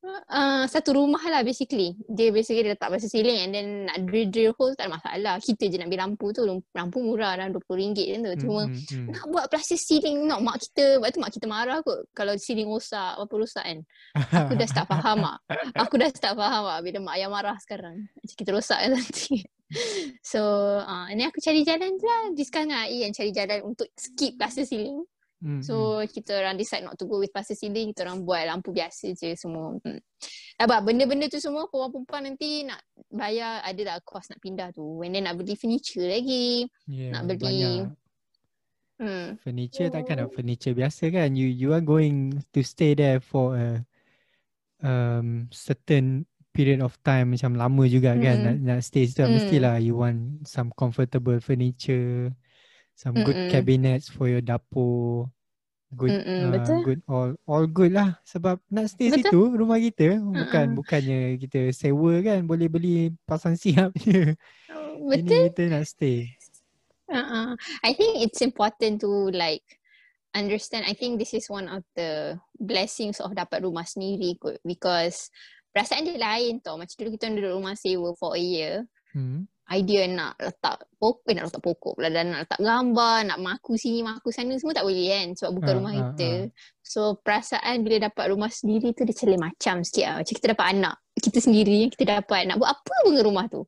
Uh, 0.09 0.65
Satu 0.71 0.97
rumah 0.97 1.23
lah 1.27 1.43
basically. 1.43 1.99
Dia 2.07 2.31
basically 2.31 2.67
dia 2.67 2.73
letak 2.75 2.89
plaster 2.93 3.11
ceiling 3.11 3.39
And 3.43 3.51
then 3.53 3.67
nak 3.91 3.99
drill-drill 4.07 4.53
hole 4.57 4.75
tak 4.79 4.89
ada 4.89 4.99
masalah. 4.99 5.35
Kita 5.43 5.67
je 5.67 5.77
nak 5.79 5.89
beli 5.91 6.01
lampu 6.01 6.27
tu 6.31 6.43
Lampu 6.47 6.99
murah 7.03 7.37
dalam 7.37 7.55
RM20 7.55 7.99
je 7.99 8.17
tu. 8.21 8.33
Cuma 8.47 8.55
Hmm, 8.67 8.73
hmm, 8.73 8.89
hmm. 8.89 9.07
nak 9.13 9.25
buat 9.31 9.45
plastik 9.53 9.79
ceiling 9.79 10.27
nak 10.27 10.41
mak 10.43 10.57
kita. 10.63 10.99
Lepas 10.99 11.11
tu 11.13 11.19
mak 11.21 11.33
kita 11.35 11.47
marah 11.47 11.79
kot. 11.85 12.01
Kalau 12.17 12.35
ceiling 12.39 12.69
rosak 12.71 13.13
Apa 13.19 13.35
rosak 13.35 13.65
kan? 13.65 13.79
Aku 14.47 14.53
dah 14.57 14.69
start 14.69 14.87
faham 14.89 15.17
mak. 15.23 15.39
Aku 15.83 15.95
dah 16.01 16.11
start 16.11 16.35
faham 16.35 16.63
mak 16.67 16.79
Bila 16.87 16.99
mak 17.03 17.15
ayah 17.19 17.31
marah 17.31 17.57
sekarang. 17.61 18.07
Macam 18.07 18.37
kita 18.37 18.51
rosak 18.55 18.79
kan 18.79 18.91
nanti. 18.95 19.43
So 20.23 20.39
uh, 20.79 21.11
Ni 21.11 21.27
aku 21.27 21.43
cari 21.43 21.67
jalan 21.67 21.99
je 21.99 22.07
lah. 22.07 22.23
Discuss 22.39 22.71
dengan 22.71 22.87
Ai 22.87 23.03
yang 23.03 23.11
cari 23.11 23.35
jalan 23.35 23.67
Untuk 23.67 23.91
skip 23.99 24.39
plastik 24.39 24.71
ceiling 24.71 25.03
Hmm, 25.37 25.61
hmm. 25.61 25.63
So 25.69 26.01
kita 26.09 26.33
orang 26.41 26.57
decide 26.57 26.89
not 26.89 26.97
to 26.97 27.05
go 27.05 27.21
with 27.21 27.29
plastic 27.29 27.61
ceiling 27.61 27.93
Kita 27.93 28.09
orang 28.09 28.25
buat 28.25 28.49
lampu 28.49 28.73
biasa 28.73 29.13
je 29.13 29.37
semua 29.37 29.77
hmm. 29.77 30.01
Abang 30.57 30.81
benda-benda 30.89 31.29
tu 31.29 31.37
semua 31.37 31.69
Perempuan-perempuan 31.69 32.33
nanti 32.33 32.65
nak 32.65 32.81
bayar 33.13 33.61
Ada 33.61 33.83
lah 33.85 33.97
cost 34.01 34.33
nak 34.33 34.41
pindah 34.41 34.73
tu 34.73 35.05
And 35.05 35.13
then 35.13 35.29
nak 35.29 35.37
beli 35.37 35.53
furniture 35.53 36.09
lagi 36.09 36.65
yeah, 36.89 37.13
nak 37.13 37.29
beli- 37.29 37.45
banyak. 37.45 37.85
hmm. 38.97 39.29
Furniture 39.45 39.93
takkan 39.93 40.25
nak 40.25 40.33
furniture 40.33 40.73
biasa 40.73 41.13
kan 41.13 41.29
You 41.37 41.53
you 41.53 41.77
are 41.77 41.85
going 41.85 42.41
to 42.57 42.61
stay 42.65 42.97
there 42.97 43.21
for 43.21 43.61
a 43.61 43.85
um, 44.81 45.53
certain 45.53 46.25
period 46.57 46.81
of 46.81 46.97
time 47.05 47.37
macam 47.37 47.53
lama 47.61 47.85
juga 47.85 48.17
kan 48.17 48.37
nak, 48.41 48.57
Mm-mm. 48.57 48.65
nak 48.65 48.81
stay 48.81 49.05
situ 49.05 49.21
Mm. 49.21 49.33
mestilah 49.37 49.77
you 49.77 50.01
want 50.01 50.41
some 50.49 50.73
comfortable 50.73 51.37
furniture 51.37 52.33
some 52.97 53.13
good 53.21 53.37
Mm-mm. 53.37 53.53
cabinets 53.53 54.09
for 54.09 54.25
your 54.27 54.41
dapur 54.41 55.29
good 55.95 56.11
Mm-mm, 56.11 56.49
uh, 56.49 56.51
betul. 56.51 56.81
good 56.83 57.01
all 57.07 57.31
all 57.47 57.65
good 57.69 57.93
lah 57.95 58.19
sebab 58.27 58.59
nak 58.73 58.91
stay 58.91 59.13
Betul. 59.13 59.23
situ 59.23 59.41
rumah 59.55 59.79
kita 59.79 60.19
bukan 60.19 60.67
Uh-uh. 60.73 60.77
bukannya 60.83 61.21
kita 61.39 61.71
sewa 61.71 62.19
kan 62.25 62.43
boleh 62.43 62.67
beli 62.67 63.15
pasang 63.23 63.55
siap 63.55 63.95
je 64.03 64.35
Betul 64.97 65.15
ini 65.15 65.37
kita 65.53 65.63
nak 65.71 65.85
stay 65.87 66.33
Uh-uh. 67.07 67.55
I 67.87 67.95
think 67.95 68.19
it's 68.19 68.43
important 68.43 68.99
to 69.07 69.31
like 69.31 69.63
understand. 70.35 70.91
I 70.91 70.99
think 70.99 71.23
this 71.23 71.39
is 71.39 71.47
one 71.47 71.71
of 71.71 71.87
the 71.95 72.35
blessings 72.59 73.23
of 73.23 73.31
dapat 73.39 73.63
rumah 73.63 73.87
sendiri 73.87 74.35
kot 74.43 74.59
because 74.67 75.31
perasaan 75.71 76.03
dia 76.03 76.19
lain 76.19 76.59
tau. 76.59 76.75
Macam 76.75 76.99
dulu 76.99 77.15
kita 77.15 77.31
duduk 77.31 77.63
rumah 77.63 77.79
sewa 77.79 78.11
for 78.19 78.35
a 78.35 78.43
year. 78.43 78.83
hmm. 79.15 79.47
Idea 79.67 80.07
nak 80.07 80.39
letak 80.39 80.87
pokok, 80.95 81.27
eh, 81.27 81.35
nak 81.35 81.51
letak 81.51 81.59
pokok 81.59 81.99
pula 81.99 82.07
dan 82.07 82.31
nak 82.31 82.47
letak 82.47 82.61
gambar, 82.63 83.17
nak 83.27 83.39
maku 83.43 83.75
sini, 83.75 83.99
maku 84.07 84.31
sana 84.31 84.55
semua 84.55 84.79
tak 84.79 84.87
boleh 84.87 85.11
kan 85.11 85.27
sebab 85.35 85.51
bukan 85.59 85.67
Ah, 85.67 85.77
rumah 85.83 85.93
ah, 85.93 85.99
kita. 86.15 86.29
ah. 86.31 86.43
So 86.87 87.01
perasaan 87.19 87.83
bila 87.83 87.97
dapat 88.07 88.31
rumah 88.31 88.47
sendiri 88.47 88.95
tu 88.95 89.03
dia 89.03 89.11
macam 89.11 89.27
lain 89.27 89.43
macam 89.43 89.75
sikit 89.83 90.05
lah. 90.07 90.17
Macam 90.23 90.35
kita 90.39 90.47
dapat 90.55 90.67
anak. 90.71 90.95
Kita 91.19 91.39
sendiri 91.43 91.75
yang 91.83 91.91
kita 91.91 92.05
dapat 92.07 92.41
nak 92.47 92.57
buat 92.63 92.71
apa 92.79 92.95
pun 93.03 93.11
dengan 93.11 93.27
rumah 93.27 93.47
tu. 93.51 93.63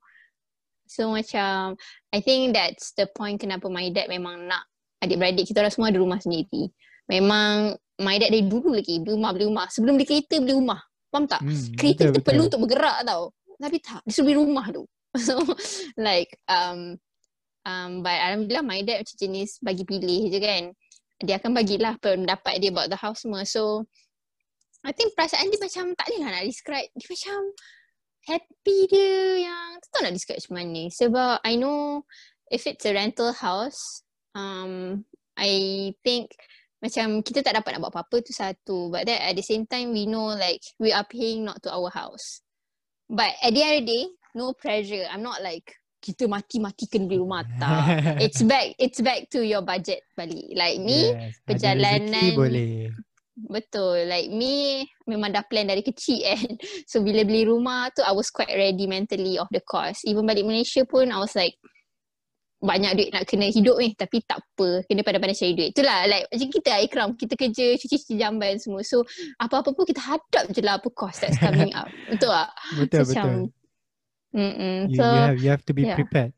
So 0.87 1.11
macam 1.11 1.75
I 2.15 2.19
think 2.23 2.55
that's 2.55 2.95
the 2.95 3.11
point 3.11 3.37
kenapa 3.37 3.67
my 3.67 3.91
dad 3.91 4.07
memang 4.07 4.47
nak 4.47 4.71
adik-beradik 5.03 5.51
kita 5.51 5.61
orang 5.61 5.75
semua 5.75 5.91
ada 5.91 5.99
rumah 5.99 6.23
sendiri. 6.23 6.71
Memang 7.11 7.75
my 7.99 8.17
dad 8.17 8.31
dari 8.31 8.47
dulu 8.47 8.71
lagi 8.71 9.03
beli 9.03 9.19
rumah, 9.19 9.35
beli 9.35 9.51
rumah. 9.51 9.67
Sebelum 9.67 9.99
beli 9.99 10.07
kereta, 10.07 10.39
beli 10.39 10.55
rumah. 10.55 10.79
Faham 11.11 11.27
tak? 11.27 11.41
Hmm, 11.43 11.75
Kereta 11.75 12.07
betul, 12.07 12.15
tu 12.15 12.21
perlu 12.23 12.43
betul. 12.45 12.49
untuk 12.53 12.61
bergerak 12.69 12.99
tau. 13.03 13.23
Tapi 13.59 13.79
tak, 13.83 14.01
dia 14.07 14.13
suruh 14.15 14.27
beli 14.31 14.37
rumah 14.39 14.67
tu. 14.71 14.85
So 15.17 15.41
like 15.97 16.37
um, 16.51 17.01
um, 17.65 18.05
but 18.05 18.19
Alhamdulillah 18.19 18.67
my 18.67 18.85
dad 18.85 19.07
macam 19.07 19.17
jenis 19.17 19.63
bagi 19.65 19.85
pilih 19.89 20.29
je 20.29 20.39
kan. 20.43 20.65
Dia 21.25 21.41
akan 21.41 21.51
bagilah 21.57 21.99
pendapat 21.99 22.61
dia 22.63 22.71
about 22.71 22.93
the 22.93 22.99
house 22.99 23.25
semua. 23.25 23.43
So 23.49 23.89
I 24.87 24.95
think 24.95 25.17
perasaan 25.19 25.51
dia 25.51 25.59
macam 25.59 25.97
tak 25.97 26.07
lah 26.15 26.31
nak 26.31 26.47
describe. 26.47 26.89
Dia 26.95 27.09
macam 27.11 27.41
happy 28.29 28.79
dia 28.93 29.49
yang 29.49 29.81
tak 29.81 29.89
tahu 29.91 30.03
nak 30.07 30.15
describe 30.15 30.39
macam 30.39 30.55
mana. 30.61 30.83
Sebab 30.93 31.35
I 31.43 31.55
know 31.57 32.07
if 32.53 32.69
it's 32.69 32.87
a 32.87 32.93
rental 32.95 33.33
house, 33.35 34.05
um, 34.37 35.03
I 35.35 35.51
think 36.07 36.31
macam 36.79 37.27
kita 37.27 37.43
tak 37.43 37.59
dapat 37.59 37.75
nak 37.75 37.89
buat 37.89 37.93
apa-apa 37.95 38.23
tu 38.23 38.31
satu. 38.31 38.93
But 38.93 39.11
then 39.11 39.19
at 39.19 39.35
the 39.35 39.43
same 39.43 39.67
time 39.67 39.91
we 39.91 40.07
know 40.07 40.31
like 40.39 40.63
we 40.79 40.95
are 40.95 41.07
paying 41.07 41.43
not 41.43 41.59
to 41.67 41.75
our 41.75 41.91
house. 41.91 42.45
But 43.09 43.35
at 43.41 43.57
the 43.57 43.63
end 43.65 43.75
of 43.75 43.81
the 43.83 43.87
day, 43.89 44.05
no 44.39 44.55
pressure. 44.55 45.03
I'm 45.11 45.21
not 45.21 45.43
like 45.43 45.67
kita 45.99 46.31
mati-mati 46.31 46.87
kena 46.87 47.11
beli 47.11 47.19
rumah 47.19 47.43
tak. 47.61 48.23
It's 48.23 48.39
back 48.47 48.79
it's 48.79 49.03
back 49.03 49.27
to 49.35 49.43
your 49.43 49.67
budget 49.67 50.07
balik. 50.15 50.47
Like 50.55 50.79
me, 50.79 51.11
Yes, 51.11 51.43
perjalanan- 51.43 52.39
boleh. 52.39 52.95
Betul. 53.39 54.07
Like 54.11 54.31
me 54.31 54.83
memang 55.07 55.31
dah 55.31 55.47
plan 55.47 55.67
dari 55.67 55.83
kecil 55.83 56.23
kan. 56.27 56.55
So 56.87 57.03
bila 57.03 57.23
beli 57.23 57.47
rumah 57.47 57.91
tu 57.91 58.03
I 58.03 58.15
was 58.15 58.31
quite 58.31 58.51
ready 58.51 58.87
mentally 58.87 59.39
of 59.39 59.51
the 59.51 59.63
cost. 59.63 60.07
Even 60.07 60.23
balik 60.23 60.47
Malaysia 60.47 60.87
pun 60.87 61.11
I 61.11 61.19
was 61.19 61.35
like 61.35 61.59
banyak 62.59 62.91
duit 62.99 63.11
nak 63.15 63.23
kena 63.23 63.55
hidup 63.55 63.79
ni 63.79 63.95
tapi 63.95 64.19
tak 64.27 64.43
apa 64.43 64.83
kena 64.91 65.07
pandai-pandai 65.07 65.39
cari 65.39 65.55
duit 65.55 65.71
itulah 65.71 66.11
like 66.11 66.27
macam 66.27 66.49
kita 66.51 66.71
Ikram 66.83 67.09
kita 67.15 67.35
kerja 67.39 67.67
cuci-cuci 67.79 68.19
jamban 68.19 68.59
semua 68.59 68.83
so 68.83 69.07
apa-apa 69.39 69.71
pun 69.71 69.87
kita 69.87 70.03
hadap 70.03 70.51
je 70.51 70.59
lah 70.59 70.75
apa 70.75 70.91
cost 70.91 71.23
that's 71.23 71.39
coming 71.39 71.71
up 71.79 71.87
betul 72.11 72.35
tak 72.35 72.51
Betul 72.83 73.03
so, 73.07 73.11
betul. 73.15 73.39
Mm 74.35 74.91
You, 74.91 74.97
so 74.97 75.05
you 75.05 75.21
have 75.21 75.39
you 75.39 75.51
have 75.51 75.65
to 75.67 75.75
be 75.75 75.85
yeah. 75.85 75.95
prepared. 75.95 76.33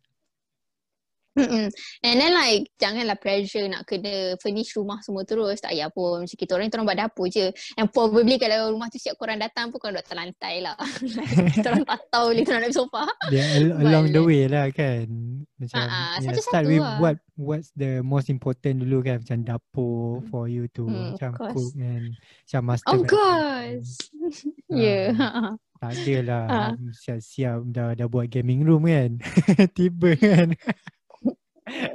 Mm-mm. 1.30 1.70
And 2.00 2.16
then 2.16 2.32
like 2.32 2.66
janganlah 2.76 3.14
pressure 3.14 3.62
nak 3.64 3.84
kena 3.84 4.34
furnish 4.38 4.74
rumah 4.74 4.98
semua 5.00 5.22
terus 5.22 5.58
tak 5.58 5.70
payah 5.70 5.86
pun 5.88 6.22
macam 6.22 6.34
kita 6.34 6.50
orang 6.52 6.66
kita 6.66 6.76
orang 6.76 6.88
buat 6.88 7.00
dapur 7.00 7.26
je 7.26 7.46
and 7.76 7.86
probably 7.88 8.34
kalau 8.34 8.70
rumah 8.70 8.86
tu 8.86 8.96
siap 8.96 9.14
korang 9.14 9.38
datang 9.38 9.70
pun 9.70 9.78
korang 9.78 9.94
duduk 9.94 10.04
atas 10.04 10.16
lantai 10.16 10.54
lah 10.58 10.74
kita 11.54 11.66
orang 11.68 11.84
tak 11.84 12.00
tahu 12.08 12.26
boleh 12.30 12.42
turun 12.42 12.60
dari 12.60 12.74
sofa 12.74 13.04
Yeah, 13.28 13.48
al- 13.56 13.76
along 13.78 14.06
the 14.08 14.18
But- 14.18 14.26
way 14.26 14.42
lah 14.46 14.66
kan. 14.70 15.06
Macam 15.54 15.76
Ah, 15.76 15.86
ah, 15.86 15.92
yeah, 16.16 16.24
satu-satu 16.26 16.42
start 16.42 16.64
with 16.66 16.80
lah. 16.80 16.96
what 16.98 17.16
what's 17.36 17.70
the 17.74 18.00
most 18.00 18.26
important 18.26 18.80
dulu 18.80 18.98
kan 19.00 19.20
macam 19.20 19.38
dapur 19.44 20.00
for 20.26 20.44
you 20.44 20.66
to 20.68 20.82
Hmm, 20.82 21.14
macam 21.14 21.30
cook 21.36 21.72
and 21.76 22.16
macam 22.16 22.60
master. 22.64 22.90
of 22.90 23.00
course 23.04 23.90
yeah 24.68 25.12
Ah. 25.14 25.52
Tak 25.80 25.96
ada 25.96 26.16
lah 26.22 26.44
Ah. 26.44 26.72
siap-siap 26.92 27.64
dah, 27.66 27.92
dah 27.94 28.04
buat 28.04 28.28
gaming 28.28 28.60
room 28.62 28.84
kan. 28.84 29.16
Tiba 29.76 30.12
kan. 30.12 30.52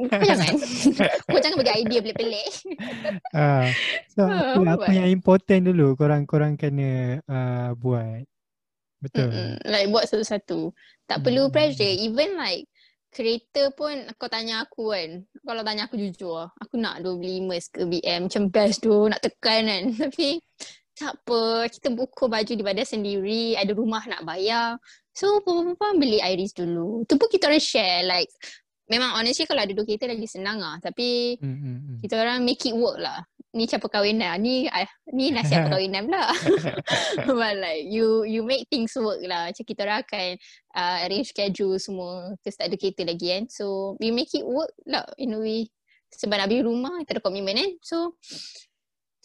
Kau 0.10 0.26
jangan 0.26 0.54
kau 1.30 1.40
jangan 1.40 1.58
bagi 1.60 1.74
idea 1.84 2.00
pelik-pelik 2.02 2.48
Ah, 3.36 3.68
so 4.12 4.24
Ah, 4.24 4.56
apa, 4.56 4.90
yang 4.92 5.12
important 5.12 5.68
dulu 5.68 5.94
korang-korang 6.00 6.56
kena 6.56 7.20
uh, 7.28 7.70
buat. 7.76 8.24
Betul. 9.04 9.30
Mm-mm. 9.30 9.52
Like 9.68 9.92
buat 9.92 10.06
satu-satu. 10.08 10.72
Tak 11.06 11.22
perlu 11.22 11.48
Mm. 11.48 11.54
pressure. 11.54 11.94
Even 12.00 12.40
like 12.40 12.66
kereta 13.12 13.70
pun 13.72 14.08
kau 14.18 14.32
tanya 14.32 14.64
aku 14.66 14.96
kan. 14.96 15.22
Kalau 15.46 15.62
tanya 15.62 15.86
aku 15.86 15.96
jujur, 16.00 16.50
aku 16.58 16.76
nak 16.80 17.04
dua 17.04 17.14
beli 17.20 17.44
Merc 17.44 17.70
ke 17.70 17.84
BM. 17.86 18.32
Macam 18.32 18.50
best 18.50 18.82
tu 18.82 18.96
nak 19.06 19.22
tekan 19.22 19.68
kan. 19.68 19.84
Tapi 20.10 20.40
tak 20.96 21.20
apa. 21.22 21.68
Kita 21.70 21.92
buku 21.92 22.26
baju 22.26 22.52
di 22.56 22.64
badan 22.64 22.88
sendiri. 22.88 23.60
Ada 23.60 23.76
rumah 23.76 24.04
nak 24.08 24.24
bayar. 24.26 24.80
So 25.12 25.40
apa-apa 25.40 25.96
beli 25.96 26.20
Iris 26.20 26.52
dulu. 26.52 27.04
Tu 27.06 27.16
pun 27.16 27.28
kita 27.30 27.48
orang 27.48 27.62
share. 27.62 28.04
Like 28.04 28.32
memang 28.86 29.18
honestly 29.18 29.50
kalau 29.50 29.66
ada 29.66 29.74
dua 29.74 29.86
kereta 29.86 30.06
lagi 30.06 30.28
senang 30.30 30.62
lah. 30.62 30.78
Tapi 30.82 31.38
Mm, 31.42 31.58
mm, 31.58 31.78
mm. 31.78 31.98
kita 32.06 32.14
orang 32.22 32.46
make 32.46 32.62
it 32.66 32.76
work 32.76 32.98
lah. 33.02 33.26
Ni 33.56 33.66
macam 33.66 33.80
perkahwinan. 33.88 34.36
Ni 34.42 34.68
ah, 34.70 34.86
ni 35.16 35.32
nasihat 35.32 35.64
perkahwinan 35.70 36.06
pula. 36.06 36.26
But 37.40 37.54
like 37.58 37.88
you 37.88 38.28
you 38.28 38.46
make 38.46 38.70
things 38.70 38.94
work 38.98 39.22
lah. 39.26 39.50
Macam 39.50 39.64
kita 39.66 39.82
orang 39.88 40.00
akan 40.06 40.28
uh, 40.76 40.98
arrange 41.08 41.32
schedule 41.34 41.78
semua. 41.82 42.36
Terus 42.46 42.56
tak 42.60 42.68
ada 42.70 42.76
kereta 42.78 43.02
lagi 43.08 43.28
kan. 43.32 43.44
So 43.50 43.96
we 43.98 44.14
make 44.14 44.34
it 44.36 44.46
work 44.46 44.72
lah 44.86 45.06
in 45.18 45.34
a 45.34 45.40
way. 45.42 45.72
Sebab 46.16 46.36
nak 46.38 46.48
beli 46.48 46.64
rumah 46.64 46.96
kita 47.04 47.20
ada 47.20 47.24
komitmen 47.24 47.58
kan. 47.58 47.72
So 47.82 48.20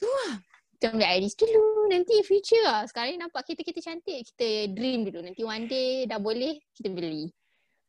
tu 0.01 0.09
lah. 0.09 0.41
Kita 0.81 0.97
ambil 0.97 1.13
Iris 1.21 1.37
dulu. 1.37 1.93
Nanti 1.93 2.25
future 2.25 2.65
lah. 2.65 2.89
Sekarang 2.89 3.13
ni 3.13 3.21
nampak 3.21 3.45
kereta-kereta 3.45 3.85
cantik. 3.85 4.33
Kita 4.33 4.73
dream 4.73 5.05
dulu. 5.05 5.21
Nanti 5.21 5.45
one 5.45 5.69
day 5.69 6.09
dah 6.09 6.17
boleh 6.17 6.57
kita 6.73 6.89
beli. 6.89 7.29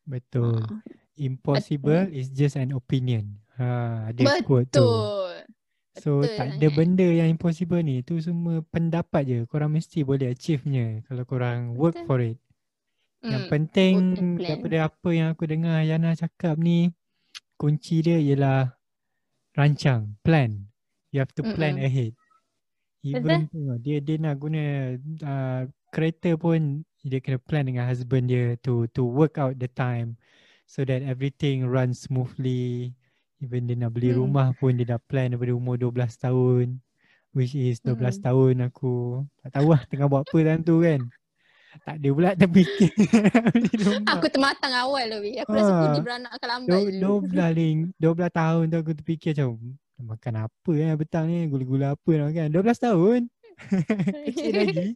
Betul. 0.03 0.59
Ah. 0.59 1.00
Impossible 1.21 2.09
is 2.09 2.33
just 2.33 2.57
an 2.57 2.73
opinion. 2.73 3.37
Ha, 3.61 4.09
ada 4.09 4.41
quote 4.41 4.65
tu. 4.73 4.81
Betul. 4.81 5.45
So 6.01 6.23
Betul 6.23 6.33
tak 6.39 6.47
ada 6.57 6.67
benda 6.73 7.05
yang 7.05 7.29
impossible 7.29 7.83
ni. 7.85 8.01
Tu 8.01 8.17
semua 8.23 8.65
pendapat 8.73 9.21
je. 9.27 9.39
Korang 9.45 9.69
mesti 9.75 10.01
boleh 10.01 10.33
achieve-nya 10.33 11.05
kalau 11.05 11.23
korang 11.29 11.77
work 11.77 11.93
Betul. 11.93 12.07
for 12.09 12.19
it. 12.25 12.37
Yang 13.21 13.43
Hmm. 13.45 13.51
penting 13.53 13.93
daripada 14.41 14.77
apa 14.89 15.09
yang 15.13 15.27
aku 15.29 15.45
dengar 15.45 15.85
Yana 15.85 16.17
cakap 16.17 16.57
ni, 16.57 16.89
kunci 17.61 18.01
dia 18.01 18.17
ialah 18.17 18.73
rancang, 19.53 20.17
plan. 20.25 20.65
You 21.13 21.21
have 21.21 21.35
to 21.37 21.43
plan 21.43 21.77
Mm-mm. 21.77 21.85
ahead. 21.85 22.13
Even 23.01 23.49
tengok, 23.49 23.77
dia 23.81 23.97
dia 24.01 24.15
nak 24.21 24.35
guna 24.37 24.61
uh, 25.25 25.61
kereta 25.89 26.37
pun 26.37 26.85
dia 27.01 27.17
kena 27.17 27.41
plan 27.41 27.65
dengan 27.65 27.89
husband 27.89 28.29
dia 28.29 28.53
to 28.61 28.85
to 28.93 29.01
work 29.01 29.41
out 29.41 29.57
the 29.57 29.65
time 29.65 30.13
so 30.71 30.87
that 30.87 31.03
everything 31.03 31.67
runs 31.67 32.07
smoothly. 32.07 32.95
Even 33.37 33.67
dia 33.67 33.75
nak 33.75 33.91
beli 33.91 34.15
Hmm. 34.15 34.23
rumah 34.23 34.55
pun 34.55 34.71
dia 34.71 34.87
dah 34.87 35.01
plan 35.01 35.27
daripada 35.27 35.51
umur 35.51 35.75
12 35.75 36.15
tahun. 36.15 36.79
Which 37.31 37.51
is 37.51 37.79
12 37.81 37.99
Mm-mm. 38.15 38.23
tahun 38.23 38.55
aku. 38.67 38.95
Tak 39.41 39.51
tahu 39.53 39.67
lah 39.67 39.81
tengah 39.87 40.07
buat 40.07 40.23
apa 40.23 40.37
dalam 40.39 40.61
tu 40.61 40.79
kan. 40.79 40.99
Tak 41.83 41.95
ada 41.97 42.09
pula 42.11 42.29
terfikir. 42.35 42.91
Aku 44.11 44.27
termatang 44.27 44.75
awal 44.75 45.07
lebih. 45.07 45.39
Aku 45.39 45.55
rasa 45.55 45.71
Ah. 45.71 45.79
pun 45.95 46.03
beranak 46.03 46.31
akan 46.35 46.47
lambat 46.51 46.67
Do, 46.67 46.79
dulu. 46.91 47.31
12 47.31 47.51
ling, 47.55 47.77
12 47.95 48.27
tahun 48.29 48.63
tu 48.67 48.77
aku 48.77 48.91
terfikir 48.93 49.31
macam 49.31 49.51
"Nak 49.95 50.05
makan 50.11 50.33
apa 50.43 50.71
eh 50.75 50.91
petang 50.99 51.25
ni 51.31 51.47
gula-gula 51.47 51.87
apa 51.95 52.09
nak 52.11 52.25
makan 52.27 52.47
12 52.51 52.79
tahun 52.81 53.19
kecil 54.27 54.53
lagi 54.57 54.87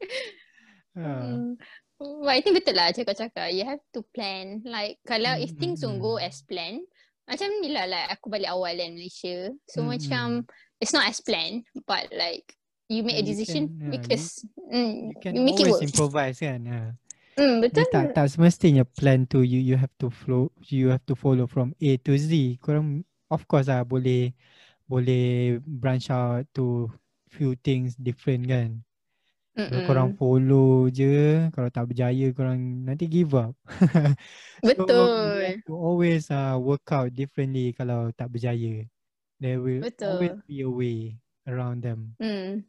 ha. 0.99 1.11
Hmm. 1.35 1.55
But 1.99 2.27
I 2.35 2.41
think 2.43 2.59
betul 2.59 2.75
lah 2.75 2.91
macam 2.91 3.03
kau 3.07 3.15
cakap. 3.15 3.47
You 3.55 3.63
have 3.63 3.83
to 3.95 4.03
plan. 4.11 4.59
Like 4.67 4.99
kalau 5.07 5.39
if 5.39 5.55
Mm, 5.55 5.59
things 5.59 5.79
don't 5.79 5.99
go 6.03 6.19
mm. 6.19 6.27
as 6.27 6.43
planned. 6.43 6.83
Macam 7.25 7.47
ni 7.63 7.71
lah 7.73 7.87
like 7.89 8.07
aku 8.19 8.27
balik 8.29 8.51
awal 8.51 8.75
kan 8.75 8.91
Malaysia. 8.93 9.49
So 9.65 9.81
Mm, 9.81 9.89
macam 9.95 10.25
it's 10.83 10.91
not 10.93 11.07
as 11.07 11.23
planned. 11.23 11.63
But 11.87 12.11
like 12.11 12.53
you 12.91 13.01
make 13.07 13.17
a 13.17 13.23
You 13.25 13.31
decision 13.31 13.71
can, 13.71 13.79
yeah, 13.79 13.89
because 13.95 14.43
mm, 14.69 15.15
you 15.15 15.17
can 15.23 15.33
you 15.35 15.41
make 15.41 15.55
it 15.59 15.65
always 15.65 15.79
work. 15.81 15.87
improvise 15.87 16.37
kan 16.43 16.59
ha. 16.67 16.81
Mm, 17.35 17.59
Dia 17.73 17.83
betul. 17.83 17.89
tak 17.89 18.13
tak 18.15 18.29
semestinya 18.29 18.85
plan 18.85 19.25
tu 19.25 19.41
you 19.41 19.57
you 19.59 19.75
have 19.75 19.91
to 19.97 20.07
flow 20.13 20.53
you 20.69 20.93
have 20.93 21.03
to 21.09 21.17
follow 21.17 21.49
from 21.49 21.73
A 21.81 21.97
to 22.05 22.13
Z 22.15 22.61
korang 22.61 23.03
of 23.33 23.43
course 23.49 23.67
lah 23.67 23.81
boleh 23.83 24.31
boleh 24.85 25.57
branch 25.65 26.13
out 26.13 26.45
to 26.53 26.87
few 27.33 27.57
things 27.57 27.97
different 27.97 28.45
kan 28.47 28.84
Kalau 29.65 29.81
Mm-mm. 29.81 29.87
korang 29.87 30.11
follow 30.19 30.91
je 30.93 31.05
Kalau 31.55 31.69
tak 31.73 31.85
berjaya 31.89 32.25
korang 32.37 32.59
nanti 32.85 33.05
give 33.09 33.33
up 33.33 33.53
So 34.75 34.83
Betul. 34.85 35.63
to 35.65 35.71
always 35.73 36.29
uh, 36.29 36.57
work 36.59 36.85
out 36.93 37.09
differently 37.15 37.73
Kalau 37.77 38.11
tak 38.13 38.29
berjaya 38.33 38.85
There 39.41 39.59
will 39.63 39.87
always 40.05 40.35
Betul. 40.35 40.43
be 40.47 40.61
a 40.63 40.69
way 40.71 41.19
around 41.49 41.81
them 41.83 42.15
Mm. 42.21 42.63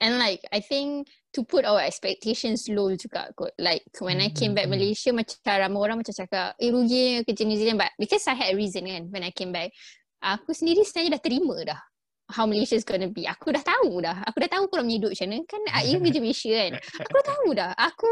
And 0.00 0.18
like 0.18 0.42
I 0.50 0.58
think 0.60 1.06
to 1.34 1.44
put 1.46 1.64
our 1.64 1.78
expectations 1.82 2.66
low 2.70 2.90
juga 2.98 3.30
kot. 3.38 3.54
Like 3.58 3.86
when 4.02 4.18
I 4.18 4.30
came 4.34 4.54
back 4.54 4.66
Mm, 4.66 4.74
mm, 4.74 4.74
mm. 4.74 4.78
Malaysia 4.78 5.10
macam 5.14 5.38
ramai 5.46 5.78
orang 5.78 5.98
macam 6.02 6.14
cakap 6.14 6.54
eh 6.58 6.70
rugi 6.70 7.22
kerja 7.26 7.42
New 7.46 7.58
Zealand 7.58 7.78
but 7.82 7.90
because 7.98 8.26
I 8.26 8.34
had 8.34 8.54
a 8.54 8.58
reason 8.58 8.86
kan 8.86 9.10
when 9.10 9.22
I 9.22 9.30
came 9.30 9.54
back. 9.54 9.70
Aku 10.18 10.50
sendiri 10.50 10.82
sebenarnya 10.82 11.14
dah 11.18 11.22
terima 11.22 11.56
dah 11.62 11.80
how 12.28 12.44
Malaysia 12.44 12.76
is 12.76 12.84
gonna 12.84 13.08
be. 13.08 13.24
Aku 13.24 13.48
dah 13.48 13.64
tahu 13.64 14.04
dah. 14.04 14.20
Aku 14.28 14.36
dah 14.44 14.50
tahu 14.52 14.68
korang 14.68 14.84
punya 14.84 15.00
hidup 15.00 15.10
macam 15.16 15.28
mana. 15.32 15.38
Kan 15.48 15.62
Aim 15.80 15.98
kerja 16.04 16.20
Malaysia 16.20 16.52
kan. 16.52 16.72
Aku 17.00 17.12
dah 17.16 17.26
tahu 17.26 17.48
dah. 17.56 17.70
Aku 17.72 18.10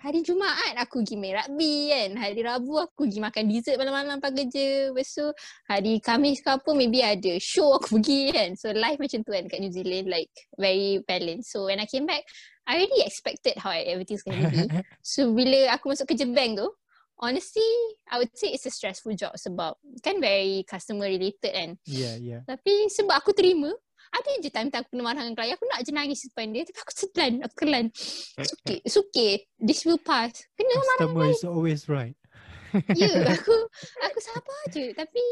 hari 0.00 0.20
Jumaat 0.24 0.72
aku 0.80 1.04
pergi 1.04 1.16
main 1.20 1.36
rugby 1.36 1.92
kan. 1.92 2.10
Hari 2.16 2.40
Rabu 2.40 2.74
aku 2.80 3.04
pergi 3.04 3.20
makan 3.20 3.44
dessert 3.52 3.76
malam-malam 3.76 4.16
lepas 4.18 4.32
kerja. 4.32 4.68
Lepas 4.88 5.08
tu 5.12 5.26
hari 5.68 5.92
Khamis 6.00 6.40
ke 6.40 6.48
apa 6.48 6.70
maybe 6.72 7.04
ada 7.04 7.32
show 7.36 7.76
aku 7.76 8.00
pergi 8.00 8.32
kan. 8.32 8.50
So 8.56 8.72
life 8.72 8.96
macam 8.96 9.20
tu 9.20 9.30
kan 9.36 9.44
kat 9.44 9.58
New 9.60 9.72
Zealand 9.72 10.08
like 10.08 10.32
very 10.56 11.04
balanced. 11.04 11.52
So 11.52 11.68
when 11.68 11.76
I 11.76 11.84
came 11.84 12.08
back, 12.08 12.24
I 12.64 12.80
already 12.80 13.04
expected 13.04 13.60
how 13.60 13.76
everything's 13.76 14.24
gonna 14.24 14.48
be. 14.48 14.64
So 15.04 15.28
bila 15.32 15.76
aku 15.76 15.92
masuk 15.92 16.08
kerja 16.08 16.24
bank 16.28 16.60
tu, 16.60 16.68
honestly 17.18 17.66
I 18.10 18.18
would 18.18 18.32
say 18.34 18.54
it's 18.54 18.66
a 18.66 18.72
stressful 18.72 19.14
job 19.18 19.36
sebab 19.36 19.76
kan 20.00 20.18
very 20.22 20.64
customer 20.64 21.06
related 21.06 21.52
kan. 21.52 21.70
Yeah, 21.84 22.16
yeah. 22.18 22.42
Tapi 22.46 22.88
sebab 22.88 23.14
aku 23.18 23.36
terima, 23.36 23.70
ada 24.08 24.28
je 24.40 24.48
time-time 24.48 24.82
aku 24.84 24.90
kena 24.96 25.04
marah 25.04 25.22
dengan 25.24 25.36
klien. 25.36 25.54
Aku 25.54 25.64
nak 25.68 25.80
je 25.84 25.92
nangis 25.92 26.24
depan 26.24 26.48
dia. 26.50 26.64
Tapi 26.64 26.78
aku 26.80 26.92
telan, 27.12 27.34
aku 27.44 27.54
telan. 27.60 27.86
It's 28.40 28.52
okay, 28.62 28.78
it's 28.80 28.96
okay. 28.96 29.32
This 29.60 29.84
will 29.84 30.00
pass. 30.00 30.32
Kena 30.56 30.74
Customer 30.80 31.28
is 31.28 31.44
always 31.44 31.82
right. 31.86 32.16
Ya, 32.92 33.08
yeah, 33.08 33.32
aku 33.36 33.54
aku 34.04 34.18
sabar 34.20 34.60
je. 34.72 34.92
Tapi 34.92 35.22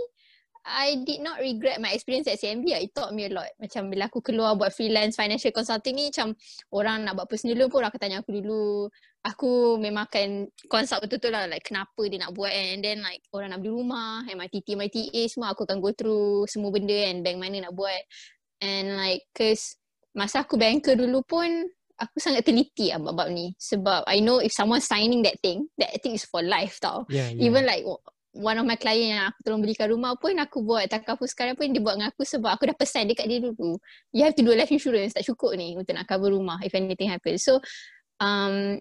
I 0.67 0.99
did 1.07 1.23
not 1.23 1.39
regret 1.39 1.79
my 1.79 1.95
experience 1.95 2.27
at 2.27 2.43
CMB 2.43 2.67
lah. 2.67 2.83
It 2.83 2.91
taught 2.91 3.15
me 3.15 3.31
a 3.31 3.33
lot. 3.33 3.47
Macam 3.63 3.87
bila 3.87 4.11
aku 4.11 4.19
keluar 4.19 4.59
buat 4.59 4.75
freelance 4.75 5.15
financial 5.15 5.55
consulting 5.55 5.95
ni, 5.95 6.11
macam 6.11 6.35
orang 6.75 7.07
nak 7.07 7.15
buat 7.15 7.31
personal 7.31 7.55
loan 7.55 7.71
pun 7.71 7.87
orang 7.87 7.95
akan 7.95 8.03
tanya 8.03 8.19
aku 8.19 8.35
dulu. 8.43 8.91
Aku 9.23 9.79
memang 9.79 10.11
akan 10.11 10.51
consult 10.67 11.07
betul-betul 11.07 11.35
lah 11.35 11.47
like 11.47 11.63
kenapa 11.63 12.03
dia 12.11 12.19
nak 12.19 12.35
buat 12.35 12.51
kan. 12.51 12.67
And 12.75 12.83
then 12.83 12.99
like 13.07 13.23
orang 13.31 13.55
nak 13.55 13.63
beli 13.63 13.79
rumah, 13.79 14.27
MITT, 14.27 14.75
MITA 14.75 15.23
semua 15.31 15.55
aku 15.55 15.63
akan 15.67 15.79
go 15.79 15.91
through 15.95 16.51
semua 16.51 16.75
benda 16.75 16.95
kan. 16.95 17.23
Bank 17.23 17.39
mana 17.39 17.71
nak 17.71 17.75
buat. 17.75 18.03
And 18.59 18.99
like 18.99 19.23
cause 19.39 19.79
masa 20.19 20.43
aku 20.43 20.59
banker 20.59 20.99
dulu 20.99 21.23
pun 21.23 21.47
aku 21.97 22.17
sangat 22.21 22.45
teliti 22.45 22.91
lah 22.91 23.01
bab-bab 23.01 23.31
ni. 23.31 23.55
Sebab 23.55 24.03
I 24.07 24.19
know 24.19 24.43
if 24.43 24.51
someone 24.51 24.83
signing 24.83 25.23
that 25.27 25.39
thing, 25.43 25.71
that 25.79 25.95
thing 26.03 26.19
is 26.19 26.27
for 26.27 26.43
life 26.43 26.79
tau. 26.83 27.07
Yeah, 27.07 27.31
yeah. 27.31 27.51
Even 27.51 27.67
like 27.67 27.87
one 28.37 28.61
of 28.61 28.69
my 28.69 28.77
client 28.77 29.17
yang 29.17 29.25
aku 29.27 29.39
tolong 29.43 29.65
belikan 29.65 29.89
rumah 29.89 30.13
pun 30.15 30.37
aku 30.37 30.61
buat 30.61 30.85
takaful 30.87 31.25
sekarang 31.25 31.57
pun 31.57 31.73
dia 31.73 31.81
buat 31.81 31.97
dengan 31.97 32.13
aku 32.13 32.23
sebab 32.23 32.53
aku 32.53 32.69
dah 32.69 32.77
pesan 32.77 33.09
dekat 33.09 33.27
dia 33.27 33.41
dulu. 33.41 33.81
You 34.13 34.29
have 34.29 34.37
to 34.37 34.45
do 34.45 34.53
life 34.53 34.69
insurance 34.69 35.17
tak 35.17 35.25
cukup 35.25 35.57
ni 35.57 35.73
untuk 35.75 35.97
nak 35.97 36.05
cover 36.05 36.29
rumah 36.29 36.61
if 36.61 36.77
anything 36.77 37.09
happens. 37.09 37.43
So 37.43 37.65
um 38.21 38.77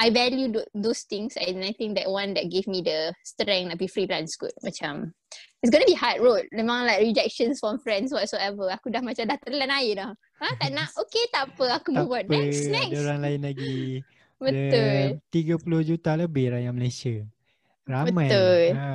I 0.00 0.08
value 0.08 0.48
th- 0.48 0.72
those 0.72 1.04
things 1.04 1.36
and 1.36 1.60
I 1.60 1.76
think 1.76 1.92
that 2.00 2.08
one 2.08 2.32
that 2.32 2.48
gave 2.48 2.64
me 2.64 2.80
the 2.80 3.12
strength 3.20 3.68
nak 3.68 3.76
be 3.76 3.84
freelance 3.84 4.32
kot. 4.32 4.56
Macam 4.64 5.12
it's 5.60 5.68
gonna 5.68 5.84
be 5.84 5.92
hard 5.92 6.24
road. 6.24 6.48
Memang 6.56 6.88
like 6.88 7.04
rejections 7.04 7.60
from 7.60 7.76
friends 7.84 8.08
whatsoever. 8.08 8.72
Aku 8.72 8.88
dah 8.88 9.04
macam 9.04 9.28
dah 9.28 9.36
telan 9.44 9.68
air 9.68 10.00
dah. 10.00 10.10
Ha 10.40 10.56
tak 10.56 10.72
nak. 10.72 10.88
Okay 10.96 11.28
tak 11.28 11.52
apa 11.52 11.76
aku 11.76 11.92
Tak 11.92 12.00
move 12.00 12.16
on. 12.16 12.24
apa, 12.24 12.32
Next 12.32 12.64
next. 12.72 12.96
ada 12.96 13.12
orang 13.12 13.20
lain 13.28 13.40
lagi. 13.44 13.76
Betul. 14.40 15.20
Ada 15.20 15.60
30 15.68 15.88
juta 15.92 16.10
lebih 16.16 16.56
rakyat 16.56 16.72
Malaysia. 16.72 17.16
Ramai. 17.88 18.28
Betul. 18.28 18.62
Ha. 18.76 18.88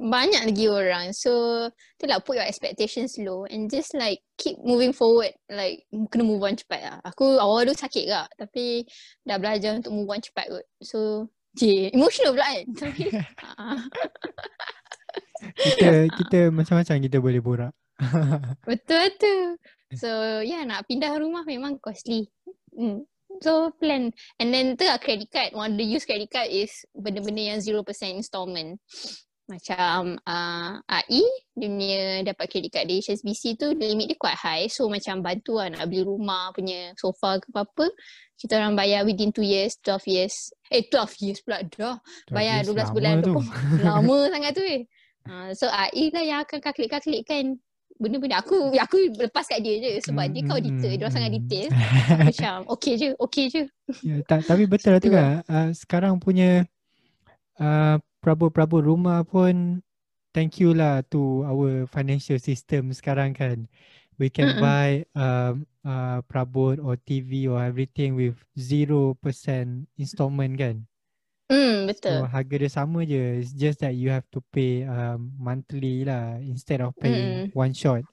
banyak 0.00 0.42
lagi 0.48 0.66
orang. 0.66 1.12
So, 1.12 1.68
tu 2.00 2.08
lah 2.08 2.24
put 2.24 2.40
your 2.40 2.48
expectations 2.48 3.20
low 3.20 3.44
and 3.44 3.68
just 3.68 3.92
like 3.92 4.24
keep 4.40 4.56
moving 4.64 4.96
forward. 4.96 5.36
Like, 5.52 5.84
kena 6.08 6.24
move 6.24 6.40
on 6.40 6.56
cepat 6.56 6.80
lah. 6.80 6.98
Aku 7.04 7.36
awal 7.36 7.68
dulu 7.68 7.76
sakit 7.76 8.08
kak. 8.08 8.28
Tapi 8.40 8.88
dah 9.28 9.36
belajar 9.36 9.76
untuk 9.76 9.92
move 9.92 10.08
on 10.08 10.24
cepat 10.24 10.48
kot. 10.48 10.64
So, 10.80 11.28
je, 11.52 11.92
emotional 11.92 12.32
pula 12.32 12.48
kan. 12.48 12.64
Tapi, 12.88 13.02
ah, 13.60 13.80
Kita 15.40 16.08
kita 16.16 16.38
macam-macam 16.48 16.94
kita 17.04 17.18
boleh 17.20 17.40
borak. 17.44 17.72
betul 18.68 19.04
tu. 19.20 19.36
So, 19.92 20.40
yeah 20.40 20.64
nak 20.64 20.88
pindah 20.88 21.12
rumah 21.20 21.44
memang 21.44 21.76
costly. 21.76 22.32
Hmm. 22.72 23.04
So, 23.40 23.72
plan. 23.80 24.12
And 24.36 24.52
then 24.52 24.76
tu 24.76 24.84
lah 24.84 25.00
credit 25.00 25.32
card. 25.32 25.56
One 25.56 25.80
the 25.80 25.84
use 25.84 26.04
credit 26.04 26.28
card 26.28 26.52
is 26.52 26.84
benda-benda 26.92 27.56
yang 27.56 27.60
0% 27.64 27.84
installment. 28.12 28.76
Macam 29.50 30.14
uh, 30.22 30.78
AI, 30.86 31.26
dia 31.58 31.66
punya 31.66 32.02
dapat 32.22 32.46
credit 32.46 32.70
card 32.70 32.86
di 32.86 33.02
HSBC 33.02 33.58
tu 33.58 33.74
limit 33.74 34.14
dia 34.14 34.18
quite 34.20 34.38
high. 34.38 34.70
So 34.70 34.86
macam 34.86 35.26
bantu 35.26 35.58
lah 35.58 35.74
nak 35.74 35.90
beli 35.90 36.06
rumah 36.06 36.54
punya 36.54 36.94
sofa 36.94 37.42
ke 37.42 37.50
apa-apa. 37.50 37.90
Kita 38.38 38.62
orang 38.62 38.78
bayar 38.78 39.02
within 39.02 39.34
2 39.34 39.42
years, 39.42 39.74
12 39.82 40.06
years. 40.06 40.54
Eh 40.70 40.86
12 40.86 41.24
years 41.26 41.40
pula 41.42 41.66
dah. 41.66 41.98
Bayar 42.30 42.62
12 42.62 42.78
Lama 42.78 42.92
bulan 42.94 43.14
tu. 43.26 43.34
Lama 43.84 44.18
sangat 44.30 44.52
tu 44.54 44.62
eh. 44.62 44.86
Uh, 45.26 45.50
so 45.52 45.68
AI 45.68 46.14
lah 46.14 46.24
yang 46.24 46.38
akan 46.46 46.58
kalkulate-kalkulatkan 46.62 47.60
benda-benda. 48.00 48.40
Aku 48.42 48.72
aku 48.74 48.96
lepas 49.20 49.44
kat 49.46 49.60
dia 49.62 49.76
je 49.78 49.90
sebab 50.02 50.26
Hmm, 50.26 50.32
dia 50.32 50.42
kau 50.42 50.58
hmm, 50.58 50.60
detail. 50.60 50.96
Dia 50.96 51.04
orang 51.06 51.14
hmm, 51.14 51.20
sangat 51.20 51.32
hmm. 51.32 51.44
detail. 51.44 51.66
Aku 52.10 52.20
macam 52.24 52.54
okay 52.72 52.94
je, 52.98 53.08
okay 53.20 53.44
je. 53.52 53.62
Ya, 54.00 54.24
ta- 54.24 54.44
tapi 54.44 54.64
betul 54.64 54.96
lah 54.96 55.00
tu 55.04 55.12
kan. 55.12 55.44
Uh, 55.44 55.68
sekarang 55.76 56.16
punya 56.16 56.64
uh, 57.60 57.96
perabot-perabot 58.24 58.82
rumah 58.84 59.22
pun 59.24 59.84
thank 60.32 60.56
you 60.60 60.72
lah 60.72 61.04
to 61.12 61.44
our 61.44 61.84
financial 61.88 62.40
system 62.40 62.90
sekarang 62.96 63.36
kan. 63.36 63.68
We 64.20 64.28
can 64.28 64.52
Mm-mm. 64.52 64.60
buy 64.60 65.08
um, 65.16 65.64
uh, 65.84 66.20
perabot 66.28 66.76
or 66.80 67.00
TV 67.00 67.48
or 67.48 67.60
everything 67.64 68.16
with 68.16 68.36
0% 68.56 69.88
installment 69.96 70.60
kan. 70.60 70.89
Hmm, 71.50 71.82
So 71.82 71.86
betul. 71.90 72.18
harga 72.30 72.54
dia 72.56 72.70
sama 72.70 73.02
je. 73.02 73.42
It's 73.42 73.50
just 73.50 73.82
that 73.82 73.98
you 73.98 74.14
have 74.14 74.22
to 74.30 74.38
pay 74.54 74.86
um, 74.86 75.34
monthly 75.34 76.06
lah 76.06 76.38
instead 76.38 76.78
of 76.78 76.94
paying 76.94 77.50
one 77.52 77.74
shot. 77.74 78.06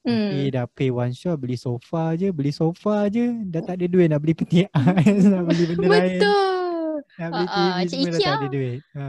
Nanti 0.00 0.48
Hmm. 0.48 0.52
dah 0.52 0.64
pay 0.68 0.88
one 0.88 1.12
shot 1.12 1.36
beli 1.36 1.56
sofa 1.56 2.12
je, 2.12 2.28
beli 2.28 2.52
sofa 2.52 3.08
je 3.08 3.40
dah 3.48 3.60
tak 3.60 3.80
ada 3.80 3.86
duit 3.88 4.08
nak 4.08 4.20
beli 4.20 4.36
peti 4.36 4.64
ais, 4.76 5.24
nak 5.24 5.44
beli 5.44 5.64
benda 5.64 5.86
lain. 5.88 6.20
Betul. 6.20 6.88
Nak 7.20 7.28
beli 7.30 7.46
TV 7.46 7.56
macam 7.56 7.88
semua 7.88 8.08
dah 8.08 8.20
tak 8.20 8.36
ada 8.36 8.48
duit. 8.48 8.80
Ha. 8.96 9.06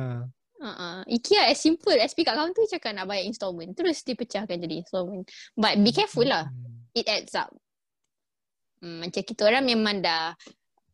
Uh-uh. 0.56 0.98
IKEA 1.06 1.52
as 1.52 1.60
simple 1.60 1.94
as 2.00 2.16
pick 2.16 2.26
up 2.26 2.40
kawan 2.40 2.56
tu 2.56 2.64
cakap 2.66 2.96
nak 2.96 3.06
bayar 3.06 3.28
installment. 3.28 3.76
Terus 3.76 4.04
dipecahkan 4.04 4.56
jadi 4.56 4.84
installment. 4.84 5.28
But 5.54 5.80
be 5.80 5.92
careful 5.92 6.24
lah. 6.24 6.48
Hmm. 6.48 6.92
It 6.92 7.08
adds 7.08 7.36
up. 7.36 7.52
Hmm, 8.80 9.04
macam 9.04 9.20
kita 9.20 9.42
orang 9.48 9.64
memang 9.64 10.00
dah 10.00 10.32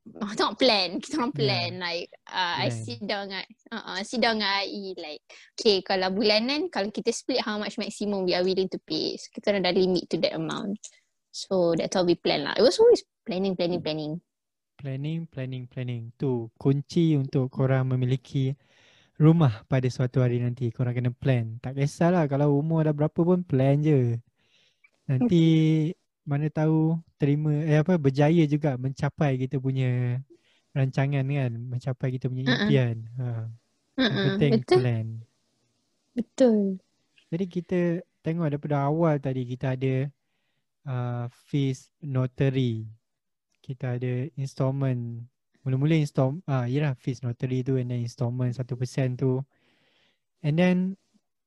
Oh, 0.21 0.33
tengok 0.33 0.57
plan. 0.57 0.97
Kita 0.97 1.21
orang 1.21 1.33
plan. 1.33 1.71
Like, 1.77 2.09
uh, 2.25 2.65
I 2.65 2.73
Plan. 2.73 2.81
sit 2.81 2.99
down 3.05 3.29
dengan, 3.29 3.45
uh, 3.69 3.85
uh, 3.85 3.99
sit 4.01 4.19
down 4.21 4.41
dengan 4.41 4.65
AI. 4.65 4.97
Like, 4.97 5.23
okay, 5.53 5.85
kalau 5.85 6.09
bulanan, 6.09 6.73
kalau 6.73 6.89
kita 6.89 7.13
split 7.13 7.41
how 7.45 7.61
much 7.61 7.77
maximum 7.77 8.25
we 8.25 8.33
are 8.33 8.41
willing 8.41 8.69
to 8.69 8.81
pay. 8.81 9.13
So, 9.21 9.29
kita 9.29 9.53
orang 9.53 9.69
dah 9.69 9.75
limit 9.77 10.09
to 10.09 10.17
that 10.25 10.33
amount. 10.33 10.81
So, 11.29 11.77
that's 11.77 11.93
how 11.93 12.03
we 12.03 12.17
plan 12.17 12.49
lah. 12.49 12.57
It 12.57 12.65
was 12.65 12.81
always 12.81 13.05
planning, 13.23 13.53
planning, 13.53 13.79
planning. 13.79 14.19
Planning, 14.81 15.29
planning, 15.29 15.69
planning. 15.69 16.09
Tu 16.17 16.49
kunci 16.57 17.13
untuk 17.13 17.53
korang 17.53 17.93
memiliki 17.93 18.57
rumah 19.21 19.61
pada 19.69 19.85
suatu 19.85 20.25
hari 20.25 20.41
nanti. 20.41 20.73
Korang 20.73 20.97
kena 20.97 21.13
plan. 21.13 21.61
Tak 21.61 21.77
kisahlah 21.77 22.25
kalau 22.25 22.57
umur 22.57 22.89
dah 22.89 22.93
berapa 22.97 23.21
pun 23.21 23.45
plan 23.45 23.77
je. 23.85 24.17
Nanti 25.05 25.45
mana 26.31 26.47
tahu 26.47 26.95
terima 27.19 27.51
eh 27.67 27.83
apa 27.83 27.99
berjaya 27.99 28.47
juga 28.47 28.79
mencapai 28.79 29.35
kita 29.35 29.59
punya 29.59 30.23
rancangan 30.71 31.27
kan, 31.27 31.51
mencapai 31.51 32.15
kita 32.15 32.31
punya 32.31 32.47
Uh-uh. 32.47 32.55
impian. 32.63 32.95
Ha. 33.19 33.25
Yang 33.99 34.07
Uh-uh. 34.07 34.23
penting 34.23 34.51
Betul. 34.63 34.77
plan. 34.79 35.07
Betul. 36.15 36.59
Jadi 37.31 37.45
kita 37.47 37.79
tengok 38.23 38.47
daripada 38.55 38.87
awal 38.87 39.19
tadi 39.19 39.43
kita 39.43 39.75
ada 39.75 39.95
uh, 40.87 41.25
fees 41.51 41.91
notary. 41.99 42.87
Kita 43.59 43.99
ada 43.99 44.27
installment. 44.39 45.27
Mula-mula 45.61 45.93
install 45.99 46.41
ah 46.49 46.65
yalah 46.65 46.97
fees 46.97 47.21
notary 47.21 47.61
tu 47.61 47.77
and 47.77 47.91
then 47.91 48.01
installment 48.01 48.55
1% 48.55 48.65
tu. 49.19 49.43
And 50.41 50.55
then 50.57 50.77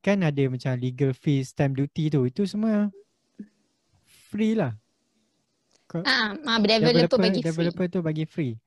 kan 0.04 0.20
ada 0.20 0.46
macam 0.52 0.76
legal 0.78 1.16
fees, 1.16 1.50
stamp 1.56 1.80
duty 1.80 2.12
tu. 2.12 2.28
Itu 2.28 2.44
semua 2.44 2.92
free 4.34 4.58
lah. 4.58 4.74
Ah, 6.02 6.34
ah, 6.34 6.58
developer, 6.58 7.22
bagi 7.22 7.38
free. 7.38 7.46
developer 7.46 7.86
tu 7.86 8.00
bagi 8.02 8.24
free. 8.26 8.58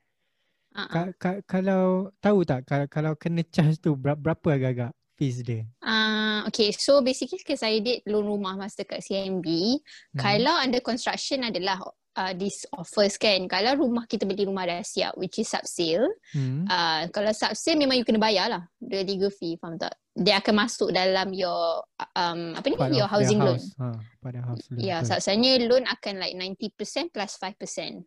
Ah, 0.71 0.79
ah. 0.79 0.87
Ka- 0.87 1.13
ka- 1.19 1.41
kalau 1.43 2.07
tahu 2.23 2.47
tak 2.47 2.63
kalau, 2.63 2.87
kalau 2.87 3.11
kena 3.19 3.43
charge 3.43 3.83
tu 3.83 3.99
ber- 3.99 4.15
berapa 4.15 4.47
agak-agak 4.55 4.95
fees 5.19 5.43
dia? 5.43 5.67
Ah, 5.83 6.47
okay, 6.47 6.71
so 6.71 7.03
basically 7.03 7.43
I 7.43 7.83
did 7.83 7.99
loan 8.07 8.31
rumah 8.31 8.55
masa 8.55 8.87
kat 8.87 9.03
CIMB, 9.03 9.43
Hmm. 9.43 10.15
kalau 10.15 10.55
under 10.55 10.79
construction 10.79 11.43
adalah 11.43 11.83
uh, 12.17 12.33
this 12.33 12.65
offers 12.73 13.15
kan. 13.21 13.45
Kalau 13.45 13.77
rumah 13.77 14.09
kita 14.09 14.25
beli 14.25 14.49
rumah 14.49 14.65
dah 14.65 14.81
siap 14.81 15.13
which 15.15 15.37
is 15.37 15.47
subsale, 15.47 16.09
Hmm. 16.33 16.65
uh, 16.65 17.05
kalau 17.13 17.29
subsale 17.31 17.77
memang 17.77 18.01
you 18.01 18.03
kena 18.03 18.17
bayar 18.17 18.49
lah 18.49 18.63
the 18.81 19.05
legal 19.05 19.29
fee, 19.29 19.55
faham 19.61 19.77
tak? 19.77 19.93
Dia 20.17 20.41
akan 20.41 20.65
masuk 20.65 20.89
dalam 20.89 21.29
your 21.37 21.85
um, 22.17 22.57
apa 22.57 22.65
ni? 22.65 22.75
Part 22.75 22.97
your 22.97 23.05
housing 23.05 23.37
loan. 23.37 23.61
Ha, 23.77 24.01
pada 24.17 24.41
house 24.41 24.65
loan. 24.73 24.81
Ya, 24.81 25.05
yeah, 25.05 25.61
loan 25.69 25.85
akan 25.85 26.17
like 26.17 26.33
90% 26.33 27.13
plus 27.13 27.37
5%. 27.37 28.01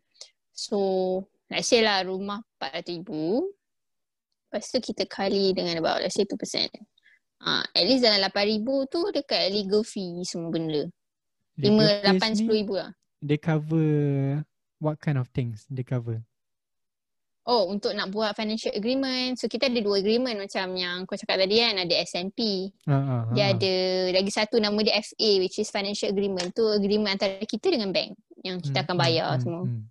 So, 0.51 0.77
let's 1.47 1.71
say 1.71 1.79
lah 1.79 2.03
rumah 2.03 2.43
400,000. 2.59 3.07
Lepas 4.51 4.67
tu 4.67 4.83
kita 4.83 5.07
kali 5.07 5.55
dengan 5.55 5.79
about 5.79 6.03
let's 6.03 6.19
say 6.19 6.27
2%. 6.27 6.35
Ah, 7.41 7.63
at 7.73 7.83
least 7.87 8.03
dalam 8.05 8.21
8,000 8.21 8.61
tu 8.91 9.01
dekat 9.09 9.49
legal 9.49 9.81
fee 9.81 10.21
semua 10.27 10.51
benda. 10.51 10.85
5, 11.57 11.63
Legal 11.63 12.19
8, 12.19 12.19
fees 12.19 12.39
10 12.43 12.45
ni, 12.45 12.53
ribu 12.61 12.73
lah. 12.75 12.91
They 13.21 13.37
cover 13.37 13.85
what 14.81 14.97
kind 14.97 15.21
of 15.21 15.29
things 15.29 15.69
they 15.69 15.85
cover? 15.85 16.25
Oh, 17.41 17.69
untuk 17.69 17.97
nak 17.97 18.13
buat 18.13 18.37
financial 18.37 18.69
agreement. 18.69 19.33
So, 19.33 19.49
kita 19.49 19.65
ada 19.65 19.81
dua 19.81 19.97
agreement 19.97 20.37
macam 20.37 20.77
yang 20.77 21.09
kau 21.09 21.17
cakap 21.17 21.41
tadi 21.41 21.57
kan. 21.57 21.73
Ada 21.73 21.95
SMP. 22.05 22.69
Ha, 22.85 22.93
ha, 22.93 23.17
Dia 23.33 23.49
ha. 23.49 23.53
ada 23.57 23.73
lagi 24.13 24.29
satu 24.29 24.61
nama 24.61 24.77
dia 24.77 24.93
FA 25.01 25.29
which 25.41 25.57
is 25.57 25.73
financial 25.73 26.13
agreement. 26.13 26.53
Tu 26.53 26.61
agreement 26.61 27.17
antara 27.17 27.41
kita 27.41 27.73
dengan 27.73 27.89
bank 27.89 28.13
yang 28.45 28.61
kita 28.61 28.81
Hmm, 28.81 28.85
akan 28.85 28.95
hmm, 28.95 29.03
bayar 29.05 29.29
hmm, 29.33 29.41
semua. 29.41 29.63
hmm. 29.65 29.81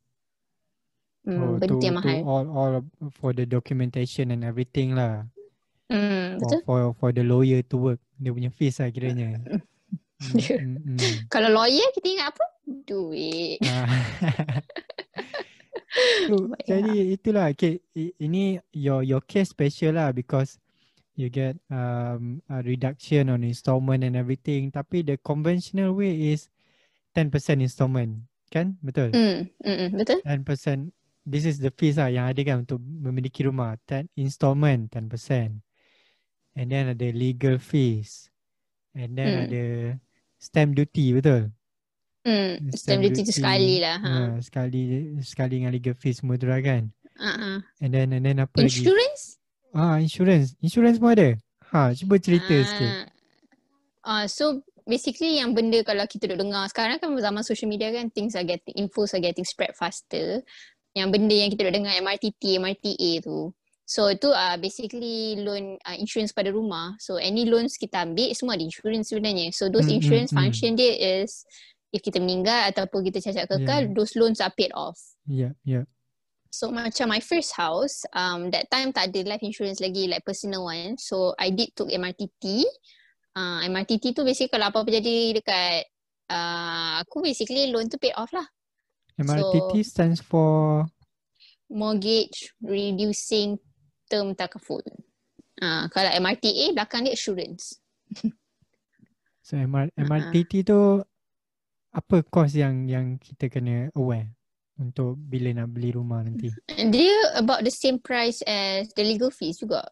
Hmm, 1.21 1.37
Oh, 1.37 1.53
benda 1.59 1.77
to, 1.77 1.85
yang 1.85 1.97
mahal. 1.99 2.19
all 2.25 2.47
all 2.49 2.73
for 3.13 3.31
the 3.31 3.45
documentation 3.45 4.31
and 4.31 4.41
everything 4.41 4.95
lah. 4.95 5.27
Hmm, 5.91 6.39
For, 6.39 6.47
betul. 6.47 6.61
for 6.65 6.79
for 6.97 7.11
the 7.11 7.27
lawyer 7.27 7.61
to 7.67 7.77
work. 7.77 8.01
Dia 8.15 8.31
punya 8.31 8.51
fees 8.51 8.79
lah 8.79 8.91
kiranya. 8.91 9.39
Hmm, 10.21 10.37
hmm, 10.37 11.01
hmm. 11.01 11.33
Kalau 11.33 11.49
lawyer 11.49 11.89
kita 11.97 12.13
ingat 12.13 12.37
apa? 12.37 12.45
Duit. 12.71 13.59
Ah. 13.67 14.63
so, 16.31 16.47
jadi 16.71 17.19
itulah 17.19 17.51
okay, 17.51 17.83
ini 18.23 18.63
your 18.71 19.03
your 19.03 19.19
case 19.27 19.51
special 19.51 19.99
lah 19.99 20.15
because 20.15 20.63
you 21.19 21.27
get 21.27 21.59
um, 21.69 22.39
a 22.47 22.63
reduction 22.63 23.29
on 23.29 23.43
installment 23.43 24.07
and 24.07 24.15
everything 24.15 24.71
tapi 24.71 25.03
the 25.03 25.19
conventional 25.21 25.93
way 25.93 26.31
is 26.31 26.47
10% 27.13 27.59
installment 27.59 28.23
kan 28.55 28.79
betul 28.87 29.11
Hmm, 29.11 29.51
mm, 29.67 29.77
mm, 29.77 29.89
betul? 29.99 30.19
10% 30.23 30.95
this 31.27 31.43
is 31.43 31.59
the 31.59 31.75
fees 31.75 31.99
lah 31.99 32.09
yang 32.09 32.31
ada 32.31 32.41
kan 32.47 32.63
untuk 32.63 32.79
memiliki 32.79 33.43
rumah 33.43 33.75
10 33.87 34.07
installment 34.15 34.95
10% 34.95 35.59
and 36.55 36.67
then 36.71 36.87
ada 36.91 37.11
legal 37.11 37.59
fees 37.59 38.31
and 38.95 39.19
then 39.19 39.31
Hmm. 39.31 39.43
ada 39.51 39.65
stamp 40.39 40.79
duty 40.79 41.19
betul 41.19 41.51
Hmm, 42.21 42.69
stamp 42.77 43.01
duty 43.01 43.25
tu 43.25 43.33
sekali 43.33 43.81
lah. 43.81 43.97
Ha. 43.97 44.13
Ha, 44.13 44.45
sekali 44.45 45.17
sekali 45.25 45.65
dengan 45.65 45.73
legal 45.73 45.97
fees 45.97 46.21
semua 46.21 46.37
tu 46.37 46.45
lah 46.45 46.61
kan. 46.61 46.93
Uh-uh. 47.17 47.65
And 47.81 47.91
then 47.93 48.13
and 48.13 48.25
then 48.25 48.45
apa 48.45 48.61
lagi? 48.61 48.85
Insurance? 48.85 49.41
Ah, 49.73 49.97
insurance. 49.97 50.53
Insurance 50.61 51.01
pun 51.01 51.17
ada. 51.17 51.29
Ha, 51.73 51.97
cuba 51.97 52.21
cerita 52.21 52.51
sikit. 52.51 52.93
Ah, 54.05 54.25
so 54.29 54.61
basically 54.85 55.39
yang 55.41 55.57
benda 55.57 55.81
kalau 55.85 56.05
kita 56.05 56.29
duk 56.29 56.41
dengar 56.41 56.67
sekarang 56.69 57.01
kan 57.01 57.13
zaman 57.17 57.45
social 57.45 57.69
media 57.71 57.93
kan 57.95 58.11
things 58.11 58.37
are 58.37 58.45
getting 58.45 58.75
infos 58.77 59.17
are 59.17 59.23
getting 59.23 59.47
spread 59.47 59.73
faster. 59.73 60.45
Yang 60.93 61.09
benda 61.15 61.37
yang 61.37 61.49
kita 61.55 61.63
duduk 61.65 61.77
dengar 61.81 61.95
MRTT, 62.03 62.59
MRTA 62.59 63.11
tu. 63.23 63.55
So 63.91 64.07
itu 64.07 64.31
uh, 64.31 64.55
basically 64.59 65.43
loan 65.43 65.75
uh, 65.83 65.97
insurance 65.99 66.31
pada 66.31 66.55
rumah. 66.55 66.95
So 67.03 67.19
any 67.19 67.47
loans 67.47 67.75
kita 67.75 68.07
ambil 68.07 68.31
semua 68.39 68.55
ada 68.55 68.63
insurance 68.63 69.11
sebenarnya. 69.11 69.51
So 69.51 69.67
those 69.67 69.87
Mm, 69.87 69.95
mm, 69.95 69.99
insurance 69.99 70.31
mm. 70.31 70.39
function 70.39 70.71
dia 70.79 70.95
is 71.23 71.43
if 71.91 72.01
kita 72.03 72.23
meninggal 72.23 72.71
ataupun 72.71 73.03
kita 73.07 73.19
cacat 73.19 73.47
kekal, 73.51 73.83
Yeah. 73.87 73.95
those 73.95 74.15
loans 74.15 74.39
are 74.39 74.55
paid 74.55 74.71
off. 74.75 74.99
Yeah, 75.27 75.55
yeah. 75.67 75.87
So 76.51 76.75
macam 76.75 77.15
my 77.15 77.23
first 77.23 77.55
house, 77.55 78.03
um, 78.11 78.51
that 78.51 78.67
time 78.75 78.91
tak 78.91 79.15
ada 79.15 79.23
life 79.23 79.43
insurance 79.47 79.79
lagi 79.79 80.11
like 80.11 80.27
personal 80.27 80.67
one. 80.67 80.99
So 80.99 81.31
I 81.39 81.55
did 81.55 81.71
took 81.79 81.91
MRTT. 81.95 82.67
Uh, 83.39 83.63
MRTT 83.71 84.11
tu 84.19 84.27
basically 84.27 84.51
kalau 84.51 84.75
apa-apa 84.75 84.91
jadi 84.91 85.39
dekat 85.39 85.87
uh, 86.27 87.07
aku 87.07 87.23
basically 87.23 87.71
loan 87.71 87.87
tu 87.87 88.03
paid 88.03 88.19
off 88.19 88.35
lah. 88.35 88.47
MRTT 89.15 89.87
stands 89.87 90.19
for 90.19 90.91
Mortgage 91.71 92.51
reducing 92.59 93.55
term 94.11 94.35
takaful. 94.35 94.83
Uh, 95.63 95.87
kalau 95.95 96.11
MRTA 96.19 96.75
belakang 96.75 97.07
dia 97.07 97.15
assurance. 97.15 97.79
so 99.47 99.55
MR, 99.55 99.87
Ah, 99.87 99.95
ah. 99.95 100.03
MRTT 100.03 100.67
tu 100.67 100.99
apa 101.91 102.23
cost 102.31 102.55
yang 102.55 102.87
yang 102.87 103.19
kita 103.19 103.51
kena 103.51 103.91
aware 103.99 104.31
untuk 104.79 105.19
bila 105.19 105.53
nak 105.53 105.75
beli 105.75 105.93
rumah 105.93 106.25
nanti. 106.25 106.49
Dia 106.95 107.37
about 107.37 107.67
the 107.67 107.73
same 107.73 108.01
price 108.01 108.41
as 108.47 108.89
the 108.97 109.05
legal 109.05 109.29
fees 109.29 109.61
juga. 109.61 109.85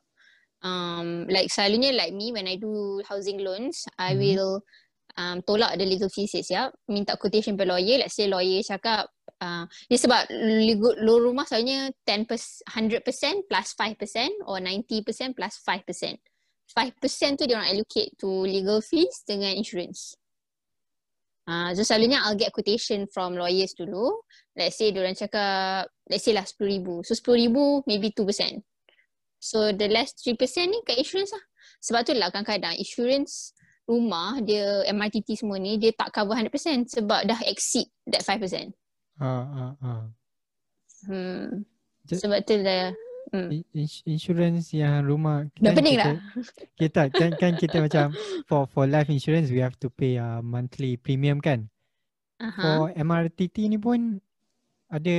Um, 0.58 1.28
like 1.30 1.50
selalunya 1.54 1.94
like 1.94 2.10
me 2.14 2.34
when 2.34 2.50
I 2.50 2.58
do 2.58 3.02
housing 3.06 3.38
loans, 3.42 3.86
I 3.94 4.14
Mhm. 4.14 4.18
will 4.18 4.54
um, 5.18 5.38
tolak 5.42 5.74
the 5.78 5.86
legal 5.86 6.10
fees 6.10 6.34
siap, 6.34 6.74
minta 6.88 7.18
quotation 7.18 7.54
per 7.58 7.66
lawyer. 7.66 7.98
Let's 8.02 8.14
say 8.14 8.26
lawyer 8.30 8.62
cakap 8.62 9.10
uh, 9.42 9.66
dia 9.90 9.98
sebab 9.98 10.30
legal, 10.32 10.94
loan 11.02 11.30
rumah 11.34 11.46
selalunya 11.46 11.90
10%, 12.06 12.26
100% 12.74 13.46
plus 13.46 13.68
5% 13.74 14.32
or 14.46 14.58
90% 14.62 15.34
plus 15.34 15.54
5%. 15.62 16.18
5% 16.68 17.38
tu 17.40 17.44
dia 17.48 17.56
orang 17.56 17.70
allocate 17.72 18.12
to 18.20 18.44
legal 18.44 18.78
fees 18.84 19.24
dengan 19.24 19.54
insurance. 19.56 20.14
Uh, 21.48 21.72
so 21.72 21.80
selalunya 21.80 22.20
I'll 22.20 22.36
get 22.36 22.52
quotation 22.52 23.08
from 23.08 23.32
lawyers 23.32 23.72
dulu. 23.72 24.20
Let's 24.52 24.76
say 24.76 24.92
diorang 24.92 25.16
cakap, 25.16 25.88
let's 26.04 26.28
say 26.28 26.36
lah 26.36 26.44
RM10,000. 26.44 27.08
So 27.08 27.16
RM10,000 27.16 27.88
maybe 27.88 28.12
2%. 28.12 28.60
So 29.40 29.72
the 29.72 29.88
last 29.88 30.20
3% 30.20 30.36
ni 30.68 30.84
kat 30.84 31.00
insurance 31.00 31.32
lah. 31.32 31.40
Sebab 31.80 32.00
tu 32.04 32.12
lah 32.12 32.28
kadang-kadang 32.28 32.76
insurance 32.76 33.56
rumah 33.88 34.36
dia 34.44 34.84
MRTT 34.92 35.40
semua 35.40 35.56
ni 35.56 35.80
dia 35.80 35.96
tak 35.96 36.12
cover 36.12 36.36
100% 36.36 36.52
sebab 36.92 37.24
dah 37.24 37.40
exceed 37.48 37.88
that 38.04 38.20
5%. 38.20 38.68
Ah 39.16 39.48
ah 39.48 39.72
ah. 39.80 40.02
Hmm. 41.08 41.64
Je- 42.04 42.20
Sebab 42.20 42.44
tu 42.44 42.60
lah. 42.60 42.92
Ins- 43.76 44.04
Insurance 44.08 44.72
yang 44.72 45.04
rumah 45.04 45.44
Dah 45.60 45.72
kan 45.72 45.76
pening 45.76 45.96
kita, 45.96 46.04
dah. 46.08 46.16
Kita 46.80 47.02
kan 47.12 47.30
kan 47.36 47.52
kita 47.60 47.76
macam 47.84 48.06
for 48.48 48.64
for 48.70 48.84
life 48.88 49.12
insurance 49.12 49.52
we 49.52 49.60
have 49.60 49.76
to 49.76 49.92
pay 49.92 50.16
a 50.16 50.40
monthly 50.40 50.96
premium 50.96 51.38
kan. 51.42 51.68
Aha. 52.38 52.62
For 52.62 52.78
MRTT 52.94 53.68
ni 53.68 53.76
pun 53.76 54.22
ada 54.88 55.16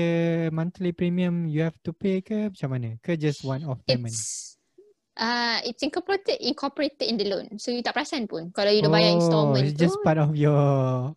monthly 0.50 0.90
premium 0.96 1.46
you 1.46 1.62
have 1.62 1.78
to 1.86 1.94
pay 1.94 2.26
ke 2.26 2.50
macam 2.50 2.70
mana? 2.74 2.98
Ke 3.06 3.14
just 3.20 3.46
one 3.46 3.62
off 3.68 3.78
payment? 3.86 4.10
It's 4.10 4.58
uh, 5.20 5.60
it's 5.68 5.84
incorporated 5.84 6.40
incorporated 6.42 7.06
in 7.06 7.20
the 7.20 7.28
loan. 7.30 7.60
So 7.62 7.70
you 7.70 7.84
tak 7.86 7.94
perasan 7.94 8.26
pun 8.26 8.50
kalau 8.56 8.72
you 8.74 8.82
dah 8.82 8.90
bayar 8.90 9.14
installment 9.14 9.68
it's 9.68 9.78
tu. 9.78 9.86
just 9.86 10.00
part 10.02 10.18
of 10.18 10.34
your 10.34 11.14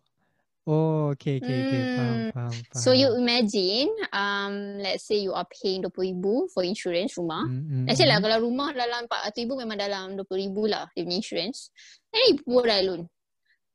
Oh, 0.63 1.11
okay, 1.11 1.43
okay, 1.43 1.57
okay. 1.59 1.81
Faham, 1.99 2.15
faham, 2.31 2.53
faham. 2.55 2.79
So 2.79 2.95
you 2.95 3.11
imagine 3.19 3.91
um 4.15 4.79
let's 4.79 5.03
say 5.03 5.19
you 5.19 5.35
are 5.35 5.43
paying 5.51 5.83
RM20,000 5.83 6.55
for 6.55 6.63
insurance 6.63 7.19
rumah. 7.19 7.43
Mm, 7.43 7.63
mm, 7.67 7.83
Let's 7.83 7.99
say 7.99 8.07
lah 8.07 8.23
mm. 8.23 8.23
kalau 8.23 8.47
rumah 8.47 8.71
dalam 8.71 9.03
RM400,000 9.11 9.59
memang 9.59 9.75
dalam 9.75 10.15
RM20,000 10.15 10.55
lah 10.71 10.87
dia 10.95 11.03
punya 11.03 11.19
insurance. 11.19 11.67
Then 12.15 12.21
you 12.31 12.35
borrow 12.47 12.79
loan. 12.79 13.01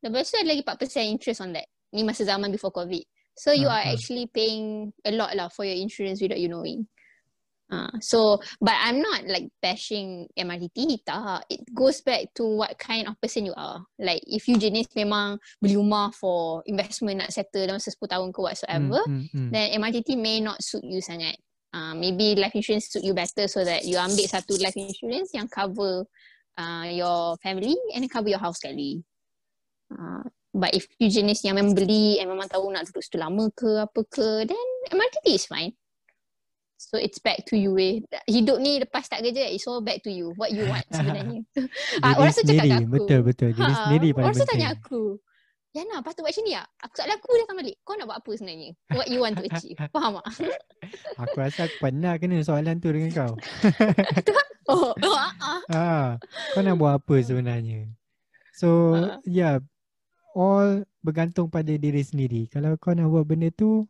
Lepas 0.01 0.33
tu 0.33 0.41
ada 0.41 0.49
lagi 0.49 0.65
4% 0.65 1.13
interest 1.13 1.45
on 1.45 1.53
that. 1.53 1.69
Ni 1.93 2.01
masa 2.01 2.25
zaman 2.25 2.49
before 2.49 2.73
COVID. 2.73 3.05
So 3.37 3.53
you 3.53 3.69
Ah, 3.69 3.79
are 3.79 3.85
ah. 3.85 3.93
actually 3.93 4.25
paying 4.25 4.89
a 5.05 5.13
lot 5.13 5.37
lah 5.37 5.45
for 5.53 5.69
your 5.69 5.77
insurance 5.77 6.17
without 6.25 6.41
you 6.41 6.49
knowing. 6.49 6.89
Uh, 7.69 7.93
so, 8.01 8.41
but 8.57 8.73
I'm 8.81 8.97
not 8.97 9.29
like 9.29 9.45
bashing 9.61 10.25
MRTT 10.33 11.05
tak. 11.05 11.45
It 11.53 11.61
goes 11.69 12.01
back 12.01 12.33
to 12.41 12.43
what 12.57 12.73
kind 12.81 13.05
of 13.05 13.13
person 13.21 13.45
you 13.45 13.53
are. 13.53 13.85
Like 14.01 14.25
if 14.25 14.49
you 14.49 14.57
jenis 14.57 14.89
memang 14.97 15.37
beli 15.61 15.77
rumah 15.77 16.09
for 16.17 16.65
investment 16.65 17.21
nak 17.21 17.29
settle 17.29 17.69
dalam 17.69 17.77
10 17.77 17.93
tahun 17.93 18.29
ke 18.33 18.39
whatsoever, 18.41 19.01
Mm, 19.05 19.29
mm, 19.29 19.37
mm. 19.37 19.49
then 19.53 19.65
MRTT 19.77 20.17
may 20.17 20.41
not 20.41 20.57
suit 20.65 20.81
you 20.81 20.97
sangat. 20.97 21.37
Uh, 21.69 21.93
maybe 21.93 22.33
life 22.33 22.57
insurance 22.57 22.89
suit 22.89 23.05
you 23.05 23.13
better 23.13 23.45
so 23.45 23.61
that 23.61 23.85
you 23.85 23.93
ambil 24.01 24.25
satu 24.25 24.57
life 24.57 24.73
insurance 24.73 25.29
yang 25.37 25.45
cover 25.45 26.01
uh, 26.57 26.89
your 26.89 27.37
family 27.45 27.77
and 27.93 28.01
then 28.01 28.09
cover 28.09 28.33
your 28.33 28.41
house 28.41 28.57
sekali. 28.57 29.05
Uh, 29.93 30.25
but 30.49 30.73
if 30.73 30.89
you 30.97 31.13
jenis 31.13 31.45
yang 31.45 31.61
memang 31.61 31.77
beli 31.77 32.17
and 32.17 32.33
memang 32.33 32.49
tahu 32.49 32.73
nak 32.73 32.89
duduk 32.89 33.05
situ 33.05 33.21
lama 33.21 33.53
ke 33.53 33.69
apa 33.77 34.01
ke, 34.09 34.49
then 34.49 34.65
MRTT 34.89 35.37
is 35.37 35.45
fine. 35.45 35.77
So 36.79 36.95
it's 36.95 37.19
back 37.19 37.43
to 37.51 37.59
you 37.59 37.75
eh. 37.75 37.99
Hidup 38.23 38.57
ni 38.57 38.79
lepas 38.79 39.03
tak 39.03 39.19
kerja, 39.19 39.51
it's 39.51 39.67
all 39.67 39.83
back 39.83 39.99
to 40.01 40.09
you. 40.09 40.31
What 40.39 40.55
you 40.55 40.63
want 40.63 40.87
sebenarnya. 40.89 41.43
Ah, 41.99 42.15
orang 42.15 42.31
tu 42.31 42.47
cakap 42.47 42.63
kat 42.63 42.79
aku. 42.79 42.93
betul 42.95 43.19
betul. 43.21 43.49
Diri 43.51 43.67
Ha, 43.67 43.79
sendiri 43.83 44.07
paling 44.09 44.25
Orang 44.25 44.33
tu 44.33 44.39
penting. 44.41 44.55
tanya 44.55 44.69
aku. 44.71 45.01
Yana, 45.69 46.01
patut 46.01 46.23
buat 46.23 46.31
macam 46.31 46.43
ni 46.47 46.53
tak? 46.55 46.67
Aku 46.81 46.93
soalan 46.95 47.13
aku 47.13 47.27
datang 47.35 47.57
balik. 47.59 47.75
Kau 47.83 47.93
nak 47.93 48.05
buat 48.07 48.17
apa 48.17 48.31
sebenarnya? 48.33 48.69
What 48.89 49.05
you 49.05 49.19
want 49.19 49.35
to 49.35 49.43
achieve? 49.45 49.77
Faham 49.93 50.17
tak? 50.17 50.25
Aku 51.21 51.35
rasa 51.35 51.59
aku 51.67 51.77
pernah 51.77 52.13
kena 52.15 52.41
soalan 52.41 52.79
tu 52.79 52.89
dengan 52.89 53.11
kau. 53.11 53.33
Oh, 54.65 54.95
oh 54.95 55.13
ah, 55.13 55.33
ah. 55.37 55.59
Ah, 55.67 56.07
kau 56.53 56.61
nak 56.61 56.73
buat 56.73 56.93
apa 56.97 57.15
sebenarnya? 57.19 57.91
So, 58.55 58.95
Ah. 58.95 59.19
yeah, 59.23 59.59
all 60.31 60.81
bergantung 61.01 61.49
pada 61.49 61.69
diri 61.69 62.01
sendiri. 62.01 62.47
Kalau 62.47 62.73
kau 62.75 62.93
nak 62.93 63.05
buat 63.05 63.25
benda 63.25 63.51
tu, 63.51 63.85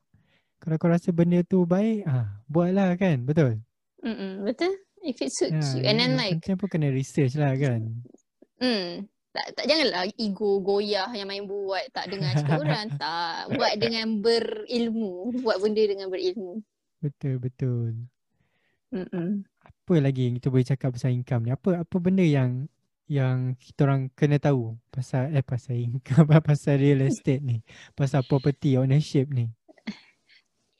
kalau 0.59 0.75
kau 0.77 0.91
rasa 0.91 1.09
benda 1.11 1.39
tu 1.41 1.63
baik, 1.63 2.03
ah, 2.05 2.27
buatlah 2.45 2.95
kan, 2.95 3.23
betul? 3.23 3.59
Mm-mm, 4.03 4.43
betul? 4.43 4.71
If 4.99 5.23
it 5.23 5.31
suits 5.31 5.75
Ya, 5.75 5.79
you. 5.79 5.83
And 5.87 5.95
then 5.97 6.19
like, 6.19 6.43
penting 6.43 6.59
pun 6.59 6.67
kena 6.67 6.91
research 6.91 7.39
lah 7.39 7.55
kan. 7.55 8.03
hmm, 8.59 9.07
tak, 9.31 9.47
tak 9.55 9.65
janganlah 9.65 10.11
ego 10.19 10.59
goyah 10.59 11.07
yang 11.15 11.31
main 11.31 11.47
buat 11.47 11.87
tak 11.95 12.11
dengar 12.11 12.35
cakap 12.35 12.59
orang. 12.67 12.87
Tak. 12.99 13.55
Buat 13.55 13.73
dengan 13.79 14.19
berilmu. 14.19 15.31
Buat 15.43 15.63
benda 15.63 15.83
dengan 15.87 16.11
berilmu. 16.11 16.59
Betul, 16.99 17.39
betul. 17.39 17.95
Mm-mm. 18.91 19.45
Apa 19.61 19.93
lagi 20.01 20.27
yang 20.27 20.35
kita 20.41 20.49
boleh 20.49 20.67
cakap 20.67 20.89
pasal 20.97 21.13
income 21.13 21.47
ni? 21.47 21.51
Apa 21.53 21.85
apa 21.85 21.95
benda 22.01 22.25
yang 22.25 22.67
yang 23.09 23.57
kita 23.57 23.89
orang 23.89 24.11
kena 24.13 24.37
tahu 24.37 24.77
pasal 24.93 25.33
eh 25.33 25.41
pasal 25.41 25.79
income 25.87 26.29
pasal 26.43 26.77
real 26.77 27.01
estate 27.05 27.41
ni, 27.41 27.63
pasal 27.95 28.21
property 28.25 28.75
ownership 28.75 29.29
ni. 29.31 29.47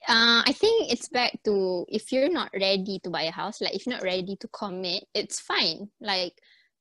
Uh, 0.09 0.41
I 0.41 0.57
think 0.57 0.89
it's 0.89 1.05
back 1.05 1.37
to 1.45 1.85
if 1.85 2.09
you're 2.09 2.33
not 2.33 2.49
ready 2.57 2.97
to 3.05 3.13
buy 3.13 3.29
a 3.29 3.31
house, 3.31 3.61
like 3.61 3.77
if 3.77 3.85
you're 3.85 3.93
not 3.93 4.01
ready 4.01 4.33
to 4.41 4.47
commit, 4.49 5.05
it's 5.13 5.37
fine. 5.37 5.93
Like, 6.01 6.33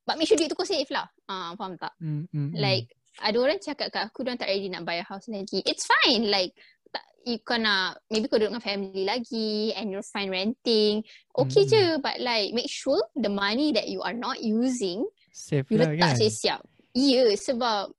but 0.08 0.16
make 0.16 0.32
sure 0.32 0.40
duit 0.40 0.48
tu 0.48 0.56
kau 0.56 0.64
save 0.64 0.88
lah. 0.88 1.04
Ah, 1.28 1.52
uh, 1.52 1.60
faham 1.60 1.76
tak? 1.76 1.92
Mm, 2.00 2.24
mm, 2.32 2.32
mm. 2.32 2.50
Like 2.56 2.88
ada 3.20 3.36
orang 3.36 3.60
cakap 3.60 3.92
kat 3.92 4.08
aku 4.08 4.24
dia 4.24 4.40
tak 4.40 4.48
ready 4.48 4.72
nak 4.72 4.88
buy 4.88 4.96
a 4.96 5.04
house 5.04 5.28
lagi. 5.28 5.60
It's 5.68 5.84
fine. 5.84 6.32
Like 6.32 6.56
tak, 6.88 7.04
you 7.28 7.36
kau 7.44 7.60
nak 7.60 8.00
maybe 8.08 8.32
kau 8.32 8.40
duduk 8.40 8.56
dengan 8.56 8.64
family 8.64 9.04
lagi 9.04 9.76
and 9.76 9.92
you're 9.92 10.08
fine 10.08 10.32
renting. 10.32 11.04
Okay 11.36 11.68
Mm-mm. 11.68 12.00
je 12.00 12.00
but 12.00 12.16
like 12.24 12.56
make 12.56 12.72
sure 12.72 12.96
the 13.12 13.28
money 13.28 13.76
that 13.76 13.92
you 13.92 14.00
are 14.00 14.16
not 14.16 14.40
using 14.40 15.04
safe 15.36 15.68
you 15.68 15.76
lah 15.76 15.92
letak 15.92 16.16
kan. 16.16 16.16
siap-siap. 16.16 16.60
Ya 16.96 17.28
yeah, 17.28 17.36
sebab 17.36 17.92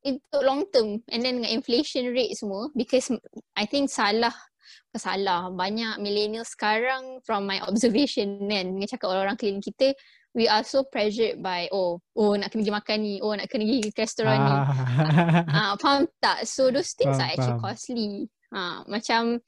untuk 0.00 0.42
long 0.42 0.64
term 0.72 1.04
and 1.12 1.20
then 1.20 1.44
dengan 1.44 1.52
inflation 1.52 2.08
rate 2.08 2.32
semua 2.34 2.72
because 2.72 3.12
I 3.52 3.68
think 3.68 3.92
salah 3.92 4.32
bukan 4.90 5.00
salah 5.00 5.42
banyak 5.52 5.98
millennial 6.00 6.44
sekarang 6.44 7.18
from 7.24 7.44
my 7.44 7.58
observation 7.68 8.46
kan 8.48 8.76
dengan 8.76 8.88
cakap 8.88 9.08
orang-orang 9.12 9.36
keliling 9.38 9.64
kita 9.64 9.92
we 10.32 10.48
are 10.48 10.64
so 10.64 10.80
pressured 10.88 11.44
by 11.44 11.68
oh 11.76 12.00
oh 12.16 12.32
nak 12.32 12.48
kena 12.48 12.64
pergi 12.64 12.72
makan 12.72 12.98
ni 13.04 13.14
oh 13.20 13.36
nak 13.36 13.46
kena 13.52 13.68
pergi 13.68 13.92
ke 13.92 14.00
restoran 14.00 14.38
ni 14.40 14.52
Ah. 14.52 14.64
Ah, 15.48 15.72
faham 15.76 16.08
tak? 16.20 16.48
So 16.48 16.72
those 16.72 16.96
things 16.96 17.16
Faham, 17.16 17.28
are 17.28 17.30
actually 17.36 17.56
faham. 17.60 17.64
costly. 17.64 18.10
Ah, 18.52 18.80
macam 18.88 19.40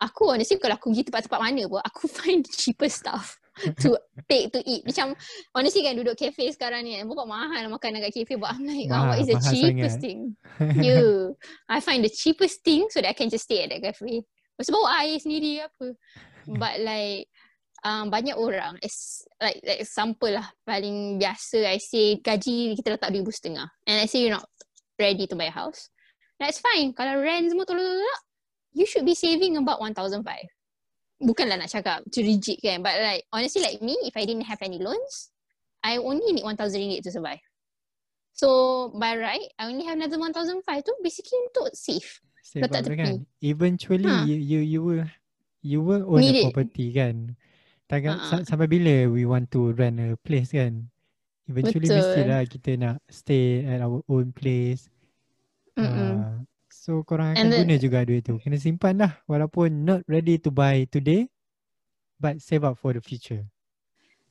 aku 0.00 0.22
honestly 0.36 0.60
kalau 0.60 0.76
aku 0.76 0.92
pergi 0.92 1.08
tempat-tempat 1.08 1.40
mana 1.40 1.62
pun 1.64 1.80
aku 1.80 2.04
find 2.20 2.44
the 2.44 2.52
cheapest 2.52 3.00
stuff 3.04 3.40
to 3.80 3.96
take 4.28 4.52
to 4.52 4.60
eat. 4.66 4.84
Macam 4.84 5.16
honestly 5.56 5.80
kan 5.80 5.96
duduk 5.96 6.18
cafe 6.18 6.52
sekarang 6.52 6.84
ni 6.84 7.00
kan 7.00 7.08
bukan 7.08 7.24
mahal 7.24 7.64
makanan 7.72 8.04
kat 8.04 8.12
cafe 8.12 8.34
but 8.36 8.52
I'm 8.52 8.66
like 8.68 8.92
ah, 8.92 9.08
what 9.08 9.18
is 9.22 9.30
the 9.30 9.40
cheapest 9.40 10.00
sangat. 10.00 10.04
thing? 10.04 10.20
yeah. 10.84 11.32
I 11.70 11.80
find 11.80 12.04
the 12.04 12.12
cheapest 12.12 12.60
thing 12.60 12.92
so 12.92 13.00
that 13.00 13.14
I 13.14 13.16
can 13.16 13.32
just 13.32 13.48
stay 13.48 13.64
at 13.64 13.72
that 13.72 13.80
cafe. 13.80 14.20
Bawa 14.58 15.02
air 15.02 15.18
sendiri 15.18 15.58
ke 15.58 15.66
apa. 15.66 15.86
But 16.44 16.74
like 16.84 17.26
um, 17.82 18.08
banyak 18.08 18.36
orang 18.38 18.78
as, 18.80 19.26
like 19.42 19.60
like 19.66 19.80
example 19.82 20.30
lah 20.30 20.46
paling 20.64 21.18
biasa 21.18 21.66
I 21.66 21.78
say 21.82 22.22
gaji 22.22 22.78
kita 22.78 22.96
letak 22.96 23.12
RM2,500 23.12 23.88
and 23.88 23.96
I 24.00 24.06
say 24.06 24.24
you're 24.24 24.36
not 24.36 24.48
ready 25.00 25.26
to 25.26 25.34
buy 25.34 25.50
a 25.50 25.54
house. 25.54 25.90
That's 26.38 26.58
fine. 26.62 26.94
Kalau 26.94 27.18
rent 27.22 27.50
semua 27.50 27.66
tolong-tolong 27.66 28.22
you 28.74 28.86
should 28.86 29.06
be 29.06 29.14
saving 29.14 29.56
about 29.56 29.78
1,005. 29.78 30.22
Bukanlah 31.22 31.56
nak 31.62 31.70
cakap 31.70 32.02
too 32.10 32.26
rigid 32.26 32.58
kan. 32.58 32.82
But 32.82 32.98
like, 32.98 33.22
honestly 33.30 33.62
like 33.62 33.78
me, 33.80 33.94
if 34.02 34.18
I 34.18 34.26
didn't 34.26 34.50
have 34.50 34.58
any 34.60 34.82
loans, 34.82 35.30
I 35.80 35.96
only 35.96 36.34
need 36.34 36.42
1,000 36.42 36.58
ringgit 36.58 37.06
to 37.06 37.14
survive. 37.14 37.40
So, 38.34 38.90
by 38.98 39.14
right, 39.14 39.46
I 39.62 39.70
only 39.70 39.86
have 39.86 39.94
another 39.94 40.18
1,005 40.18 40.66
tu 40.82 40.92
basically 41.06 41.38
untuk 41.46 41.70
save. 41.70 42.18
Sebab 42.54 42.70
Letak 42.70 42.82
tepi. 42.86 42.96
kan 42.96 43.14
eventually 43.42 44.06
Ha. 44.06 44.22
you, 44.24 44.36
you 44.38 44.60
you 44.62 44.80
will 44.80 45.02
you 45.60 45.80
will 45.82 46.06
own 46.06 46.22
Need 46.22 46.38
a 46.38 46.38
it. 46.38 46.44
property 46.48 46.94
kan. 46.94 47.34
Takkan 47.84 48.14
Ha, 48.14 48.24
sa- 48.30 48.44
sampai 48.46 48.70
bila 48.70 49.10
we 49.10 49.26
want 49.26 49.50
to 49.50 49.74
rent 49.74 49.98
a 49.98 50.14
place 50.16 50.54
kan. 50.54 50.86
Eventually 51.44 51.90
Betul. 51.90 51.98
mestilah 52.00 52.40
kita 52.46 52.70
nak 52.78 52.96
stay 53.06 53.66
at 53.66 53.82
our 53.82 54.00
own 54.06 54.30
place. 54.30 54.86
Uh, 55.74 56.46
so 56.70 57.02
korang 57.02 57.34
And 57.34 57.50
akan 57.50 57.50
then- 57.50 57.60
guna 57.66 57.76
juga 57.76 57.98
duit 58.06 58.22
tu. 58.22 58.38
Kena 58.38 58.56
simpan 58.56 59.02
lah 59.02 59.18
walaupun 59.26 59.82
not 59.82 60.00
ready 60.06 60.38
to 60.38 60.48
buy 60.48 60.86
today 60.86 61.26
but 62.16 62.38
save 62.38 62.62
up 62.62 62.78
for 62.78 62.94
the 62.94 63.02
future. 63.02 63.42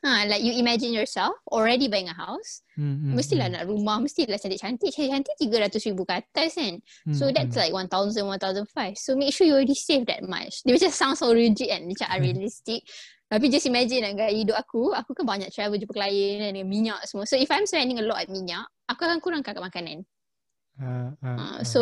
Ha, 0.04 0.28
like 0.28 0.44
you 0.44 0.52
imagine 0.60 0.92
yourself 0.92 1.32
already 1.48 1.88
buying 1.88 2.12
a 2.12 2.14
house. 2.14 2.60
Hmm, 2.76 3.00
hmm, 3.00 3.16
Mestilah 3.16 3.48
hmm. 3.48 3.56
nak 3.56 3.64
rumah, 3.72 4.04
mestilah 4.04 4.36
cantik-cantik. 4.36 4.92
Cantik-cantik 4.92 5.36
300 5.40 5.80
ribu 5.88 6.04
ke 6.04 6.20
atas 6.20 6.60
kan. 6.60 6.76
Hmm, 7.08 7.16
So 7.16 7.32
that's 7.32 7.56
hmm. 7.56 7.72
like 7.72 7.74
1,000, 7.88 8.28
1,005. 8.28 9.00
So 9.00 9.16
make 9.16 9.32
sure 9.32 9.48
you 9.48 9.56
already 9.56 9.80
save 9.80 10.04
that 10.12 10.28
much. 10.28 10.60
Dia 10.68 10.76
macam 10.76 10.92
sound 10.92 11.16
so 11.16 11.32
rigid 11.32 11.72
kan. 11.72 11.88
Macam 11.88 12.08
unrealistic. 12.20 12.84
Tapi 13.32 13.48
just 13.48 13.64
imagine 13.64 14.04
gaya 14.20 14.36
hidup 14.36 14.60
aku. 14.60 14.92
Aku 14.92 15.16
kan 15.16 15.24
banyak 15.24 15.48
travel 15.56 15.80
jumpa 15.80 15.96
klien 15.96 16.44
kan, 16.44 16.52
dengan 16.52 16.68
minyak 16.68 17.00
semua. 17.08 17.24
So 17.24 17.40
if 17.40 17.48
I'm 17.48 17.64
spending 17.64 17.98
a 17.98 18.06
lot 18.06 18.20
at 18.20 18.28
minyak, 18.28 18.68
aku 18.92 19.08
akan 19.08 19.24
kurangkan 19.24 19.56
kat 19.56 19.64
makanan. 19.64 20.04
Ah, 20.84 21.14
Uh, 21.22 21.38
ah. 21.38 21.60
so 21.62 21.82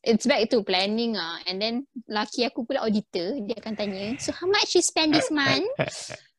it's 0.00 0.24
back 0.24 0.48
to 0.48 0.64
planning 0.64 1.20
ah. 1.20 1.36
And 1.44 1.60
then 1.60 1.84
laki 2.08 2.48
aku 2.48 2.64
pula 2.64 2.80
auditor, 2.86 3.44
dia 3.44 3.60
akan 3.60 3.76
tanya, 3.76 4.16
so 4.16 4.32
how 4.32 4.48
much 4.48 4.72
you 4.72 4.80
spend 4.80 5.12
this 5.12 5.28
month? 5.28 5.68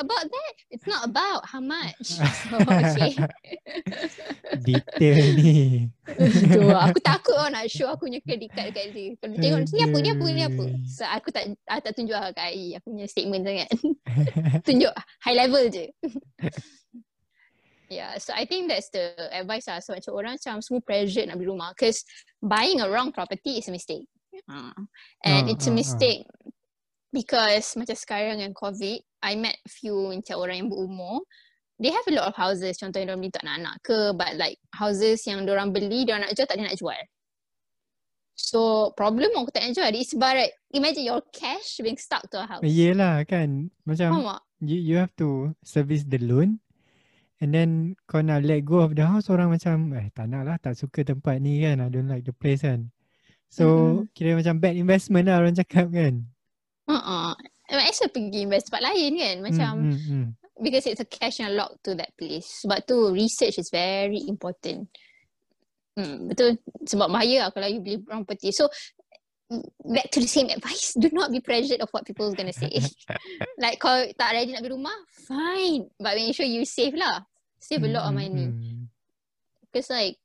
About 0.00 0.32
that, 0.32 0.52
it's 0.72 0.88
not 0.88 1.04
about 1.04 1.44
how 1.44 1.60
much. 1.60 2.16
So 2.50 2.56
okay. 2.56 3.12
Detail 4.64 5.18
ni. 5.36 5.86
tu 6.56 6.72
aku 6.72 6.98
takut 7.04 7.36
orang 7.36 7.52
nak 7.52 7.68
show 7.68 7.92
aku 7.92 8.08
punya 8.08 8.24
credit 8.24 8.48
card 8.50 8.72
dekat 8.72 8.96
dia. 8.96 9.12
Kalau 9.20 9.36
dia 9.36 9.40
tengok 9.44 9.60
ni 9.68 9.82
apa 9.84 9.96
ni 10.00 10.08
apa 10.08 10.26
ni 10.32 10.42
apa. 10.48 10.64
So 10.88 11.02
aku 11.04 11.28
tak 11.28 11.52
aku 11.68 11.82
tak 11.84 11.94
tunjuk 11.94 12.16
lah 12.16 12.32
kat 12.32 12.48
AI 12.48 12.80
aku 12.80 12.96
punya 12.96 13.06
statement 13.06 13.44
sangat. 13.44 13.68
tunjuk 14.66 14.92
high 15.20 15.36
level 15.36 15.64
je. 15.68 15.86
Yeah, 17.90 18.16
so 18.22 18.32
I 18.32 18.46
think 18.46 18.70
that's 18.70 18.88
the 18.94 19.18
advice 19.34 19.66
lah. 19.66 19.82
So 19.82 19.92
macam 19.92 20.14
orang 20.14 20.32
macam 20.38 20.62
semua 20.62 20.80
pressure 20.80 21.26
nak 21.26 21.36
beli 21.36 21.50
rumah. 21.50 21.76
Because 21.76 22.06
buying 22.40 22.80
a 22.80 22.88
wrong 22.88 23.10
property 23.10 23.58
is 23.58 23.68
a 23.68 23.74
mistake. 23.74 24.06
Uh, 24.46 24.72
and 25.26 25.50
Ah, 25.50 25.52
it's 25.52 25.66
a 25.66 25.74
ah, 25.74 25.76
mistake 25.76 26.22
because 27.10 27.74
macam 27.74 27.98
sekarang 27.98 28.38
dengan 28.38 28.54
COVID, 28.54 29.09
I 29.20 29.36
met 29.36 29.56
few 29.68 30.12
macam 30.12 30.36
orang 30.40 30.56
yang 30.64 30.68
berumur. 30.68 31.24
They 31.80 31.92
have 31.92 32.04
a 32.08 32.12
lot 32.12 32.28
of 32.28 32.36
houses. 32.36 32.76
Contohnya 32.76 33.08
diorang 33.08 33.24
beli 33.24 33.32
untuk 33.32 33.44
anak-anak 33.44 33.76
ke. 33.80 33.98
But 34.12 34.32
like 34.36 34.56
houses 34.76 35.24
yang 35.24 35.48
diorang 35.48 35.72
beli, 35.72 36.04
diorang 36.04 36.28
nak 36.28 36.36
jual 36.36 36.44
tak 36.44 36.60
ada 36.60 36.68
nak 36.68 36.76
jual. 36.76 37.00
So 38.36 38.92
problem 38.96 39.32
aku 39.36 39.52
tak 39.52 39.64
nak 39.64 39.76
jual 39.76 39.92
is 39.96 40.12
barat. 40.16 40.52
Imagine 40.76 41.08
your 41.08 41.24
cash 41.32 41.80
being 41.80 41.96
stuck 41.96 42.24
to 42.32 42.40
a 42.40 42.44
house. 42.44 42.64
Yelah 42.64 43.24
kan. 43.24 43.72
Macam 43.88 44.12
Faham 44.12 44.40
you 44.60 44.76
you 44.76 44.96
have 45.00 45.12
to 45.16 45.56
service 45.64 46.04
the 46.04 46.20
loan 46.20 46.60
and 47.40 47.56
then 47.56 47.96
kau 48.04 48.20
nak 48.20 48.44
let 48.44 48.60
go 48.62 48.84
of 48.84 48.92
the 48.92 49.04
house 49.04 49.32
orang 49.32 49.48
macam 49.48 49.96
eh 49.96 50.12
tak 50.12 50.28
nak 50.28 50.44
lah 50.44 50.56
tak 50.60 50.76
suka 50.76 51.00
tempat 51.00 51.40
ni 51.40 51.64
kan 51.64 51.80
I 51.80 51.88
don't 51.88 52.08
like 52.08 52.28
the 52.28 52.36
place 52.36 52.60
kan 52.60 52.92
so 53.48 53.64
Mm-mm. 54.04 54.12
kira 54.12 54.36
macam 54.36 54.60
bad 54.60 54.76
investment 54.76 55.32
lah 55.32 55.40
orang 55.40 55.56
cakap 55.56 55.88
kan 55.90 56.28
Uh-uh. 56.84 57.32
Well 57.70 58.10
pergi 58.10 58.38
invest 58.42 58.66
tempat 58.68 58.82
lain 58.82 59.12
kan. 59.14 59.36
Macam 59.46 59.72
mm, 59.86 59.94
mm, 59.94 60.10
mm. 60.10 60.26
because 60.58 60.84
it's 60.90 60.98
a 60.98 61.06
cash 61.06 61.38
yang 61.38 61.54
locked 61.54 61.86
to 61.86 61.94
that 61.94 62.10
place. 62.18 62.66
Sebab 62.66 62.82
tu 62.82 63.14
research 63.14 63.62
is 63.62 63.70
very 63.70 64.26
important. 64.26 64.90
Hmm, 65.94 66.26
betul. 66.30 66.58
Sebab 66.86 67.10
bahaya 67.10 67.46
lah 67.46 67.50
kalau 67.54 67.70
you 67.70 67.78
beli 67.78 68.02
property. 68.02 68.50
So 68.50 68.66
mm, 69.54 69.62
back 69.86 70.10
to 70.14 70.18
the 70.18 70.30
same 70.30 70.50
advice. 70.50 70.98
Do 70.98 71.10
not 71.14 71.30
be 71.30 71.38
pressured 71.38 71.78
of 71.78 71.90
what 71.94 72.02
people 72.02 72.26
is 72.26 72.34
gonna 72.34 72.54
say. 72.54 72.74
like 73.62 73.78
kalau 73.78 74.10
tak 74.18 74.34
ready 74.34 74.50
nak 74.50 74.66
beli 74.66 74.74
rumah, 74.74 74.98
fine. 75.26 75.86
But 76.02 76.18
make 76.18 76.34
sure 76.34 76.46
you 76.46 76.66
save 76.66 76.98
lah. 76.98 77.22
Save 77.62 77.86
a 77.86 77.90
lot 77.92 78.10
of 78.10 78.14
Mm, 78.16 78.20
money. 78.20 78.46
mm, 78.50 78.58
mm. 78.58 78.82
Because 79.70 79.94
like 79.94 80.18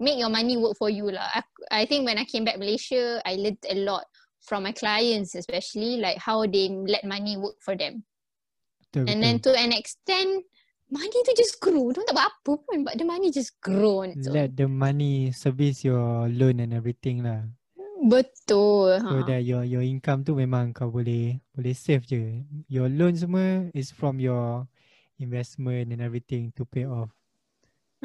make 0.00 0.16
your 0.16 0.32
money 0.32 0.56
work 0.56 0.76
for 0.80 0.88
you 0.88 1.12
lah. 1.12 1.28
I, 1.28 1.44
I 1.72 1.82
think 1.84 2.08
when 2.08 2.16
I 2.16 2.24
came 2.24 2.44
back 2.44 2.56
Malaysia, 2.56 3.20
I 3.24 3.36
learned 3.36 3.60
a 3.68 3.76
lot 3.84 4.08
from 4.46 4.62
my 4.62 4.70
clients 4.70 5.34
especially 5.34 5.98
like 5.98 6.22
how 6.22 6.46
they 6.46 6.70
let 6.70 7.02
money 7.02 7.34
work 7.34 7.58
for 7.58 7.74
them. 7.74 8.06
betul 8.80 9.10
And 9.10 9.18
then 9.18 9.42
betul 9.42 9.58
to 9.58 9.60
an 9.60 9.74
extent, 9.74 10.46
money 10.86 11.18
tu 11.26 11.34
just 11.34 11.58
grow. 11.58 11.90
Dia 11.90 12.06
tak 12.06 12.14
buat 12.14 12.30
apa 12.30 12.52
pun, 12.62 12.86
but 12.86 12.94
the 12.94 13.02
money 13.02 13.34
just 13.34 13.58
grow 13.58 14.06
on 14.06 14.14
its 14.14 14.30
own. 14.30 14.38
let 14.38 14.54
the 14.54 14.70
money 14.70 15.34
service 15.34 15.82
your 15.82 16.30
loan 16.30 16.62
and 16.62 16.70
everything 16.70 17.26
lah 17.26 17.42
Betul. 18.06 19.02
so 19.02 19.18
Ha. 19.18 19.26
that 19.26 19.42
your 19.42 19.66
your 19.66 19.82
income 19.82 20.22
tu 20.22 20.36
memang 20.38 20.70
kau 20.70 20.92
boleh 20.92 21.42
boleh 21.56 21.74
save 21.74 22.06
je 22.06 22.44
your 22.70 22.86
loan 22.86 23.18
semua 23.18 23.66
is 23.74 23.90
from 23.90 24.22
your 24.22 24.62
investment 25.18 25.90
and 25.90 25.98
everything 26.04 26.54
to 26.54 26.62
pay 26.68 26.86
off 26.86 27.10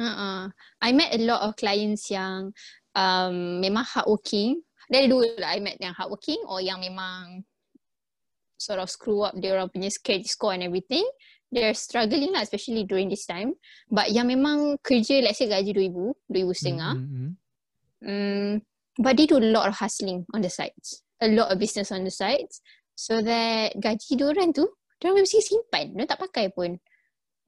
Uh-uh. 0.00 0.48
I 0.80 0.90
met 0.96 1.12
a 1.14 1.20
lot 1.22 1.44
of 1.46 1.54
clients 1.54 2.08
yang 2.10 2.56
um, 2.96 3.60
memang 3.60 3.84
hardworking. 3.86 4.64
Dari 4.92 5.08
dua 5.08 5.24
lah, 5.40 5.56
I 5.56 5.64
met 5.64 5.80
yang 5.80 5.96
hardworking 5.96 6.44
or 6.44 6.60
yang 6.60 6.76
memang 6.84 7.48
sort 8.60 8.76
of 8.76 8.92
screw 8.92 9.24
up 9.24 9.32
dia 9.40 9.56
orang 9.56 9.72
punya 9.72 9.88
credit 10.04 10.28
score 10.28 10.52
and 10.52 10.60
everything. 10.60 11.08
They're 11.48 11.72
struggling 11.72 12.36
lah, 12.36 12.44
especially 12.44 12.84
during 12.84 13.08
this 13.08 13.24
time. 13.24 13.56
But 13.88 14.12
yang 14.12 14.28
memang 14.28 14.84
kerja, 14.84 15.24
let's 15.24 15.40
say 15.40 15.48
gaji 15.48 15.72
RM2,000, 15.72 16.12
RM2,500. 16.28 16.96
Mm, 16.96 17.30
mm, 18.04 18.52
but 19.00 19.16
they 19.16 19.24
do 19.24 19.40
a 19.40 19.48
lot 19.48 19.68
of 19.68 19.76
hustling 19.80 20.28
on 20.36 20.44
the 20.44 20.52
sides. 20.52 21.00
A 21.24 21.28
lot 21.28 21.52
of 21.52 21.56
business 21.56 21.92
on 21.92 22.04
the 22.04 22.12
sides. 22.12 22.60
So 22.92 23.20
that 23.24 23.76
gaji 23.80 24.20
diorang 24.20 24.52
tu, 24.52 24.68
diorang 25.00 25.24
mesti 25.24 25.40
simpan. 25.40 25.96
Diorang 25.96 26.08
tak 26.08 26.20
pakai 26.20 26.52
pun. 26.52 26.76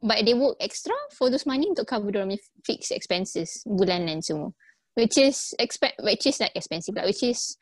But 0.04 0.24
they 0.28 0.36
work 0.36 0.60
extra 0.60 0.96
for 1.16 1.32
those 1.32 1.48
money 1.48 1.68
untuk 1.68 1.88
cover 1.88 2.12
diorang 2.12 2.36
punya 2.36 2.44
fixed 2.64 2.92
expenses 2.92 3.64
bulanan 3.64 4.20
semua. 4.20 4.52
Which 4.94 5.18
is 5.18 5.54
expe- 5.58 5.98
which 6.02 6.26
is 6.26 6.38
like 6.38 6.54
expensive 6.54 6.94
lah. 6.94 7.06
Which 7.06 7.26
is 7.26 7.58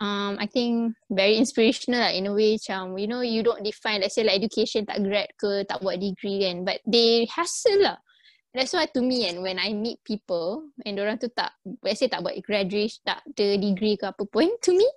um 0.00 0.40
I 0.40 0.48
think 0.48 0.96
very 1.12 1.36
inspirational 1.36 2.00
lah 2.00 2.12
in 2.16 2.26
a 2.26 2.34
way 2.34 2.56
macam 2.56 2.96
you 2.96 3.06
know 3.06 3.20
you 3.20 3.44
don't 3.44 3.62
define 3.62 4.00
let's 4.00 4.16
say 4.16 4.24
like 4.24 4.40
education 4.40 4.88
tak 4.88 5.04
grad 5.04 5.28
ke 5.36 5.68
tak 5.68 5.84
buat 5.84 6.00
degree 6.00 6.48
kan 6.48 6.64
but 6.64 6.80
they 6.88 7.28
hustle 7.28 7.84
lah. 7.84 8.00
That's 8.52 8.76
why 8.76 8.84
to 8.92 9.00
me 9.00 9.28
and 9.28 9.40
when 9.40 9.56
I 9.56 9.72
meet 9.72 10.04
people 10.04 10.68
and 10.84 11.00
orang 11.00 11.16
tu 11.20 11.28
tak 11.32 11.56
let's 11.80 12.00
say 12.00 12.08
tak 12.08 12.24
buat 12.24 12.36
graduate 12.44 13.00
tak 13.04 13.24
ada 13.24 13.56
degree 13.56 13.96
ke 13.96 14.08
apa 14.08 14.24
pun 14.28 14.48
to 14.64 14.70
me 14.72 14.88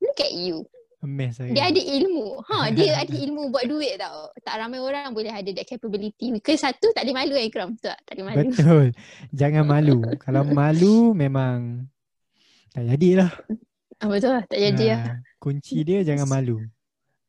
look 0.00 0.20
at 0.20 0.32
you. 0.32 0.64
Amazed 1.06 1.38
saya. 1.38 1.54
Dia 1.54 1.70
ada 1.70 1.78
ilmu. 1.78 2.42
Ha, 2.42 2.56
dia 2.74 2.90
ada 2.98 3.14
ilmu 3.30 3.54
buat 3.54 3.64
duit 3.70 3.94
tau. 4.02 4.34
Tak 4.42 4.58
ramai 4.58 4.82
orang 4.82 5.14
boleh 5.14 5.30
ada 5.30 5.46
that 5.54 5.66
capability. 5.70 6.34
Because 6.34 6.66
satu 6.66 6.90
tak 6.90 7.06
ada 7.06 7.14
malu 7.14 7.38
kan 7.38 7.44
Ikram. 7.46 7.68
Betul 7.78 7.94
tak? 7.94 7.98
Tak 8.02 8.12
ada 8.18 8.22
malu. 8.26 8.38
Betul. 8.50 8.86
Jangan 9.30 9.64
malu. 9.64 9.98
Kalau 10.18 10.42
malu 10.42 10.96
memang 11.14 11.86
tak 12.74 12.84
jadilah. 12.90 13.30
Ah, 14.02 14.08
betul 14.10 14.34
lah. 14.34 14.44
Tak 14.50 14.58
jadi 14.58 14.84
lah. 14.92 15.00
Ha, 15.06 15.12
kunci 15.38 15.86
dia 15.86 16.02
jangan 16.02 16.26
malu. 16.26 16.58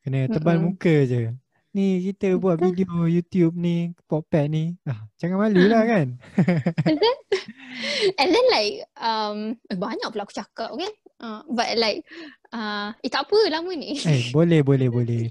Kena 0.02 0.26
tebal 0.28 0.58
Mm-mm. 0.58 0.74
muka 0.74 0.96
je. 1.06 1.32
Ni 1.78 2.02
kita 2.10 2.34
buat 2.42 2.58
video 2.58 3.06
YouTube 3.06 3.54
ni, 3.54 3.94
Poppad 4.10 4.50
ni. 4.50 4.74
Ah, 4.90 5.06
jangan 5.22 5.46
malu 5.46 5.70
lah 5.70 5.86
kan. 5.86 6.18
And 8.18 8.30
then 8.34 8.46
like 8.50 8.88
um 8.98 9.62
eh, 9.70 9.78
banyak 9.78 10.10
pula 10.10 10.26
aku 10.26 10.34
cakap 10.34 10.74
kan. 10.74 10.94
Uh, 11.18 11.42
but 11.50 11.74
like 11.82 12.06
uh, 12.54 12.94
eh 13.02 13.10
tak 13.10 13.26
apa 13.26 13.38
lama 13.50 13.74
ni. 13.74 13.98
Eh, 14.06 14.30
boleh, 14.30 14.62
boleh, 14.62 14.90
boleh. 14.90 15.24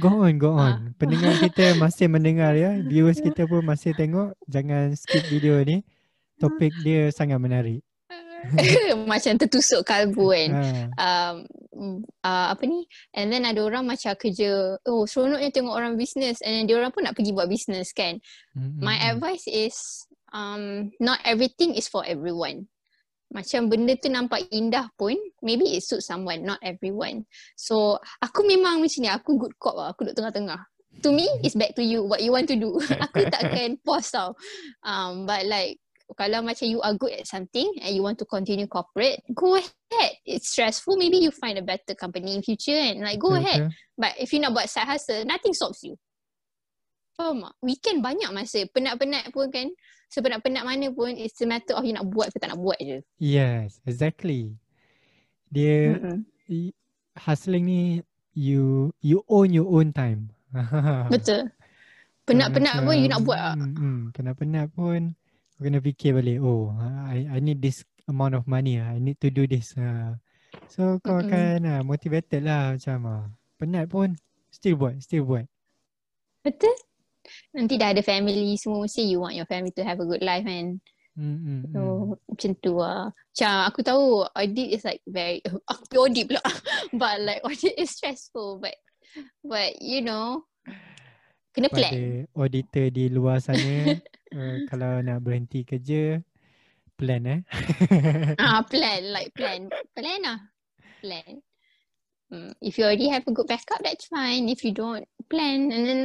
Go 0.00 0.24
on, 0.24 0.40
go 0.40 0.56
on. 0.56 0.96
Pendengar 0.96 1.36
kita 1.38 1.76
masih 1.84 2.08
mendengar 2.08 2.56
ya. 2.56 2.80
Viewers 2.80 3.20
kita 3.20 3.44
pun 3.44 3.60
masih 3.60 3.92
tengok. 3.92 4.32
Jangan 4.48 4.96
skip 4.96 5.22
video 5.28 5.60
ni. 5.60 5.84
Topik 6.40 6.72
dia 6.80 7.12
sangat 7.12 7.38
menarik. 7.38 7.84
macam 9.08 9.40
tertusuk 9.40 9.84
kalbu 9.84 10.32
kan. 10.32 10.50
Um, 11.00 11.34
mm, 11.72 11.98
uh, 12.24 12.46
apa 12.54 12.62
ni 12.64 12.86
and 13.12 13.32
then 13.32 13.44
ada 13.44 13.60
orang 13.64 13.84
macam 13.84 14.14
kerja 14.16 14.78
oh 14.86 15.04
seronoknya 15.04 15.50
tengok 15.50 15.74
orang 15.74 15.98
bisnes 15.98 16.40
and 16.44 16.52
then 16.52 16.64
dia 16.68 16.76
orang 16.78 16.92
pun 16.94 17.04
nak 17.04 17.16
pergi 17.18 17.34
buat 17.34 17.50
bisnes 17.50 17.90
kan 17.92 18.22
Mm, 18.54 18.78
my 18.86 18.94
advice 19.10 19.50
is 19.50 20.06
um 20.30 20.94
not 21.02 21.18
everything 21.26 21.74
is 21.74 21.90
for 21.90 22.06
everyone 22.06 22.70
macam 23.32 23.66
benda 23.72 23.94
tu 23.98 24.12
nampak 24.12 24.46
indah 24.52 24.90
pun 24.94 25.16
maybe 25.40 25.64
it 25.74 25.82
suits 25.82 26.06
someone 26.06 26.44
not 26.44 26.60
everyone 26.60 27.24
so 27.56 27.98
aku 28.20 28.44
memang 28.44 28.78
macam 28.78 29.00
ni 29.00 29.10
aku 29.10 29.36
good 29.40 29.54
cop 29.56 29.74
lah 29.74 29.90
aku 29.90 30.06
duduk 30.06 30.22
tengah-tengah 30.22 30.60
to 31.02 31.10
me 31.10 31.26
it's 31.42 31.58
back 31.58 31.74
to 31.74 31.82
you 31.82 32.04
what 32.04 32.22
you 32.22 32.30
want 32.30 32.46
to 32.46 32.54
do 32.54 32.78
aku 33.04 33.26
tak 33.32 33.50
akan 33.50 33.74
pause 33.86 34.12
tau 34.12 34.36
um 34.86 35.26
but 35.26 35.42
like 35.48 35.80
kalau 36.12 36.44
macam 36.44 36.68
you 36.68 36.84
are 36.84 36.92
good 36.94 37.16
at 37.16 37.24
something 37.24 37.66
and 37.80 37.96
you 37.96 38.04
want 38.04 38.20
to 38.20 38.28
continue 38.28 38.68
corporate, 38.68 39.24
go 39.32 39.56
ahead. 39.56 40.12
It's 40.28 40.52
stressful. 40.52 41.00
Maybe 41.00 41.16
you 41.16 41.32
find 41.32 41.56
a 41.56 41.64
better 41.64 41.96
company 41.96 42.36
in 42.36 42.44
future 42.44 42.76
and 42.76 43.00
like 43.00 43.18
go 43.18 43.32
Betul, 43.32 43.40
ahead. 43.40 43.60
But 43.96 44.12
if 44.20 44.28
you 44.30 44.44
nak 44.44 44.52
buat 44.52 44.68
side 44.68 44.84
hustle, 44.84 45.24
nothing 45.24 45.56
stops 45.56 45.80
you. 45.82 45.96
Faham 47.14 47.46
tak? 47.46 47.54
Weekend 47.62 48.02
banyak 48.02 48.30
masa. 48.34 48.66
Penat-penat 48.70 49.30
pun 49.30 49.46
kan. 49.50 49.70
Sepenat-penat 50.10 50.62
mana 50.62 50.90
pun, 50.90 51.14
it's 51.14 51.38
a 51.42 51.46
matter 51.46 51.74
of 51.74 51.82
you 51.86 51.94
nak 51.94 52.06
buat 52.06 52.30
ke 52.30 52.38
tak 52.38 52.54
nak 52.54 52.60
buat 52.62 52.78
je. 52.78 53.02
Yes, 53.18 53.78
exactly. 53.86 54.54
Dia 55.50 55.94
Mm-mm. 55.94 56.26
i- 56.50 56.74
hustling 57.14 57.66
ni 57.66 57.82
you 58.34 58.90
you 58.98 59.22
own 59.30 59.54
your 59.54 59.70
own 59.70 59.94
time. 59.94 60.34
Betul. 61.14 61.50
Penat-penat 62.26 62.82
pun 62.82 62.94
you 62.98 63.06
nak 63.10 63.22
buat 63.22 63.38
tak? 63.38 63.54
Hmm, 63.58 63.74
hmm, 63.74 64.00
penat-penat 64.14 64.66
pun 64.74 65.14
kau 65.54 65.62
kena 65.62 65.78
fikir 65.78 66.18
balik, 66.18 66.42
oh, 66.42 66.74
I 67.06 67.30
I 67.30 67.38
need 67.38 67.62
this 67.62 67.86
amount 68.10 68.34
of 68.34 68.42
money, 68.50 68.82
I 68.82 68.98
need 68.98 69.22
to 69.22 69.30
do 69.30 69.46
this. 69.46 69.70
Uh. 69.78 70.18
So 70.66 70.98
kau 70.98 71.22
Mm-mm. 71.22 71.30
akan 71.30 71.58
uh, 71.62 71.82
motivated 71.86 72.42
lah 72.42 72.74
macam 72.74 72.98
uh, 73.06 73.24
penat 73.54 73.86
pun 73.86 74.18
still 74.50 74.74
buat, 74.74 74.98
still 74.98 75.22
buat. 75.22 75.46
Betul? 76.42 76.74
Nanti 77.54 77.74
dah 77.76 77.92
ada 77.92 78.02
family 78.04 78.56
semua 78.60 78.84
mesti 78.84 79.02
you 79.04 79.20
want 79.22 79.36
your 79.38 79.48
family 79.48 79.72
to 79.74 79.84
have 79.84 80.00
a 80.00 80.06
good 80.08 80.22
life 80.24 80.44
kan. 80.44 80.80
Hmm, 81.14 81.38
hmm, 81.38 81.60
So 81.70 81.80
hmm. 81.80 82.14
macam 82.26 82.50
tu 82.58 82.72
lah. 82.78 83.14
Macam 83.14 83.52
aku 83.70 83.80
tahu 83.86 84.04
audit 84.34 84.68
is 84.74 84.82
like 84.82 85.02
very, 85.06 85.38
aku 85.70 85.82
pergi 85.86 86.00
audit 86.02 86.24
pula. 86.30 86.42
but 87.00 87.16
like 87.22 87.42
audit 87.46 87.74
is 87.78 87.94
stressful 87.94 88.58
but 88.58 88.74
but 89.46 89.78
you 89.78 90.02
know 90.02 90.42
kena 91.54 91.70
plan. 91.70 91.92
Pada 91.94 92.06
auditor 92.34 92.86
di 92.90 93.04
luar 93.06 93.38
sana 93.38 93.94
uh, 94.34 94.56
kalau 94.70 94.98
nak 95.06 95.22
berhenti 95.22 95.62
kerja 95.62 96.18
plan 96.98 97.22
eh. 97.30 97.40
Ah 98.42 98.66
plan 98.66 99.00
like 99.14 99.30
plan. 99.38 99.70
Plan 99.94 100.20
lah. 100.26 100.38
Plan. 100.98 101.38
Hmm. 102.34 102.50
If 102.58 102.74
you 102.78 102.84
already 102.84 103.06
have 103.14 103.22
a 103.26 103.30
good 103.30 103.46
backup, 103.46 103.78
that's 103.86 104.10
fine. 104.10 104.50
If 104.50 104.66
you 104.66 104.74
don't, 104.74 105.06
plan. 105.30 105.70
And 105.70 105.86
then 105.86 106.00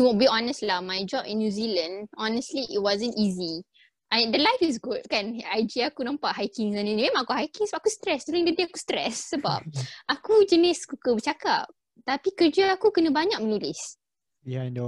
to 0.00 0.16
be 0.16 0.24
honest 0.24 0.64
lah, 0.64 0.80
my 0.80 1.04
job 1.04 1.28
in 1.28 1.44
New 1.44 1.52
Zealand, 1.52 2.08
honestly, 2.16 2.64
it 2.72 2.80
wasn't 2.80 3.12
easy. 3.20 3.60
I, 4.08 4.30
the 4.32 4.40
life 4.40 4.62
is 4.64 4.80
good 4.80 5.04
kan. 5.12 5.36
IG 5.36 5.84
aku 5.84 6.00
nampak 6.00 6.32
hiking 6.32 6.72
sana 6.72 6.88
ni. 6.88 6.96
Memang 6.96 7.28
aku 7.28 7.36
hiking 7.36 7.68
sebab 7.68 7.84
aku 7.84 7.92
stress. 7.92 8.24
During 8.24 8.48
the 8.48 8.56
day 8.56 8.64
aku 8.64 8.80
stress 8.80 9.36
sebab 9.36 9.68
aku 10.16 10.48
jenis 10.48 10.88
suka 10.88 11.12
bercakap. 11.12 11.68
Tapi 12.08 12.32
kerja 12.32 12.78
aku 12.78 12.88
kena 12.88 13.12
banyak 13.12 13.36
menulis. 13.44 14.00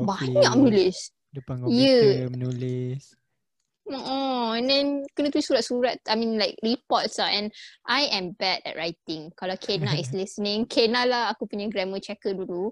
Office. 0.09 0.33
Banyak 0.33 0.53
menulis. 0.57 0.97
Depan 1.35 1.61
komputer 1.61 2.33
menulis. 2.33 3.13
Oh, 3.89 4.53
and 4.53 4.69
then 4.69 4.87
kena 5.17 5.33
tulis 5.33 5.49
surat-surat, 5.49 5.97
I 6.05 6.15
mean 6.21 6.37
like 6.37 6.61
reports 6.61 7.17
lah. 7.17 7.33
And 7.33 7.49
I 7.89 8.13
am 8.13 8.37
bad 8.37 8.61
at 8.69 8.77
writing. 8.77 9.33
Kalau 9.33 9.57
Kena 9.57 9.97
is 9.97 10.13
listening, 10.21 10.69
Kena 10.69 11.09
lah 11.09 11.33
aku 11.33 11.49
punya 11.49 11.73
grammar 11.73 12.01
checker 12.05 12.37
dulu. 12.37 12.69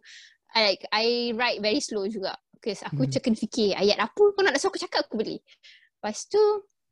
I 0.52 0.72
like, 0.72 0.82
I 0.92 1.32
write 1.32 1.64
very 1.64 1.80
slow 1.80 2.04
juga. 2.04 2.36
Because 2.56 2.84
aku 2.84 3.08
Hmm. 3.08 3.12
kena 3.12 3.36
fikir 3.36 3.76
ayat 3.76 4.00
apa 4.00 4.16
kau 4.32 4.40
nak 4.40 4.56
suruh 4.56 4.72
aku 4.72 4.80
cakap 4.80 5.06
aku 5.06 5.20
boleh. 5.20 5.40
Lepas 6.00 6.28
tu, 6.28 6.40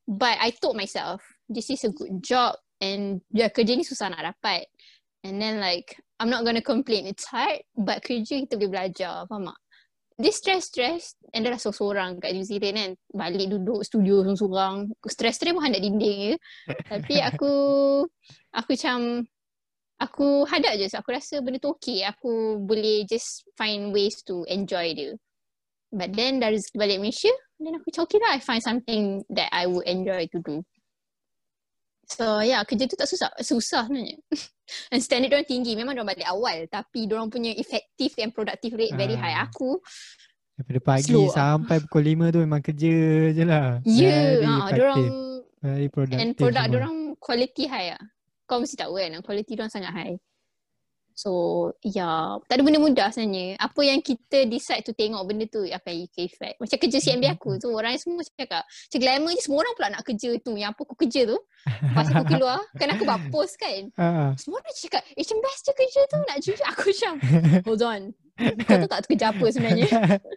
but 0.08 0.36
I 0.40 0.52
told 0.52 0.76
myself, 0.76 1.24
this 1.48 1.72
is 1.72 1.84
a 1.84 1.92
good 1.92 2.20
job 2.20 2.56
and 2.80 3.24
ya 3.32 3.48
kerja 3.48 3.72
ni 3.76 3.84
susah 3.84 4.12
nak 4.12 4.36
dapat. 4.36 4.68
And 5.24 5.40
then 5.40 5.60
like, 5.60 5.96
I'm 6.20 6.28
not 6.28 6.44
gonna 6.44 6.60
complain. 6.60 7.08
It's 7.08 7.24
hard, 7.28 7.64
but 7.72 8.04
kerja 8.04 8.44
kita 8.44 8.60
boleh 8.60 8.72
belajar. 8.72 9.24
Faham 9.24 9.48
tak? 9.48 9.58
Dia 10.14 10.30
stress-stress 10.30 11.18
and 11.34 11.42
dia 11.42 11.50
dah 11.50 11.58
seorang-seorang 11.58 12.22
kat 12.22 12.30
New 12.38 12.46
Zealand 12.46 12.76
kan. 12.78 12.90
Balik 13.10 13.50
duduk 13.50 13.82
studio 13.82 14.22
seorang-seorang. 14.22 14.94
Stress-stress 15.02 15.54
pun 15.54 15.62
hadap 15.66 15.82
dinding 15.82 16.18
je. 16.22 16.34
Tapi 16.94 17.14
aku, 17.18 17.52
aku 18.54 18.68
macam, 18.78 18.98
aku 19.98 20.26
hadap 20.46 20.78
je. 20.78 20.86
So, 20.86 21.02
aku 21.02 21.10
rasa 21.18 21.42
benda 21.42 21.58
tu 21.58 21.74
okay. 21.74 22.06
Aku 22.06 22.62
boleh 22.62 23.02
just 23.10 23.42
find 23.58 23.90
ways 23.90 24.22
to 24.22 24.46
enjoy 24.46 24.94
dia. 24.94 25.18
But 25.94 26.14
then 26.14 26.38
dah 26.38 26.50
rezeki 26.50 26.78
balik 26.78 26.98
Malaysia, 27.02 27.30
then 27.58 27.78
aku 27.78 27.90
macam 27.90 28.02
okay 28.06 28.18
lah. 28.22 28.30
I 28.34 28.40
find 28.42 28.62
something 28.62 29.22
that 29.34 29.50
I 29.50 29.66
would 29.66 29.86
enjoy 29.86 30.30
to 30.30 30.38
do. 30.42 30.62
So 32.06 32.38
yeah, 32.38 32.62
kerja 32.62 32.86
tu 32.86 32.94
tak 32.94 33.10
susah. 33.10 33.34
Susah 33.42 33.90
sebenarnya. 33.90 34.18
And 34.92 35.00
standard 35.00 35.32
diorang 35.32 35.48
tinggi. 35.48 35.76
Memang 35.76 35.96
diorang 35.96 36.10
balik 36.14 36.28
awal. 36.28 36.64
Tapi 36.68 37.06
diorang 37.08 37.28
punya 37.28 37.52
effective 37.52 38.12
and 38.20 38.32
productive 38.32 38.72
rate 38.74 38.96
very 38.96 39.16
high. 39.16 39.36
Ah. 39.36 39.48
Aku, 39.48 39.80
Daripada 40.54 40.80
pagi 40.94 41.10
Slow 41.10 41.34
sampai 41.34 41.82
pukul 41.82 42.14
5 42.14 42.30
tu 42.30 42.38
memang 42.38 42.62
kerja 42.62 42.94
je 43.34 43.42
lah. 43.42 43.82
ya, 43.82 44.38
yeah, 44.38 44.62
ha, 44.62 44.70
diorang. 44.70 45.02
Very 45.58 45.88
productive. 45.90 46.22
and 46.22 46.30
product 46.38 46.62
semua. 46.62 46.72
diorang 46.72 46.96
quality 47.18 47.64
high 47.66 47.88
lah. 47.98 48.02
Kau 48.46 48.62
mesti 48.62 48.76
tahu 48.78 48.94
kan, 49.00 49.18
quality 49.26 49.58
diorang 49.58 49.72
sangat 49.72 49.90
high. 49.90 50.14
So, 51.14 51.30
yeah. 51.86 52.42
Tak 52.50 52.58
ada 52.58 52.62
benda 52.66 52.82
mudah 52.82 53.08
sebenarnya. 53.14 53.54
Apa 53.62 53.80
yang 53.86 54.02
kita 54.02 54.50
decide 54.50 54.82
to 54.82 54.90
tengok 54.92 55.22
benda 55.24 55.46
tu 55.46 55.62
akan 55.62 55.92
UK 56.04 56.16
effect. 56.26 56.58
Macam 56.58 56.76
kerja 56.76 56.98
CMB 56.98 57.24
aku 57.38 57.56
tu, 57.62 57.70
orang 57.70 57.94
semua 57.96 58.26
cakap, 58.26 58.66
macam 58.66 58.98
glamour 58.98 59.30
je 59.38 59.42
semua 59.46 59.58
orang 59.62 59.74
pula 59.78 59.88
nak 59.94 60.02
kerja 60.02 60.30
tu. 60.42 60.52
Yang 60.58 60.70
apa 60.74 60.80
aku 60.82 60.94
kerja 60.98 61.20
tu. 61.30 61.38
Pas 61.94 62.06
aku 62.10 62.24
keluar, 62.34 62.58
kan 62.82 62.88
aku 62.90 63.02
buat 63.06 63.20
post 63.30 63.54
kan. 63.56 63.82
Ah. 63.94 64.30
Semua 64.34 64.58
orang 64.58 64.74
cakap, 64.74 65.02
eh 65.06 65.22
macam 65.22 65.38
best 65.40 65.62
je 65.62 65.72
kerja 65.72 66.00
tu. 66.10 66.18
Nak 66.26 66.36
jujur 66.42 66.66
aku 66.66 66.82
macam, 66.90 67.14
hold 67.70 67.82
on. 67.86 68.02
Kau 68.34 68.74
tahu 68.82 68.90
tak 68.90 69.00
tu 69.06 69.08
kerja 69.14 69.30
apa 69.30 69.46
sebenarnya? 69.46 69.88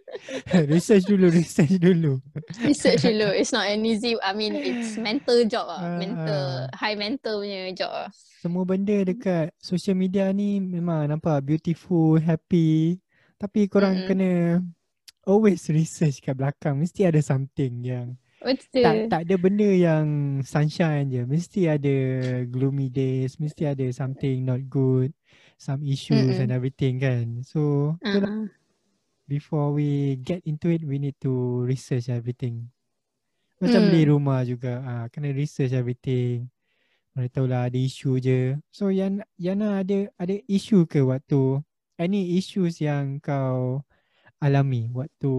research 0.74 1.10
dulu, 1.10 1.34
research 1.34 1.82
dulu. 1.82 2.22
Research 2.62 3.02
dulu. 3.02 3.34
It's 3.34 3.50
not 3.50 3.66
an 3.66 3.82
easy, 3.82 4.14
I 4.22 4.38
mean 4.38 4.54
it's 4.54 5.02
mental 5.02 5.42
job 5.50 5.66
lah. 5.66 5.82
Ah, 5.82 5.98
Mental, 5.98 6.70
ah. 6.70 6.78
high 6.78 6.94
mental 6.94 7.42
punya 7.42 7.74
job 7.74 7.90
lah. 7.90 8.10
Semua 8.38 8.64
benda 8.70 9.02
dekat 9.02 9.50
social 9.58 9.98
media 9.98 10.30
ni 10.30 10.62
memang 10.62 11.10
nampak 11.10 11.42
beautiful, 11.42 12.22
happy. 12.22 13.02
Tapi 13.42 13.66
korang 13.66 14.06
Mm-mm. 14.06 14.08
kena 14.10 14.32
always 15.26 15.66
research 15.74 16.22
kat 16.22 16.38
belakang. 16.38 16.78
Mesti 16.78 17.10
ada 17.10 17.22
something 17.22 17.82
yang 17.82 18.14
Betul. 18.38 18.86
tak 18.86 18.96
tak 19.10 19.22
ada 19.26 19.36
benda 19.42 19.70
yang 19.74 20.06
sunshine 20.46 21.10
je. 21.10 21.26
Mesti 21.26 21.62
ada 21.66 21.96
gloomy 22.46 22.94
days, 22.94 23.42
mesti 23.42 23.74
ada 23.74 23.86
something 23.90 24.46
not 24.46 24.62
good, 24.70 25.10
some 25.58 25.82
issues 25.84 26.38
Mm-mm. 26.38 26.42
and 26.46 26.50
everything 26.54 27.02
kan. 27.02 27.42
So, 27.44 27.94
itulah 28.02 28.30
Uh-uh. 28.30 28.46
before 29.28 29.74
we 29.76 30.16
get 30.24 30.46
into 30.48 30.70
it, 30.72 30.86
we 30.86 31.02
need 31.02 31.18
to 31.22 31.66
research 31.66 32.08
everything. 32.08 32.70
Macam 33.58 33.90
beli 33.90 34.06
Hmm. 34.06 34.14
rumah 34.14 34.46
juga, 34.46 34.86
ah 34.86 35.06
kena 35.10 35.34
research 35.34 35.74
everything. 35.74 36.46
Mana 37.18 37.26
tahulah 37.34 37.66
ada 37.66 37.78
isu 37.82 38.22
je. 38.22 38.62
So 38.70 38.94
Yan, 38.94 39.26
Yana 39.42 39.82
ada 39.82 40.06
ada 40.22 40.38
isu 40.46 40.86
ke 40.86 41.02
waktu 41.02 41.66
any 41.98 42.38
issues 42.38 42.78
yang 42.78 43.18
kau 43.18 43.82
alami 44.38 44.94
waktu 44.94 45.34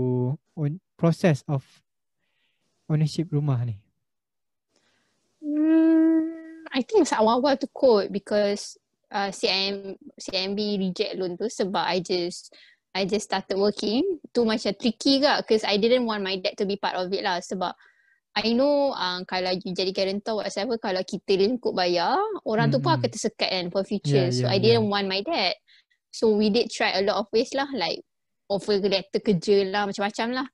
on 0.58 0.82
process 0.98 1.46
of 1.46 1.62
ownership 2.90 3.30
rumah 3.30 3.62
ni? 3.62 3.78
Hmm, 5.38 6.66
I 6.74 6.82
think 6.82 7.06
masa 7.06 7.22
awal-awal 7.22 7.54
tu 7.62 7.70
kot 7.70 8.10
because 8.10 8.74
uh, 9.12 9.30
CIM, 9.32 9.96
CIMB 10.16 10.58
reject 10.80 11.16
loan 11.16 11.36
tu 11.36 11.48
sebab 11.48 11.84
I 11.84 12.00
just 12.00 12.52
I 12.96 13.04
just 13.04 13.28
started 13.28 13.56
working. 13.60 14.02
Tu 14.32 14.40
macam 14.42 14.72
tricky 14.74 15.20
ke 15.22 15.30
because 15.44 15.62
I 15.64 15.76
didn't 15.76 16.08
want 16.08 16.24
my 16.24 16.40
dad 16.40 16.56
to 16.58 16.64
be 16.64 16.80
part 16.80 16.96
of 16.96 17.12
it 17.12 17.22
lah 17.22 17.38
sebab 17.38 17.72
I 18.38 18.54
know 18.54 18.94
uh, 18.94 19.24
kalau 19.26 19.50
you 19.50 19.74
jadi 19.74 19.90
guarantor 19.90 20.44
whatever 20.44 20.78
kalau 20.78 21.02
kita 21.02 21.34
lingkup 21.34 21.74
bayar 21.74 22.20
orang 22.46 22.70
tu 22.70 22.78
pun 22.78 22.94
Mm-mm. 22.94 23.02
akan 23.02 23.10
tersekat 23.10 23.50
kan 23.50 23.66
for 23.74 23.82
future. 23.82 24.30
Yeah, 24.30 24.34
so 24.34 24.44
yeah, 24.46 24.54
I 24.54 24.58
didn't 24.62 24.86
want 24.86 25.10
my 25.10 25.24
dad. 25.26 25.58
So 26.14 26.32
we 26.32 26.48
did 26.48 26.70
try 26.70 26.94
a 26.96 27.02
lot 27.02 27.18
of 27.18 27.26
ways 27.34 27.50
lah 27.52 27.68
like 27.74 28.02
offer 28.48 28.80
letter 28.80 29.20
kerja 29.20 29.68
lah 29.68 29.90
macam-macam 29.90 30.42
lah. 30.42 30.46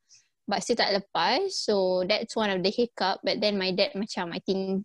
But 0.45 0.61
still 0.61 0.77
tak 0.77 0.93
lepas. 0.93 1.49
So 1.53 2.05
that's 2.05 2.37
one 2.37 2.53
of 2.53 2.61
the 2.61 2.73
hiccup. 2.73 3.25
But 3.25 3.41
then 3.41 3.57
my 3.57 3.73
dad 3.73 3.97
macam 3.97 4.33
I 4.33 4.41
think 4.45 4.85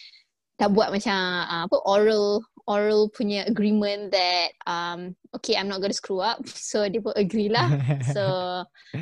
dah 0.60 0.68
buat 0.72 0.90
macam 0.90 1.16
uh, 1.44 1.64
apa 1.68 1.76
oral 1.84 2.42
oral 2.68 3.08
punya 3.08 3.48
agreement 3.48 4.12
that 4.12 4.52
um 4.68 5.16
okay 5.32 5.56
I'm 5.56 5.72
not 5.72 5.80
gonna 5.80 5.96
screw 5.96 6.20
up. 6.20 6.44
So 6.52 6.84
dia 6.84 7.00
pun 7.00 7.16
agree 7.16 7.48
lah. 7.48 7.72
So 8.14 8.24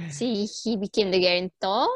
see 0.08 0.46
he 0.46 0.78
became 0.78 1.10
the 1.10 1.18
guarantor. 1.18 1.90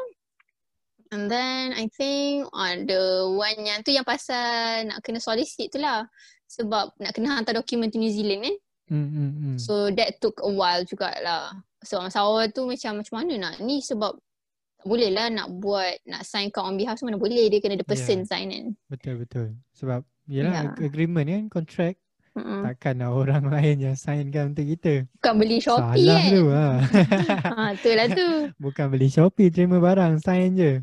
And 1.11 1.27
then 1.27 1.75
I 1.75 1.91
think 1.91 2.47
on 2.55 2.87
the 2.87 3.27
one 3.27 3.63
yang 3.67 3.83
tu 3.83 3.91
yang 3.91 4.07
pasal 4.07 4.87
nak 4.87 5.03
kena 5.03 5.19
solicit 5.19 5.71
tu 5.71 5.79
lah. 5.79 6.07
Sebab 6.51 6.99
nak 6.99 7.11
kena 7.15 7.39
hantar 7.39 7.55
dokumen 7.55 7.91
to 7.91 7.99
New 7.99 8.11
Zealand 8.11 8.47
kan. 8.47 8.55
Hmm, 8.91 9.07
hmm, 9.07 9.31
hmm. 9.31 9.57
So 9.59 9.87
that 9.91 10.19
took 10.19 10.39
a 10.43 10.51
while 10.51 10.83
jugalah. 10.83 11.55
So 11.83 11.99
masa 12.03 12.23
awal 12.23 12.51
tu 12.51 12.67
macam 12.67 12.99
macam 12.99 13.23
mana 13.23 13.33
nak 13.39 13.55
ni 13.63 13.79
sebab 13.79 14.19
boleh 14.81 15.13
lah 15.13 15.29
nak 15.29 15.47
buat, 15.61 16.01
nak 16.09 16.25
sign 16.25 16.49
kau 16.49 16.65
on 16.65 16.75
behalf 16.75 16.97
tu 16.99 17.05
mana 17.07 17.19
boleh. 17.19 17.47
Dia 17.47 17.59
kena 17.63 17.79
ada 17.79 17.87
person 17.87 18.23
Yeah. 18.23 18.27
sign 18.27 18.47
kan. 18.51 18.65
betul 18.87 19.15
betul. 19.19 19.47
Sebab 19.75 20.01
yalah 20.31 20.51
Yeah. 20.55 20.63
ag- 20.71 20.79
agreement 20.81 21.27
kan 21.27 21.43
contract 21.51 21.99
Mm-mm. 22.31 22.63
takkan 22.63 23.03
lah 23.03 23.11
orang 23.11 23.43
lain 23.53 23.77
yang 23.83 23.97
sign 23.99 24.31
kan 24.31 24.55
untuk 24.55 24.63
kita. 24.63 25.03
Bukan 25.19 25.33
beli 25.35 25.59
Shopee 25.59 26.07
Salah 26.07 26.15
kan. 26.15 26.31
tu 26.31 26.43
ha. 26.47 26.67
ha, 27.51 27.63
tu 27.75 27.89
lah 27.91 28.07
tu. 28.07 28.27
Bukan 28.63 28.85
beli 28.87 29.11
Shopee 29.11 29.51
terima 29.51 29.83
barang 29.83 30.23
sign 30.23 30.55
je. 30.55 30.73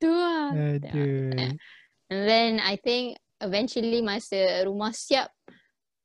Tu 0.00 0.08
lah. 0.08 0.56
lah. 0.56 0.80
Aduh. 0.80 1.52
And 2.08 2.20
then 2.24 2.50
I 2.64 2.80
think 2.80 3.20
eventually 3.44 4.00
masa 4.00 4.64
rumah 4.64 4.96
siap, 4.96 5.28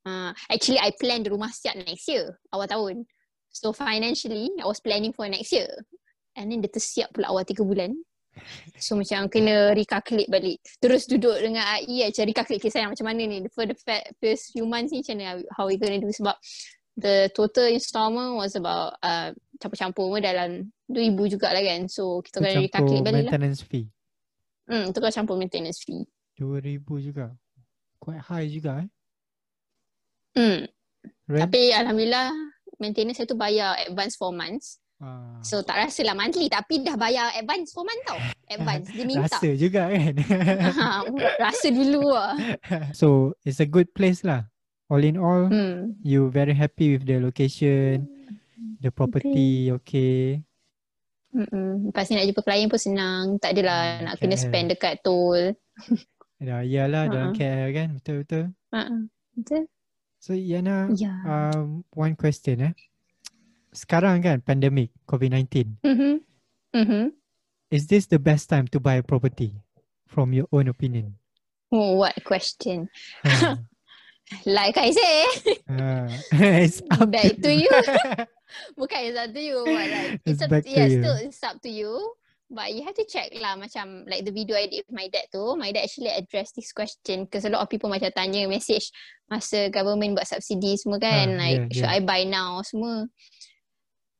uh, 0.03 0.35
actually 0.51 0.79
I 0.79 0.91
planned 0.91 1.31
rumah 1.31 1.55
siap 1.55 1.79
next 1.79 2.11
year, 2.11 2.35
awal 2.51 2.67
tahun. 2.67 3.07
So 3.49 3.71
financially, 3.71 4.51
I 4.59 4.67
was 4.67 4.83
planning 4.83 5.15
for 5.15 5.23
next 5.25 5.55
year. 5.55 5.71
And 6.35 6.51
then 6.51 6.59
dia 6.59 6.69
tersiap 6.69 7.15
pula 7.15 7.31
awal 7.31 7.47
tiga 7.47 7.63
bulan. 7.63 7.95
So 8.79 8.95
macam 8.95 9.27
kena 9.27 9.75
recalculate 9.75 10.31
balik. 10.31 10.59
Terus 10.79 11.03
duduk 11.05 11.35
dengan 11.39 11.67
AI 11.67 12.07
macam 12.07 12.23
recalculate 12.25 12.63
kisah 12.63 12.79
yang 12.87 12.91
macam 12.95 13.05
mana 13.07 13.21
ni. 13.27 13.37
For 13.51 13.67
the 13.67 13.75
first 14.19 14.55
few 14.55 14.63
months 14.63 14.95
ni 14.95 15.03
macam 15.03 15.15
mana 15.19 15.29
how 15.53 15.67
we 15.67 15.75
gonna 15.75 15.99
do 15.99 16.07
sebab 16.09 16.35
the 16.99 17.31
total 17.35 17.67
installment 17.71 18.35
was 18.35 18.55
about 18.55 18.95
uh, 19.03 19.31
campur-campur 19.59 20.07
pun 20.07 20.21
dalam 20.23 20.71
RM2,000 20.91 21.31
jugalah 21.35 21.63
kan. 21.63 21.81
So 21.91 22.23
kita 22.23 22.39
kena 22.39 22.63
recalculate 22.63 23.03
balik 23.03 23.23
lah. 23.27 23.31
maintenance 23.35 23.61
fee. 23.63 23.87
Hmm, 24.69 24.93
tukar 24.95 25.11
campur 25.11 25.35
maintenance 25.35 25.83
fee. 25.83 26.07
RM2,000 26.39 26.87
juga. 27.03 27.25
Quite 27.99 28.21
high 28.31 28.47
juga 28.47 28.71
eh. 28.83 28.89
Hmm. 30.39 30.59
Rent? 31.27 31.41
Tapi 31.49 31.61
Alhamdulillah 31.75 32.31
maintenance 32.79 33.19
saya 33.19 33.27
tu 33.27 33.35
bayar 33.35 33.75
advance 33.83 34.15
4 34.15 34.31
months. 34.31 34.79
Ah. 34.99 35.39
So 35.39 35.63
tak 35.63 35.79
rasa 35.79 36.03
lah 36.03 36.11
monthly 36.11 36.47
tapi 36.47 36.83
dah 36.83 36.93
bayar 36.93 37.31
advance 37.31 37.71
4 37.71 37.87
months 37.87 38.03
tau. 38.05 38.19
Advance. 38.53 38.87
Dia 38.91 39.05
minta. 39.05 39.31
Rasa 39.31 39.49
juga 39.55 39.81
kan. 39.87 40.13
Ha, 40.19 40.87
rasa 41.45 41.67
dulu 41.69 42.03
lah. 42.03 42.35
so 42.99 43.07
it's 43.41 43.59
a 43.59 43.65
good 43.65 43.87
place 43.93 44.21
lah. 44.21 44.43
All 44.87 44.99
in 44.99 45.15
all, 45.15 45.47
Hmm. 45.47 45.95
you 46.01 46.27
very 46.27 46.51
happy 46.51 46.97
with 46.97 47.05
the 47.05 47.15
location, 47.15 48.09
the 48.77 48.89
property, 48.89 49.69
okay. 49.71 50.41
Mm-mm. 51.29 51.87
Lepas 51.87 52.09
ni 52.09 52.17
nak 52.17 52.25
jumpa 52.25 52.41
klien 52.41 52.65
pun 52.65 52.81
senang. 52.81 53.37
Tak 53.37 53.53
adalah 53.53 53.79
Hmm, 53.79 54.03
nak 54.03 54.15
kena 54.17 54.33
KL. 54.33 54.41
spend 54.41 54.67
dekat 54.73 54.93
tol. 54.99 55.53
Ya, 56.41 56.65
iyalah 56.65 57.05
dalam 57.05 57.31
Ha. 57.31 57.37
KL 57.37 57.69
kan, 57.69 57.87
betul-betul. 57.95 58.43
Uh-uh. 58.73 59.01
Betul? 59.37 59.63
So 60.17 60.33
Yana, 60.33 60.89
Ya. 60.91 61.13
um, 61.21 61.85
one 61.93 62.17
question 62.17 62.65
eh. 62.65 62.73
Sekarang 63.69 64.21
kan 64.21 64.41
pandemic 64.41 64.89
COVID-19. 65.05 65.77
Mm-hmm. 65.85 66.13
Mm-hmm. 66.73 67.05
Is 67.69 67.85
this 67.85 68.09
the 68.09 68.17
best 68.17 68.49
time 68.49 68.65
to 68.73 68.81
buy 68.81 68.97
a 68.97 69.05
property 69.05 69.53
from 70.09 70.33
your 70.33 70.49
own 70.49 70.67
opinion? 70.69 71.17
Oh, 71.69 72.01
what 72.01 72.17
question. 72.25 72.89
Ha. 73.25 73.57
Like 74.45 74.77
I 74.77 74.93
say, 74.93 75.17
Ha. 75.73 76.05
it's 76.61 76.85
up 76.93 77.09
back 77.09 77.33
to 77.41 77.49
you. 77.49 77.65
Bukan 78.77 78.99
it's 79.09 79.17
up 79.17 79.33
to 79.33 79.41
you. 79.41 79.65
But 79.65 79.89
like, 79.89 80.21
It's 80.21 80.37
it's 80.37 80.41
up, 80.45 80.53
to 80.53 80.69
yeah, 80.69 80.85
you. 80.85 81.01
still 81.01 81.17
it's 81.17 81.41
up 81.41 81.57
to 81.65 81.69
you. 81.73 81.93
But 82.45 82.73
you 82.77 82.85
have 82.85 82.93
to 82.97 83.05
check 83.09 83.33
lah 83.41 83.57
macam 83.57 84.05
like 84.05 84.29
the 84.29 84.33
video 84.33 84.53
I 84.53 84.69
did 84.69 84.85
with 84.85 84.93
my 84.93 85.09
dad 85.09 85.33
tu. 85.33 85.57
My 85.57 85.73
dad 85.73 85.89
actually 85.89 86.13
addressed 86.13 86.53
this 86.53 86.69
question 86.69 87.25
because 87.25 87.45
a 87.45 87.49
lot 87.49 87.65
of 87.65 87.73
people 87.73 87.89
macam 87.89 88.13
tanya 88.13 88.45
message 88.45 88.93
masa 89.33 89.69
government 89.73 90.13
buat 90.13 90.29
subsidi 90.29 90.77
semua 90.77 91.01
kan. 91.01 91.33
Ah, 91.33 91.41
like 91.49 91.61
yeah, 91.73 91.73
should 91.73 91.89
yeah. 91.89 91.97
I 91.97 92.05
buy 92.05 92.21
now 92.25 92.61
semua. 92.61 93.09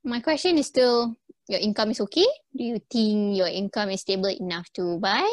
My 0.04 0.20
question 0.24 0.58
is 0.58 0.68
still 0.68 1.16
your 1.50 1.60
income 1.60 1.92
is 1.92 2.00
okay? 2.08 2.28
Do 2.56 2.64
you 2.64 2.80
think 2.88 3.36
your 3.36 3.50
income 3.50 3.90
is 3.90 4.02
stable 4.02 4.32
enough 4.32 4.70
to 4.80 5.00
buy? 5.02 5.28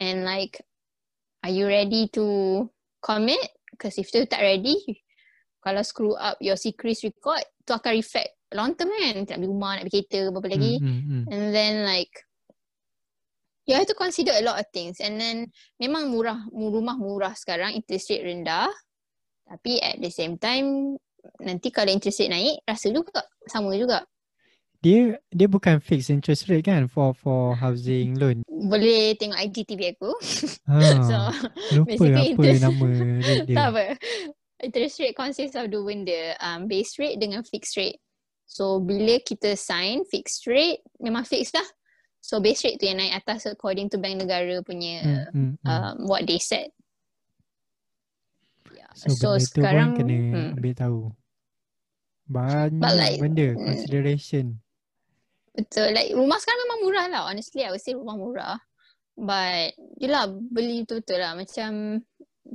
And 0.00 0.24
like 0.24 0.60
are 1.44 1.52
you 1.52 1.68
ready 1.68 2.08
to 2.18 2.68
commit? 3.00 3.40
Because 3.70 3.96
if 3.98 4.08
you 4.12 4.26
tak 4.26 4.40
ready, 4.40 4.76
kalau 5.64 5.84
screw 5.84 6.16
up 6.16 6.36
your 6.40 6.56
secret 6.56 6.96
record, 7.04 7.44
tu 7.64 7.72
akan 7.72 7.92
reflect 7.96 8.36
long 8.52 8.72
term 8.76 8.92
kan. 8.92 9.24
Nak 9.28 9.38
beli 9.40 9.48
rumah, 9.48 9.72
nak 9.76 9.84
beli 9.88 10.04
kereta, 10.04 10.32
berapa 10.32 10.48
lagi. 10.48 10.74
Mm, 10.80 10.88
mm, 10.88 11.02
mm. 11.04 11.24
And 11.32 11.44
then 11.52 11.72
like 11.84 12.12
you 13.64 13.74
have 13.76 13.88
to 13.88 13.96
consider 13.96 14.32
a 14.36 14.44
lot 14.44 14.60
of 14.60 14.66
things. 14.72 15.00
And 15.00 15.16
then 15.16 15.48
memang 15.80 16.12
murah, 16.12 16.44
mu- 16.52 16.72
rumah 16.72 16.96
murah 17.00 17.32
sekarang, 17.32 17.72
interest 17.72 18.12
rate 18.12 18.24
rendah. 18.24 18.68
Tapi 19.44 19.80
at 19.80 20.00
the 20.00 20.08
same 20.08 20.40
time, 20.40 20.96
nanti 21.40 21.68
kalau 21.68 21.90
interest 21.90 22.20
rate 22.20 22.32
naik, 22.32 22.56
rasa 22.64 22.88
juga, 22.90 23.20
sama 23.46 23.72
juga. 23.74 24.04
Dia 24.84 25.16
dia 25.32 25.48
bukan 25.48 25.80
fixed 25.80 26.12
interest 26.12 26.44
rate 26.44 26.68
kan 26.68 26.84
for 26.86 27.16
for 27.16 27.56
housing 27.62 28.20
loan. 28.20 28.44
Boleh 28.46 29.16
tengok 29.16 29.40
IGTV 29.40 29.96
aku. 29.96 30.12
Ha. 30.68 30.76
so, 31.08 31.16
lupa 31.72 31.88
basically 31.88 32.12
apa 32.12 32.28
interest- 32.28 32.62
nama 32.62 32.86
rate 33.24 33.44
dia. 33.48 33.56
tak 33.56 33.66
apa. 33.72 33.84
Interest 34.64 34.96
rate 35.00 35.16
consists 35.16 35.56
of 35.56 35.66
dua 35.68 35.82
benda. 35.84 36.36
Um, 36.40 36.68
base 36.68 36.96
rate 36.96 37.16
dengan 37.16 37.44
fixed 37.44 37.76
rate. 37.76 38.00
So, 38.44 38.76
bila 38.76 39.18
kita 39.24 39.56
sign 39.56 40.04
fixed 40.04 40.44
rate, 40.44 40.84
memang 41.00 41.24
fixed 41.24 41.56
lah. 41.56 41.64
So, 42.20 42.40
base 42.40 42.64
rate 42.64 42.76
tu 42.76 42.88
yang 42.88 43.00
naik 43.00 43.24
atas 43.24 43.48
according 43.48 43.88
to 43.92 43.96
bank 43.96 44.20
negara 44.20 44.60
punya 44.60 45.00
Hmm, 45.00 45.24
hmm, 45.32 45.52
hmm. 45.60 45.68
um, 45.68 45.94
what 46.04 46.24
they 46.24 46.36
said. 46.36 46.68
So, 48.94 49.10
So, 49.10 49.34
benda 49.34 49.42
tu 49.42 49.50
sekarang 49.50 49.88
pun 49.90 49.98
kena 49.98 50.16
hmm, 50.16 50.50
ambil 50.54 50.74
tahu. 50.78 51.00
Banyak 52.24 52.80
But 52.80 52.94
like, 52.96 53.18
benda 53.20 53.48
mm. 53.52 53.60
consideration. 53.60 54.44
betul. 55.54 55.88
Like 55.94 56.10
rumah 56.14 56.38
sekarang 56.40 56.60
memang 56.66 56.80
murah 56.82 57.06
lah. 57.10 57.22
Honestly, 57.30 57.62
I 57.62 57.70
would 57.74 57.82
say 57.82 57.94
rumah 57.94 58.16
murah. 58.16 58.58
But 59.14 59.74
yelah 59.98 60.26
beli 60.30 60.86
tu 60.86 60.98
betul 61.02 61.18
lah. 61.20 61.34
Macam 61.34 62.02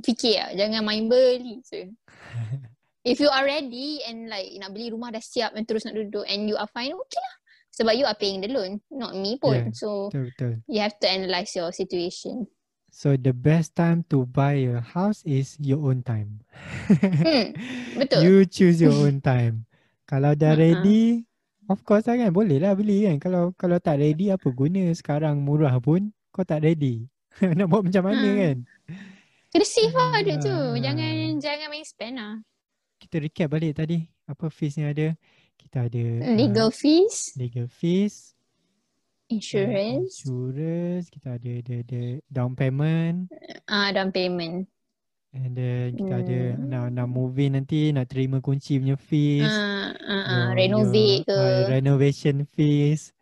fikir 0.00 0.36
lah. 0.36 0.50
Jangan 0.56 0.82
main 0.84 1.06
beli 1.08 1.60
je. 1.64 1.88
If 3.00 3.16
you 3.16 3.32
are 3.32 3.48
ready 3.48 4.04
and 4.04 4.28
like 4.28 4.52
nak 4.60 4.76
beli 4.76 4.92
rumah 4.92 5.08
dah 5.08 5.24
siap 5.24 5.56
and 5.56 5.64
terus 5.64 5.88
nak 5.88 5.96
duduk 5.96 6.28
and 6.28 6.44
you 6.44 6.60
are 6.60 6.68
fine, 6.68 6.92
okay 6.92 7.20
lah. 7.20 7.34
Sebab 7.70 7.96
you 7.96 8.04
are 8.04 8.18
paying 8.18 8.44
the 8.44 8.50
loan, 8.52 8.82
not 8.92 9.16
me 9.16 9.40
pun. 9.40 9.72
Yeah. 9.72 9.72
So 9.72 10.12
Betul 10.12 10.24
betul. 10.34 10.52
you 10.68 10.84
have 10.84 10.96
to 11.00 11.08
analyse 11.08 11.56
your 11.56 11.72
situation. 11.72 12.44
So 12.90 13.14
the 13.14 13.30
best 13.30 13.78
time 13.78 14.02
to 14.10 14.26
buy 14.26 14.66
a 14.66 14.82
house 14.82 15.22
is 15.22 15.54
your 15.62 15.78
own 15.86 16.02
time. 16.02 16.42
Hmm, 16.90 17.54
betul. 18.02 18.20
You 18.20 18.34
choose 18.44 18.82
your 18.82 18.94
own 19.06 19.22
time. 19.22 19.64
Kalau 20.04 20.34
dah 20.34 20.52
Uh-uh. 20.52 20.62
ready, 20.82 21.22
of 21.70 21.86
course 21.86 22.10
lah 22.10 22.18
kan. 22.18 22.34
Boleh 22.34 22.58
lah 22.58 22.74
beli 22.74 23.06
kan. 23.06 23.22
Kalau 23.22 23.54
kalau 23.54 23.78
tak 23.78 24.02
ready, 24.02 24.34
apa 24.34 24.50
guna 24.50 24.90
sekarang 24.90 25.38
murah 25.38 25.78
pun 25.78 26.10
kau 26.34 26.42
tak 26.42 26.66
ready. 26.66 27.06
Nak 27.56 27.70
buat 27.70 27.86
macam 27.86 28.10
mana 28.10 28.26
Hmm. 28.26 28.38
kan? 28.42 28.56
Kena 29.50 29.66
save 29.66 29.94
lah 29.94 30.22
duit 30.22 30.38
tu. 30.42 30.50
Ah. 30.50 30.74
Jangan 30.78 31.14
jangan 31.38 31.66
main 31.70 31.86
spend 31.86 32.14
lah. 32.18 32.34
Kita 32.98 33.16
recap 33.22 33.48
balik 33.50 33.78
tadi. 33.78 34.02
Apa 34.26 34.46
fees 34.50 34.78
yang 34.78 34.90
ada? 34.90 35.14
Kita 35.54 35.86
ada 35.86 36.04
uh, 36.26 36.34
Legal 36.38 36.70
fees, 36.70 37.34
legal 37.34 37.66
fees, 37.68 38.32
insurance, 39.30 40.20
insurance, 40.20 41.06
kita 41.08 41.38
ada 41.38 41.52
the, 41.62 41.76
the 41.86 42.02
down 42.26 42.52
payment 42.52 43.30
ah 43.64 43.88
down 43.90 44.10
payment. 44.10 44.66
and 45.30 45.54
then 45.54 45.94
kita 45.94 46.14
ada 46.18 46.40
Hmm. 46.58 46.66
nak 46.66 46.84
nak 46.90 47.06
move 47.06 47.38
in 47.38 47.54
nanti 47.54 47.94
nak 47.94 48.10
terima 48.10 48.42
kunci 48.42 48.76
punya 48.76 48.98
fees. 48.98 49.46
Ah, 49.46 49.94
ah, 49.94 50.10
ah, 50.10 50.40
your- 50.50 50.54
renovate 50.58 51.22
ke. 51.22 51.30
uh, 51.30 51.70
renovation 51.70 52.42
fees. 52.50 53.14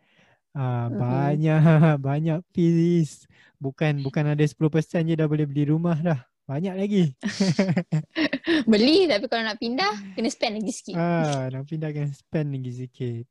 Uh, 0.49 0.89
Mm-mm. 0.89 0.97
banyak 0.97 1.61
banyak 2.09 2.39
fees. 2.49 3.29
Bukan 3.61 4.01
bukan 4.01 4.33
ada 4.33 4.41
10% 4.41 5.05
je 5.05 5.13
dah 5.13 5.29
boleh 5.29 5.45
beli 5.45 5.69
rumah 5.69 5.93
dah. 5.95 6.19
Banyak 6.49 6.73
lagi. 6.73 7.13
Beli 8.65 9.05
tapi 9.05 9.29
kalau 9.29 9.45
nak 9.45 9.61
pindah 9.61 9.93
kena 10.17 10.29
spend 10.33 10.57
lagi 10.57 10.73
sikit. 10.73 10.97
ah, 10.97 11.45
nak 11.47 11.69
pindahkan 11.69 12.09
spend 12.09 12.57
lagi 12.57 12.71
sikit. 12.73 13.23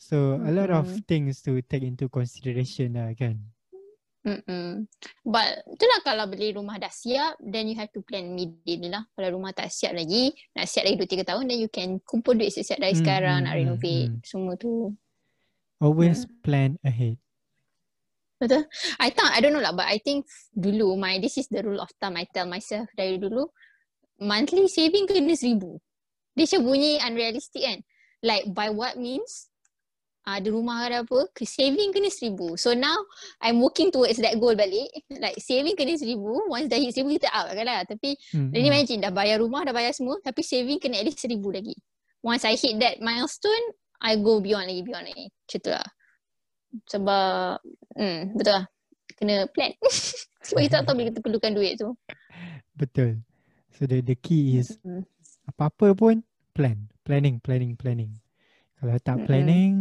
So 0.00 0.40
a 0.40 0.48
lot 0.48 0.72
of 0.72 0.88
Mm-mm. 0.88 1.04
things 1.04 1.44
to 1.44 1.60
take 1.60 1.84
into 1.84 2.08
consideration 2.08 2.96
lah 2.96 3.12
kan. 3.12 3.36
Mm-mm. 4.24 4.88
But 5.20 5.60
itulah 5.68 6.00
kalau 6.00 6.24
beli 6.24 6.56
rumah 6.56 6.80
dah 6.80 6.88
siap 6.88 7.36
then 7.36 7.68
you 7.68 7.76
have 7.76 7.92
to 7.92 8.00
plan 8.00 8.32
immediately 8.32 8.88
lah. 8.88 9.04
Kalau 9.12 9.36
rumah 9.36 9.52
tak 9.52 9.68
siap 9.68 9.92
lagi, 9.92 10.32
nak 10.56 10.72
siap 10.72 10.88
lagi 10.88 11.20
2-3 11.20 11.28
tahun 11.28 11.44
then 11.52 11.60
you 11.60 11.68
can 11.68 12.00
kumpul 12.08 12.32
duit 12.32 12.48
siap-siap 12.48 12.80
dari 12.80 12.96
Hmm, 12.96 13.00
sekarang 13.04 13.36
nak 13.44 13.54
renovate 13.60 14.08
hmm. 14.08 14.24
semua 14.24 14.56
tu. 14.56 14.96
Always 15.84 16.24
plan 16.40 16.80
ahead. 16.80 17.20
Betul? 18.40 18.64
I 18.96 19.12
thought, 19.12 19.36
I 19.36 19.44
don't 19.44 19.52
know 19.52 19.60
lah 19.60 19.76
but 19.76 19.84
I 19.84 20.00
think 20.00 20.24
dulu 20.56 20.96
my 20.96 21.20
this 21.20 21.36
is 21.36 21.44
the 21.52 21.60
rule 21.60 21.80
of 21.80 21.92
thumb 22.00 22.16
I 22.16 22.24
tell 22.32 22.48
myself 22.48 22.88
dari 22.96 23.20
dulu 23.20 23.52
monthly 24.16 24.64
saving 24.64 25.04
kena 25.04 25.36
seribu. 25.36 25.76
Dia 26.32 26.48
macam 26.48 26.60
bunyi 26.72 26.96
unrealistic 27.04 27.68
kan. 27.68 27.84
Like 28.24 28.48
by 28.52 28.72
what 28.72 28.96
means 28.96 29.49
ada 30.36 30.48
rumah 30.48 30.86
ada 30.86 31.02
apa, 31.02 31.26
ke- 31.32 31.42
saving 31.42 31.90
kena 31.90 32.06
seribu. 32.06 32.54
So 32.54 32.70
now 32.70 32.94
I'm 33.40 33.58
working 33.58 33.90
towards 33.90 34.20
that 34.20 34.38
goal 34.38 34.54
balik. 34.54 34.86
Like 35.10 35.40
saving 35.40 35.74
kena 35.74 35.96
seribu, 35.96 36.46
once 36.46 36.68
dah 36.68 36.78
hit 36.78 36.92
seribu 36.92 37.18
kita 37.18 37.32
out 37.32 37.50
kan 37.50 37.64
lah. 37.64 37.80
Tapi 37.82 38.14
Hmm, 38.30 38.52
then 38.52 38.62
hmm. 38.62 38.70
imagine 38.70 38.98
dah 39.00 39.10
bayar 39.10 39.40
rumah, 39.40 39.64
dah 39.64 39.72
bayar 39.72 39.90
semua 39.90 40.20
tapi 40.20 40.44
saving 40.44 40.78
kena 40.78 41.00
at 41.00 41.08
least 41.08 41.18
seribu 41.18 41.50
lagi. 41.50 41.74
Once 42.20 42.44
I 42.44 42.54
hit 42.54 42.76
that 42.78 43.00
milestone, 43.00 43.64
I 43.98 44.14
go 44.14 44.38
beyond 44.38 44.68
lagi, 44.68 44.84
beyond 44.84 45.08
lagi. 45.08 45.26
Macam 45.26 45.58
tu 45.58 45.70
lah. 45.72 45.88
Sebab, 46.86 47.58
hmm, 47.96 48.20
betul 48.36 48.54
lah. 48.54 48.66
Kena 49.16 49.34
plan. 49.50 49.72
Sebab 50.46 50.60
kita 50.62 50.74
tak 50.80 50.84
tahu 50.86 50.94
bila 50.96 51.06
kita 51.10 51.20
perlukan 51.20 51.52
duit 51.52 51.74
tu. 51.76 51.92
Betul. 52.72 53.20
So 53.74 53.84
the 53.84 54.00
the 54.00 54.14
key 54.14 54.56
is 54.56 54.76
Hmm. 54.80 55.04
apa-apa 55.48 55.92
pun 55.92 56.22
plan. 56.52 56.88
Planning, 57.02 57.40
planning, 57.40 57.74
planning. 57.74 58.20
Kalau 58.80 58.96
tak 58.96 59.16
Mm-mm. 59.20 59.26
planning, 59.28 59.72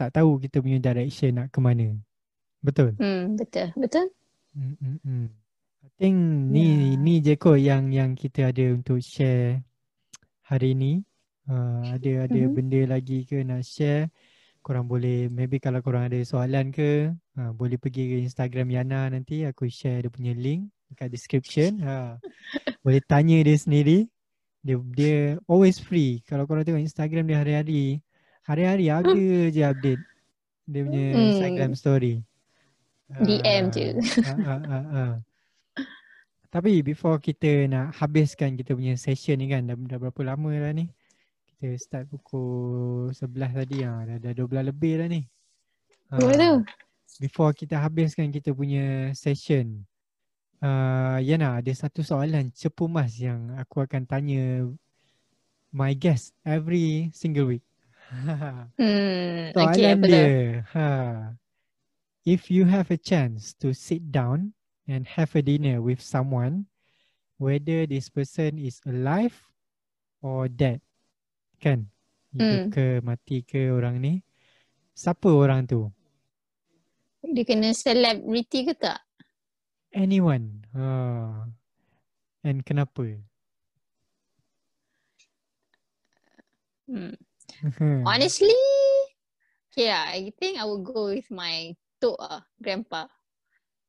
tak 0.00 0.16
tahu 0.16 0.40
kita 0.40 0.64
punya 0.64 0.80
direction 0.80 1.36
nak 1.36 1.52
ke 1.52 1.60
mana. 1.60 1.92
Betul. 2.64 2.96
Hmm, 2.96 3.36
betul. 3.36 3.68
Betul. 3.76 4.08
Mm-mm. 4.56 5.28
I 5.84 5.88
think 6.00 6.16
ni 6.50 6.96
ni 6.96 7.20
je 7.20 7.36
kot 7.36 7.60
yang 7.60 7.92
yang 7.92 8.16
kita 8.16 8.48
ada 8.48 8.72
untuk 8.72 9.04
share 9.04 9.60
hari 10.42 10.72
ni. 10.72 11.04
Uh, 11.46 11.94
ada 11.94 12.26
ada 12.26 12.40
Mhm. 12.42 12.52
benda 12.56 12.80
lagi 12.96 13.22
ke 13.22 13.44
nak 13.44 13.62
share? 13.62 14.08
Korang 14.64 14.88
boleh 14.90 15.30
maybe 15.30 15.62
kalau 15.62 15.78
korang 15.78 16.10
ada 16.10 16.18
soalan 16.26 16.74
ke, 16.74 17.12
uh, 17.38 17.52
boleh 17.54 17.78
pergi 17.78 18.02
ke 18.10 18.16
Instagram 18.26 18.66
Yana 18.72 19.06
nanti 19.12 19.46
aku 19.46 19.70
share 19.70 20.02
dia 20.02 20.10
punya 20.10 20.34
link 20.34 20.66
dekat 20.90 21.12
description. 21.12 21.70
Ha. 21.86 22.18
boleh 22.84 22.98
tanya 23.04 23.38
dia 23.46 23.54
sendiri. 23.54 24.08
Dia 24.66 24.74
dia 24.90 25.16
always 25.46 25.78
free. 25.78 26.18
Kalau 26.26 26.48
korang 26.50 26.66
tengok 26.66 26.82
Instagram 26.82 27.30
dia 27.30 27.38
hari-hari, 27.38 28.02
hari-hari 28.46 28.86
ada 28.88 29.12
je 29.50 29.62
update 29.62 30.02
dia 30.66 30.80
punya 30.82 31.04
Hmm. 31.14 31.22
Instagram 31.30 31.72
story. 31.74 32.14
DM 33.22 33.70
je. 33.70 33.94
Ah, 34.26 34.34
ah, 34.34 34.62
ah, 34.66 34.86
ah. 34.90 35.12
Tapi 36.50 36.80
before 36.82 37.22
kita 37.22 37.68
nak 37.70 37.94
habiskan 38.00 38.58
kita 38.58 38.74
punya 38.74 38.98
session 38.98 39.38
ni 39.38 39.46
kan 39.46 39.62
dah, 39.62 39.76
dah 39.76 39.98
berapa 40.00 40.20
lama 40.26 40.50
dah 40.50 40.72
ni? 40.74 40.90
Kita 41.46 41.70
start 41.78 42.04
pukul 42.10 43.12
11 43.14 43.52
tadi 43.54 43.86
ah 43.86 44.02
dah, 44.02 44.16
dah 44.18 44.32
12 44.34 44.70
lebih 44.74 44.92
dah 44.98 45.08
ni. 45.10 45.22
Ah, 46.10 46.18
Apa 46.18 46.32
tu? 46.34 46.52
Before 47.22 47.54
kita 47.54 47.78
habiskan 47.78 48.34
kita 48.34 48.50
punya 48.50 49.14
session. 49.14 49.86
Uh, 50.56 51.20
Yana 51.20 51.60
ada 51.60 51.72
satu 51.76 52.00
soalan 52.00 52.48
cepu 52.50 52.88
mas 52.88 53.12
yang 53.20 53.52
aku 53.60 53.84
akan 53.84 54.08
tanya 54.08 54.64
my 55.68 55.92
guest 55.92 56.32
every 56.42 57.12
single 57.12 57.52
week. 57.52 57.62
Hmm, 58.78 59.56
okay, 59.56 59.56
Soalan 59.56 59.98
tu? 60.04 60.08
dia. 60.12 60.62
Ha. 60.74 60.88
If 62.26 62.50
you 62.50 62.66
have 62.66 62.90
a 62.90 62.98
chance 62.98 63.54
to 63.62 63.72
sit 63.72 64.10
down 64.12 64.52
and 64.86 65.06
have 65.06 65.34
a 65.34 65.42
dinner 65.42 65.80
with 65.80 66.02
someone, 66.02 66.66
whether 67.38 67.86
this 67.86 68.10
person 68.10 68.58
is 68.58 68.82
alive 68.86 69.34
or 70.22 70.48
dead, 70.50 70.82
kan? 71.62 71.88
Hidup 72.34 72.68
Hmm. 72.68 72.74
ke 72.74 73.00
mati 73.00 73.40
ke 73.46 73.70
orang 73.72 74.02
ni? 74.02 74.14
Siapa 74.92 75.30
orang 75.32 75.64
tu? 75.64 75.88
Dia 77.26 77.42
kena 77.42 77.74
celebrity 77.74 78.70
ke 78.70 78.74
tak? 78.76 79.02
Anyone. 79.96 80.66
Ha. 80.76 81.48
And 82.46 82.62
kenapa? 82.62 83.18
Hmm. 86.86 87.25
Hmm. 87.78 88.02
Honestly, 88.06 88.56
yeah, 89.76 90.06
I 90.08 90.32
think 90.38 90.58
I 90.58 90.64
would 90.64 90.84
go 90.84 91.12
with 91.12 91.28
my 91.30 91.74
tok 92.00 92.16
ah, 92.20 92.42
grandpa. 92.60 93.08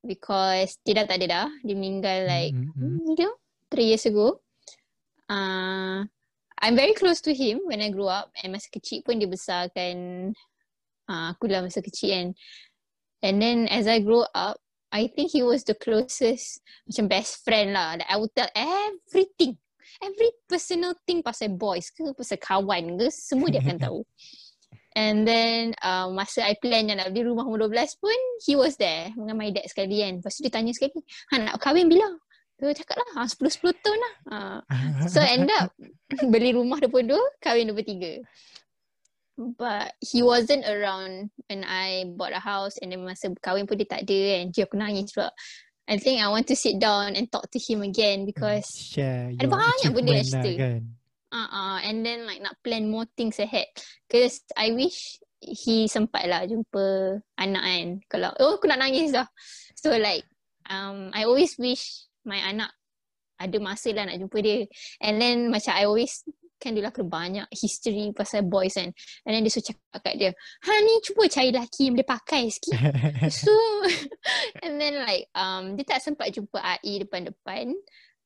Because 0.06 0.80
dia 0.86 1.04
dah 1.04 1.06
tak 1.10 1.20
ada 1.24 1.28
dah. 1.28 1.48
Dia 1.66 1.76
meninggal 1.76 2.20
like, 2.30 2.54
Mm, 2.56 2.72
mm, 2.72 2.74
mm. 2.76 2.82
hmm, 2.82 2.98
you 3.12 3.18
know, 3.28 3.36
three 3.68 3.92
years 3.92 4.06
ago. 4.08 4.40
Uh, 5.28 6.08
I'm 6.58 6.76
very 6.76 6.96
close 6.96 7.20
to 7.28 7.34
him 7.34 7.62
when 7.68 7.82
I 7.84 7.92
grew 7.92 8.08
up. 8.08 8.32
And 8.40 8.56
masa 8.56 8.72
kecil 8.72 9.04
pun 9.04 9.20
dia 9.20 9.28
besarkan 9.28 10.32
uh, 11.12 11.26
aku 11.36 11.52
lah 11.52 11.66
masa 11.66 11.84
kecil 11.84 12.10
kan. 12.14 12.28
And 13.22 13.42
then 13.42 13.68
as 13.68 13.90
I 13.90 14.00
grow 14.00 14.26
up, 14.32 14.62
I 14.94 15.12
think 15.12 15.36
he 15.36 15.44
was 15.44 15.68
the 15.68 15.76
closest 15.76 16.64
macam 16.88 17.12
best 17.12 17.44
friend 17.44 17.76
lah. 17.76 18.00
That 18.00 18.08
I 18.08 18.16
would 18.16 18.32
tell 18.32 18.50
everything. 18.56 19.60
Every 20.04 20.30
personal 20.46 20.94
thing 21.08 21.26
pasal 21.26 21.56
boys 21.56 21.90
ke, 21.92 22.14
pasal 22.14 22.38
kawan 22.38 23.00
ke, 23.00 23.08
semua 23.12 23.48
dia 23.52 23.62
akan 23.64 23.78
tahu. 23.86 24.00
And 24.98 25.30
then 25.30 25.78
uh, 25.86 26.10
masa 26.10 26.42
I 26.42 26.58
plan 26.58 26.90
yang 26.90 26.98
nak 26.98 27.14
beli 27.14 27.30
rumah 27.30 27.46
umur 27.46 27.70
12 27.70 28.02
pun, 28.02 28.20
he 28.42 28.58
was 28.58 28.82
there 28.82 29.14
dengan 29.14 29.38
my 29.38 29.54
dad 29.54 29.70
sekali 29.70 30.02
kan. 30.02 30.18
Lepas 30.18 30.34
tu 30.34 30.42
dia 30.42 30.54
tanya 30.54 30.74
sekali, 30.74 30.98
ha 31.30 31.34
nak 31.38 31.62
kahwin 31.62 31.86
bila? 31.86 32.10
Dia 32.58 32.74
cakap 32.74 32.98
lah, 32.98 33.22
ha, 33.22 33.30
10-10 33.30 33.70
tahun 33.86 34.00
lah. 34.02 34.14
Uh, 34.34 34.60
so 35.06 35.22
end 35.22 35.46
up 35.62 35.70
beli 36.34 36.58
rumah 36.58 36.82
22, 36.82 37.14
kahwin 37.38 37.70
23. 37.70 38.26
But 39.38 39.94
he 40.02 40.26
wasn't 40.26 40.66
around 40.66 41.30
when 41.46 41.62
I 41.62 42.10
bought 42.18 42.34
a 42.34 42.42
house 42.42 42.82
and 42.82 42.90
then 42.90 43.06
masa 43.06 43.30
kahwin 43.38 43.70
pun 43.70 43.78
dia 43.78 43.86
tak 43.86 44.10
ada 44.10 44.18
kan. 44.18 44.44
Dia 44.50 44.66
aku 44.66 44.76
nangis 44.82 45.14
pula. 45.14 45.30
I 45.88 45.96
think 45.96 46.20
I 46.20 46.28
want 46.28 46.52
to 46.52 46.56
sit 46.60 46.84
down 46.84 47.16
and 47.16 47.32
talk 47.32 47.48
to 47.52 47.60
him 47.60 47.80
again 47.80 48.28
because 48.28 48.68
share 48.76 49.32
ada 49.32 49.48
banyak 49.48 49.92
benda 49.96 50.20
achievement 50.20 50.28
nak 50.28 50.36
lah 50.36 50.44
cerita. 50.44 50.60
kan. 50.60 50.82
uh 51.28 51.50
uh 51.52 51.78
and 51.84 51.98
then 52.04 52.28
like 52.28 52.44
nak 52.44 52.60
plan 52.60 52.92
more 52.92 53.08
things 53.16 53.40
ahead. 53.40 53.72
Cause 54.12 54.44
I 54.60 54.76
wish 54.76 55.24
he 55.40 55.88
sempat 55.88 56.28
lah 56.28 56.44
jumpa 56.44 57.20
anak 57.40 57.64
kan. 57.64 57.88
Kalau 58.12 58.32
oh 58.44 58.60
aku 58.60 58.68
nak 58.68 58.84
nangis 58.84 59.16
dah. 59.16 59.32
So 59.80 59.96
like 59.96 60.28
um 60.68 61.16
I 61.16 61.24
always 61.24 61.56
wish 61.56 62.12
my 62.28 62.44
anak 62.44 62.76
ada 63.40 63.58
masa 63.64 63.96
lah 63.96 64.12
nak 64.12 64.20
jumpa 64.20 64.38
dia. 64.44 64.68
And 65.00 65.24
then 65.24 65.48
macam 65.48 65.72
I 65.72 65.88
always 65.88 66.20
kan 66.58 66.74
dia 66.74 66.84
lah 66.84 66.94
kena 66.94 67.08
banyak 67.08 67.48
history 67.54 68.12
pasal 68.14 68.46
boys 68.46 68.76
kan. 68.76 68.90
And 69.26 69.32
then 69.32 69.42
dia 69.46 69.54
suruh 69.54 69.68
cakap 69.70 70.00
kat 70.02 70.16
dia, 70.18 70.32
ha 70.36 70.72
ni 70.82 70.94
cuba 71.06 71.30
cari 71.30 71.50
lelaki 71.54 71.82
yang 71.90 71.94
boleh 71.98 72.10
pakai 72.10 72.44
sikit. 72.50 72.78
So 73.46 73.54
and 74.66 74.82
then 74.82 75.02
like 75.02 75.30
um 75.38 75.78
dia 75.78 75.86
tak 75.86 76.04
sempat 76.04 76.34
jumpa 76.34 76.58
AI 76.58 77.06
depan-depan 77.06 77.74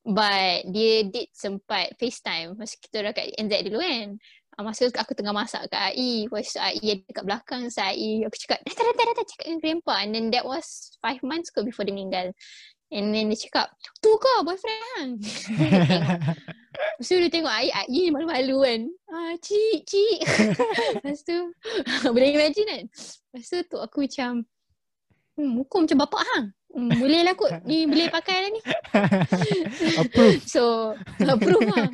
but 0.02 0.66
dia 0.74 1.06
did 1.06 1.30
sempat 1.36 1.94
FaceTime 2.00 2.58
masa 2.58 2.76
kita 2.82 3.06
orang 3.06 3.14
kat 3.14 3.32
NZ 3.38 3.54
dulu 3.70 3.80
kan. 3.84 4.18
Uh, 4.60 4.68
masa 4.68 4.92
tu 4.92 5.00
aku 5.00 5.16
tengah 5.16 5.32
masak 5.32 5.72
kat 5.72 5.96
AI, 5.96 6.28
voice 6.28 6.60
AI 6.60 7.00
ada 7.00 7.04
dekat 7.08 7.24
belakang 7.24 7.64
so 7.72 7.80
AI 7.80 8.28
aku 8.28 8.36
cakap 8.36 8.60
datang 8.68 8.86
datang 8.92 9.08
datang 9.16 9.28
cakap 9.32 9.46
dengan 9.48 9.60
grandpa 9.64 9.94
and 10.04 10.12
then 10.12 10.26
that 10.28 10.44
was 10.44 10.92
five 11.00 11.24
months 11.24 11.54
ke 11.54 11.64
before 11.64 11.88
dia 11.88 11.96
meninggal. 11.96 12.36
And 12.92 13.16
then 13.16 13.32
dia 13.32 13.40
cakap, 13.48 13.72
tu 14.04 14.12
ke 14.20 14.32
boyfriend 14.44 14.84
hang? 15.00 16.52
Lepas 16.98 17.08
tu 17.08 17.18
dia 17.18 17.32
tengok 17.34 17.54
AI, 17.54 17.70
AI 17.74 18.04
malu-malu 18.14 18.58
kan. 18.62 18.82
Ah, 19.10 19.34
cik, 19.38 19.80
cik. 19.86 20.20
Lepas 21.02 21.20
tu, 21.26 21.38
boleh 22.14 22.30
imagine 22.34 22.68
kan? 22.68 22.84
Lepas 23.34 23.46
tu 23.50 23.58
tu 23.66 23.78
aku 23.82 24.06
macam, 24.06 24.46
hmm, 25.38 25.52
muka 25.52 25.76
macam 25.82 25.98
bapak 26.06 26.22
hang. 26.34 26.46
Hmm, 26.72 26.88
boleh 26.96 27.22
lah 27.28 27.36
kot, 27.36 27.52
ni 27.68 27.84
boleh 27.84 28.08
pakai 28.08 28.48
lah 28.48 28.50
ni. 28.56 28.62
Approve. 30.02 30.40
So, 30.48 30.96
approve 31.20 31.68
lah. 31.68 31.92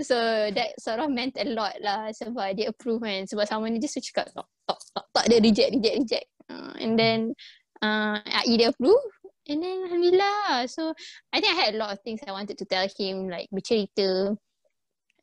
So, 0.00 0.16
that 0.52 0.72
sort 0.80 1.04
of 1.04 1.12
meant 1.12 1.36
a 1.36 1.44
lot 1.52 1.76
lah 1.84 2.08
sebab 2.16 2.56
dia 2.56 2.72
approve 2.72 3.04
kan. 3.04 3.28
Sebab 3.28 3.44
sama 3.44 3.68
ni 3.68 3.76
dia 3.76 3.92
suka 3.92 4.24
cakap, 4.24 4.26
tak, 4.32 4.48
tak, 4.64 4.80
tak, 4.96 5.06
tak, 5.12 5.24
dia 5.28 5.38
reject, 5.44 5.70
reject, 5.76 5.96
reject. 6.00 6.26
Uh, 6.48 6.72
and 6.80 6.96
then, 6.96 7.36
uh, 7.84 8.24
AI 8.24 8.56
dia 8.56 8.72
approve. 8.72 9.04
And 9.48 9.62
then, 9.62 9.84
Alhamdulillah. 9.84 10.66
So, 10.66 10.94
I 11.32 11.40
think 11.40 11.54
I 11.54 11.60
had 11.62 11.74
a 11.74 11.78
lot 11.78 11.92
of 11.92 12.00
things 12.02 12.20
I 12.26 12.32
wanted 12.32 12.58
to 12.58 12.64
tell 12.64 12.86
him, 12.98 13.28
like 13.28 13.48
bercerita. 13.54 14.36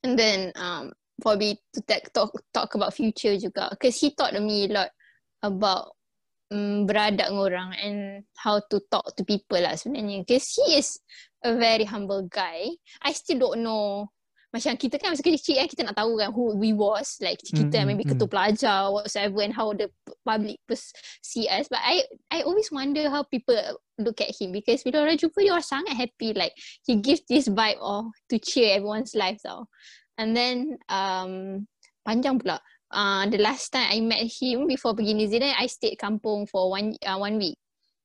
And 0.03 0.19
then, 0.19 0.51
um, 0.55 0.93
probably 1.21 1.59
to 1.73 1.81
ta- 1.81 2.07
talk 2.13 2.31
talk 2.53 2.75
about 2.75 2.93
future 2.93 3.35
juga. 3.35 3.69
Because 3.71 3.99
he 3.99 4.15
taught 4.15 4.35
me 4.39 4.65
a 4.65 4.71
lot 4.71 4.89
about 5.43 5.95
um, 6.51 6.87
beradak 6.87 7.31
dengan 7.31 7.43
orang 7.43 7.69
and 7.75 7.99
how 8.39 8.63
to 8.71 8.79
talk 8.91 9.15
to 9.15 9.23
people 9.27 9.59
lah 9.59 9.75
sebenarnya. 9.75 10.23
Because 10.23 10.47
he 10.55 10.79
is 10.79 10.99
a 11.43 11.55
very 11.55 11.83
humble 11.83 12.23
guy. 12.31 12.71
I 13.03 13.11
still 13.11 13.39
don't 13.39 13.63
know 13.63 14.11
macam 14.53 14.77
kita 14.77 15.01
kan 15.01 15.17
masa 15.17 15.25
kecil 15.25 15.57
kan 15.57 15.65
kita 15.65 15.81
nak 15.81 15.97
tahu 15.97 16.13
kan 16.21 16.29
who 16.29 16.53
we 16.53 16.77
was 16.77 17.17
like 17.25 17.41
kita 17.41 17.73
Mm, 17.73 17.73
mm, 17.73 17.85
maybe 17.89 18.05
mm. 18.05 18.13
ketua 18.13 18.29
pelajar 18.29 18.93
whatsoever 18.93 19.41
and 19.41 19.57
how 19.57 19.73
the 19.73 19.89
public 20.21 20.61
pers- 20.69 20.93
see 21.25 21.49
us. 21.49 21.65
But 21.65 21.81
I 21.81 22.05
I 22.29 22.45
always 22.45 22.69
wonder 22.69 23.09
how 23.09 23.25
people 23.25 23.57
look 23.97 24.21
at 24.21 24.29
him 24.29 24.53
because 24.53 24.85
bila 24.85 25.09
orang 25.09 25.17
jumpa 25.17 25.41
dia 25.41 25.57
orang 25.57 25.65
sangat 25.65 25.97
happy 25.97 26.37
like 26.37 26.53
he 26.85 27.01
gives 27.01 27.25
this 27.25 27.49
vibe 27.49 27.81
of 27.81 28.13
to 28.29 28.37
cheer 28.37 28.77
everyone's 28.77 29.17
life 29.17 29.41
tau. 29.41 29.65
And 30.21 30.37
then 30.37 30.77
um 30.85 31.65
panjang 32.05 32.37
pula. 32.37 32.61
Uh, 32.93 33.25
the 33.25 33.41
last 33.41 33.73
time 33.73 33.89
I 33.89 34.05
met 34.05 34.21
him 34.29 34.69
before 34.69 34.93
pergi 34.93 35.17
New 35.17 35.25
Zealand 35.25 35.57
I 35.57 35.65
stayed 35.65 35.97
kampung 35.97 36.45
for 36.45 36.69
one 36.69 36.93
uh, 37.01 37.17
one 37.17 37.41
week 37.41 37.57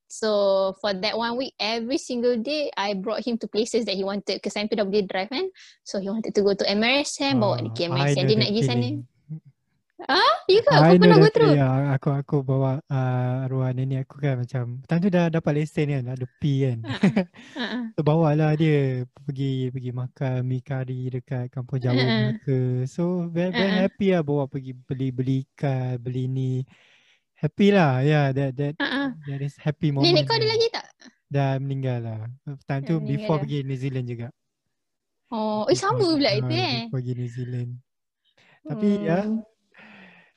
So 0.09 0.73
for 0.81 0.97
that 0.97 1.21
one 1.21 1.37
week, 1.37 1.53
every 1.61 2.01
single 2.01 2.41
day, 2.41 2.73
I 2.73 2.97
brought 2.97 3.21
him 3.21 3.37
to 3.45 3.47
places 3.47 3.85
that 3.85 3.95
he 3.95 4.09
wanted 4.09 4.41
because 4.41 4.57
I'm 4.57 4.65
PWD 4.67 5.05
drive 5.05 5.29
kan. 5.29 5.53
So 5.85 6.01
he 6.01 6.09
wanted 6.09 6.33
to 6.33 6.41
go 6.41 6.57
to 6.57 6.65
MRSM, 6.65 7.37
bawa 7.37 7.61
Ah, 7.61 7.69
dia 7.77 7.93
MRSM. 7.93 8.25
Dia 8.25 8.37
nak 8.41 8.49
pergi 8.49 8.65
sana. 8.65 8.89
Ah, 10.07 10.35
ya 10.47 10.63
ke? 10.63 10.71
I 10.71 10.79
Kau 10.79 10.95
know 10.95 11.01
pernah 11.03 11.19
go 11.19 11.29
through? 11.29 11.55
Ya, 11.59 11.69
aku 11.91 12.09
aku 12.15 12.37
bawa 12.47 12.79
uh, 12.87 13.45
arwah 13.51 13.75
nenek 13.75 14.07
aku 14.07 14.23
kan 14.23 14.39
macam 14.39 14.79
time 14.87 15.01
tu 15.03 15.11
dah 15.11 15.27
dapat 15.27 15.53
lesen 15.59 15.91
kan, 15.91 16.05
ada 16.15 16.27
P 16.39 16.43
kan. 16.65 16.79
Ah. 17.59 17.83
so 17.99 18.01
bawa 18.07 18.33
lah 18.39 18.55
dia 18.55 19.03
pergi 19.27 19.75
pergi 19.75 19.91
makan 19.91 20.47
mi 20.47 20.63
kari 20.63 21.11
dekat 21.11 21.51
kampung 21.51 21.83
Jawa 21.83 21.99
Uh-uh. 21.99 22.07
Melaka. 22.07 22.61
So 22.87 23.27
very, 23.27 23.51
very 23.51 23.75
Uh-uh. 23.75 23.83
happy 23.91 24.09
lah 24.15 24.23
bawa 24.23 24.47
pergi 24.47 24.73
beli-beli 24.73 25.45
ikan, 25.53 25.99
beli 25.99 26.31
ni. 26.31 26.53
Happy 27.39 27.71
lah. 27.71 28.03
Yeah, 28.03 28.35
that 28.35 28.59
that 28.59 28.75
ah. 28.83 29.15
that 29.31 29.41
is 29.41 29.55
happy 29.63 29.95
moment. 29.95 30.11
Nenek 30.11 30.27
kau 30.27 30.35
ada 30.35 30.47
lagi 30.51 30.67
tak? 30.75 30.85
Dah 31.31 31.55
meninggal 31.63 31.99
lah. 32.03 32.21
Time 32.67 32.83
tu 32.83 32.99
meninggal 32.99 33.11
before 33.15 33.37
dah. 33.39 33.43
pergi 33.47 33.59
New 33.63 33.79
Zealand 33.79 34.07
juga. 34.11 34.29
Oh, 35.31 35.69
eh 35.71 35.79
sama 35.79 36.03
pula 36.03 36.35
itu 36.35 36.51
eh. 36.51 36.91
Before 36.91 36.99
pergi 36.99 37.13
New 37.15 37.31
Zealand. 37.31 37.71
Tapi 38.67 38.89
ya, 39.07 39.21
Hmm. 39.23 39.41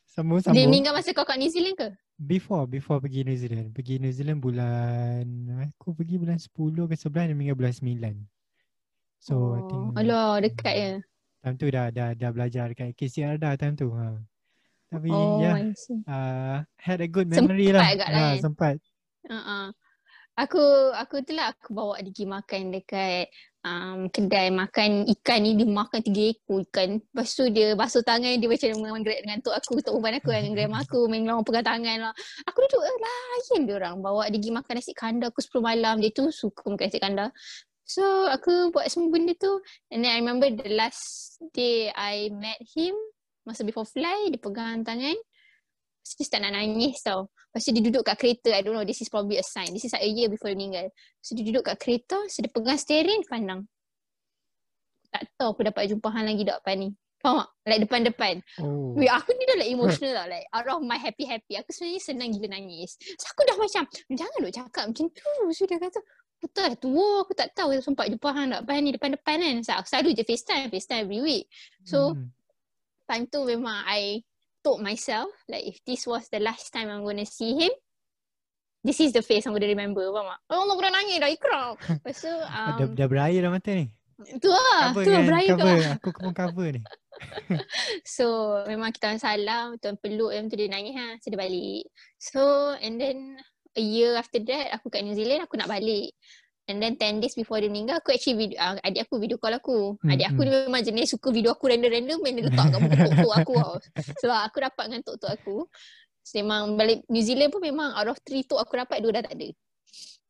sambung 0.05 0.39
Dia 0.43 0.67
meninggal 0.67 0.93
masa 0.93 1.15
kau 1.15 1.25
kat 1.25 1.41
New 1.41 1.49
Zealand 1.49 1.75
ke? 1.79 1.89
before 2.21 2.69
before 2.69 3.01
pergi 3.01 3.25
New 3.25 3.37
Zealand. 3.37 3.73
Pergi 3.73 3.97
New 3.97 4.13
Zealand 4.13 4.39
bulan 4.39 5.25
aku 5.65 5.97
pergi 5.97 6.21
bulan 6.21 6.37
10 6.37 6.85
ke 6.85 6.95
11 6.95 7.33
dan 7.33 7.37
hingga 7.41 7.57
bulan 7.57 7.73
9. 7.73 8.29
So 9.17 9.33
oh. 9.33 9.57
I 9.57 9.61
think 9.65 9.83
Alah 9.97 10.37
dekat 10.41 10.75
ya. 10.77 10.93
Time 11.41 11.57
tu 11.57 11.67
dah 11.73 11.89
dah 11.89 12.13
dah 12.13 12.29
belajar 12.29 12.69
dekat 12.69 12.93
KCR 12.93 13.41
dah 13.41 13.57
time 13.57 13.73
tu. 13.73 13.89
Ha. 13.97 14.21
Tapi 14.91 15.07
Oh, 15.07 15.39
ya 15.39 15.55
yeah, 15.55 15.71
see. 15.71 16.03
uh, 16.03 16.57
had 16.75 16.99
a 16.99 17.07
good 17.07 17.31
memory 17.31 17.71
Sempat 17.71 17.79
lah. 17.79 17.85
agak 17.95 18.09
Ha, 18.11 18.13
lah, 18.13 18.27
eh. 18.35 18.41
sempat. 18.43 18.75
Uh-uh. 19.23 19.65
Aku 20.35 20.63
aku 20.95 21.21
tu 21.23 21.31
lah 21.35 21.51
aku 21.51 21.75
bawa 21.75 21.99
dia 21.99 22.07
pergi 22.11 22.23
makan 22.25 22.61
dekat 22.71 23.27
um, 23.67 24.07
kedai 24.07 24.47
makan 24.47 25.03
ikan 25.19 25.39
ni 25.43 25.59
dia 25.59 25.67
makan 25.67 25.99
tiga 26.01 26.31
ekor 26.33 26.63
ikan. 26.71 26.99
Lepas 27.03 27.35
tu 27.35 27.43
dia 27.51 27.75
basuh 27.75 27.99
tangan 28.01 28.39
dia 28.39 28.47
macam 28.47 28.67
menggerak 28.79 29.19
dengan 29.27 29.37
tok 29.43 29.55
aku, 29.59 29.83
tok 29.83 29.95
perempuan 29.99 30.15
aku 30.19 30.29
dengan 30.31 30.51
grandma 30.55 30.77
aku 30.83 30.99
main 31.11 31.27
orang 31.27 31.43
pegang 31.45 31.67
tangan 31.67 31.97
lah. 32.09 32.13
Aku 32.47 32.57
duduk 32.63 32.83
eh, 32.83 32.97
layan 33.03 33.61
dia 33.67 33.75
orang 33.79 33.95
bawa 33.99 34.23
dia 34.31 34.39
pergi 34.39 34.51
makan 34.55 34.73
nasi 34.79 34.91
kandar 34.95 35.27
aku 35.35 35.39
10 35.43 35.61
malam. 35.61 35.95
Dia 35.99 36.11
tu 36.15 36.23
suka 36.31 36.63
makan 36.67 36.85
nasi 36.87 36.99
kandar. 37.03 37.29
So 37.83 38.03
aku 38.31 38.71
buat 38.71 38.87
semua 38.87 39.11
benda 39.11 39.35
tu 39.35 39.51
and 39.91 39.99
then 40.01 40.15
I 40.15 40.23
remember 40.23 40.47
the 40.47 40.71
last 40.73 41.35
day 41.51 41.91
I 41.91 42.31
met 42.31 42.55
him 42.71 42.95
masa 43.47 43.65
before 43.65 43.87
fly 43.87 44.29
dia 44.29 44.39
pegang 44.41 44.85
tangan 44.85 45.17
Lepas 46.01 46.17
tu 46.17 46.25
start 46.25 46.41
nak 46.41 46.57
nangis 46.57 46.97
tau. 47.05 47.29
Lepas 47.29 47.61
tu 47.61 47.69
dia 47.77 47.83
duduk 47.85 48.01
kat 48.01 48.17
kereta. 48.17 48.49
I 48.57 48.65
don't 48.65 48.73
know, 48.73 48.81
this 48.81 49.05
is 49.05 49.09
probably 49.13 49.37
a 49.37 49.45
sign. 49.45 49.69
This 49.69 49.85
is 49.85 49.93
like 49.93 50.01
a 50.01 50.09
year 50.09 50.33
before 50.33 50.49
dia 50.49 50.57
meninggal. 50.57 50.89
So 51.21 51.37
dia 51.37 51.45
duduk 51.45 51.69
kat 51.69 51.77
kereta, 51.77 52.17
so 52.25 52.41
dia 52.41 52.49
pegang 52.49 52.81
steering, 52.81 53.21
pandang. 53.29 53.69
Tak 55.13 55.29
tahu 55.37 55.53
aku 55.53 55.61
dapat 55.61 55.93
jumpa 55.93 56.09
hang 56.09 56.25
lagi 56.25 56.41
tak 56.41 56.65
ni. 56.73 56.97
Faham 57.21 57.45
tak? 57.45 57.49
Like 57.69 57.81
depan-depan. 57.85 58.35
Oh. 58.65 58.97
Wait, 58.97 59.13
aku 59.13 59.29
ni 59.37 59.45
dah 59.45 59.57
like 59.61 59.69
emotional 59.69 60.17
tau. 60.17 60.25
Like 60.25 60.45
out 60.49 60.67
of 60.73 60.81
my 60.81 60.97
happy-happy. 60.97 61.53
Aku 61.61 61.69
sebenarnya 61.69 62.01
senang 62.01 62.33
gila 62.33 62.49
nangis. 62.49 62.97
So 62.97 63.29
aku 63.29 63.45
dah 63.45 63.55
macam, 63.61 63.83
jangan 64.09 64.37
duk 64.41 64.53
cakap 64.57 64.83
macam 64.89 65.05
tu. 65.13 65.31
So 65.53 65.69
dia 65.69 65.77
kata, 65.77 66.01
aku 66.41 66.45
dah 66.49 66.73
tua. 66.81 67.09
Aku 67.21 67.33
tak 67.37 67.53
tahu 67.53 67.77
sempat 67.77 68.09
jumpa 68.09 68.29
hang 68.33 68.57
tak 68.57 68.65
ni, 68.81 68.89
depan-depan 68.89 69.37
kan. 69.37 69.55
So 69.61 69.71
aku 69.77 69.85
selalu 69.85 70.17
je 70.17 70.25
FaceTime, 70.25 70.73
FaceTime 70.73 71.05
every 71.05 71.21
week. 71.21 71.45
So 71.85 72.17
Hmm. 72.17 72.33
Time 73.11 73.27
tu 73.27 73.43
memang 73.43 73.83
I 73.83 74.23
told 74.63 74.79
myself 74.79 75.27
like 75.51 75.67
if 75.67 75.83
this 75.83 76.07
was 76.07 76.31
the 76.31 76.39
last 76.39 76.71
time 76.71 76.87
I'm 76.87 77.03
going 77.03 77.19
to 77.19 77.27
see 77.27 77.59
him 77.59 77.73
this 78.81 78.97
is 78.97 79.11
the 79.11 79.19
face 79.19 79.43
I'm 79.43 79.51
going 79.51 79.67
to 79.67 79.73
remember 79.73 80.07
faham 80.09 80.31
tak? 80.31 80.39
Oh 80.47 80.63
Allah 80.63 80.75
dah 80.79 80.91
nangis 80.95 81.17
dah 81.19 81.29
ikram 81.29 81.75
Lepas 81.99 82.17
tu 82.23 82.31
um, 82.31 82.77
dah, 82.79 82.87
dah 82.87 83.07
berair 83.11 83.39
dah 83.43 83.51
mata 83.51 83.71
ni. 83.75 83.85
tu 84.37 84.47
lah 84.47 84.93
Cover 84.95 85.03
tu 85.03 85.11
kan? 85.11 85.25
berair 85.27 85.49
tu 85.49 85.57
cover. 85.59 85.75
lah. 85.75 85.93
Aku 85.99 86.09
pun 86.15 86.31
cover 86.31 86.67
ni. 86.71 86.81
So 88.17 88.25
memang 88.65 88.89
kita 88.93 89.11
orang 89.11 89.21
salam 89.21 89.65
Tuan 89.77 89.93
peluk 89.97 90.33
Yang 90.33 90.45
tu 90.49 90.55
dia 90.57 90.69
nangis 90.69 90.93
ha 90.97 91.07
So 91.21 91.29
dia 91.29 91.37
balik 91.37 91.83
So 92.17 92.41
and 92.81 92.97
then 92.97 93.37
A 93.73 93.83
year 93.83 94.17
after 94.17 94.41
that 94.41 94.73
Aku 94.79 94.89
kat 94.89 95.05
New 95.05 95.13
Zealand 95.13 95.45
Aku 95.45 95.53
nak 95.57 95.69
balik 95.69 96.13
And 96.69 96.77
then 96.77 96.93
10 96.93 97.25
days 97.25 97.33
before 97.33 97.57
dia 97.57 97.67
meninggal 97.73 97.99
Aku 97.99 98.13
actually 98.13 98.37
video, 98.37 98.57
uh, 98.61 98.77
Adik 98.85 99.09
aku 99.09 99.17
video 99.17 99.41
call 99.41 99.57
aku. 99.57 99.97
Hmm, 99.97 100.13
Adik 100.13 100.29
aku 100.29 100.41
hmm. 100.45 100.47
ni 100.47 100.51
memang 100.69 100.83
jenis 100.85 101.07
Suka 101.17 101.33
video 101.33 101.57
aku 101.57 101.65
random-random 101.67 102.19
And 102.21 102.33
dia 102.37 102.43
letak 102.45 102.65
kat 102.69 102.79
muka 102.79 102.95
tok-tok 103.09 103.33
aku 103.33 103.53
tau. 103.57 103.75
Sebab 104.21 104.39
aku 104.45 104.57
dapat 104.61 104.83
dengan 104.87 105.01
tok-tok 105.01 105.31
aku. 105.33 105.57
So 106.21 106.31
memang 106.37 106.77
balik 106.77 107.01
New 107.09 107.23
Zealand 107.25 107.49
pun 107.49 107.61
memang 107.65 107.97
Out 107.97 108.13
of 108.13 108.19
three 108.21 108.45
tok 108.45 108.61
aku 108.61 108.77
dapat 108.77 109.01
Dua 109.01 109.11
dah 109.11 109.23
tak 109.25 109.33
ada. 109.33 109.49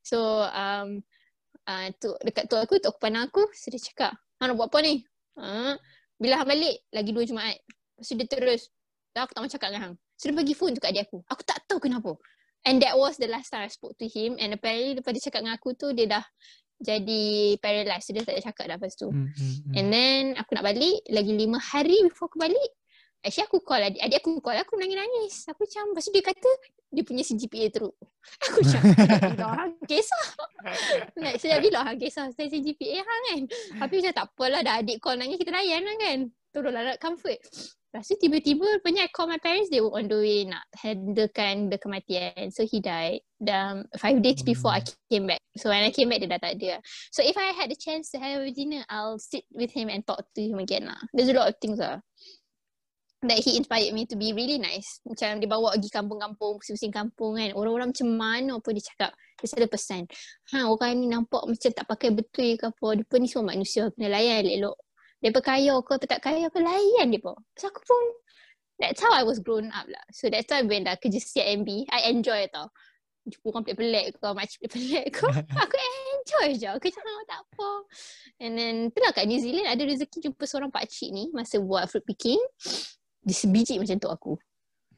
So 0.01 0.17
um, 0.47 1.03
uh, 1.67 1.87
tok, 1.99 2.15
Dekat 2.23 2.45
tok 2.47 2.59
aku 2.63 2.79
Tok 2.79 2.95
pandang 2.97 3.27
aku 3.27 3.43
So 3.51 3.67
dia 3.67 3.81
cakap 3.83 4.15
Hang 4.39 4.55
nak 4.55 4.57
buat 4.57 4.71
apa 4.71 4.79
ni? 4.87 5.03
Uh, 5.35 5.75
bila 6.15 6.39
hang 6.39 6.49
balik 6.49 6.75
Lagi 6.95 7.11
dua 7.11 7.27
Jumaat. 7.27 7.59
Lepas 7.99 8.07
tu 8.07 8.15
dia 8.15 8.27
terus 8.29 8.71
Dah 9.11 9.27
aku 9.27 9.35
tak 9.35 9.41
mahu 9.43 9.51
cakap 9.51 9.67
dengan 9.75 9.83
hang. 9.83 9.95
So 10.15 10.31
dia 10.31 10.35
bagi 10.39 10.55
phone 10.55 10.71
tu 10.71 10.79
kat 10.79 10.95
adik 10.95 11.11
aku. 11.11 11.19
Aku 11.27 11.43
tak 11.43 11.59
tahu 11.67 11.83
kenapa 11.83 12.15
And 12.61 12.77
that 12.85 12.93
was 12.93 13.17
the 13.17 13.25
last 13.25 13.49
time 13.49 13.65
I 13.65 13.71
spoke 13.73 13.97
to 13.97 14.07
him. 14.07 14.37
And 14.37 14.53
apparently 14.53 15.01
lepas 15.01 15.11
dia 15.17 15.23
cakap 15.29 15.41
dengan 15.41 15.57
aku 15.57 15.73
tu 15.73 15.93
Dia 15.97 16.05
dah 16.19 16.25
jadi 16.81 17.57
paralyzed. 17.61 18.09
So 18.09 18.11
dia 18.13 18.25
tak 18.25 18.37
ada 18.37 18.43
cakap 18.45 18.65
dah 18.69 18.77
lepas 18.77 18.93
tu. 18.97 19.09
Hmm, 19.09 19.29
hmm, 19.33 19.53
hmm. 19.69 19.73
And 19.77 19.87
then 19.89 20.21
aku 20.37 20.57
nak 20.57 20.65
balik. 20.65 21.01
Lagi 21.09 21.33
lima 21.33 21.57
hari 21.57 22.05
before 22.05 22.29
aku 22.29 22.37
balik 22.41 22.71
Actually 23.21 23.45
aku 23.53 23.57
call 23.61 23.85
adik, 23.85 24.01
adik 24.01 24.17
aku 24.17 24.41
call. 24.41 24.57
Aku 24.57 24.73
nangis-nangis. 24.81 25.45
Aku 25.53 25.65
macam 25.69 25.93
Lepas 25.93 26.05
tu 26.09 26.13
dia 26.13 26.25
kata 26.25 26.51
Dia 26.89 27.03
punya 27.05 27.21
CGPA 27.21 27.69
teruk. 27.69 27.93
Aku 28.49 28.65
macam 28.65 28.81
"Sejak 28.81 29.21
Bila 29.37 29.45
orang 29.45 29.71
kisah 29.89 30.25
like, 31.21 31.37
Sejak 31.37 31.59
bila 31.61 31.77
orang 31.85 31.97
kisah 32.01 32.25
Saya 32.33 32.47
CGPA 32.49 33.05
hang 33.05 33.23
kan. 33.29 33.41
Tapi 33.85 33.93
macam 34.01 34.13
tak 34.17 34.25
apalah 34.33 34.61
Dah 34.65 34.81
adik 34.81 34.97
call 34.97 35.21
nangis 35.21 35.37
Kita 35.37 35.53
layan 35.53 35.85
lah 35.85 35.97
kan 36.01 36.19
Tolonglah 36.51 36.95
nak 36.95 36.99
comfort 36.99 37.39
Lepas 37.91 38.07
tu 38.07 38.15
tiba-tiba 38.19 38.63
Rupanya 38.79 39.07
I 39.07 39.11
call 39.11 39.27
my 39.27 39.39
parents 39.39 39.71
They 39.71 39.83
were 39.83 39.95
on 39.95 40.07
the 40.07 40.19
way 40.19 40.47
Nak 40.47 40.63
handlekan 40.79 41.71
the 41.71 41.79
kematian 41.79 42.51
So 42.51 42.67
he 42.67 42.79
died 42.83 43.23
Dan 43.39 43.87
five 43.99 44.19
days 44.23 44.43
before 44.43 44.75
I 44.75 44.83
came 45.11 45.27
back 45.27 45.39
So 45.55 45.71
when 45.71 45.83
I 45.83 45.91
came 45.91 46.11
back 46.11 46.23
Dia 46.23 46.31
dah 46.35 46.39
tak 46.39 46.59
ada 46.59 46.79
So 47.11 47.23
if 47.23 47.35
I 47.35 47.51
had 47.51 47.71
the 47.71 47.79
chance 47.79 48.11
to 48.11 48.17
have 48.19 48.43
a 48.43 48.51
dinner, 48.51 48.83
I'll 48.87 49.19
sit 49.19 49.43
with 49.51 49.71
him 49.71 49.87
and 49.87 50.05
talk 50.07 50.23
to 50.35 50.41
him 50.41 50.59
again 50.59 50.87
lah. 50.87 50.99
There's 51.15 51.31
a 51.31 51.35
lot 51.35 51.47
of 51.47 51.55
things 51.59 51.79
lah. 51.79 52.03
That 53.21 53.37
he 53.37 53.59
inspired 53.59 53.93
me 53.93 54.09
to 54.09 54.17
be 54.17 54.33
really 54.33 54.57
nice. 54.57 54.99
Macam 55.05 55.37
dia 55.37 55.45
bawa 55.45 55.77
pergi 55.77 55.93
kampung-kampung, 55.93 56.57
pusing-pusing 56.57 56.89
kampung 56.89 57.37
kan. 57.37 57.53
Orang-orang 57.53 57.93
macam 57.93 58.09
mana 58.09 58.57
pun 58.57 58.73
dia 58.73 58.81
cakap. 58.81 59.13
Dia 59.37 59.45
selalu 59.45 59.69
pesan. 59.69 60.03
Ha 60.55 60.65
orang 60.65 60.97
ni 60.97 61.05
nampak 61.05 61.45
macam 61.45 61.69
tak 61.69 61.85
pakai 61.85 62.09
betul 62.17 62.57
ke 62.57 62.65
apa. 62.65 62.87
Dia 62.97 63.05
pun 63.05 63.17
ni 63.21 63.27
semua 63.29 63.53
manusia. 63.53 63.93
Kena 63.93 64.09
layan 64.09 64.41
elok-elok. 64.41 64.77
Dia 65.21 65.29
kaya 65.37 65.77
ke 65.85 65.91
atau 65.95 66.07
tak 66.09 66.21
kaya 66.25 66.49
ke 66.49 66.59
layan 66.59 67.13
dia 67.13 67.21
pun. 67.21 67.37
So 67.53 67.69
aku 67.69 67.81
pun 67.85 68.01
That's 68.81 68.97
how 68.97 69.13
I 69.13 69.21
was 69.21 69.37
grown 69.37 69.69
up 69.69 69.85
lah. 69.85 70.01
So 70.09 70.25
that's 70.33 70.49
why 70.49 70.65
when 70.65 70.89
dah 70.89 70.97
kerja 70.97 71.21
CIMB, 71.21 71.85
I 71.93 72.09
enjoy 72.09 72.49
tau. 72.49 72.73
Jumpa 73.29 73.53
orang 73.53 73.63
pelik-pelik 73.69 74.17
ke, 74.17 74.27
makcik 74.33 74.57
pelik-pelik 74.65 75.05
ke. 75.13 75.27
aku 75.61 75.75
enjoy 75.77 76.47
je. 76.57 76.65
Aku 76.73 76.89
macam 76.89 77.05
oh, 77.05 77.25
tak 77.29 77.39
apa. 77.45 77.69
And 78.41 78.53
then 78.57 78.73
itulah 78.89 79.13
kat 79.13 79.29
New 79.29 79.37
Zealand 79.37 79.69
ada 79.69 79.85
rezeki 79.85 80.17
jumpa 80.25 80.43
seorang 80.49 80.73
pakcik 80.73 81.13
ni 81.13 81.29
masa 81.29 81.61
buat 81.61 81.85
fruit 81.85 82.01
picking. 82.01 82.41
Dia 83.21 83.37
sebiji 83.37 83.77
macam 83.77 84.01
tu 84.01 84.09
aku. 84.09 84.33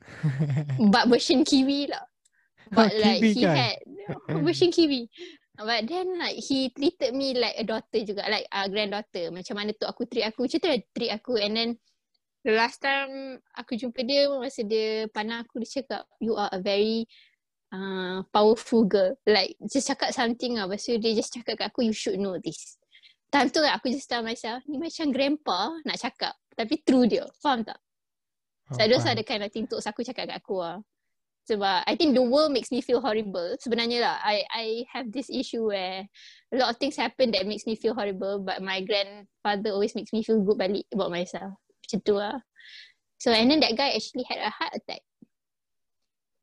But 0.96 1.12
version 1.12 1.44
kiwi 1.44 1.92
lah. 1.92 2.08
But 2.72 2.96
like 2.96 3.20
kiwi 3.20 3.36
he 3.36 3.44
kan? 3.44 3.56
had 3.60 3.76
version 4.40 4.72
kiwi. 4.72 5.12
But 5.54 5.86
then 5.86 6.18
like 6.18 6.42
he 6.42 6.74
treated 6.74 7.14
me 7.14 7.38
like 7.38 7.54
a 7.62 7.64
daughter 7.64 8.02
juga. 8.02 8.26
Like 8.26 8.50
a 8.50 8.66
uh, 8.66 8.68
granddaughter. 8.70 9.30
Macam 9.30 9.54
mana 9.54 9.70
tu 9.78 9.86
aku 9.86 10.10
treat 10.10 10.26
aku. 10.26 10.50
Macam 10.50 10.58
tu 10.58 10.70
lah 10.70 10.82
treat 10.98 11.12
aku. 11.14 11.34
And 11.38 11.54
then 11.54 11.70
the 12.42 12.58
last 12.58 12.82
time 12.82 13.38
aku 13.54 13.78
jumpa 13.78 14.02
dia 14.02 14.26
masa 14.34 14.66
dia 14.66 15.06
pandang 15.14 15.46
aku 15.46 15.62
dia 15.62 15.82
cakap 15.82 16.10
you 16.18 16.34
are 16.34 16.50
a 16.50 16.58
very 16.58 17.06
uh, 17.70 18.26
powerful 18.34 18.82
girl. 18.90 19.14
Like 19.30 19.54
just 19.70 19.94
cakap 19.94 20.10
something 20.10 20.58
lah. 20.58 20.66
Lepas 20.66 20.90
tu 20.90 20.98
dia 20.98 21.14
just 21.14 21.30
cakap 21.30 21.62
kat 21.62 21.70
aku 21.70 21.86
you 21.86 21.94
should 21.94 22.18
know 22.18 22.42
this. 22.42 22.82
Time 23.30 23.54
tu 23.54 23.62
lah 23.62 23.78
aku 23.78 23.94
just 23.94 24.10
tell 24.10 24.26
myself 24.26 24.66
ni 24.66 24.82
macam 24.82 25.14
grandpa 25.14 25.70
nak 25.86 26.02
cakap. 26.02 26.34
Tapi 26.58 26.82
true 26.82 27.06
dia. 27.06 27.30
Faham 27.46 27.62
tak? 27.62 27.78
Oh, 28.74 28.78
So 28.78 28.90
those 28.90 29.06
faham. 29.06 29.14
are 29.14 29.18
the 29.22 29.26
kind 29.26 29.46
of 29.46 29.54
things 29.54 29.70
aku 29.70 30.02
cakap 30.02 30.34
kat 30.34 30.42
aku 30.42 30.66
lah. 30.66 30.82
Sebab 31.44 31.84
I 31.84 32.00
think 32.00 32.16
the 32.16 32.24
world 32.24 32.56
makes 32.56 32.72
me 32.72 32.80
feel 32.80 33.04
horrible. 33.04 33.60
Sebenarnya 33.60 34.00
lah, 34.00 34.16
I 34.24 34.48
I 34.48 34.66
have 34.96 35.12
this 35.12 35.28
issue 35.28 35.68
where 35.68 36.08
a 36.52 36.56
lot 36.56 36.72
of 36.72 36.80
things 36.80 36.96
happen 36.96 37.36
that 37.36 37.44
makes 37.44 37.68
me 37.68 37.76
feel 37.76 37.92
horrible 37.92 38.40
but 38.40 38.64
my 38.64 38.80
grandfather 38.80 39.76
always 39.76 39.92
makes 39.92 40.16
me 40.16 40.24
feel 40.24 40.40
good 40.40 40.56
balik 40.56 40.88
about 40.96 41.12
myself. 41.12 41.60
Macam 41.84 42.00
tu 42.08 42.16
lah. 42.16 42.40
So 43.20 43.36
and 43.36 43.52
then 43.52 43.60
that 43.60 43.76
guy 43.76 43.92
actually 43.92 44.24
had 44.24 44.40
a 44.40 44.52
heart 44.56 44.72
attack. 44.72 45.04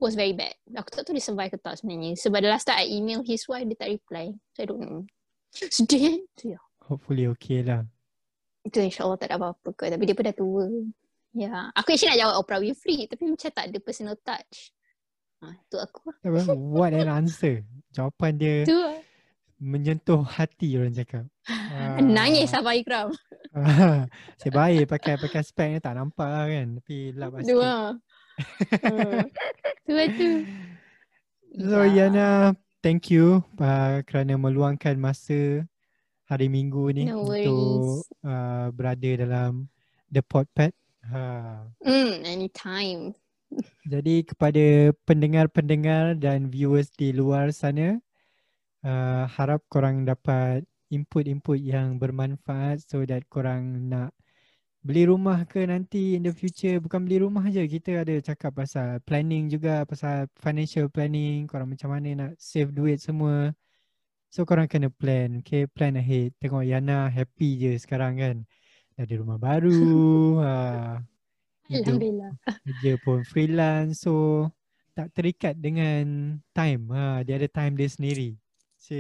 Was 0.01 0.17
very 0.17 0.33
bad. 0.33 0.57
Aku 0.73 0.89
tak 0.93 1.05
tahu 1.05 1.17
dia 1.17 1.25
survive 1.25 1.53
ke 1.53 1.61
tak 1.61 1.77
sebenarnya. 1.77 2.17
Sebab 2.17 2.41
the 2.41 2.49
last 2.53 2.65
time 2.65 2.81
I 2.81 2.89
email 2.89 3.21
his 3.21 3.45
wife, 3.45 3.69
dia 3.69 3.77
tak 3.77 3.93
reply. 3.93 4.33
So 4.57 4.65
I 4.65 4.67
don't 4.69 4.81
know. 4.81 5.05
Sedih? 5.53 6.25
Tu 6.41 6.57
ya. 6.57 6.61
Hopefully 6.89 7.29
okay 7.29 7.61
lah. 7.61 7.85
Itu 8.65 8.81
insyaAllah 8.81 9.21
tak 9.21 9.29
ada 9.29 9.37
apa-apa 9.37 9.77
ke. 9.77 9.93
Tapi 9.93 10.03
dia 10.09 10.17
pun 10.17 10.25
dah 10.25 10.33
tua. 10.33 10.65
Ya. 11.37 11.69
Aku 11.77 11.93
actually 11.93 12.17
nak 12.17 12.21
jawab 12.25 12.35
Oprah 12.41 12.61
Winfrey. 12.65 13.13
Tapi 13.13 13.29
macam 13.29 13.49
tak 13.53 13.65
ada 13.69 13.79
personal 13.85 14.17
touch. 14.25 14.73
Ha, 15.41 15.57
tu 15.73 15.77
aku? 15.81 16.13
What 16.53 16.93
an 16.93 17.09
answer. 17.09 17.65
Jawapan 17.91 18.37
dia 18.37 18.57
Tu 18.69 18.77
menyentuh 19.61 20.25
hati 20.25 20.77
orang 20.77 20.93
cakap. 20.97 21.25
Ah. 21.49 22.01
Nangis 22.17 22.53
Abang 22.57 22.77
Ikram. 22.77 23.09
Ah, 23.53 24.05
Saya 24.41 24.53
baik 24.53 24.89
pakai 24.89 25.21
pakai 25.21 25.41
spek 25.45 25.69
ni 25.73 25.79
tak 25.81 25.97
nampak 25.97 26.29
lah 26.29 26.45
kan. 26.49 26.67
Tapi 26.81 26.97
lap 27.17 27.31
lah. 27.37 27.41
Hmm. 27.41 29.25
Tu 29.85 29.93
lah 29.93 30.09
tu. 30.13 30.31
So 31.61 31.83
Ya. 31.85 32.09
Yana, 32.09 32.57
thank 32.81 33.13
you 33.13 33.45
uh, 33.61 34.01
kerana 34.07 34.39
meluangkan 34.39 34.97
masa 34.97 35.67
hari 36.31 36.47
Minggu 36.47 36.95
ni 36.95 37.11
No 37.11 37.27
untuk 37.27 38.07
uh, 38.23 38.71
berada 38.71 39.11
dalam 39.19 39.67
The 40.09 40.23
Podpad. 40.25 40.73
Ha. 41.11 41.21
Hmm, 41.83 42.13
anytime. 42.23 43.19
Jadi 43.93 44.23
kepada 44.23 44.95
pendengar-pendengar 45.03 46.15
dan 46.19 46.47
viewers 46.47 46.93
di 46.95 47.11
luar 47.11 47.51
sana, 47.51 47.99
uh, 48.87 49.25
harap 49.27 49.65
korang 49.67 50.07
dapat 50.07 50.65
input-input 50.91 51.59
yang 51.59 51.99
bermanfaat 51.99 52.83
so 52.83 53.03
that 53.07 53.23
korang 53.31 53.91
nak 53.91 54.11
beli 54.81 55.05
rumah 55.07 55.45
ke 55.45 55.63
nanti 55.69 56.17
in 56.17 56.25
the 56.27 56.33
future. 56.33 56.81
Bukan 56.81 57.05
beli 57.07 57.21
rumah 57.23 57.45
je 57.53 57.63
kita 57.67 58.03
ada 58.03 58.17
cakap 58.23 58.57
pasal 58.57 58.99
planning 59.05 59.51
juga 59.53 59.85
pasal 59.85 60.27
financial 60.41 60.89
planning 60.89 61.45
korang 61.47 61.69
macam 61.71 61.93
mana 61.95 62.09
nak 62.17 62.33
save 62.41 62.73
duit 62.73 62.99
semua. 63.03 63.53
So 64.31 64.47
korang 64.47 64.71
kena 64.71 64.89
plan 64.91 65.43
okay? 65.43 65.67
Plan 65.67 65.99
ahead. 65.99 66.35
Tengok 66.39 66.63
Yana 66.63 67.11
happy 67.11 67.59
je 67.59 67.71
sekarang 67.83 68.15
kan. 68.19 68.37
Dah 68.95 69.05
ada 69.09 69.15
rumah 69.17 69.39
baru 69.41 69.81
ha, 70.43 70.51
hidup 71.71 72.01
kerja 72.67 72.93
pun 73.07 73.23
freelance 73.23 74.03
so 74.03 74.47
tak 74.93 75.15
terikat 75.15 75.55
dengan 75.55 76.37
time 76.51 76.91
ha, 76.91 77.23
dia 77.23 77.39
ada 77.39 77.47
time 77.47 77.79
dia 77.79 77.89
sendiri 77.89 78.35
si 78.75 78.99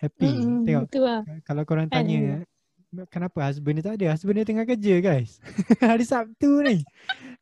happy 0.00 0.32
mm, 0.32 0.64
tengok 0.64 0.88
lah. 0.96 1.22
kalau 1.44 1.62
korang 1.68 1.92
tanya 1.92 2.42
kenapa 3.12 3.44
husband 3.44 3.80
dia 3.80 3.84
tak 3.84 3.94
ada? 4.00 4.16
Husband 4.16 4.36
dia 4.40 4.48
tengah 4.48 4.64
kerja 4.64 4.94
guys. 5.04 5.36
Hari 5.84 6.04
Sabtu 6.08 6.64
ni. 6.64 6.80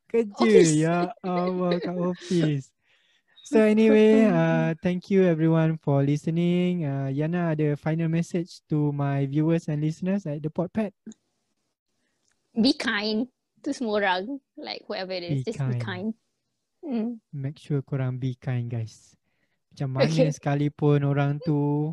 Kerja 0.07 0.43
office. 0.43 0.71
ya 0.75 0.97
Allah 1.23 1.71
kat 1.79 1.95
office. 1.95 2.65
So 3.47 3.63
anyway, 3.63 4.27
uh, 4.27 4.75
thank 4.83 5.07
you 5.07 5.23
everyone 5.23 5.79
for 5.79 6.03
listening. 6.03 6.83
Uh, 6.83 7.07
Yana 7.07 7.55
ada 7.55 7.79
final 7.79 8.11
message 8.11 8.59
to 8.67 8.91
my 8.91 9.23
viewers 9.23 9.71
and 9.71 9.79
listeners 9.79 10.27
at 10.27 10.43
the 10.43 10.51
Podpad. 10.51 10.91
Be 12.59 12.75
kind 12.75 13.31
to 13.67 13.75
semua 13.75 13.99
orang. 13.99 14.39
Like 14.55 14.87
whoever 14.87 15.11
it 15.11 15.27
is, 15.27 15.43
be 15.43 15.51
just 15.51 15.59
kind. 15.59 15.75
be 15.75 15.83
kind. 15.83 16.07
Mm. 16.87 17.09
Make 17.35 17.59
sure 17.59 17.83
korang 17.83 18.15
be 18.15 18.39
kind 18.39 18.71
guys. 18.71 19.19
Macam 19.75 19.99
mana 19.99 20.07
okay. 20.07 20.31
sekalipun 20.31 21.03
orang 21.03 21.43
tu 21.43 21.91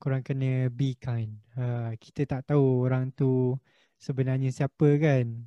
korang 0.00 0.24
kena 0.24 0.72
be 0.72 0.96
kind. 0.96 1.36
Ha, 1.60 1.92
kita 2.00 2.24
tak 2.24 2.56
tahu 2.56 2.88
orang 2.88 3.12
tu 3.12 3.52
sebenarnya 4.00 4.48
siapa 4.48 4.96
kan. 4.96 5.44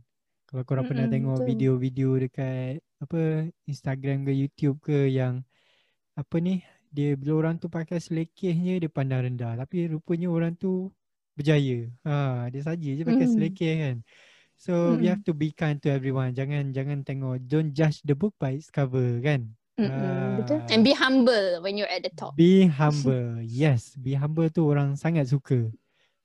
Kalau 0.48 0.64
korang 0.64 0.88
Mm-mm, 0.88 0.94
pernah 0.96 1.08
tengok 1.12 1.38
betul. 1.44 1.48
video-video 1.50 2.10
dekat 2.24 2.80
apa 3.04 3.52
Instagram 3.68 4.24
ke 4.24 4.32
YouTube 4.32 4.80
ke 4.80 5.12
yang 5.12 5.44
apa 6.18 6.36
ni 6.40 6.64
dia 6.88 7.14
bila 7.20 7.46
orang 7.46 7.60
tu 7.60 7.68
pakai 7.68 8.00
selekehnya 8.00 8.80
dia 8.80 8.90
pandang 8.90 9.28
rendah 9.28 9.54
tapi 9.60 9.92
rupanya 9.92 10.32
orang 10.32 10.54
tu 10.56 10.88
berjaya. 11.36 11.90
Ha, 12.08 12.48
dia 12.54 12.62
saja 12.64 12.90
je 12.94 13.04
pakai 13.04 13.28
mm. 13.28 13.34
selekeh 13.34 13.76
kan. 13.82 13.98
So 14.58 14.98
mm. 14.98 15.00
we 15.00 15.06
have 15.08 15.22
to 15.30 15.38
be 15.38 15.54
kind 15.54 15.78
to 15.86 15.94
everyone. 15.94 16.34
Jangan 16.34 16.74
jangan 16.74 17.06
tengok 17.06 17.46
don't 17.46 17.78
judge 17.78 18.02
the 18.02 18.18
book 18.18 18.34
by 18.42 18.58
its 18.58 18.74
cover 18.74 19.22
kan. 19.22 19.54
Uh, 19.78 20.42
betul. 20.42 20.58
And 20.74 20.82
be 20.82 20.98
humble 20.98 21.62
when 21.62 21.78
you're 21.78 21.90
at 21.90 22.02
the 22.02 22.10
top. 22.18 22.34
Be 22.34 22.66
humble. 22.66 23.38
yes, 23.46 23.94
be 23.94 24.18
humble 24.18 24.50
tu 24.50 24.66
orang 24.66 24.98
sangat 24.98 25.30
suka. 25.30 25.70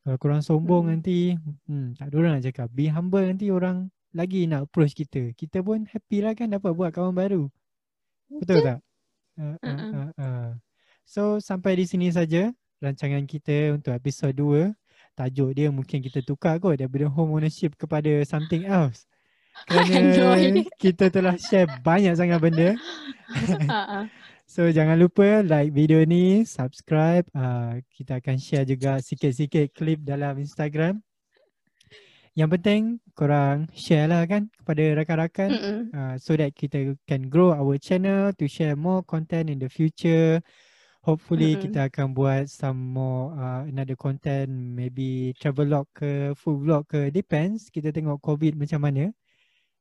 Kalau 0.03 0.17
korang 0.17 0.41
sombong 0.43 0.89
mm. 0.89 0.91
nanti, 0.91 1.37
hmm, 1.69 1.95
tak 2.01 2.09
ada 2.11 2.15
orang 2.17 2.33
nak 2.41 2.45
cakap. 2.49 2.69
Be 2.73 2.89
humble 2.89 3.23
nanti 3.23 3.53
orang 3.53 3.93
lagi 4.17 4.49
nak 4.49 4.73
approach 4.73 4.97
kita. 4.97 5.37
Kita 5.37 5.61
pun 5.61 5.85
happy 5.85 6.25
lah 6.25 6.33
kan 6.33 6.49
dapat 6.49 6.73
buat 6.73 6.91
kawan 6.91 7.13
baru. 7.13 7.53
Betul 8.33 8.65
tak? 8.65 8.79
Uh, 9.37 9.57
uh, 9.61 9.69
uh, 9.69 10.11
uh. 10.17 10.49
So 11.05 11.37
sampai 11.37 11.77
di 11.77 11.85
sini 11.85 12.09
saja 12.09 12.49
rancangan 12.81 13.29
kita 13.29 13.77
untuk 13.77 13.93
episod 13.93 14.33
2. 14.33 14.73
Tajuk 15.13 15.53
dia 15.53 15.69
mungkin 15.69 16.01
kita 16.01 16.25
tukar 16.25 16.57
kot 16.57 16.81
daripada 16.81 17.05
home 17.09 17.37
ownership 17.37 17.77
kepada 17.77 18.25
something 18.25 18.65
else. 18.65 19.05
Kerana 19.69 20.65
kita 20.83 21.13
telah 21.13 21.37
share 21.37 21.69
banyak 21.85 22.17
sangat 22.17 22.39
benda. 22.41 22.69
Uh-uh. 23.29 24.05
so 24.53 24.69
jangan 24.73 24.97
lupa 24.97 25.45
like 25.45 25.71
video 25.71 26.01
ni, 26.09 26.49
subscribe. 26.49 27.29
Uh, 27.37 27.85
kita 27.93 28.19
akan 28.19 28.37
share 28.41 28.65
juga 28.65 28.99
sikit-sikit 29.05 29.77
klip 29.77 30.01
dalam 30.01 30.41
Instagram. 30.41 31.05
Yang 32.33 32.49
penting 32.57 32.83
korang 33.13 33.69
share 33.77 34.09
lah 34.09 34.25
kan 34.25 34.49
kepada 34.57 34.83
rakan-rakan 34.97 35.51
uh, 35.93 36.15
so 36.17 36.33
that 36.33 36.57
kita 36.57 36.97
can 37.05 37.29
grow 37.29 37.53
our 37.53 37.77
channel 37.77 38.33
to 38.33 38.49
share 38.49 38.73
more 38.73 39.05
content 39.05 39.53
in 39.53 39.61
the 39.61 39.69
future. 39.69 40.41
Hopefully 41.03 41.59
Mm-mm. 41.59 41.63
kita 41.67 41.91
akan 41.91 42.15
buat 42.15 42.47
some 42.47 42.95
more 42.95 43.35
uh, 43.35 43.67
another 43.67 43.99
content 43.99 44.47
maybe 44.47 45.35
travel 45.35 45.67
vlog 45.67 45.87
ke 45.91 46.31
food 46.39 46.63
vlog 46.63 46.87
ke 46.87 47.11
depends 47.11 47.75
kita 47.75 47.91
tengok 47.91 48.23
covid 48.23 48.55
macam 48.55 48.87
mana. 48.87 49.11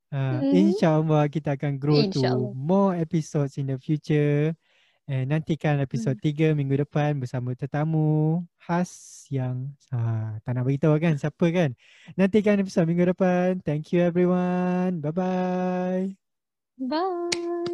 Uh, 0.10 0.41
mm. 0.41 0.52
InsyaAllah 0.52 1.30
kita 1.30 1.53
akan 1.56 1.77
grow 1.77 2.10
to 2.10 2.52
more 2.57 2.98
episodes 2.98 3.61
in 3.61 3.69
the 3.69 3.77
future. 3.77 4.52
And 5.06 5.30
nantikan 5.30 5.77
episod 5.77 6.18
mm. 6.18 6.53
3 6.53 6.57
minggu 6.57 6.76
depan 6.89 7.22
bersama 7.22 7.53
tetamu 7.53 8.41
khas 8.57 9.26
yang 9.30 9.69
uh, 9.93 10.41
tak 10.41 10.52
nak 10.57 10.65
beritahu 10.65 10.98
kan 10.98 11.22
siapa 11.22 11.45
kan. 11.53 11.69
Nantikan 12.18 12.57
episod 12.57 12.89
minggu 12.89 13.14
depan. 13.14 13.61
Thank 13.61 13.93
you 13.93 14.02
everyone. 14.02 15.06
Bye-bye. 15.06 16.18
Bye. 16.81 17.70